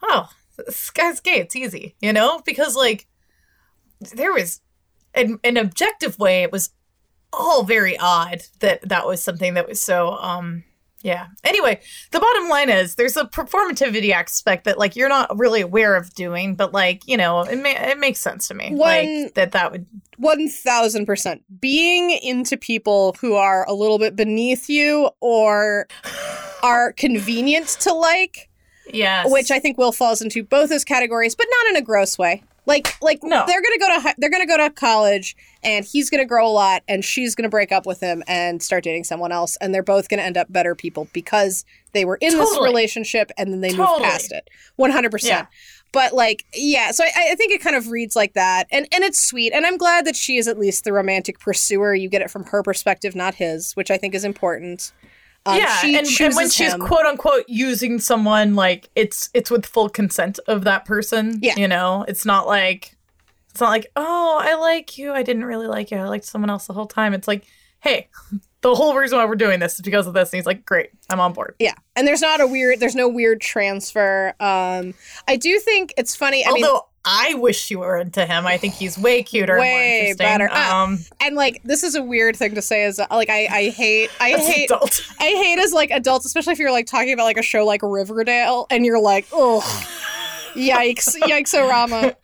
oh, 0.02 0.28
gay. 1.24 1.40
It's 1.40 1.56
easy, 1.56 1.94
you 2.00 2.12
know, 2.12 2.40
because 2.44 2.76
like 2.76 3.06
there 4.14 4.32
was 4.32 4.60
in 5.14 5.38
an 5.44 5.56
objective 5.56 6.18
way, 6.18 6.42
it 6.42 6.52
was 6.52 6.70
all 7.32 7.62
very 7.62 7.96
odd 7.98 8.42
that 8.60 8.88
that 8.88 9.06
was 9.06 9.22
something 9.22 9.54
that 9.54 9.68
was 9.68 9.80
so 9.80 10.12
um 10.18 10.64
Yeah. 11.02 11.26
Anyway, 11.44 11.80
the 12.10 12.18
bottom 12.20 12.48
line 12.48 12.70
is 12.70 12.94
there's 12.96 13.16
a 13.16 13.24
performativity 13.24 14.10
aspect 14.12 14.64
that 14.64 14.78
like 14.78 14.96
you're 14.96 15.08
not 15.08 15.38
really 15.38 15.60
aware 15.60 15.94
of 15.94 16.12
doing, 16.14 16.54
but 16.56 16.72
like 16.72 17.06
you 17.06 17.16
know 17.16 17.42
it 17.42 17.56
ma- 17.56 17.90
it 17.90 17.98
makes 17.98 18.18
sense 18.18 18.48
to 18.48 18.54
me 18.54 18.70
When- 18.70 19.24
like 19.24 19.34
that 19.34 19.52
that 19.52 19.72
would 19.72 19.86
One 20.16 20.48
thousand 20.48 21.06
percent. 21.06 21.42
Being 21.60 22.10
into 22.10 22.56
people 22.56 23.14
who 23.20 23.34
are 23.34 23.64
a 23.68 23.72
little 23.74 23.98
bit 23.98 24.16
beneath 24.16 24.68
you 24.68 25.10
or 25.20 25.86
are 26.64 26.92
convenient 26.94 27.68
to 27.80 27.92
like, 27.92 28.47
yes 28.92 29.30
which 29.30 29.50
I 29.50 29.58
think 29.58 29.78
Will 29.78 29.92
falls 29.92 30.22
into 30.22 30.42
both 30.42 30.70
those 30.70 30.84
categories, 30.84 31.34
but 31.34 31.46
not 31.50 31.70
in 31.70 31.76
a 31.76 31.82
gross 31.82 32.18
way. 32.18 32.42
Like, 32.66 33.00
like 33.00 33.22
No. 33.22 33.44
they're 33.46 33.62
gonna 33.62 33.78
go 33.78 33.88
to 33.94 34.00
hi- 34.00 34.14
they're 34.18 34.28
gonna 34.28 34.46
go 34.46 34.58
to 34.58 34.68
college, 34.68 35.34
and 35.62 35.86
he's 35.86 36.10
gonna 36.10 36.26
grow 36.26 36.46
a 36.46 36.52
lot, 36.52 36.82
and 36.86 37.02
she's 37.02 37.34
gonna 37.34 37.48
break 37.48 37.72
up 37.72 37.86
with 37.86 38.00
him 38.00 38.22
and 38.28 38.62
start 38.62 38.84
dating 38.84 39.04
someone 39.04 39.32
else, 39.32 39.56
and 39.62 39.74
they're 39.74 39.82
both 39.82 40.08
gonna 40.10 40.20
end 40.22 40.36
up 40.36 40.52
better 40.52 40.74
people 40.74 41.08
because 41.14 41.64
they 41.92 42.04
were 42.04 42.16
in 42.20 42.36
this 42.36 42.58
relationship 42.60 43.30
and 43.38 43.52
then 43.52 43.62
they 43.62 43.74
moved 43.74 44.02
past 44.02 44.32
it. 44.32 44.50
One 44.76 44.90
hundred 44.90 45.12
percent. 45.12 45.48
But 45.92 46.12
like, 46.12 46.44
yeah, 46.54 46.90
so 46.90 47.02
I, 47.04 47.30
I 47.30 47.34
think 47.36 47.50
it 47.52 47.62
kind 47.62 47.74
of 47.74 47.88
reads 47.88 48.14
like 48.14 48.34
that, 48.34 48.66
and 48.70 48.86
and 48.92 49.02
it's 49.02 49.18
sweet, 49.18 49.54
and 49.54 49.64
I'm 49.64 49.78
glad 49.78 50.04
that 50.04 50.14
she 50.16 50.36
is 50.36 50.46
at 50.46 50.58
least 50.58 50.84
the 50.84 50.92
romantic 50.92 51.40
pursuer. 51.40 51.94
You 51.94 52.10
get 52.10 52.20
it 52.20 52.30
from 52.30 52.44
her 52.44 52.62
perspective, 52.62 53.16
not 53.16 53.36
his, 53.36 53.72
which 53.72 53.90
I 53.90 53.96
think 53.96 54.14
is 54.14 54.22
important. 54.24 54.92
Um, 55.48 55.56
yeah, 55.56 55.76
she 55.78 55.96
and, 55.96 56.06
and 56.06 56.34
when 56.36 56.50
she's 56.50 56.74
him. 56.74 56.80
quote 56.80 57.06
unquote 57.06 57.44
using 57.48 57.98
someone, 57.98 58.54
like 58.54 58.90
it's 58.94 59.30
it's 59.32 59.50
with 59.50 59.64
full 59.64 59.88
consent 59.88 60.38
of 60.46 60.64
that 60.64 60.84
person. 60.84 61.38
Yeah. 61.42 61.56
you 61.56 61.66
know, 61.66 62.04
it's 62.06 62.26
not 62.26 62.46
like 62.46 62.96
it's 63.50 63.60
not 63.60 63.70
like 63.70 63.86
oh 63.96 64.38
I 64.40 64.54
like 64.56 64.98
you, 64.98 65.12
I 65.12 65.22
didn't 65.22 65.44
really 65.44 65.66
like 65.66 65.90
you, 65.90 65.96
I 65.96 66.04
liked 66.04 66.26
someone 66.26 66.50
else 66.50 66.66
the 66.66 66.74
whole 66.74 66.86
time. 66.86 67.14
It's 67.14 67.26
like 67.26 67.46
hey, 67.80 68.08
the 68.60 68.74
whole 68.74 68.94
reason 68.94 69.18
why 69.18 69.24
we're 69.24 69.36
doing 69.36 69.60
this 69.60 69.74
is 69.74 69.80
because 69.80 70.06
of 70.06 70.14
this, 70.14 70.32
and 70.32 70.38
he's 70.38 70.46
like 70.46 70.66
great, 70.66 70.90
I'm 71.08 71.20
on 71.20 71.32
board. 71.32 71.54
Yeah, 71.58 71.74
and 71.96 72.06
there's 72.06 72.20
not 72.20 72.40
a 72.40 72.46
weird. 72.46 72.80
There's 72.80 72.96
no 72.96 73.08
weird 73.08 73.40
transfer. 73.40 74.34
Um, 74.40 74.94
I 75.26 75.36
do 75.36 75.58
think 75.60 75.94
it's 75.96 76.14
funny. 76.14 76.44
I 76.44 76.52
mean, 76.52 76.64
Although 76.64 76.88
I 77.10 77.32
wish 77.34 77.70
you 77.70 77.78
were 77.78 77.96
into 77.96 78.26
him, 78.26 78.46
I 78.46 78.58
think 78.58 78.74
he's 78.74 78.98
way 78.98 79.22
cuter, 79.22 79.54
and 79.54 79.62
more 79.62 79.72
Way 79.72 80.14
better. 80.18 80.48
Ah, 80.52 80.82
Um, 80.84 80.98
and 81.20 81.34
like 81.36 81.62
this 81.64 81.82
is 81.82 81.94
a 81.94 82.02
weird 82.02 82.36
thing 82.36 82.54
to 82.54 82.60
say. 82.62 82.84
Is 82.84 82.98
like 83.10 83.30
I 83.30 83.46
I 83.50 83.68
hate 83.70 84.10
I 84.20 84.32
hate 84.32 84.70
adult. 84.70 85.00
I 85.18 85.24
hate 85.24 85.58
as 85.58 85.72
like 85.72 85.90
adults, 85.90 86.26
especially 86.26 86.52
if 86.52 86.58
you're 86.58 86.70
like 86.70 86.86
talking 86.86 87.14
about 87.14 87.24
like 87.24 87.38
a 87.38 87.42
show 87.42 87.64
like 87.64 87.80
Riverdale, 87.82 88.66
and 88.70 88.84
you're 88.84 89.00
like, 89.00 89.26
oh, 89.32 89.60
yikes, 90.54 91.16
yikes, 91.22 91.54
Orama. 91.54 92.14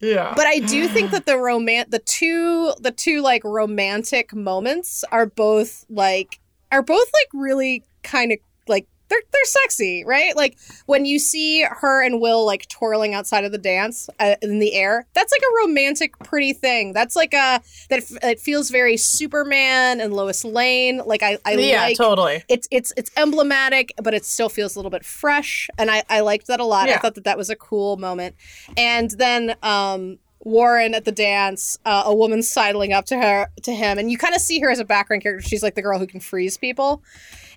yeah, 0.00 0.32
But 0.36 0.46
I 0.46 0.60
do 0.60 0.88
think 0.88 1.10
that 1.10 1.26
the 1.26 1.36
romance, 1.36 1.88
the 1.90 1.98
two, 1.98 2.72
the 2.80 2.92
two 2.92 3.20
like 3.22 3.42
romantic 3.44 4.34
moments 4.34 5.04
are 5.10 5.26
both 5.26 5.84
like 5.90 6.38
are 6.72 6.82
both 6.82 7.10
like 7.12 7.28
really 7.34 7.84
kind 8.02 8.32
of 8.32 8.38
like 8.68 8.86
they're 9.10 9.20
they're 9.30 9.44
sexy, 9.44 10.04
right? 10.04 10.34
Like 10.34 10.56
when 10.86 11.04
you 11.04 11.18
see 11.18 11.62
her 11.62 12.02
and 12.02 12.20
Will 12.20 12.46
like 12.46 12.68
twirling 12.68 13.12
outside 13.12 13.44
of 13.44 13.52
the 13.52 13.58
dance 13.58 14.08
uh, 14.18 14.36
in 14.40 14.60
the 14.60 14.74
air, 14.74 15.06
that's 15.12 15.32
like 15.32 15.42
a 15.42 15.66
romantic, 15.66 16.18
pretty 16.20 16.52
thing. 16.52 16.92
That's 16.92 17.16
like 17.16 17.34
a 17.34 17.60
that 17.90 17.98
f- 17.98 18.16
it 18.22 18.40
feels 18.40 18.70
very 18.70 18.96
Superman 18.96 20.00
and 20.00 20.14
Lois 20.14 20.44
Lane. 20.44 21.02
Like 21.04 21.22
I 21.22 21.38
I 21.44 21.54
yeah, 21.54 21.82
like 21.82 21.96
totally. 21.96 22.42
it's 22.48 22.66
it's 22.70 22.92
it's 22.96 23.10
emblematic, 23.16 23.92
but 24.02 24.14
it 24.14 24.24
still 24.24 24.48
feels 24.48 24.76
a 24.76 24.78
little 24.78 24.90
bit 24.90 25.04
fresh, 25.04 25.68
and 25.76 25.90
I 25.90 26.04
I 26.08 26.20
liked 26.20 26.46
that 26.46 26.60
a 26.60 26.64
lot. 26.64 26.88
I 26.88 26.96
thought 26.96 27.16
that 27.16 27.24
that 27.24 27.36
was 27.36 27.50
a 27.50 27.56
cool 27.56 27.96
moment. 27.96 28.36
And 28.76 29.10
then 29.10 29.56
um, 29.62 30.18
Warren 30.40 30.94
at 30.94 31.04
the 31.04 31.12
dance, 31.12 31.78
uh, 31.84 32.04
a 32.06 32.14
woman 32.14 32.42
sidling 32.42 32.92
up 32.92 33.06
to 33.06 33.16
her 33.16 33.48
to 33.62 33.72
him, 33.72 33.98
and 33.98 34.10
you 34.10 34.18
kind 34.18 34.34
of 34.34 34.40
see 34.40 34.60
her 34.60 34.70
as 34.70 34.78
a 34.78 34.84
background 34.84 35.22
character. 35.22 35.46
She's 35.46 35.62
like 35.62 35.74
the 35.74 35.82
girl 35.82 35.98
who 35.98 36.06
can 36.06 36.20
freeze 36.20 36.56
people. 36.56 37.02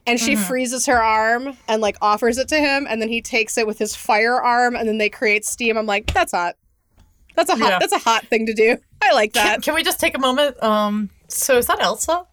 And 0.05 0.19
she 0.19 0.33
Mm-hmm. 0.33 0.43
freezes 0.43 0.85
her 0.87 1.01
arm 1.01 1.55
and 1.67 1.81
like 1.81 1.95
offers 2.01 2.37
it 2.37 2.47
to 2.49 2.57
him, 2.59 2.85
and 2.89 3.01
then 3.01 3.09
he 3.09 3.21
takes 3.21 3.57
it 3.57 3.65
with 3.65 3.79
his 3.79 3.95
firearm, 3.95 4.75
and 4.75 4.87
then 4.87 4.97
they 4.97 5.09
create 5.09 5.45
steam. 5.45 5.77
I'm 5.77 5.85
like, 5.85 6.13
that's 6.13 6.33
hot. 6.33 6.55
That's 7.35 7.49
a 7.49 7.55
hot. 7.55 7.69
Yeah. 7.69 7.79
That's 7.79 7.93
a 7.93 7.99
hot 7.99 8.25
thing 8.27 8.45
to 8.47 8.53
do. 8.53 8.77
I 9.01 9.13
like 9.13 9.33
that. 9.33 9.61
can 9.61 9.73
we 9.75 9.83
just 9.83 9.99
take 9.99 10.15
a 10.15 10.19
moment? 10.19 10.61
Um, 10.61 11.09
so 11.29 11.57
is 11.57 11.67
that 11.67 11.81
Elsa? 11.81 12.25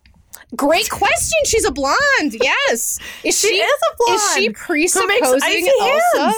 Great 0.57 0.91
question. 0.91 1.39
She's 1.47 1.65
a 1.65 1.71
blonde. 1.73 1.97
Yes. 2.43 2.99
Is 3.25 3.39
she, 3.39 3.49
She 3.49 3.55
is 3.55 3.81
a 3.93 3.97
blonde. 3.99 4.17
Is 4.21 4.35
she 4.35 4.51
presupposing 4.51 5.69
Elsa? 5.81 6.33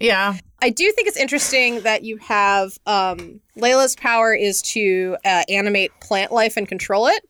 Yeah. 0.00 0.36
I 0.62 0.70
do 0.70 0.90
think 0.92 1.08
it's 1.08 1.16
interesting 1.16 1.80
that 1.82 2.02
you 2.04 2.16
have 2.18 2.78
um, 2.86 3.40
Layla's 3.56 3.96
power 3.96 4.34
is 4.34 4.60
to 4.62 5.16
uh, 5.24 5.44
animate 5.48 5.90
plant 6.00 6.32
life 6.32 6.56
and 6.56 6.66
control 6.68 7.06
it. 7.06 7.22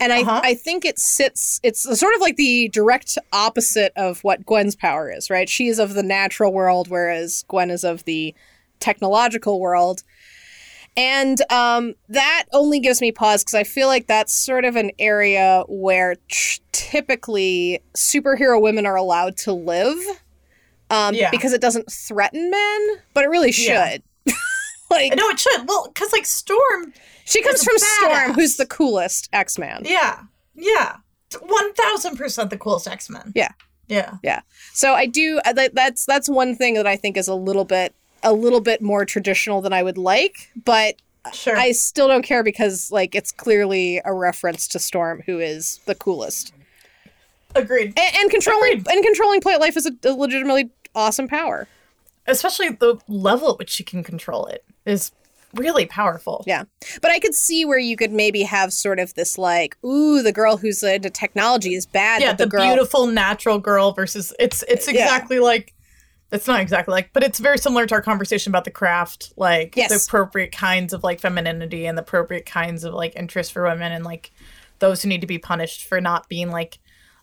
And 0.00 0.12
I, 0.12 0.22
Uh-huh. 0.22 0.40
I 0.42 0.54
think 0.54 0.84
it 0.84 0.98
sits, 0.98 1.60
it's 1.62 1.82
sort 1.82 2.14
of 2.14 2.20
like 2.20 2.36
the 2.36 2.68
direct 2.72 3.18
opposite 3.32 3.92
of 3.96 4.20
what 4.24 4.44
Gwen's 4.46 4.74
power 4.74 5.10
is, 5.12 5.28
right? 5.30 5.48
She 5.48 5.68
is 5.68 5.78
of 5.78 5.94
the 5.94 6.02
natural 6.02 6.52
world, 6.52 6.88
whereas 6.88 7.44
Gwen 7.48 7.70
is 7.70 7.84
of 7.84 8.04
the 8.04 8.34
technological 8.80 9.60
world. 9.60 10.02
And 10.96 11.40
um, 11.52 11.94
that 12.08 12.46
only 12.52 12.80
gives 12.80 13.00
me 13.00 13.12
pause 13.12 13.44
because 13.44 13.54
I 13.54 13.62
feel 13.64 13.86
like 13.88 14.06
that's 14.06 14.32
sort 14.32 14.64
of 14.64 14.74
an 14.74 14.90
area 14.98 15.62
where 15.68 16.16
t- 16.30 16.60
typically 16.72 17.80
superhero 17.94 18.60
women 18.60 18.86
are 18.86 18.96
allowed 18.96 19.36
to 19.38 19.52
live 19.52 19.98
um, 20.90 21.14
Yeah. 21.14 21.30
because 21.30 21.52
it 21.52 21.60
doesn't 21.60 21.90
threaten 21.92 22.50
men, 22.50 22.88
but 23.14 23.22
it 23.24 23.28
really 23.28 23.52
should. 23.52 24.02
Yeah. 24.24 24.34
like, 24.90 25.14
No, 25.14 25.28
it 25.28 25.38
should. 25.38 25.68
Well, 25.68 25.88
because 25.92 26.12
like 26.12 26.26
Storm. 26.26 26.92
She 27.30 27.42
comes 27.42 27.62
from 27.64 27.76
a 27.76 27.78
Storm, 27.78 28.32
who's 28.34 28.56
the 28.56 28.66
coolest 28.66 29.28
X 29.32 29.58
Man. 29.58 29.82
Yeah. 29.84 30.20
Yeah. 30.54 30.96
One 31.40 31.72
thousand 31.74 32.16
percent 32.16 32.50
the 32.50 32.58
coolest 32.58 32.86
X 32.88 33.08
Men. 33.08 33.32
Yeah. 33.34 33.52
Yeah. 33.88 34.14
Yeah. 34.22 34.40
So 34.72 34.94
I 34.94 35.06
do. 35.06 35.40
uh, 35.44 35.52
That, 35.52 35.74
that's 35.74 36.04
that's 36.06 36.28
one 36.28 36.54
thing 36.56 36.74
that 36.74 36.86
I 36.86 36.96
think 36.96 37.16
is 37.16 37.28
a 37.28 37.34
little 37.34 37.64
bit 37.64 37.94
a 38.22 38.32
little 38.32 38.60
bit 38.60 38.82
more 38.82 39.04
traditional 39.06 39.60
than 39.60 39.72
I 39.72 39.82
would 39.82 39.96
like, 39.98 40.50
but 40.64 40.96
Sure. 41.34 41.54
I 41.56 41.72
still 41.72 42.08
don't 42.08 42.22
care 42.22 42.42
because 42.42 42.90
like 42.90 43.14
it's 43.14 43.30
clearly 43.30 44.00
a 44.06 44.12
reference 44.14 44.66
to 44.68 44.78
Storm, 44.78 45.22
who 45.26 45.38
is 45.38 45.78
the 45.84 45.94
coolest, 45.94 46.54
Agreed. 47.54 47.98
and, 47.98 48.16
and 48.16 48.30
controlling 48.30 48.72
Agreed. 48.72 48.88
and 48.88 49.04
controlling 49.04 49.40
plant 49.42 49.60
life 49.60 49.76
is 49.76 49.84
a, 49.86 49.92
a 50.04 50.12
legitimately 50.12 50.70
awesome 50.94 51.28
power. 51.28 51.68
Especially 52.26 52.70
the 52.70 52.98
level 53.08 53.50
at 53.52 53.58
which 53.58 53.68
she 53.70 53.84
can 53.84 54.02
control 54.02 54.46
it 54.46 54.64
is 54.86 55.12
really 55.54 55.86
powerful. 55.86 56.44
Yeah. 56.46 56.64
But 57.02 57.10
I 57.10 57.18
could 57.18 57.34
see 57.34 57.64
where 57.64 57.78
you 57.78 57.96
could 57.96 58.12
maybe 58.12 58.42
have 58.42 58.72
sort 58.72 58.98
of 58.98 59.14
this 59.14 59.36
like, 59.38 59.76
ooh, 59.84 60.22
the 60.22 60.32
girl 60.32 60.56
who's 60.56 60.82
into 60.82 61.10
technology 61.10 61.74
is 61.74 61.86
bad. 61.86 62.22
Yeah, 62.22 62.32
but 62.32 62.38
the, 62.38 62.44
the, 62.44 62.50
girl, 62.50 62.66
beautiful 62.66 63.06
natural 63.06 63.58
girl 63.58 63.92
versus 63.92 64.32
it's 64.38 64.62
it's 64.68 64.86
Yeah. 64.90 65.02
exactly 65.04 65.40
like 65.40 65.74
it's 66.32 66.46
not 66.46 66.60
exactly 66.60 66.92
like, 66.92 67.10
but 67.12 67.24
it's 67.24 67.40
very 67.40 67.58
similar 67.58 67.86
to 67.86 67.94
our 67.94 68.02
conversation 68.02 68.52
about 68.52 68.64
the 68.64 68.70
craft, 68.70 69.32
like 69.36 69.76
Yes. 69.76 69.90
the 69.90 69.96
appropriate 70.08 70.52
kinds 70.52 70.92
of 70.92 71.02
like 71.02 71.18
femininity 71.20 71.86
and 71.86 71.98
the 71.98 72.02
appropriate 72.02 72.46
kinds 72.46 72.84
of 72.84 72.94
like 72.94 73.16
interest 73.16 73.52
for 73.52 73.64
women 73.64 73.90
and 73.90 74.04
like 74.04 74.30
those 74.78 75.02
who 75.02 75.08
need 75.08 75.20
to 75.22 75.26
be 75.26 75.38
punished 75.38 75.84
for 75.84 76.00
not 76.00 76.28
being 76.28 76.50
like 76.50 76.78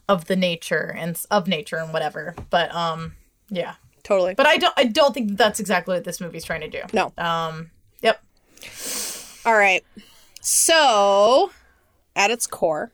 of 0.09 0.25
the 0.25 0.35
nature 0.35 0.93
and 0.97 1.19
of 1.31 1.47
nature 1.47 1.77
and 1.77 1.93
whatever. 1.93 2.35
But 2.49 2.73
um 2.75 3.13
yeah. 3.49 3.75
totally. 4.03 4.33
But 4.33 4.45
I 4.45 4.57
don't 4.57 4.73
I 4.75 4.83
don't 4.83 5.13
think 5.13 5.37
that's 5.37 5.59
exactly 5.61 5.95
what 5.95 6.03
this 6.03 6.19
movie's 6.19 6.43
trying 6.43 6.61
to 6.61 6.69
do. 6.69 6.81
no. 6.93 7.13
Um 7.17 7.71
yep. 8.01 8.23
All 9.45 9.55
right. 9.55 9.83
So, 10.41 11.51
at 12.15 12.31
its 12.31 12.47
core, 12.47 12.91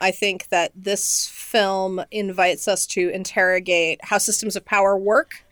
I 0.00 0.10
think 0.10 0.48
that 0.48 0.72
this 0.74 1.28
film 1.28 2.02
invites 2.10 2.66
us 2.66 2.86
to 2.88 3.08
interrogate 3.10 4.00
how 4.04 4.18
systems 4.18 4.56
of 4.56 4.64
power 4.64 4.96
work 4.96 5.44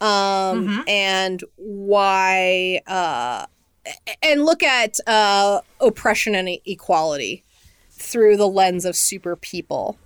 um, 0.00 0.84
and 0.86 1.42
why, 1.56 2.80
uh, 2.86 3.46
and 4.22 4.44
look 4.44 4.62
at 4.62 4.98
uh, 5.06 5.60
oppression 5.80 6.34
and 6.34 6.48
equality 6.66 7.44
through 7.90 8.36
the 8.36 8.46
lens 8.46 8.84
of 8.84 8.94
super 8.94 9.36
people. 9.36 9.98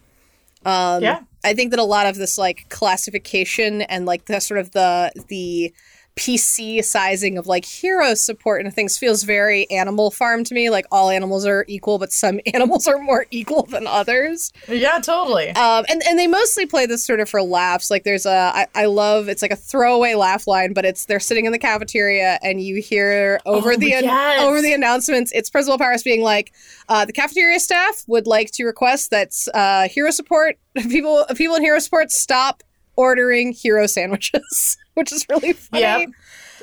Um, 0.64 1.02
Yeah. 1.02 1.20
I 1.44 1.54
think 1.54 1.70
that 1.70 1.80
a 1.80 1.84
lot 1.84 2.06
of 2.06 2.16
this 2.16 2.38
like 2.38 2.68
classification 2.68 3.82
and 3.82 4.06
like 4.06 4.26
the 4.26 4.40
sort 4.40 4.60
of 4.60 4.70
the 4.70 5.10
the 5.26 5.74
PC 6.16 6.84
sizing 6.84 7.38
of 7.38 7.46
like 7.46 7.64
hero 7.64 8.14
support 8.14 8.64
and 8.64 8.72
things 8.74 8.98
feels 8.98 9.22
very 9.22 9.68
animal 9.70 10.10
farm 10.10 10.44
to 10.44 10.54
me. 10.54 10.68
Like 10.70 10.84
all 10.92 11.08
animals 11.10 11.46
are 11.46 11.64
equal, 11.68 11.98
but 11.98 12.12
some 12.12 12.38
animals 12.54 12.86
are 12.86 12.98
more 12.98 13.26
equal 13.30 13.62
than 13.64 13.86
others. 13.86 14.52
Yeah, 14.68 14.98
totally. 15.00 15.48
Um, 15.50 15.84
and 15.88 16.02
and 16.06 16.18
they 16.18 16.26
mostly 16.26 16.66
play 16.66 16.86
this 16.86 17.04
sort 17.04 17.20
of 17.20 17.28
for 17.30 17.42
laughs. 17.42 17.90
Like 17.90 18.04
there's 18.04 18.26
a 18.26 18.30
I, 18.54 18.66
I 18.74 18.84
love 18.86 19.28
it's 19.28 19.42
like 19.42 19.50
a 19.52 19.56
throwaway 19.56 20.14
laugh 20.14 20.46
line, 20.46 20.72
but 20.72 20.84
it's 20.84 21.06
they're 21.06 21.20
sitting 21.20 21.46
in 21.46 21.52
the 21.52 21.58
cafeteria 21.58 22.38
and 22.42 22.60
you 22.60 22.80
hear 22.82 23.40
over 23.46 23.72
Oh, 23.72 23.76
the 23.76 23.86
yes. 23.88 24.42
over 24.42 24.60
the 24.60 24.72
announcements, 24.74 25.32
it's 25.34 25.48
Principal 25.48 25.78
Powers 25.78 26.02
being 26.02 26.20
like, 26.22 26.52
uh, 26.88 27.04
the 27.04 27.12
cafeteria 27.12 27.58
staff 27.58 28.04
would 28.06 28.26
like 28.26 28.50
to 28.52 28.64
request 28.64 29.10
that 29.10 29.32
uh, 29.54 29.88
hero 29.88 30.10
support 30.10 30.58
people 30.76 31.24
people 31.36 31.56
in 31.56 31.62
hero 31.62 31.78
support 31.78 32.10
stop 32.10 32.62
ordering 32.96 33.52
hero 33.52 33.86
sandwiches, 33.86 34.76
which 34.94 35.12
is 35.12 35.26
really 35.28 35.52
funny. 35.52 35.82
Yep. 35.82 36.08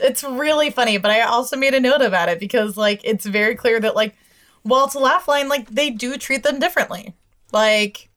It's 0.02 0.24
really 0.24 0.70
funny, 0.70 0.98
but 0.98 1.12
I 1.12 1.22
also 1.22 1.58
made 1.58 1.74
a 1.74 1.80
note 1.80 2.02
about 2.02 2.30
it 2.30 2.40
because 2.40 2.78
like 2.78 3.02
it's 3.04 3.26
very 3.26 3.56
clear 3.56 3.80
that 3.80 3.96
like 3.96 4.16
while 4.64 4.86
it's 4.86 4.96
a 4.96 5.00
laugh 5.00 5.28
line, 5.28 5.50
like 5.50 5.70
they 5.70 5.90
do 5.90 6.18
treat 6.18 6.44
them 6.44 6.60
differently. 6.60 7.14
Like 7.52 8.10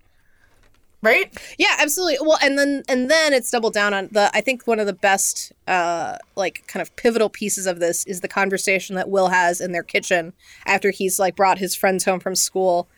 right? 1.03 1.37
Yeah, 1.59 1.77
absolutely. 1.79 2.19
Well, 2.27 2.39
and 2.43 2.59
then 2.59 2.85
and 2.89 3.11
then 3.11 3.33
it's 3.33 3.51
doubled 3.51 3.75
down 3.75 3.93
on 3.93 4.09
the. 4.13 4.31
I 4.33 4.41
think 4.41 4.67
one 4.67 4.79
of 4.79 4.87
the 4.87 4.93
best, 4.93 5.53
uh, 5.67 6.17
like 6.37 6.65
kind 6.69 6.81
of 6.81 6.95
pivotal 6.97 7.29
pieces 7.29 7.67
of 7.67 7.81
this 7.81 8.05
is 8.07 8.21
the 8.21 8.29
conversation 8.29 8.97
that 8.97 9.11
Will 9.11 9.29
has 9.29 9.61
in 9.61 9.73
their 9.73 9.83
kitchen 9.83 10.33
after 10.65 10.91
he's 10.91 11.19
like 11.19 11.37
brought 11.37 11.59
his 11.59 11.75
friends 11.75 12.05
home 12.05 12.21
from 12.21 12.35
school, 12.35 12.89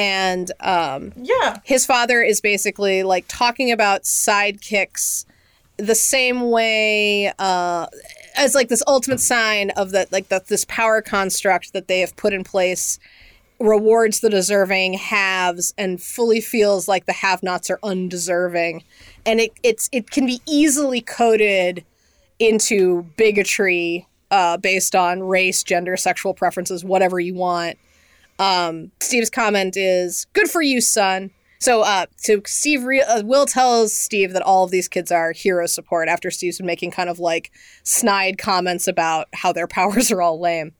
and 0.00 0.50
um, 0.60 1.12
Yeah. 1.16 1.58
his 1.62 1.84
father 1.84 2.22
is 2.22 2.40
basically 2.40 3.02
like 3.02 3.26
talking 3.28 3.70
about 3.70 4.04
sidekicks 4.04 5.26
the 5.76 5.94
same 5.94 6.50
way 6.50 7.32
uh, 7.38 7.86
as 8.36 8.54
like 8.54 8.68
this 8.68 8.82
ultimate 8.86 9.20
sign 9.20 9.70
of 9.70 9.90
that 9.92 10.10
like 10.10 10.28
that 10.28 10.48
this 10.48 10.64
power 10.66 11.02
construct 11.02 11.72
that 11.74 11.86
they 11.86 12.00
have 12.00 12.16
put 12.16 12.32
in 12.32 12.44
place 12.44 12.98
rewards 13.58 14.20
the 14.20 14.30
deserving 14.30 14.94
haves 14.94 15.74
and 15.76 16.02
fully 16.02 16.40
feels 16.40 16.88
like 16.88 17.04
the 17.04 17.12
have-nots 17.12 17.68
are 17.68 17.78
undeserving 17.82 18.82
and 19.26 19.38
it 19.38 19.52
it's 19.62 19.90
it 19.92 20.10
can 20.10 20.24
be 20.24 20.40
easily 20.48 21.02
coded 21.02 21.84
into 22.38 23.02
bigotry 23.18 24.06
uh, 24.30 24.56
based 24.56 24.94
on 24.94 25.22
race 25.22 25.62
gender 25.62 25.94
sexual 25.96 26.32
preferences 26.32 26.82
whatever 26.84 27.20
you 27.20 27.34
want 27.34 27.76
um, 28.40 28.90
Steve's 29.00 29.30
comment 29.30 29.76
is 29.76 30.26
good 30.32 30.48
for 30.48 30.62
you, 30.62 30.80
son. 30.80 31.30
So, 31.60 31.82
uh, 31.82 32.06
so 32.16 32.40
Steve, 32.46 32.84
re- 32.84 33.02
uh, 33.02 33.22
Will 33.22 33.44
tells 33.44 33.92
Steve 33.92 34.32
that 34.32 34.40
all 34.42 34.64
of 34.64 34.70
these 34.70 34.88
kids 34.88 35.12
are 35.12 35.32
hero 35.32 35.66
support 35.66 36.08
after 36.08 36.30
Steve's 36.30 36.56
been 36.56 36.66
making 36.66 36.90
kind 36.90 37.10
of 37.10 37.18
like 37.20 37.50
snide 37.84 38.38
comments 38.38 38.88
about 38.88 39.28
how 39.34 39.52
their 39.52 39.66
powers 39.76 40.10
are 40.10 40.22
all 40.22 40.40
lame, 40.40 40.72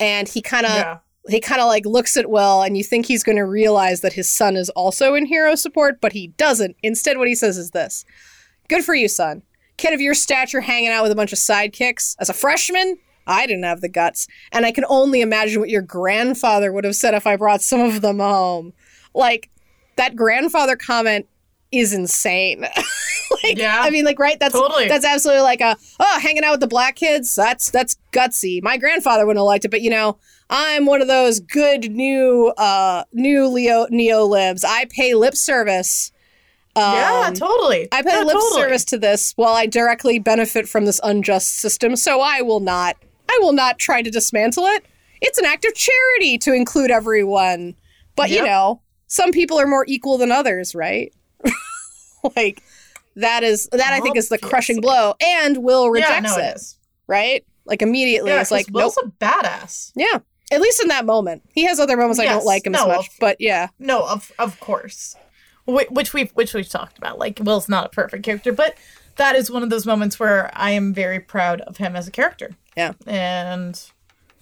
and 0.00 0.26
he 0.28 0.40
kind 0.40 0.64
of 0.64 0.72
Yeah. 0.72 0.98
he 1.28 1.40
kind 1.40 1.60
of 1.60 1.66
like 1.66 1.84
looks 1.84 2.16
at 2.16 2.30
Will, 2.30 2.62
and 2.62 2.76
you 2.78 2.82
think 2.82 3.04
he's 3.04 3.22
going 3.22 3.36
to 3.36 3.44
realize 3.44 4.00
that 4.00 4.14
his 4.14 4.30
son 4.32 4.56
is 4.56 4.70
also 4.70 5.14
in 5.14 5.26
hero 5.26 5.54
support, 5.56 6.00
but 6.00 6.12
he 6.14 6.28
doesn't. 6.38 6.74
Instead, 6.82 7.18
what 7.18 7.28
he 7.28 7.34
says 7.34 7.58
is 7.58 7.72
this: 7.72 8.06
"Good 8.68 8.82
for 8.82 8.94
you, 8.94 9.08
son. 9.08 9.42
Kid 9.76 9.92
of 9.92 10.00
your 10.00 10.14
stature 10.14 10.62
hanging 10.62 10.88
out 10.90 11.02
with 11.02 11.12
a 11.12 11.16
bunch 11.16 11.34
of 11.34 11.38
sidekicks 11.38 12.16
as 12.18 12.30
a 12.30 12.34
freshman." 12.34 12.96
I 13.26 13.46
didn't 13.46 13.64
have 13.64 13.80
the 13.80 13.88
guts, 13.88 14.26
and 14.52 14.64
I 14.66 14.72
can 14.72 14.84
only 14.88 15.20
imagine 15.20 15.60
what 15.60 15.70
your 15.70 15.82
grandfather 15.82 16.72
would 16.72 16.84
have 16.84 16.96
said 16.96 17.14
if 17.14 17.26
I 17.26 17.36
brought 17.36 17.62
some 17.62 17.80
of 17.80 18.00
them 18.00 18.18
home. 18.18 18.72
Like 19.14 19.50
that 19.96 20.16
grandfather 20.16 20.76
comment 20.76 21.26
is 21.72 21.92
insane. 21.92 22.60
like, 23.42 23.56
Yeah. 23.58 23.80
I 23.80 23.90
mean, 23.90 24.04
like, 24.04 24.18
right? 24.18 24.38
That's 24.38 24.54
Totally. 24.54 24.88
that's 24.88 25.04
absolutely 25.04 25.42
like 25.42 25.60
a 25.60 25.76
oh, 26.00 26.18
hanging 26.20 26.44
out 26.44 26.52
with 26.52 26.60
the 26.60 26.66
black 26.68 26.96
kids. 26.96 27.34
That's 27.34 27.70
that's 27.70 27.96
gutsy. 28.12 28.62
My 28.62 28.76
grandfather 28.76 29.26
wouldn't 29.26 29.40
have 29.40 29.46
liked 29.46 29.64
it, 29.64 29.70
but 29.70 29.82
you 29.82 29.90
know, 29.90 30.18
I'm 30.50 30.86
one 30.86 31.00
of 31.02 31.08
those 31.08 31.40
good 31.40 31.90
new 31.90 32.52
uh 32.58 33.04
new 33.12 33.46
Leo 33.48 33.86
neo 33.90 34.24
libs. 34.24 34.62
I 34.64 34.84
pay 34.86 35.14
lip 35.14 35.34
service. 35.34 36.12
yeah, 36.76 37.24
Um, 37.28 37.34
totally. 37.34 37.88
I 37.92 38.02
pay 38.02 38.10
Yeah, 38.10 38.20
lip 38.24 38.34
totally. 38.34 38.60
service 38.62 38.84
to 38.86 38.98
this 38.98 39.32
while 39.36 39.54
I 39.54 39.66
directly 39.66 40.18
benefit 40.18 40.68
from 40.68 40.84
this 40.84 41.00
unjust 41.02 41.56
system, 41.56 41.96
so 41.96 42.20
I 42.20 42.42
will 42.42 42.60
not 42.60 42.96
I 43.28 43.38
will 43.42 43.52
not 43.52 43.78
try 43.78 44.02
to 44.02 44.10
dismantle 44.10 44.64
it. 44.66 44.84
It's 45.20 45.38
an 45.38 45.44
act 45.44 45.64
of 45.64 45.74
charity 45.74 46.38
to 46.38 46.52
include 46.52 46.90
everyone. 46.90 47.74
But 48.16 48.30
you 48.30 48.44
know, 48.44 48.80
some 49.06 49.32
people 49.32 49.58
are 49.58 49.66
more 49.66 49.84
equal 49.88 50.18
than 50.18 50.30
others, 50.30 50.74
right? 50.74 51.12
like 52.36 52.62
that 53.16 53.42
is 53.44 53.68
that 53.72 53.92
I 53.92 54.00
think 54.00 54.16
is 54.16 54.28
the 54.28 54.38
crushing 54.38 54.80
blow 54.80 55.14
and 55.24 55.58
Will 55.58 55.84
Yeah, 55.86 56.02
rejects 56.02 56.36
no, 56.36 56.42
it, 56.42 56.56
it 56.56 56.74
right? 57.06 57.44
Like 57.64 57.82
immediately 57.82 58.30
Yeah, 58.30 58.40
it's 58.40 58.50
like 58.50 58.66
'cause 58.66 58.72
nope. 58.74 58.94
Will's 58.96 58.98
a 58.98 59.24
badass. 59.24 59.92
Yeah. 59.94 60.18
At 60.52 60.60
least 60.60 60.80
in 60.82 60.88
that 60.88 61.06
moment. 61.06 61.42
He 61.54 61.64
has 61.64 61.80
other 61.80 61.96
moments 61.96 62.20
I 62.20 62.26
don't 62.26 62.44
like 62.44 62.66
him 62.66 62.74
as 62.74 62.86
much, 62.86 63.08
of- 63.08 63.14
but 63.18 63.36
yeah. 63.40 63.68
No, 63.78 64.06
of 64.06 64.30
of 64.38 64.60
course. 64.60 65.16
Which 65.66 66.12
we've 66.12 66.30
which 66.32 66.52
we've 66.54 66.68
talked 66.68 66.98
about. 66.98 67.18
Like 67.18 67.40
Will's 67.42 67.68
not 67.68 67.86
a 67.86 67.88
perfect 67.88 68.24
character, 68.24 68.52
but 68.52 68.76
that 69.16 69.34
is 69.36 69.50
one 69.50 69.62
of 69.62 69.70
those 69.70 69.86
moments 69.86 70.20
where 70.20 70.50
I 70.52 70.70
am 70.72 70.92
very 70.92 71.20
proud 71.20 71.62
of 71.62 71.78
him 71.78 71.96
as 71.96 72.06
a 72.06 72.10
character. 72.10 72.50
Yeah. 72.76 72.92
And 73.06 73.80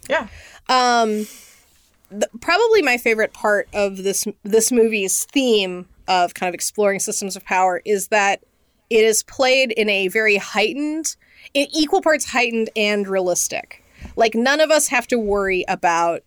yeah. 0.08 0.28
Um, 0.68 1.26
the, 2.10 2.28
probably 2.40 2.82
my 2.82 2.96
favorite 2.98 3.32
part 3.32 3.68
of 3.72 3.98
this 3.98 4.26
this 4.42 4.70
movie's 4.70 5.24
theme 5.24 5.88
of 6.08 6.34
kind 6.34 6.48
of 6.48 6.54
exploring 6.54 7.00
systems 7.00 7.36
of 7.36 7.44
power 7.44 7.80
is 7.84 8.08
that 8.08 8.42
it 8.90 9.04
is 9.04 9.22
played 9.22 9.72
in 9.72 9.88
a 9.88 10.08
very 10.08 10.36
heightened, 10.36 11.16
in 11.54 11.66
equal 11.72 12.02
parts 12.02 12.26
heightened 12.26 12.68
and 12.76 13.08
realistic. 13.08 13.82
Like 14.16 14.34
none 14.34 14.60
of 14.60 14.70
us 14.70 14.88
have 14.88 15.06
to 15.08 15.18
worry 15.18 15.64
about 15.68 16.22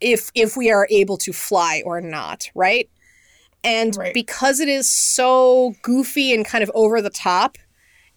if 0.00 0.30
if 0.34 0.56
we 0.56 0.70
are 0.70 0.86
able 0.90 1.16
to 1.18 1.32
fly 1.32 1.82
or 1.84 2.00
not, 2.00 2.50
right? 2.54 2.88
And 3.64 3.96
Right. 3.96 4.14
because 4.14 4.60
it 4.60 4.68
is 4.68 4.88
so 4.88 5.74
goofy 5.82 6.32
and 6.32 6.44
kind 6.44 6.62
of 6.62 6.70
over 6.74 7.00
the 7.02 7.10
top, 7.10 7.58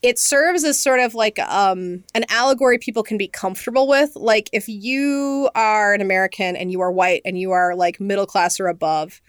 it 0.01 0.17
serves 0.17 0.63
as 0.63 0.81
sort 0.81 0.99
of 0.99 1.13
like 1.13 1.39
um, 1.39 2.03
an 2.15 2.23
allegory 2.29 2.77
people 2.77 3.03
can 3.03 3.17
be 3.17 3.27
comfortable 3.27 3.87
with. 3.87 4.15
Like 4.15 4.49
if 4.53 4.69
you 4.69 5.49
are 5.55 5.93
an 5.93 6.01
American 6.01 6.55
and 6.55 6.71
you 6.71 6.79
are 6.81 6.91
white 6.91 7.21
and 7.25 7.37
you 7.37 7.51
are 7.51 7.75
like 7.75 7.99
middle 7.99 8.25
class 8.25 8.59
or 8.59 8.67
above, 8.67 9.21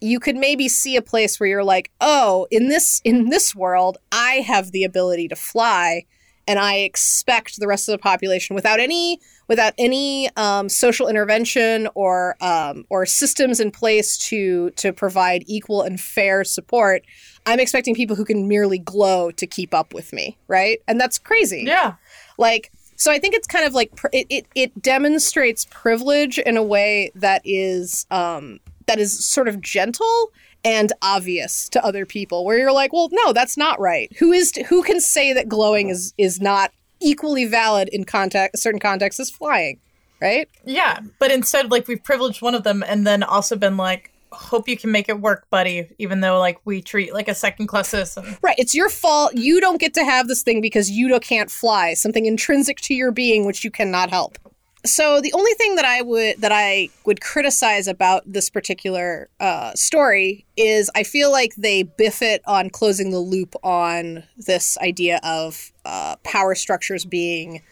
you 0.00 0.18
could 0.20 0.36
maybe 0.36 0.68
see 0.68 0.96
a 0.96 1.02
place 1.02 1.38
where 1.38 1.48
you're 1.48 1.64
like, 1.64 1.90
oh, 2.00 2.46
in 2.50 2.68
this 2.68 3.00
in 3.04 3.30
this 3.30 3.54
world, 3.54 3.98
I 4.12 4.44
have 4.46 4.72
the 4.72 4.84
ability 4.84 5.28
to 5.28 5.36
fly, 5.36 6.04
and 6.46 6.58
I 6.58 6.78
expect 6.78 7.58
the 7.58 7.66
rest 7.66 7.88
of 7.88 7.92
the 7.92 7.98
population 7.98 8.54
without 8.54 8.80
any 8.80 9.20
without 9.48 9.74
any 9.78 10.28
um, 10.36 10.68
social 10.68 11.08
intervention 11.08 11.88
or 11.94 12.36
um, 12.40 12.84
or 12.90 13.06
systems 13.06 13.60
in 13.60 13.70
place 13.70 14.18
to 14.18 14.70
to 14.70 14.92
provide 14.92 15.44
equal 15.46 15.82
and 15.82 16.00
fair 16.00 16.44
support. 16.44 17.02
I'm 17.46 17.60
expecting 17.60 17.94
people 17.94 18.16
who 18.16 18.24
can 18.24 18.48
merely 18.48 18.78
glow 18.78 19.30
to 19.32 19.46
keep 19.46 19.74
up 19.74 19.92
with 19.92 20.12
me, 20.12 20.38
right? 20.48 20.80
And 20.88 21.00
that's 21.00 21.18
crazy. 21.18 21.64
Yeah. 21.66 21.94
Like, 22.38 22.72
so 22.96 23.10
I 23.12 23.18
think 23.18 23.34
it's 23.34 23.46
kind 23.46 23.66
of 23.66 23.74
like 23.74 23.94
pr- 23.96 24.08
it, 24.12 24.26
it 24.30 24.46
it 24.54 24.82
demonstrates 24.82 25.66
privilege 25.70 26.38
in 26.38 26.56
a 26.56 26.62
way 26.62 27.10
that 27.14 27.42
is 27.44 28.06
um 28.10 28.60
that 28.86 28.98
is 28.98 29.24
sort 29.24 29.48
of 29.48 29.60
gentle 29.60 30.32
and 30.64 30.92
obvious 31.02 31.68
to 31.70 31.84
other 31.84 32.06
people 32.06 32.44
where 32.44 32.58
you're 32.58 32.72
like, 32.72 32.92
well, 32.92 33.08
no, 33.12 33.32
that's 33.32 33.56
not 33.56 33.78
right. 33.78 34.10
Who 34.18 34.32
is 34.32 34.52
who 34.68 34.82
can 34.82 35.00
say 35.00 35.32
that 35.32 35.48
glowing 35.48 35.90
is 35.90 36.14
is 36.16 36.40
not 36.40 36.72
equally 37.00 37.44
valid 37.44 37.88
in 37.88 38.04
context 38.04 38.62
certain 38.62 38.80
contexts 38.80 39.20
as 39.20 39.30
flying, 39.30 39.80
right? 40.20 40.48
Yeah. 40.64 41.00
But 41.18 41.30
instead 41.30 41.70
like 41.70 41.88
we've 41.88 42.02
privileged 42.02 42.40
one 42.40 42.54
of 42.54 42.62
them 42.62 42.82
and 42.86 43.06
then 43.06 43.22
also 43.22 43.56
been 43.56 43.76
like, 43.76 44.10
hope 44.34 44.68
you 44.68 44.76
can 44.76 44.90
make 44.90 45.08
it 45.08 45.20
work, 45.20 45.48
buddy, 45.50 45.88
even 45.98 46.20
though 46.20 46.38
like 46.38 46.58
we 46.64 46.82
treat 46.82 47.14
like 47.14 47.28
a 47.28 47.34
second 47.34 47.66
class 47.66 47.88
citizen. 47.88 48.36
Right. 48.42 48.56
It's 48.58 48.74
your 48.74 48.88
fault. 48.88 49.34
You 49.34 49.60
don't 49.60 49.80
get 49.80 49.94
to 49.94 50.04
have 50.04 50.28
this 50.28 50.42
thing 50.42 50.60
because 50.60 50.90
you 50.90 51.18
can't 51.20 51.50
fly. 51.50 51.94
Something 51.94 52.26
intrinsic 52.26 52.80
to 52.82 52.94
your 52.94 53.12
being 53.12 53.46
which 53.46 53.64
you 53.64 53.70
cannot 53.70 54.10
help. 54.10 54.38
So 54.86 55.22
the 55.22 55.32
only 55.32 55.52
thing 55.54 55.76
that 55.76 55.86
I 55.86 56.02
would 56.02 56.42
that 56.42 56.52
I 56.52 56.90
would 57.06 57.22
criticize 57.22 57.88
about 57.88 58.22
this 58.30 58.50
particular 58.50 59.30
uh, 59.40 59.72
story 59.74 60.44
is 60.58 60.90
I 60.94 61.04
feel 61.04 61.32
like 61.32 61.54
they 61.56 61.84
biff 61.84 62.20
it 62.20 62.42
on 62.46 62.68
closing 62.68 63.10
the 63.10 63.18
loop 63.18 63.54
on 63.62 64.24
this 64.36 64.76
idea 64.78 65.20
of 65.22 65.72
uh, 65.86 66.16
power 66.22 66.54
structures 66.54 67.06
being 67.06 67.62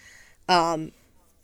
um, 0.49 0.93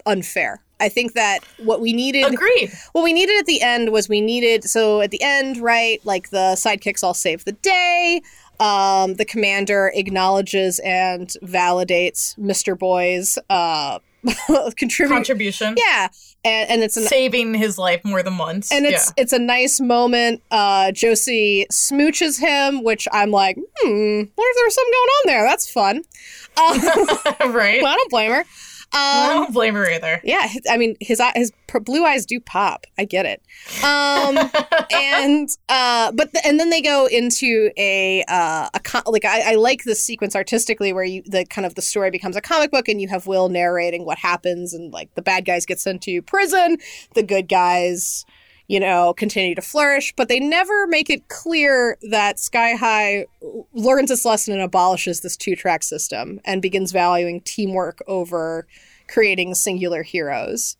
unfair. 0.06 0.62
I 0.80 0.88
think 0.88 1.14
that 1.14 1.40
what 1.58 1.80
we 1.80 1.92
needed 1.92 2.32
Agreed. 2.32 2.72
what 2.92 3.02
we 3.02 3.12
needed 3.12 3.38
at 3.38 3.46
the 3.46 3.60
end 3.62 3.90
was 3.90 4.08
we 4.08 4.20
needed 4.20 4.64
so 4.64 5.00
at 5.00 5.10
the 5.10 5.20
end 5.22 5.58
right 5.58 6.00
like 6.04 6.30
the 6.30 6.54
sidekicks 6.56 7.02
all 7.02 7.14
save 7.14 7.44
the 7.44 7.52
day 7.52 8.20
um, 8.60 9.14
the 9.14 9.24
commander 9.24 9.92
acknowledges 9.94 10.78
and 10.80 11.28
validates 11.42 12.38
mr 12.38 12.78
boy's 12.78 13.38
uh, 13.50 13.98
contribute 14.76 15.14
Contribution. 15.14 15.74
yeah 15.76 16.08
and, 16.44 16.70
and 16.70 16.82
it's 16.82 16.96
an 16.96 17.04
Saving 17.04 17.54
his 17.54 17.78
life 17.78 18.04
more 18.04 18.22
than 18.22 18.36
once. 18.38 18.70
and 18.72 18.84
it's 18.86 19.12
it's 19.16 19.32
a 19.32 19.38
nice 19.38 19.80
moment 19.80 20.42
uh, 20.50 20.92
josie 20.92 21.66
smooches 21.72 22.38
him 22.40 22.82
which 22.84 23.06
i'm 23.12 23.30
like 23.30 23.56
hmm 23.56 23.92
wonder 23.92 24.30
if 24.36 24.56
there 24.56 24.64
was 24.64 24.74
something 24.74 24.92
going 24.92 25.08
on 25.08 25.22
there 25.26 25.42
that's 25.44 25.70
fun 25.70 25.96
um, 26.58 26.80
yeah. 26.82 27.46
right. 27.52 27.84
i 27.84 27.96
don't 27.96 28.10
blame 28.10 28.30
her 28.32 28.44
I 28.92 29.30
um, 29.30 29.44
don't 29.44 29.54
blame 29.54 29.74
her 29.74 29.90
either. 29.90 30.20
yeah, 30.24 30.48
I 30.68 30.76
mean 30.76 30.96
his 31.00 31.20
his 31.34 31.52
blue 31.84 32.04
eyes 32.04 32.24
do 32.24 32.40
pop. 32.40 32.86
I 32.96 33.04
get 33.04 33.26
it. 33.26 33.42
Um, 33.84 34.38
and 34.90 35.48
uh, 35.68 36.12
but 36.12 36.32
the, 36.32 36.40
and 36.46 36.58
then 36.58 36.70
they 36.70 36.80
go 36.80 37.06
into 37.06 37.70
a 37.76 38.24
uh, 38.28 38.68
a 38.72 38.80
co- 38.80 39.10
like 39.10 39.24
I, 39.24 39.52
I 39.52 39.54
like 39.56 39.84
this 39.84 40.02
sequence 40.02 40.34
artistically 40.34 40.92
where 40.92 41.04
you 41.04 41.22
the 41.26 41.44
kind 41.44 41.66
of 41.66 41.74
the 41.74 41.82
story 41.82 42.10
becomes 42.10 42.36
a 42.36 42.40
comic 42.40 42.70
book 42.70 42.88
and 42.88 43.00
you 43.00 43.08
have 43.08 43.26
Will 43.26 43.48
narrating 43.48 44.04
what 44.04 44.18
happens 44.18 44.72
and 44.72 44.92
like 44.92 45.14
the 45.14 45.22
bad 45.22 45.44
guys 45.44 45.66
get 45.66 45.78
sent 45.78 46.02
to 46.02 46.22
prison, 46.22 46.78
the 47.14 47.22
good 47.22 47.48
guys 47.48 48.24
you 48.68 48.78
know 48.78 49.14
continue 49.14 49.54
to 49.54 49.62
flourish, 49.62 50.14
but 50.14 50.28
they 50.28 50.38
never 50.38 50.86
make 50.86 51.10
it 51.10 51.28
clear 51.28 51.98
that 52.10 52.38
Sky 52.38 52.74
High 52.74 53.26
learns 53.72 54.10
its 54.10 54.24
lesson 54.24 54.54
and 54.54 54.62
abolishes 54.62 55.20
this 55.20 55.36
two 55.36 55.56
track 55.56 55.82
system 55.82 56.40
and 56.44 56.62
begins 56.62 56.92
valuing 56.92 57.40
teamwork 57.40 58.00
over 58.06 58.66
creating 59.08 59.54
singular 59.54 60.02
heroes. 60.02 60.76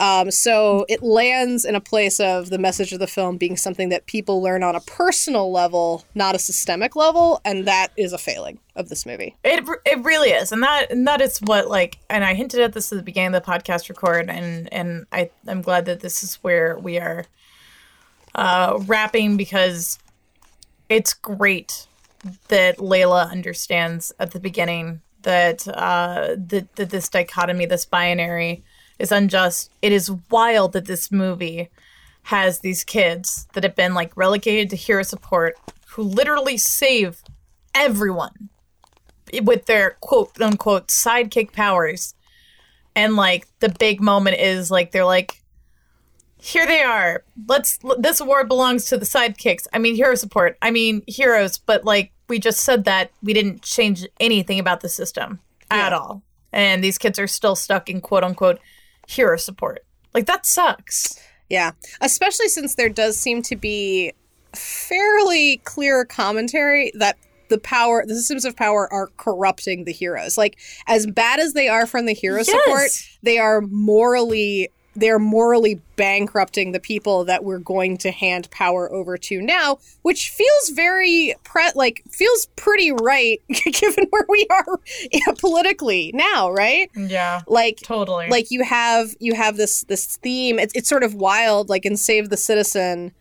Um, 0.00 0.30
so 0.30 0.86
it 0.88 1.02
lands 1.02 1.66
in 1.66 1.74
a 1.74 1.80
place 1.80 2.20
of 2.20 2.48
the 2.48 2.58
message 2.58 2.94
of 2.94 3.00
the 3.00 3.06
film 3.06 3.36
being 3.36 3.58
something 3.58 3.90
that 3.90 4.06
people 4.06 4.42
learn 4.42 4.62
on 4.62 4.74
a 4.74 4.80
personal 4.80 5.52
level, 5.52 6.06
not 6.14 6.34
a 6.34 6.38
systemic 6.38 6.96
level, 6.96 7.42
and 7.44 7.66
that 7.66 7.88
is 7.98 8.14
a 8.14 8.18
failing 8.18 8.58
of 8.74 8.88
this 8.88 9.04
movie. 9.04 9.36
It 9.44 9.68
it 9.84 10.02
really 10.02 10.30
is, 10.30 10.52
and 10.52 10.62
that 10.62 10.90
and 10.90 11.06
that 11.06 11.20
is 11.20 11.38
what 11.40 11.68
like, 11.68 11.98
and 12.08 12.24
I 12.24 12.32
hinted 12.32 12.60
at 12.60 12.72
this 12.72 12.90
at 12.90 12.96
the 12.96 13.02
beginning 13.02 13.34
of 13.34 13.44
the 13.44 13.50
podcast 13.52 13.90
record, 13.90 14.30
and 14.30 14.72
and 14.72 15.06
I 15.12 15.30
I'm 15.46 15.60
glad 15.60 15.84
that 15.84 16.00
this 16.00 16.22
is 16.22 16.36
where 16.36 16.78
we 16.78 16.98
are 16.98 17.26
uh, 18.34 18.78
wrapping 18.86 19.36
because 19.36 19.98
it's 20.88 21.12
great 21.12 21.86
that 22.48 22.78
Layla 22.78 23.30
understands 23.30 24.12
at 24.18 24.30
the 24.30 24.40
beginning 24.40 25.02
that 25.22 25.68
uh, 25.68 26.36
that 26.38 26.74
that 26.76 26.88
this 26.88 27.10
dichotomy, 27.10 27.66
this 27.66 27.84
binary 27.84 28.64
is 29.00 29.10
unjust. 29.10 29.70
It 29.82 29.92
is 29.92 30.10
wild 30.30 30.72
that 30.72 30.84
this 30.84 31.10
movie 31.10 31.70
has 32.24 32.60
these 32.60 32.84
kids 32.84 33.48
that 33.54 33.64
have 33.64 33.74
been 33.74 33.94
like 33.94 34.16
relegated 34.16 34.70
to 34.70 34.76
hero 34.76 35.02
support 35.02 35.56
who 35.88 36.02
literally 36.02 36.56
save 36.56 37.22
everyone 37.74 38.50
with 39.42 39.66
their 39.66 39.96
quote 40.00 40.40
unquote 40.40 40.88
sidekick 40.88 41.52
powers. 41.52 42.14
And 42.94 43.16
like 43.16 43.46
the 43.60 43.68
big 43.68 44.00
moment 44.00 44.38
is 44.38 44.70
like 44.70 44.92
they're 44.92 45.04
like 45.04 45.40
here 46.42 46.66
they 46.66 46.82
are. 46.82 47.22
Let's 47.48 47.78
this 47.98 48.20
award 48.20 48.48
belongs 48.48 48.86
to 48.86 48.96
the 48.96 49.04
sidekicks. 49.04 49.66
I 49.72 49.78
mean 49.78 49.94
hero 49.94 50.14
support. 50.14 50.56
I 50.62 50.70
mean 50.70 51.02
heroes, 51.06 51.58
but 51.58 51.84
like 51.84 52.12
we 52.28 52.38
just 52.38 52.60
said 52.60 52.84
that 52.84 53.10
we 53.22 53.32
didn't 53.32 53.62
change 53.62 54.06
anything 54.20 54.58
about 54.58 54.80
the 54.80 54.88
system 54.88 55.40
yeah. 55.70 55.86
at 55.86 55.92
all. 55.92 56.22
And 56.52 56.82
these 56.82 56.98
kids 56.98 57.18
are 57.18 57.26
still 57.26 57.56
stuck 57.56 57.88
in 57.88 58.00
quote 58.00 58.24
unquote 58.24 58.58
hero 59.10 59.36
support. 59.36 59.84
Like 60.14 60.26
that 60.26 60.46
sucks. 60.46 61.18
Yeah, 61.48 61.72
especially 62.00 62.48
since 62.48 62.76
there 62.76 62.88
does 62.88 63.16
seem 63.16 63.42
to 63.42 63.56
be 63.56 64.12
fairly 64.54 65.58
clear 65.64 66.04
commentary 66.04 66.92
that 66.94 67.16
the 67.48 67.58
power 67.58 68.04
the 68.06 68.14
systems 68.14 68.44
of 68.44 68.56
power 68.56 68.92
are 68.92 69.08
corrupting 69.16 69.84
the 69.84 69.92
heroes 69.92 70.38
like 70.38 70.58
as 70.86 71.06
bad 71.06 71.40
as 71.40 71.52
they 71.52 71.68
are 71.68 71.86
from 71.86 72.06
the 72.06 72.12
hero 72.12 72.38
yes. 72.38 72.46
support 72.46 72.90
they 73.22 73.38
are 73.38 73.60
morally 73.60 74.68
they're 74.96 75.18
morally 75.18 75.80
bankrupting 75.96 76.72
the 76.72 76.80
people 76.80 77.24
that 77.24 77.44
we're 77.44 77.58
going 77.58 77.96
to 77.98 78.10
hand 78.10 78.50
power 78.50 78.90
over 78.92 79.16
to 79.16 79.40
now, 79.40 79.78
which 80.02 80.30
feels 80.30 80.70
very 80.70 81.34
pre- 81.44 81.72
like 81.74 82.02
feels 82.10 82.46
pretty 82.56 82.92
right 82.92 83.40
given 83.48 84.06
where 84.10 84.26
we 84.28 84.46
are 84.50 84.78
politically 85.38 86.10
now, 86.14 86.50
right? 86.50 86.90
Yeah, 86.96 87.42
like 87.46 87.78
totally. 87.82 88.28
Like 88.28 88.50
you 88.50 88.64
have 88.64 89.14
you 89.20 89.34
have 89.34 89.56
this 89.56 89.84
this 89.84 90.16
theme. 90.16 90.58
It's 90.58 90.74
it's 90.74 90.88
sort 90.88 91.02
of 91.02 91.14
wild. 91.14 91.68
Like 91.68 91.86
in 91.86 91.96
Save 91.96 92.30
the 92.30 92.36
Citizen, 92.36 93.12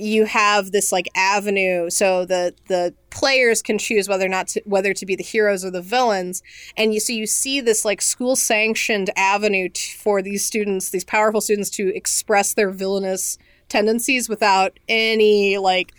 you 0.00 0.24
have 0.24 0.72
this 0.72 0.92
like 0.92 1.08
avenue 1.14 1.90
so 1.90 2.24
the 2.24 2.54
the 2.68 2.94
players 3.10 3.60
can 3.60 3.76
choose 3.76 4.08
whether 4.08 4.24
or 4.24 4.28
not 4.28 4.48
to, 4.48 4.62
whether 4.64 4.94
to 4.94 5.04
be 5.04 5.14
the 5.14 5.22
heroes 5.22 5.64
or 5.64 5.70
the 5.70 5.82
villains. 5.82 6.42
And 6.76 6.94
you 6.94 7.00
so 7.00 7.12
you 7.12 7.26
see 7.26 7.60
this 7.60 7.84
like 7.84 8.00
school 8.00 8.34
sanctioned 8.34 9.10
avenue 9.16 9.68
t- 9.68 9.92
for 9.98 10.22
these 10.22 10.44
students 10.44 10.90
these 10.90 11.04
powerful 11.04 11.40
students 11.40 11.70
to 11.70 11.94
express 11.94 12.54
their 12.54 12.70
villainous 12.70 13.36
tendencies 13.68 14.28
without 14.28 14.78
any 14.88 15.58
like 15.58 15.92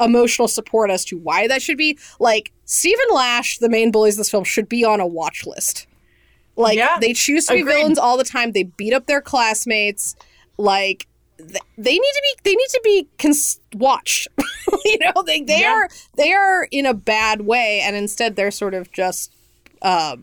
emotional 0.00 0.46
support 0.46 0.90
as 0.90 1.04
to 1.06 1.18
why 1.18 1.48
that 1.48 1.60
should 1.60 1.78
be. 1.78 1.98
Like 2.20 2.52
Speed 2.64 2.96
and 3.08 3.16
Lash 3.16 3.58
the 3.58 3.68
main 3.68 3.90
bullies 3.90 4.14
of 4.14 4.18
this 4.18 4.30
film 4.30 4.44
should 4.44 4.68
be 4.68 4.84
on 4.84 5.00
a 5.00 5.06
watch 5.06 5.44
list. 5.46 5.88
Like 6.54 6.76
yeah, 6.76 6.98
they 7.00 7.12
choose 7.12 7.46
to 7.46 7.54
be 7.54 7.60
agreed. 7.60 7.74
villains 7.74 7.98
all 7.98 8.16
the 8.16 8.24
time. 8.24 8.52
They 8.52 8.64
beat 8.64 8.92
up 8.92 9.06
their 9.06 9.20
classmates. 9.20 10.14
Like 10.58 11.07
they 11.38 11.92
need 11.92 11.98
to 11.98 12.22
be 12.22 12.40
they 12.44 12.54
need 12.54 12.68
to 12.68 12.80
be 12.82 13.08
cons- 13.18 13.60
watched 13.74 14.26
you 14.84 14.98
know 14.98 15.22
they 15.22 15.40
they 15.42 15.60
yeah. 15.60 15.72
are 15.72 15.88
they 16.16 16.32
are 16.32 16.66
in 16.70 16.84
a 16.84 16.94
bad 16.94 17.42
way 17.42 17.80
and 17.84 17.94
instead 17.94 18.34
they're 18.34 18.50
sort 18.50 18.74
of 18.74 18.90
just 18.92 19.32
uh, 19.82 20.16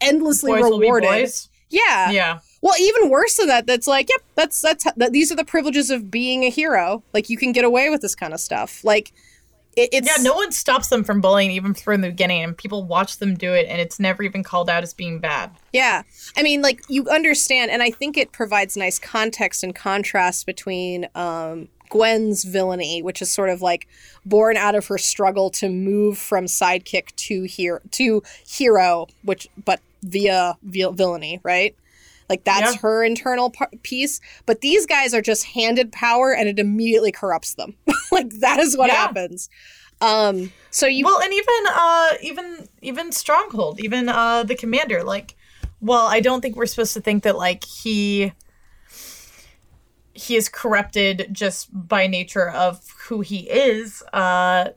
endlessly 0.00 0.52
boys 0.52 0.64
rewarded. 0.64 1.30
yeah. 1.70 2.10
Yeah. 2.10 2.38
Well 2.60 2.74
even 2.80 3.08
worse 3.08 3.36
than 3.36 3.46
that 3.46 3.66
that's 3.66 3.86
like 3.86 4.08
yep 4.08 4.22
that's 4.34 4.60
that's 4.60 4.84
that, 4.96 5.12
these 5.12 5.30
are 5.30 5.36
the 5.36 5.44
privileges 5.44 5.90
of 5.90 6.10
being 6.10 6.44
a 6.44 6.50
hero. 6.50 7.02
Like 7.14 7.30
you 7.30 7.36
can 7.36 7.52
get 7.52 7.64
away 7.64 7.88
with 7.88 8.00
this 8.00 8.14
kind 8.14 8.34
of 8.34 8.40
stuff. 8.40 8.84
Like 8.84 9.12
it, 9.78 9.88
it's 9.92 10.06
yeah 10.06 10.22
no 10.22 10.34
one 10.34 10.52
stops 10.52 10.88
them 10.88 11.04
from 11.04 11.20
bullying 11.20 11.50
even 11.50 11.74
from 11.74 12.00
the 12.00 12.08
beginning 12.08 12.42
and 12.42 12.56
people 12.56 12.84
watch 12.84 13.18
them 13.18 13.34
do 13.34 13.54
it 13.54 13.66
and 13.68 13.80
it's 13.80 13.98
never 13.98 14.22
even 14.22 14.42
called 14.42 14.68
out 14.68 14.82
as 14.82 14.92
being 14.92 15.18
bad 15.18 15.50
yeah 15.72 16.02
i 16.36 16.42
mean 16.42 16.60
like 16.62 16.82
you 16.88 17.06
understand 17.08 17.70
and 17.70 17.82
i 17.82 17.90
think 17.90 18.16
it 18.16 18.32
provides 18.32 18.76
nice 18.76 18.98
context 18.98 19.62
and 19.62 19.74
contrast 19.74 20.46
between 20.46 21.08
um, 21.14 21.68
Gwen's 21.90 22.44
villainy, 22.44 23.02
which 23.02 23.22
is 23.22 23.30
sort 23.30 23.48
of 23.48 23.62
like 23.62 23.88
born 24.24 24.56
out 24.56 24.74
of 24.74 24.86
her 24.88 24.98
struggle 24.98 25.50
to 25.50 25.68
move 25.68 26.18
from 26.18 26.44
sidekick 26.44 27.14
to 27.16 27.44
hero 27.44 27.80
to 27.92 28.22
hero, 28.46 29.06
which 29.22 29.48
but 29.64 29.80
via 30.02 30.56
villainy, 30.62 31.40
right? 31.42 31.74
Like 32.28 32.44
that's 32.44 32.74
yeah. 32.74 32.80
her 32.80 33.04
internal 33.04 33.52
piece. 33.82 34.20
But 34.46 34.60
these 34.60 34.86
guys 34.86 35.14
are 35.14 35.22
just 35.22 35.44
handed 35.44 35.92
power 35.92 36.34
and 36.34 36.48
it 36.48 36.58
immediately 36.58 37.12
corrupts 37.12 37.54
them. 37.54 37.74
like 38.12 38.30
that 38.40 38.58
is 38.58 38.76
what 38.76 38.88
yeah. 38.88 38.96
happens. 38.96 39.48
Um 40.00 40.52
so 40.70 40.86
you 40.86 41.04
Well, 41.04 41.20
and 41.20 41.32
even 41.32 41.64
uh 41.68 42.10
even 42.22 42.68
even 42.82 43.12
Stronghold, 43.12 43.80
even 43.80 44.08
uh 44.08 44.44
the 44.44 44.54
commander 44.54 45.02
like 45.02 45.36
well, 45.80 46.06
I 46.06 46.20
don't 46.20 46.40
think 46.40 46.56
we're 46.56 46.66
supposed 46.66 46.94
to 46.94 47.00
think 47.00 47.22
that 47.22 47.36
like 47.36 47.64
he 47.64 48.32
he 50.12 50.34
is 50.34 50.48
corrupted 50.48 51.28
just 51.30 51.68
by 51.72 52.08
nature 52.08 52.50
of 52.50 52.82
who 53.06 53.20
he 53.20 53.48
is. 53.48 54.02
Uh 54.12 54.70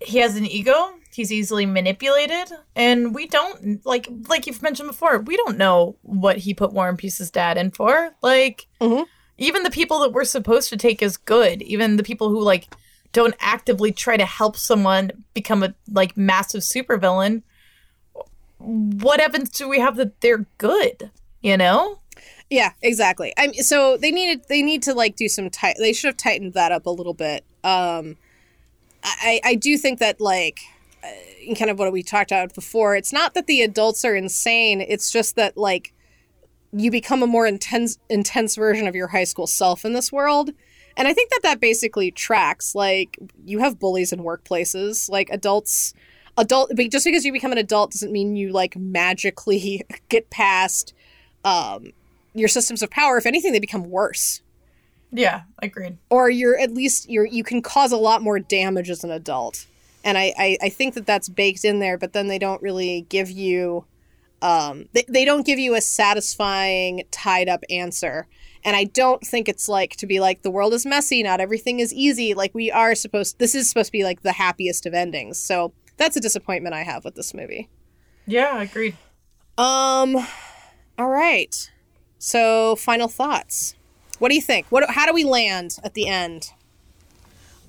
he 0.00 0.18
has 0.18 0.36
an 0.36 0.46
ego 0.46 0.97
he's 1.18 1.32
easily 1.32 1.66
manipulated. 1.66 2.56
And 2.76 3.12
we 3.14 3.26
don't 3.26 3.84
like 3.84 4.08
like 4.28 4.46
you've 4.46 4.62
mentioned 4.62 4.88
before 4.88 5.18
we 5.18 5.36
don't 5.36 5.58
know 5.58 5.96
what 6.02 6.38
he 6.38 6.54
put 6.54 6.72
Warren 6.72 6.96
Peace's 6.96 7.30
dad 7.30 7.58
in 7.58 7.72
for. 7.72 8.14
Like 8.22 8.66
mm-hmm. 8.80 9.02
even 9.36 9.64
the 9.64 9.70
people 9.70 9.98
that 10.00 10.12
we're 10.12 10.24
supposed 10.24 10.70
to 10.70 10.76
take 10.76 11.02
as 11.02 11.16
good 11.16 11.60
even 11.62 11.96
the 11.96 12.02
people 12.04 12.30
who 12.30 12.40
like 12.40 12.68
don't 13.12 13.34
actively 13.40 13.90
try 13.90 14.16
to 14.16 14.24
help 14.24 14.56
someone 14.56 15.10
become 15.34 15.62
a 15.62 15.74
like 15.90 16.16
massive 16.16 16.60
supervillain 16.60 17.42
what 18.58 19.20
evidence 19.20 19.50
do 19.50 19.68
we 19.68 19.80
have 19.80 19.96
that 19.96 20.20
they're 20.20 20.46
good 20.56 21.10
you 21.42 21.56
know? 21.56 21.98
Yeah 22.48 22.72
exactly. 22.80 23.34
I 23.36 23.48
mean 23.48 23.62
so 23.62 23.96
they 23.96 24.12
needed 24.12 24.44
they 24.48 24.62
need 24.62 24.84
to 24.84 24.94
like 24.94 25.16
do 25.16 25.28
some 25.28 25.50
tight 25.50 25.76
they 25.78 25.92
should 25.92 26.08
have 26.08 26.16
tightened 26.16 26.54
that 26.54 26.70
up 26.70 26.86
a 26.86 26.90
little 26.90 27.14
bit. 27.14 27.44
Um 27.64 28.16
i 29.04 29.40
i 29.44 29.54
do 29.54 29.76
think 29.76 29.98
that 29.98 30.20
like 30.20 30.60
kind 31.56 31.70
of 31.70 31.78
what 31.78 31.92
we 31.92 32.02
talked 32.02 32.30
about 32.30 32.54
before, 32.54 32.96
it's 32.96 33.12
not 33.12 33.34
that 33.34 33.46
the 33.46 33.62
adults 33.62 34.04
are 34.04 34.14
insane. 34.14 34.80
It's 34.80 35.10
just 35.10 35.36
that 35.36 35.56
like 35.56 35.92
you 36.72 36.90
become 36.90 37.22
a 37.22 37.26
more 37.26 37.46
intense 37.46 37.98
intense 38.08 38.56
version 38.56 38.86
of 38.86 38.94
your 38.94 39.08
high 39.08 39.24
school 39.24 39.46
self 39.46 39.84
in 39.84 39.92
this 39.92 40.12
world. 40.12 40.50
And 40.96 41.06
I 41.06 41.14
think 41.14 41.30
that 41.30 41.40
that 41.44 41.60
basically 41.60 42.10
tracks. 42.10 42.74
Like 42.74 43.18
you 43.44 43.60
have 43.60 43.78
bullies 43.78 44.12
in 44.12 44.20
workplaces. 44.20 45.08
Like 45.08 45.30
adults, 45.30 45.94
adult. 46.36 46.72
But 46.74 46.90
just 46.90 47.04
because 47.04 47.24
you 47.24 47.32
become 47.32 47.52
an 47.52 47.58
adult 47.58 47.92
doesn't 47.92 48.12
mean 48.12 48.36
you 48.36 48.52
like 48.52 48.76
magically 48.76 49.82
get 50.08 50.30
past 50.30 50.92
um, 51.44 51.92
your 52.34 52.48
systems 52.48 52.82
of 52.82 52.90
power. 52.90 53.16
If 53.16 53.26
anything, 53.26 53.52
they 53.52 53.60
become 53.60 53.84
worse. 53.84 54.42
Yeah, 55.10 55.42
agreed. 55.62 55.96
Or 56.10 56.28
you're 56.28 56.58
at 56.58 56.74
least 56.74 57.08
you're 57.08 57.24
you 57.24 57.42
can 57.42 57.62
cause 57.62 57.92
a 57.92 57.96
lot 57.96 58.20
more 58.20 58.38
damage 58.38 58.90
as 58.90 59.04
an 59.04 59.10
adult 59.10 59.66
and 60.04 60.16
I, 60.16 60.32
I, 60.38 60.58
I 60.62 60.68
think 60.68 60.94
that 60.94 61.06
that's 61.06 61.28
baked 61.28 61.64
in 61.64 61.78
there 61.80 61.98
but 61.98 62.12
then 62.12 62.28
they 62.28 62.38
don't 62.38 62.62
really 62.62 63.06
give 63.08 63.30
you 63.30 63.84
um, 64.42 64.88
they, 64.92 65.04
they 65.08 65.24
don't 65.24 65.44
give 65.44 65.58
you 65.58 65.74
a 65.74 65.80
satisfying 65.80 67.02
tied 67.10 67.48
up 67.48 67.64
answer. 67.70 68.26
And 68.64 68.76
i 68.76 68.84
don't 68.84 69.22
think 69.22 69.48
it's 69.48 69.68
like 69.68 69.96
to 69.96 70.06
be 70.06 70.20
like 70.20 70.42
the 70.42 70.50
world 70.50 70.74
is 70.74 70.84
messy 70.84 71.22
not 71.22 71.40
everything 71.40 71.80
is 71.80 71.92
easy. 71.94 72.34
Like 72.34 72.54
we 72.54 72.70
are 72.70 72.94
supposed 72.94 73.38
this 73.38 73.54
is 73.54 73.68
supposed 73.68 73.88
to 73.88 73.92
be 73.92 74.04
like 74.04 74.22
the 74.22 74.32
happiest 74.32 74.84
of 74.84 74.94
endings. 74.94 75.38
So 75.38 75.72
that's 75.96 76.16
a 76.16 76.20
disappointment 76.20 76.74
i 76.74 76.82
have 76.82 77.04
with 77.04 77.14
this 77.14 77.32
movie. 77.32 77.68
Yeah 78.26 78.60
agreed. 78.60 78.96
Um 79.56 80.16
all 80.98 81.08
right. 81.08 81.70
So 82.18 82.76
final 82.76 83.08
thoughts. 83.08 83.74
What 84.18 84.28
do 84.28 84.34
you 84.34 84.42
think? 84.42 84.66
What 84.70 84.90
how 84.90 85.06
do 85.06 85.14
we 85.14 85.24
land 85.24 85.78
at 85.84 85.94
the 85.94 86.08
end 86.08 86.52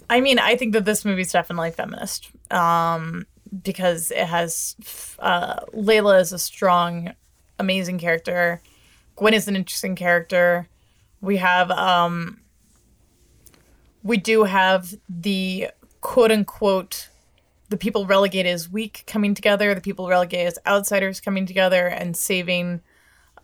I 0.10 0.22
mean, 0.22 0.40
I 0.40 0.56
think 0.56 0.74
that 0.74 0.86
this 0.86 1.06
movie 1.06 1.22
is 1.22 1.32
definitely 1.32 1.72
feminist 1.72 2.30
um, 2.52 3.26
because 3.64 4.12
it 4.12 4.26
has 4.26 4.76
uh, 5.20 5.60
Layla 5.74 6.20
is 6.20 6.34
a 6.34 6.40
strong, 6.40 7.14
amazing 7.60 8.00
character. 8.00 8.62
Gwen 9.16 9.34
is 9.34 9.48
an 9.48 9.56
interesting 9.56 9.96
character. 9.96 10.68
We 11.22 11.38
have 11.38 11.70
um, 11.72 12.40
we 14.04 14.18
do 14.18 14.46
have 14.46 14.96
the 15.08 15.70
quote 16.02 16.32
unquote 16.32 17.10
the 17.70 17.78
people 17.78 18.08
relegated 18.08 18.52
as 18.52 18.68
weak 18.68 19.04
coming 19.06 19.36
together, 19.36 19.76
the 19.76 19.82
people 19.82 20.08
relegated 20.08 20.48
as 20.48 20.60
outsiders 20.66 21.22
coming 21.22 21.46
together 21.46 21.88
and 21.88 22.18
saving 22.18 22.82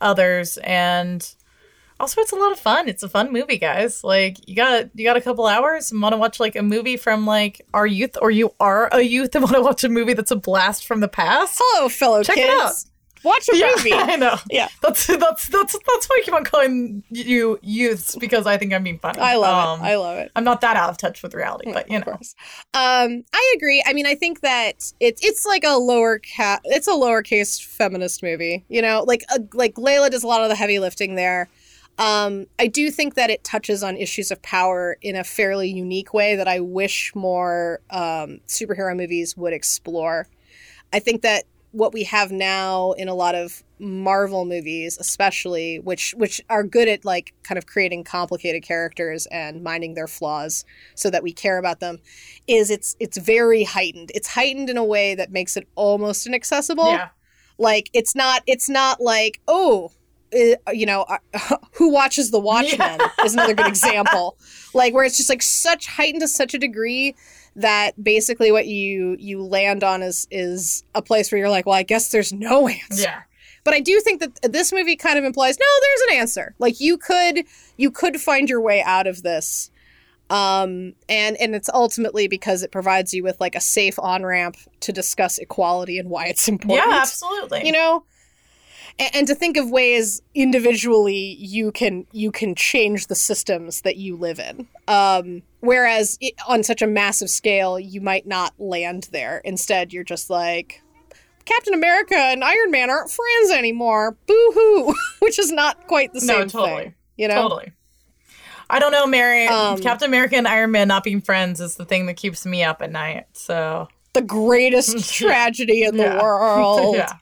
others 0.01 0.57
and 0.63 1.35
Also, 1.99 2.19
it's 2.21 2.31
a 2.33 2.35
lot 2.35 2.51
of 2.51 2.59
fun. 2.59 2.89
It's 2.89 3.03
a 3.03 3.09
fun 3.09 3.31
movie, 3.31 3.57
guys. 3.57 4.03
Like 4.03 4.47
you 4.49 4.55
got 4.55 4.89
you 4.95 5.05
got 5.05 5.15
a 5.17 5.21
couple 5.21 5.45
hours 5.47 5.91
and 5.91 6.01
want 6.01 6.13
to 6.13 6.17
watch 6.17 6.39
like 6.39 6.55
a 6.55 6.61
movie 6.63 6.97
from 6.97 7.25
like 7.25 7.65
our 7.73 7.87
youth, 7.87 8.17
or 8.21 8.31
you 8.31 8.53
are 8.59 8.89
a 8.91 9.01
youth 9.01 9.33
and 9.35 9.43
want 9.43 9.55
to 9.55 9.61
watch 9.61 9.83
a 9.83 9.89
movie 9.89 10.13
that's 10.13 10.31
a 10.31 10.35
blast 10.35 10.85
from 10.85 10.99
the 10.99 11.07
past. 11.07 11.59
Hello, 11.63 11.87
fellow 11.89 12.21
Check 12.23 12.37
it 12.37 12.47
kids. 12.47 12.61
out. 12.61 12.73
Watch 13.23 13.47
a 13.49 13.53
movie. 13.53 13.91
I 13.93 14.17
know. 14.17 14.35
Yeah. 14.51 14.67
that's 14.83 15.07
that's 15.07 15.47
that's 15.47 15.73
that's 15.73 16.05
why 16.07 16.19
I 16.21 16.21
keep 16.23 16.33
on 16.35 16.43
calling 16.43 17.03
you 17.09 17.57
youths 17.63 18.15
because 18.17 18.45
I 18.45 18.57
think 18.57 18.71
I'm 18.71 18.83
being 18.83 18.99
funny. 18.99 19.19
I 19.19 19.35
love 19.37 19.79
Um, 19.79 19.85
it. 19.85 19.89
I 19.89 19.95
love 19.95 20.17
it. 20.19 20.31
I'm 20.35 20.43
not 20.43 20.61
that 20.61 20.75
out 20.77 20.89
of 20.91 20.97
touch 20.97 21.23
with 21.23 21.33
reality, 21.33 21.71
but 21.73 21.89
you 21.89 21.97
Of 21.97 22.05
know, 22.05 22.11
course. 22.11 22.35
Um, 22.75 23.23
I 23.33 23.53
agree. 23.55 23.81
I 23.83 23.93
mean, 23.93 24.05
I 24.05 24.13
think 24.13 24.41
that 24.41 24.91
it's 24.99 25.23
it's 25.23 25.43
like 25.45 25.63
a 25.63 25.77
lower 25.77 26.19
cat. 26.19 26.61
It's 26.65 26.87
a 26.87 26.91
lowercase 26.91 27.63
feminist 27.63 28.21
movie. 28.21 28.63
You 28.69 28.81
know, 28.83 29.03
like 29.07 29.23
uh, 29.29 29.39
like 29.53 29.73
Layla 29.75 30.11
does 30.11 30.23
a 30.23 30.27
lot 30.27 30.41
of 30.43 30.49
the 30.49 30.55
heavy 30.55 30.77
lifting 30.77 31.15
there. 31.15 31.49
Um, 31.97 32.47
I 32.59 32.67
do 32.67 32.91
think 32.91 33.15
that 33.15 33.29
it 33.29 33.43
touches 33.43 33.81
on 33.83 33.95
issues 33.95 34.29
of 34.29 34.41
power 34.41 34.97
in 35.01 35.15
a 35.15 35.23
fairly 35.23 35.69
unique 35.69 36.13
way 36.13 36.35
that 36.35 36.47
I 36.47 36.59
wish 36.59 37.13
more 37.15 37.79
um, 37.89 38.41
superhero 38.47 38.95
movies 38.95 39.37
would 39.37 39.53
explore. 39.53 40.27
I 40.91 40.99
think 40.99 41.21
that 41.21 41.45
what 41.71 41.93
we 41.93 42.03
have 42.03 42.31
now 42.31 42.93
in 42.93 43.09
a 43.09 43.13
lot 43.13 43.35
of 43.35 43.61
Marvel 43.79 44.45
movies, 44.45 44.97
especially, 44.97 45.79
which 45.79 46.13
which 46.17 46.41
are 46.49 46.63
good 46.63 46.87
at 46.87 47.03
like 47.03 47.33
kind 47.43 47.57
of 47.57 47.65
creating 47.65 48.05
complicated 48.05 48.63
characters 48.63 49.25
and 49.27 49.61
minding 49.61 49.93
their 49.93 50.07
flaws 50.07 50.63
so 50.95 51.09
that 51.09 51.21
we 51.21 51.33
care 51.33 51.57
about 51.57 51.81
them, 51.81 51.99
is 52.47 52.71
it's 52.71 52.95
it's 53.01 53.17
very 53.17 53.65
heightened. 53.65 54.11
It's 54.15 54.29
heightened 54.29 54.69
in 54.69 54.77
a 54.77 54.85
way 54.85 55.15
that 55.15 55.31
makes 55.31 55.57
it 55.57 55.67
almost 55.75 56.25
inaccessible. 56.25 56.87
yeah, 56.87 57.09
Like 57.57 57.89
it's 57.93 58.15
not 58.15 58.43
it's 58.47 58.69
not 58.69 59.01
like 59.01 59.41
oh. 59.47 59.91
Uh, 60.35 60.71
You 60.71 60.85
know, 60.85 61.03
uh, 61.03 61.17
who 61.73 61.89
watches 61.91 62.31
The 62.31 62.39
Watchmen 62.39 62.99
is 63.23 63.33
another 63.33 63.53
good 63.53 63.67
example. 63.67 64.37
Like 64.73 64.93
where 64.93 65.05
it's 65.05 65.15
just 65.15 65.29
like 65.29 65.41
such 65.41 65.87
heightened 65.87 66.19
to 66.21 66.27
such 66.27 66.53
a 66.53 66.57
degree 66.57 67.15
that 67.55 67.91
basically 68.03 68.51
what 68.51 68.67
you 68.67 69.15
you 69.17 69.41
land 69.41 69.85
on 69.85 70.01
is 70.03 70.27
is 70.29 70.83
a 70.93 71.01
place 71.01 71.31
where 71.31 71.39
you're 71.39 71.49
like, 71.49 71.65
well, 71.65 71.75
I 71.75 71.83
guess 71.83 72.09
there's 72.11 72.33
no 72.33 72.67
answer. 72.89 73.01
yeah, 73.03 73.21
But 73.63 73.73
I 73.73 73.79
do 73.79 74.01
think 74.01 74.19
that 74.19 74.51
this 74.51 74.73
movie 74.73 74.97
kind 74.97 75.17
of 75.17 75.23
implies 75.23 75.57
no, 75.57 75.65
there's 75.81 76.11
an 76.11 76.17
answer. 76.19 76.55
Like 76.59 76.81
you 76.81 76.97
could 76.97 77.45
you 77.77 77.89
could 77.89 78.19
find 78.19 78.49
your 78.49 78.59
way 78.59 78.81
out 78.83 79.07
of 79.07 79.23
this. 79.23 79.71
Um 80.29 80.93
and 81.07 81.37
and 81.37 81.55
it's 81.55 81.69
ultimately 81.73 82.27
because 82.27 82.61
it 82.61 82.71
provides 82.71 83.13
you 83.13 83.23
with 83.23 83.39
like 83.39 83.55
a 83.55 83.61
safe 83.61 83.97
on-ramp 83.97 84.57
to 84.81 84.91
discuss 84.91 85.37
equality 85.37 85.99
and 85.99 86.09
why 86.09 86.25
it's 86.25 86.49
important. 86.49 86.89
yeah, 86.91 86.99
absolutely. 86.99 87.65
You 87.65 87.71
know? 87.71 88.03
And, 88.97 89.09
and 89.15 89.27
to 89.27 89.35
think 89.35 89.57
of 89.57 89.69
ways 89.69 90.21
individually 90.33 91.35
you 91.39 91.71
can 91.71 92.05
you 92.11 92.31
can 92.31 92.55
change 92.55 93.07
the 93.07 93.15
systems 93.15 93.81
that 93.81 93.97
you 93.97 94.15
live 94.15 94.39
in. 94.39 94.67
Um 94.87 95.43
whereas 95.59 96.17
it, 96.21 96.33
on 96.47 96.63
such 96.63 96.81
a 96.81 96.87
massive 96.87 97.29
scale 97.29 97.79
you 97.79 98.01
might 98.01 98.25
not 98.27 98.53
land 98.59 99.09
there. 99.11 99.41
Instead 99.43 99.91
you're 99.93 100.03
just 100.03 100.29
like 100.29 100.81
Captain 101.45 101.73
America 101.75 102.15
and 102.15 102.43
Iron 102.43 102.71
Man 102.71 102.89
aren't 102.89 103.11
friends 103.11 103.51
anymore. 103.51 104.17
Boo 104.27 104.51
hoo, 104.53 104.93
which 105.19 105.37
is 105.37 105.51
not 105.51 105.85
quite 105.87 106.11
the 106.13 106.21
same 106.21 106.39
No, 106.39 106.45
totally. 106.47 106.83
thing. 106.83 106.95
You 107.17 107.27
know, 107.27 107.35
Totally. 107.43 107.71
I 108.69 108.79
don't 108.79 108.91
know, 108.91 109.05
Mary. 109.05 109.45
Um, 109.47 109.77
Captain 109.79 110.07
America 110.09 110.35
and 110.35 110.47
Iron 110.47 110.71
Man 110.71 110.87
not 110.87 111.03
being 111.03 111.21
friends 111.21 111.61
is 111.61 111.75
the 111.75 111.85
thing 111.85 112.07
that 112.07 112.15
keeps 112.15 112.45
me 112.47 112.63
up 112.63 112.81
at 112.81 112.91
night. 112.91 113.25
So 113.33 113.87
the 114.13 114.23
greatest 114.23 115.13
tragedy 115.13 115.83
in 115.83 115.97
the 115.97 116.03
Yeah. 116.05 116.21
world. 116.21 116.95
yeah, 116.95 117.13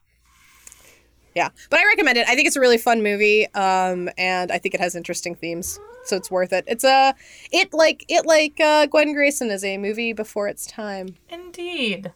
Yeah, 1.36 1.50
but 1.70 1.80
I 1.80 1.86
recommend 1.86 2.18
it. 2.18 2.28
I 2.28 2.36
think 2.36 2.48
it's 2.48 2.56
a 2.56 2.60
really 2.60 2.78
fun 2.78 3.02
movie, 3.02 3.48
um, 3.54 4.10
and 4.18 4.52
I 4.52 4.58
think 4.60 4.76
it 4.76 4.80
has 4.82 4.96
interesting 4.96 5.34
themes, 5.36 5.80
so 6.06 6.16
it's 6.16 6.30
worth 6.30 6.54
it. 6.54 6.64
It's 6.68 6.84
a 6.84 7.16
it 7.52 7.74
like 7.74 8.06
it 8.08 8.26
like 8.26 8.60
uh, 8.60 8.86
Gwen 8.86 9.14
Grayson 9.14 9.50
is 9.50 9.64
a 9.64 9.78
movie 9.78 10.14
before 10.14 10.48
its 10.48 10.66
time. 10.66 11.16
indeed. 11.30 12.12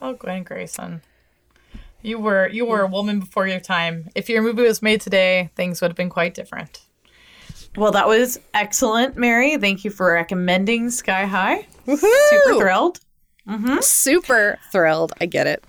Oh, 0.00 0.12
Gwen 0.12 0.42
Grayson, 0.44 1.02
you 2.02 2.18
were 2.18 2.48
you 2.48 2.66
were 2.66 2.82
a 2.82 2.86
woman 2.86 3.18
before 3.20 3.46
your 3.48 3.60
time. 3.60 4.08
If 4.14 4.28
your 4.28 4.42
movie 4.42 4.62
was 4.62 4.82
made 4.82 5.00
today, 5.00 5.50
things 5.56 5.80
would 5.80 5.90
have 5.90 5.96
been 5.96 6.10
quite 6.10 6.34
different. 6.34 6.82
Well, 7.76 7.92
that 7.92 8.06
was 8.08 8.38
excellent, 8.54 9.16
Mary. 9.16 9.56
Thank 9.58 9.84
you 9.84 9.90
for 9.90 10.12
recommending 10.12 10.88
Sky 10.90 11.26
High. 11.26 11.66
Super 11.86 12.58
thrilled. 12.58 13.00
Super 13.80 14.58
thrilled. 14.72 15.12
I 15.20 15.26
get 15.26 15.46
it. 15.46 15.64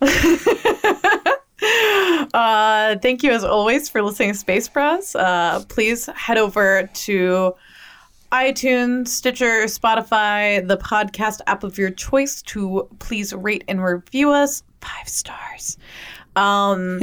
Uh, 1.62 2.96
thank 3.02 3.22
you 3.22 3.30
as 3.30 3.44
always 3.44 3.88
for 3.88 4.02
listening 4.02 4.32
to 4.32 4.38
Space 4.38 4.68
Bras. 4.68 5.14
Uh, 5.14 5.62
please 5.68 6.06
head 6.06 6.38
over 6.38 6.88
to 6.94 7.54
iTunes, 8.32 9.08
Stitcher, 9.08 9.64
Spotify, 9.64 10.66
the 10.66 10.78
podcast 10.78 11.40
app 11.46 11.64
of 11.64 11.76
your 11.76 11.90
choice 11.90 12.40
to 12.42 12.88
please 12.98 13.34
rate 13.34 13.64
and 13.68 13.84
review 13.84 14.30
us 14.30 14.62
five 14.80 15.06
stars. 15.08 15.76
Um, 16.34 17.00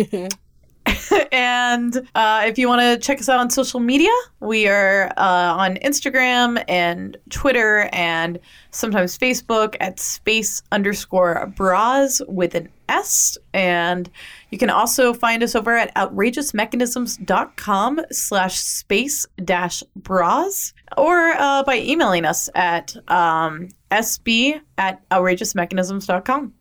and 1.32 2.08
uh, 2.16 2.44
if 2.46 2.58
you 2.58 2.68
want 2.68 2.82
to 2.82 2.98
check 2.98 3.20
us 3.20 3.30
out 3.30 3.40
on 3.40 3.50
social 3.50 3.80
media, 3.80 4.12
we 4.40 4.68
are 4.68 5.12
uh, 5.18 5.56
on 5.58 5.76
Instagram 5.78 6.64
and 6.68 7.16
Twitter 7.30 7.90
and 7.94 8.40
sometimes 8.72 9.18
Facebook 9.18 9.76
at 9.80 10.00
space 10.00 10.64
underscore 10.72 11.54
bras 11.56 12.22
with 12.28 12.56
an 12.56 12.70
S. 12.88 13.38
And 13.54 14.10
you 14.50 14.58
can 14.58 14.70
also 14.70 15.14
find 15.14 15.44
us 15.44 15.56
over 15.56 15.78
at 15.78 15.94
outrageousmechanisms.com 15.96 18.02
slash 18.12 18.60
space 18.60 19.26
dash 19.44 19.84
bras 19.96 20.74
or 20.98 21.32
uh, 21.32 21.64
by 21.64 21.78
emailing 21.78 22.26
us 22.26 22.50
at 22.56 22.96
um, 23.10 23.70
sb 23.92 24.60
at 24.78 25.08
outrageousmechanisms.com. 25.10 26.54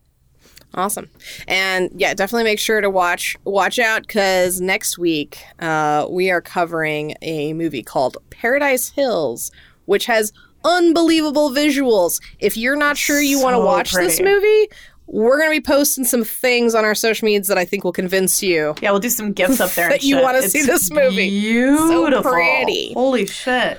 Awesome, 0.75 1.09
and 1.47 1.91
yeah, 1.97 2.13
definitely 2.13 2.45
make 2.45 2.59
sure 2.59 2.83
to 2.83 2.91
watch 2.91 3.39
watch 3.45 3.79
out 3.79 4.03
because 4.03 4.61
next 4.61 4.99
week 4.99 5.39
uh, 5.61 6.07
we 6.11 6.31
are 6.31 6.43
covering 6.43 7.15
a 7.23 7.55
movie 7.55 7.83
called 7.83 8.19
Paradise 8.29 8.91
Hills, 8.91 9.51
which 9.87 10.05
has 10.07 10.31
unbelievable 10.65 11.51
visuals. 11.51 12.21
If 12.39 12.59
you're 12.59 12.77
not 12.77 12.99
sure 12.99 13.21
you 13.21 13.41
want 13.41 13.55
to 13.55 13.61
So 13.61 13.65
watch 13.65 13.93
this 13.93 14.21
movie, 14.21 14.69
we're 15.11 15.39
gonna 15.39 15.51
be 15.51 15.61
posting 15.61 16.05
some 16.05 16.23
things 16.23 16.75
on 16.75 16.85
our 16.85 16.95
social 16.95 17.25
medias 17.27 17.49
that 17.49 17.57
I 17.59 17.65
think 17.65 17.83
will 17.83 17.93
convince 17.93 18.43
you. 18.43 18.75
Yeah, 18.83 18.91
we'll 18.91 19.01
do 19.01 19.09
some 19.09 19.33
gifts 19.33 19.59
up 19.61 19.71
there. 19.73 19.87
and 19.91 19.95
That 19.95 20.03
you 20.05 20.21
wanna 20.21 20.43
see 20.43 20.63
this 20.63 20.91
movie. 20.91 21.31
Beautiful. 21.31 22.31
pretty. 22.31 22.93
Holy 22.93 23.27
shit. 23.27 23.79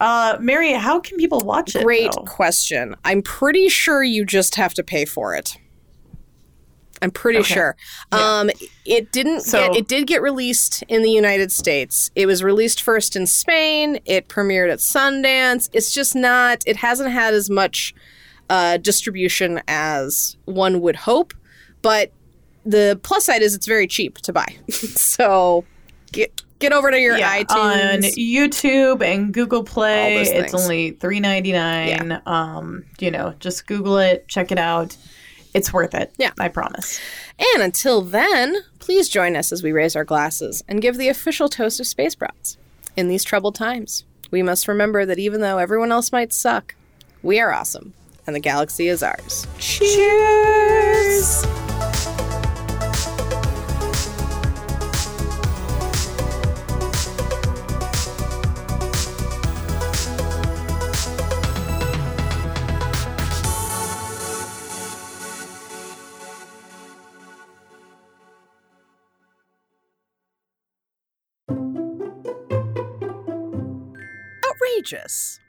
Uh, 0.00 0.36
Mary, 0.40 0.72
how 0.72 1.00
can 1.00 1.16
people 1.16 1.40
watch 1.40 1.74
it? 1.74 1.82
Great 1.84 2.10
though? 2.12 2.22
question. 2.24 2.96
I'm 3.04 3.22
pretty 3.22 3.68
sure 3.68 4.02
you 4.02 4.24
just 4.26 4.56
have 4.56 4.74
to 4.74 4.82
pay 4.82 5.04
for 5.04 5.34
it. 5.34 5.56
I'm 7.02 7.10
pretty 7.10 7.38
Okay. 7.40 7.54
sure. 7.54 7.76
Um, 8.10 8.50
it 8.84 9.12
didn't. 9.12 9.40
So- 9.42 9.68
get, 9.68 9.76
it 9.76 9.88
did 9.88 10.06
get 10.06 10.22
released 10.22 10.82
in 10.88 11.02
the 11.02 11.10
United 11.10 11.52
States. 11.52 12.10
It 12.14 12.26
was 12.26 12.42
released 12.42 12.82
first 12.82 13.16
in 13.16 13.26
Spain. 13.26 14.00
It 14.06 14.28
premiered 14.28 14.72
at 14.72 14.78
Sundance. 14.80 15.68
It's 15.72 15.92
just 15.92 16.14
not. 16.16 16.62
It 16.66 16.76
hasn't 16.76 17.10
had 17.12 17.32
as 17.34 17.48
much 17.50 17.94
uh, 18.50 18.76
distribution 18.78 19.60
as 19.68 20.36
one 20.44 20.80
would 20.80 20.96
hope. 20.96 21.34
But 21.82 22.12
the 22.64 22.98
plus 23.02 23.24
side 23.24 23.42
is 23.42 23.54
it's 23.54 23.66
very 23.66 23.86
cheap 23.86 24.18
to 24.18 24.32
buy. 24.32 24.56
so 24.70 25.64
get 26.12 26.42
get 26.58 26.72
over 26.72 26.90
to 26.90 26.98
your 26.98 27.16
Yeah, 27.16 27.42
iTunes. 27.42 27.94
on 27.96 28.00
YouTube 28.02 29.02
and 29.04 29.32
Google 29.32 29.62
Play. 29.62 30.16
It's 30.22 30.54
only 30.54 30.92
three 30.92 31.20
ninety 31.20 31.52
nine. 31.52 32.20
Um, 32.26 32.84
you 32.98 33.10
know, 33.10 33.34
just 33.40 33.66
Google 33.66 33.98
it, 33.98 34.26
check 34.28 34.50
it 34.50 34.58
out. 34.58 34.96
It's 35.54 35.72
worth 35.72 35.94
it. 35.94 36.12
Yeah. 36.18 36.32
I 36.38 36.48
promise. 36.48 37.00
And 37.54 37.62
until 37.62 38.02
then, 38.02 38.56
please 38.78 39.08
join 39.08 39.36
us 39.36 39.52
as 39.52 39.62
we 39.62 39.72
raise 39.72 39.96
our 39.96 40.04
glasses 40.04 40.62
and 40.68 40.82
give 40.82 40.98
the 40.98 41.08
official 41.08 41.48
toast 41.48 41.80
of 41.80 41.86
Space 41.86 42.14
Bras. 42.14 42.58
In 42.94 43.08
these 43.08 43.24
troubled 43.24 43.54
times, 43.54 44.04
we 44.30 44.42
must 44.42 44.68
remember 44.68 45.06
that 45.06 45.18
even 45.18 45.40
though 45.40 45.56
everyone 45.58 45.92
else 45.92 46.12
might 46.12 46.32
suck, 46.32 46.74
we 47.22 47.40
are 47.40 47.52
awesome, 47.52 47.94
and 48.26 48.34
the 48.34 48.40
galaxy 48.40 48.88
is 48.88 49.02
ours. 49.02 49.46
Cheers! 49.58 51.46
Outrageous. 74.48 75.40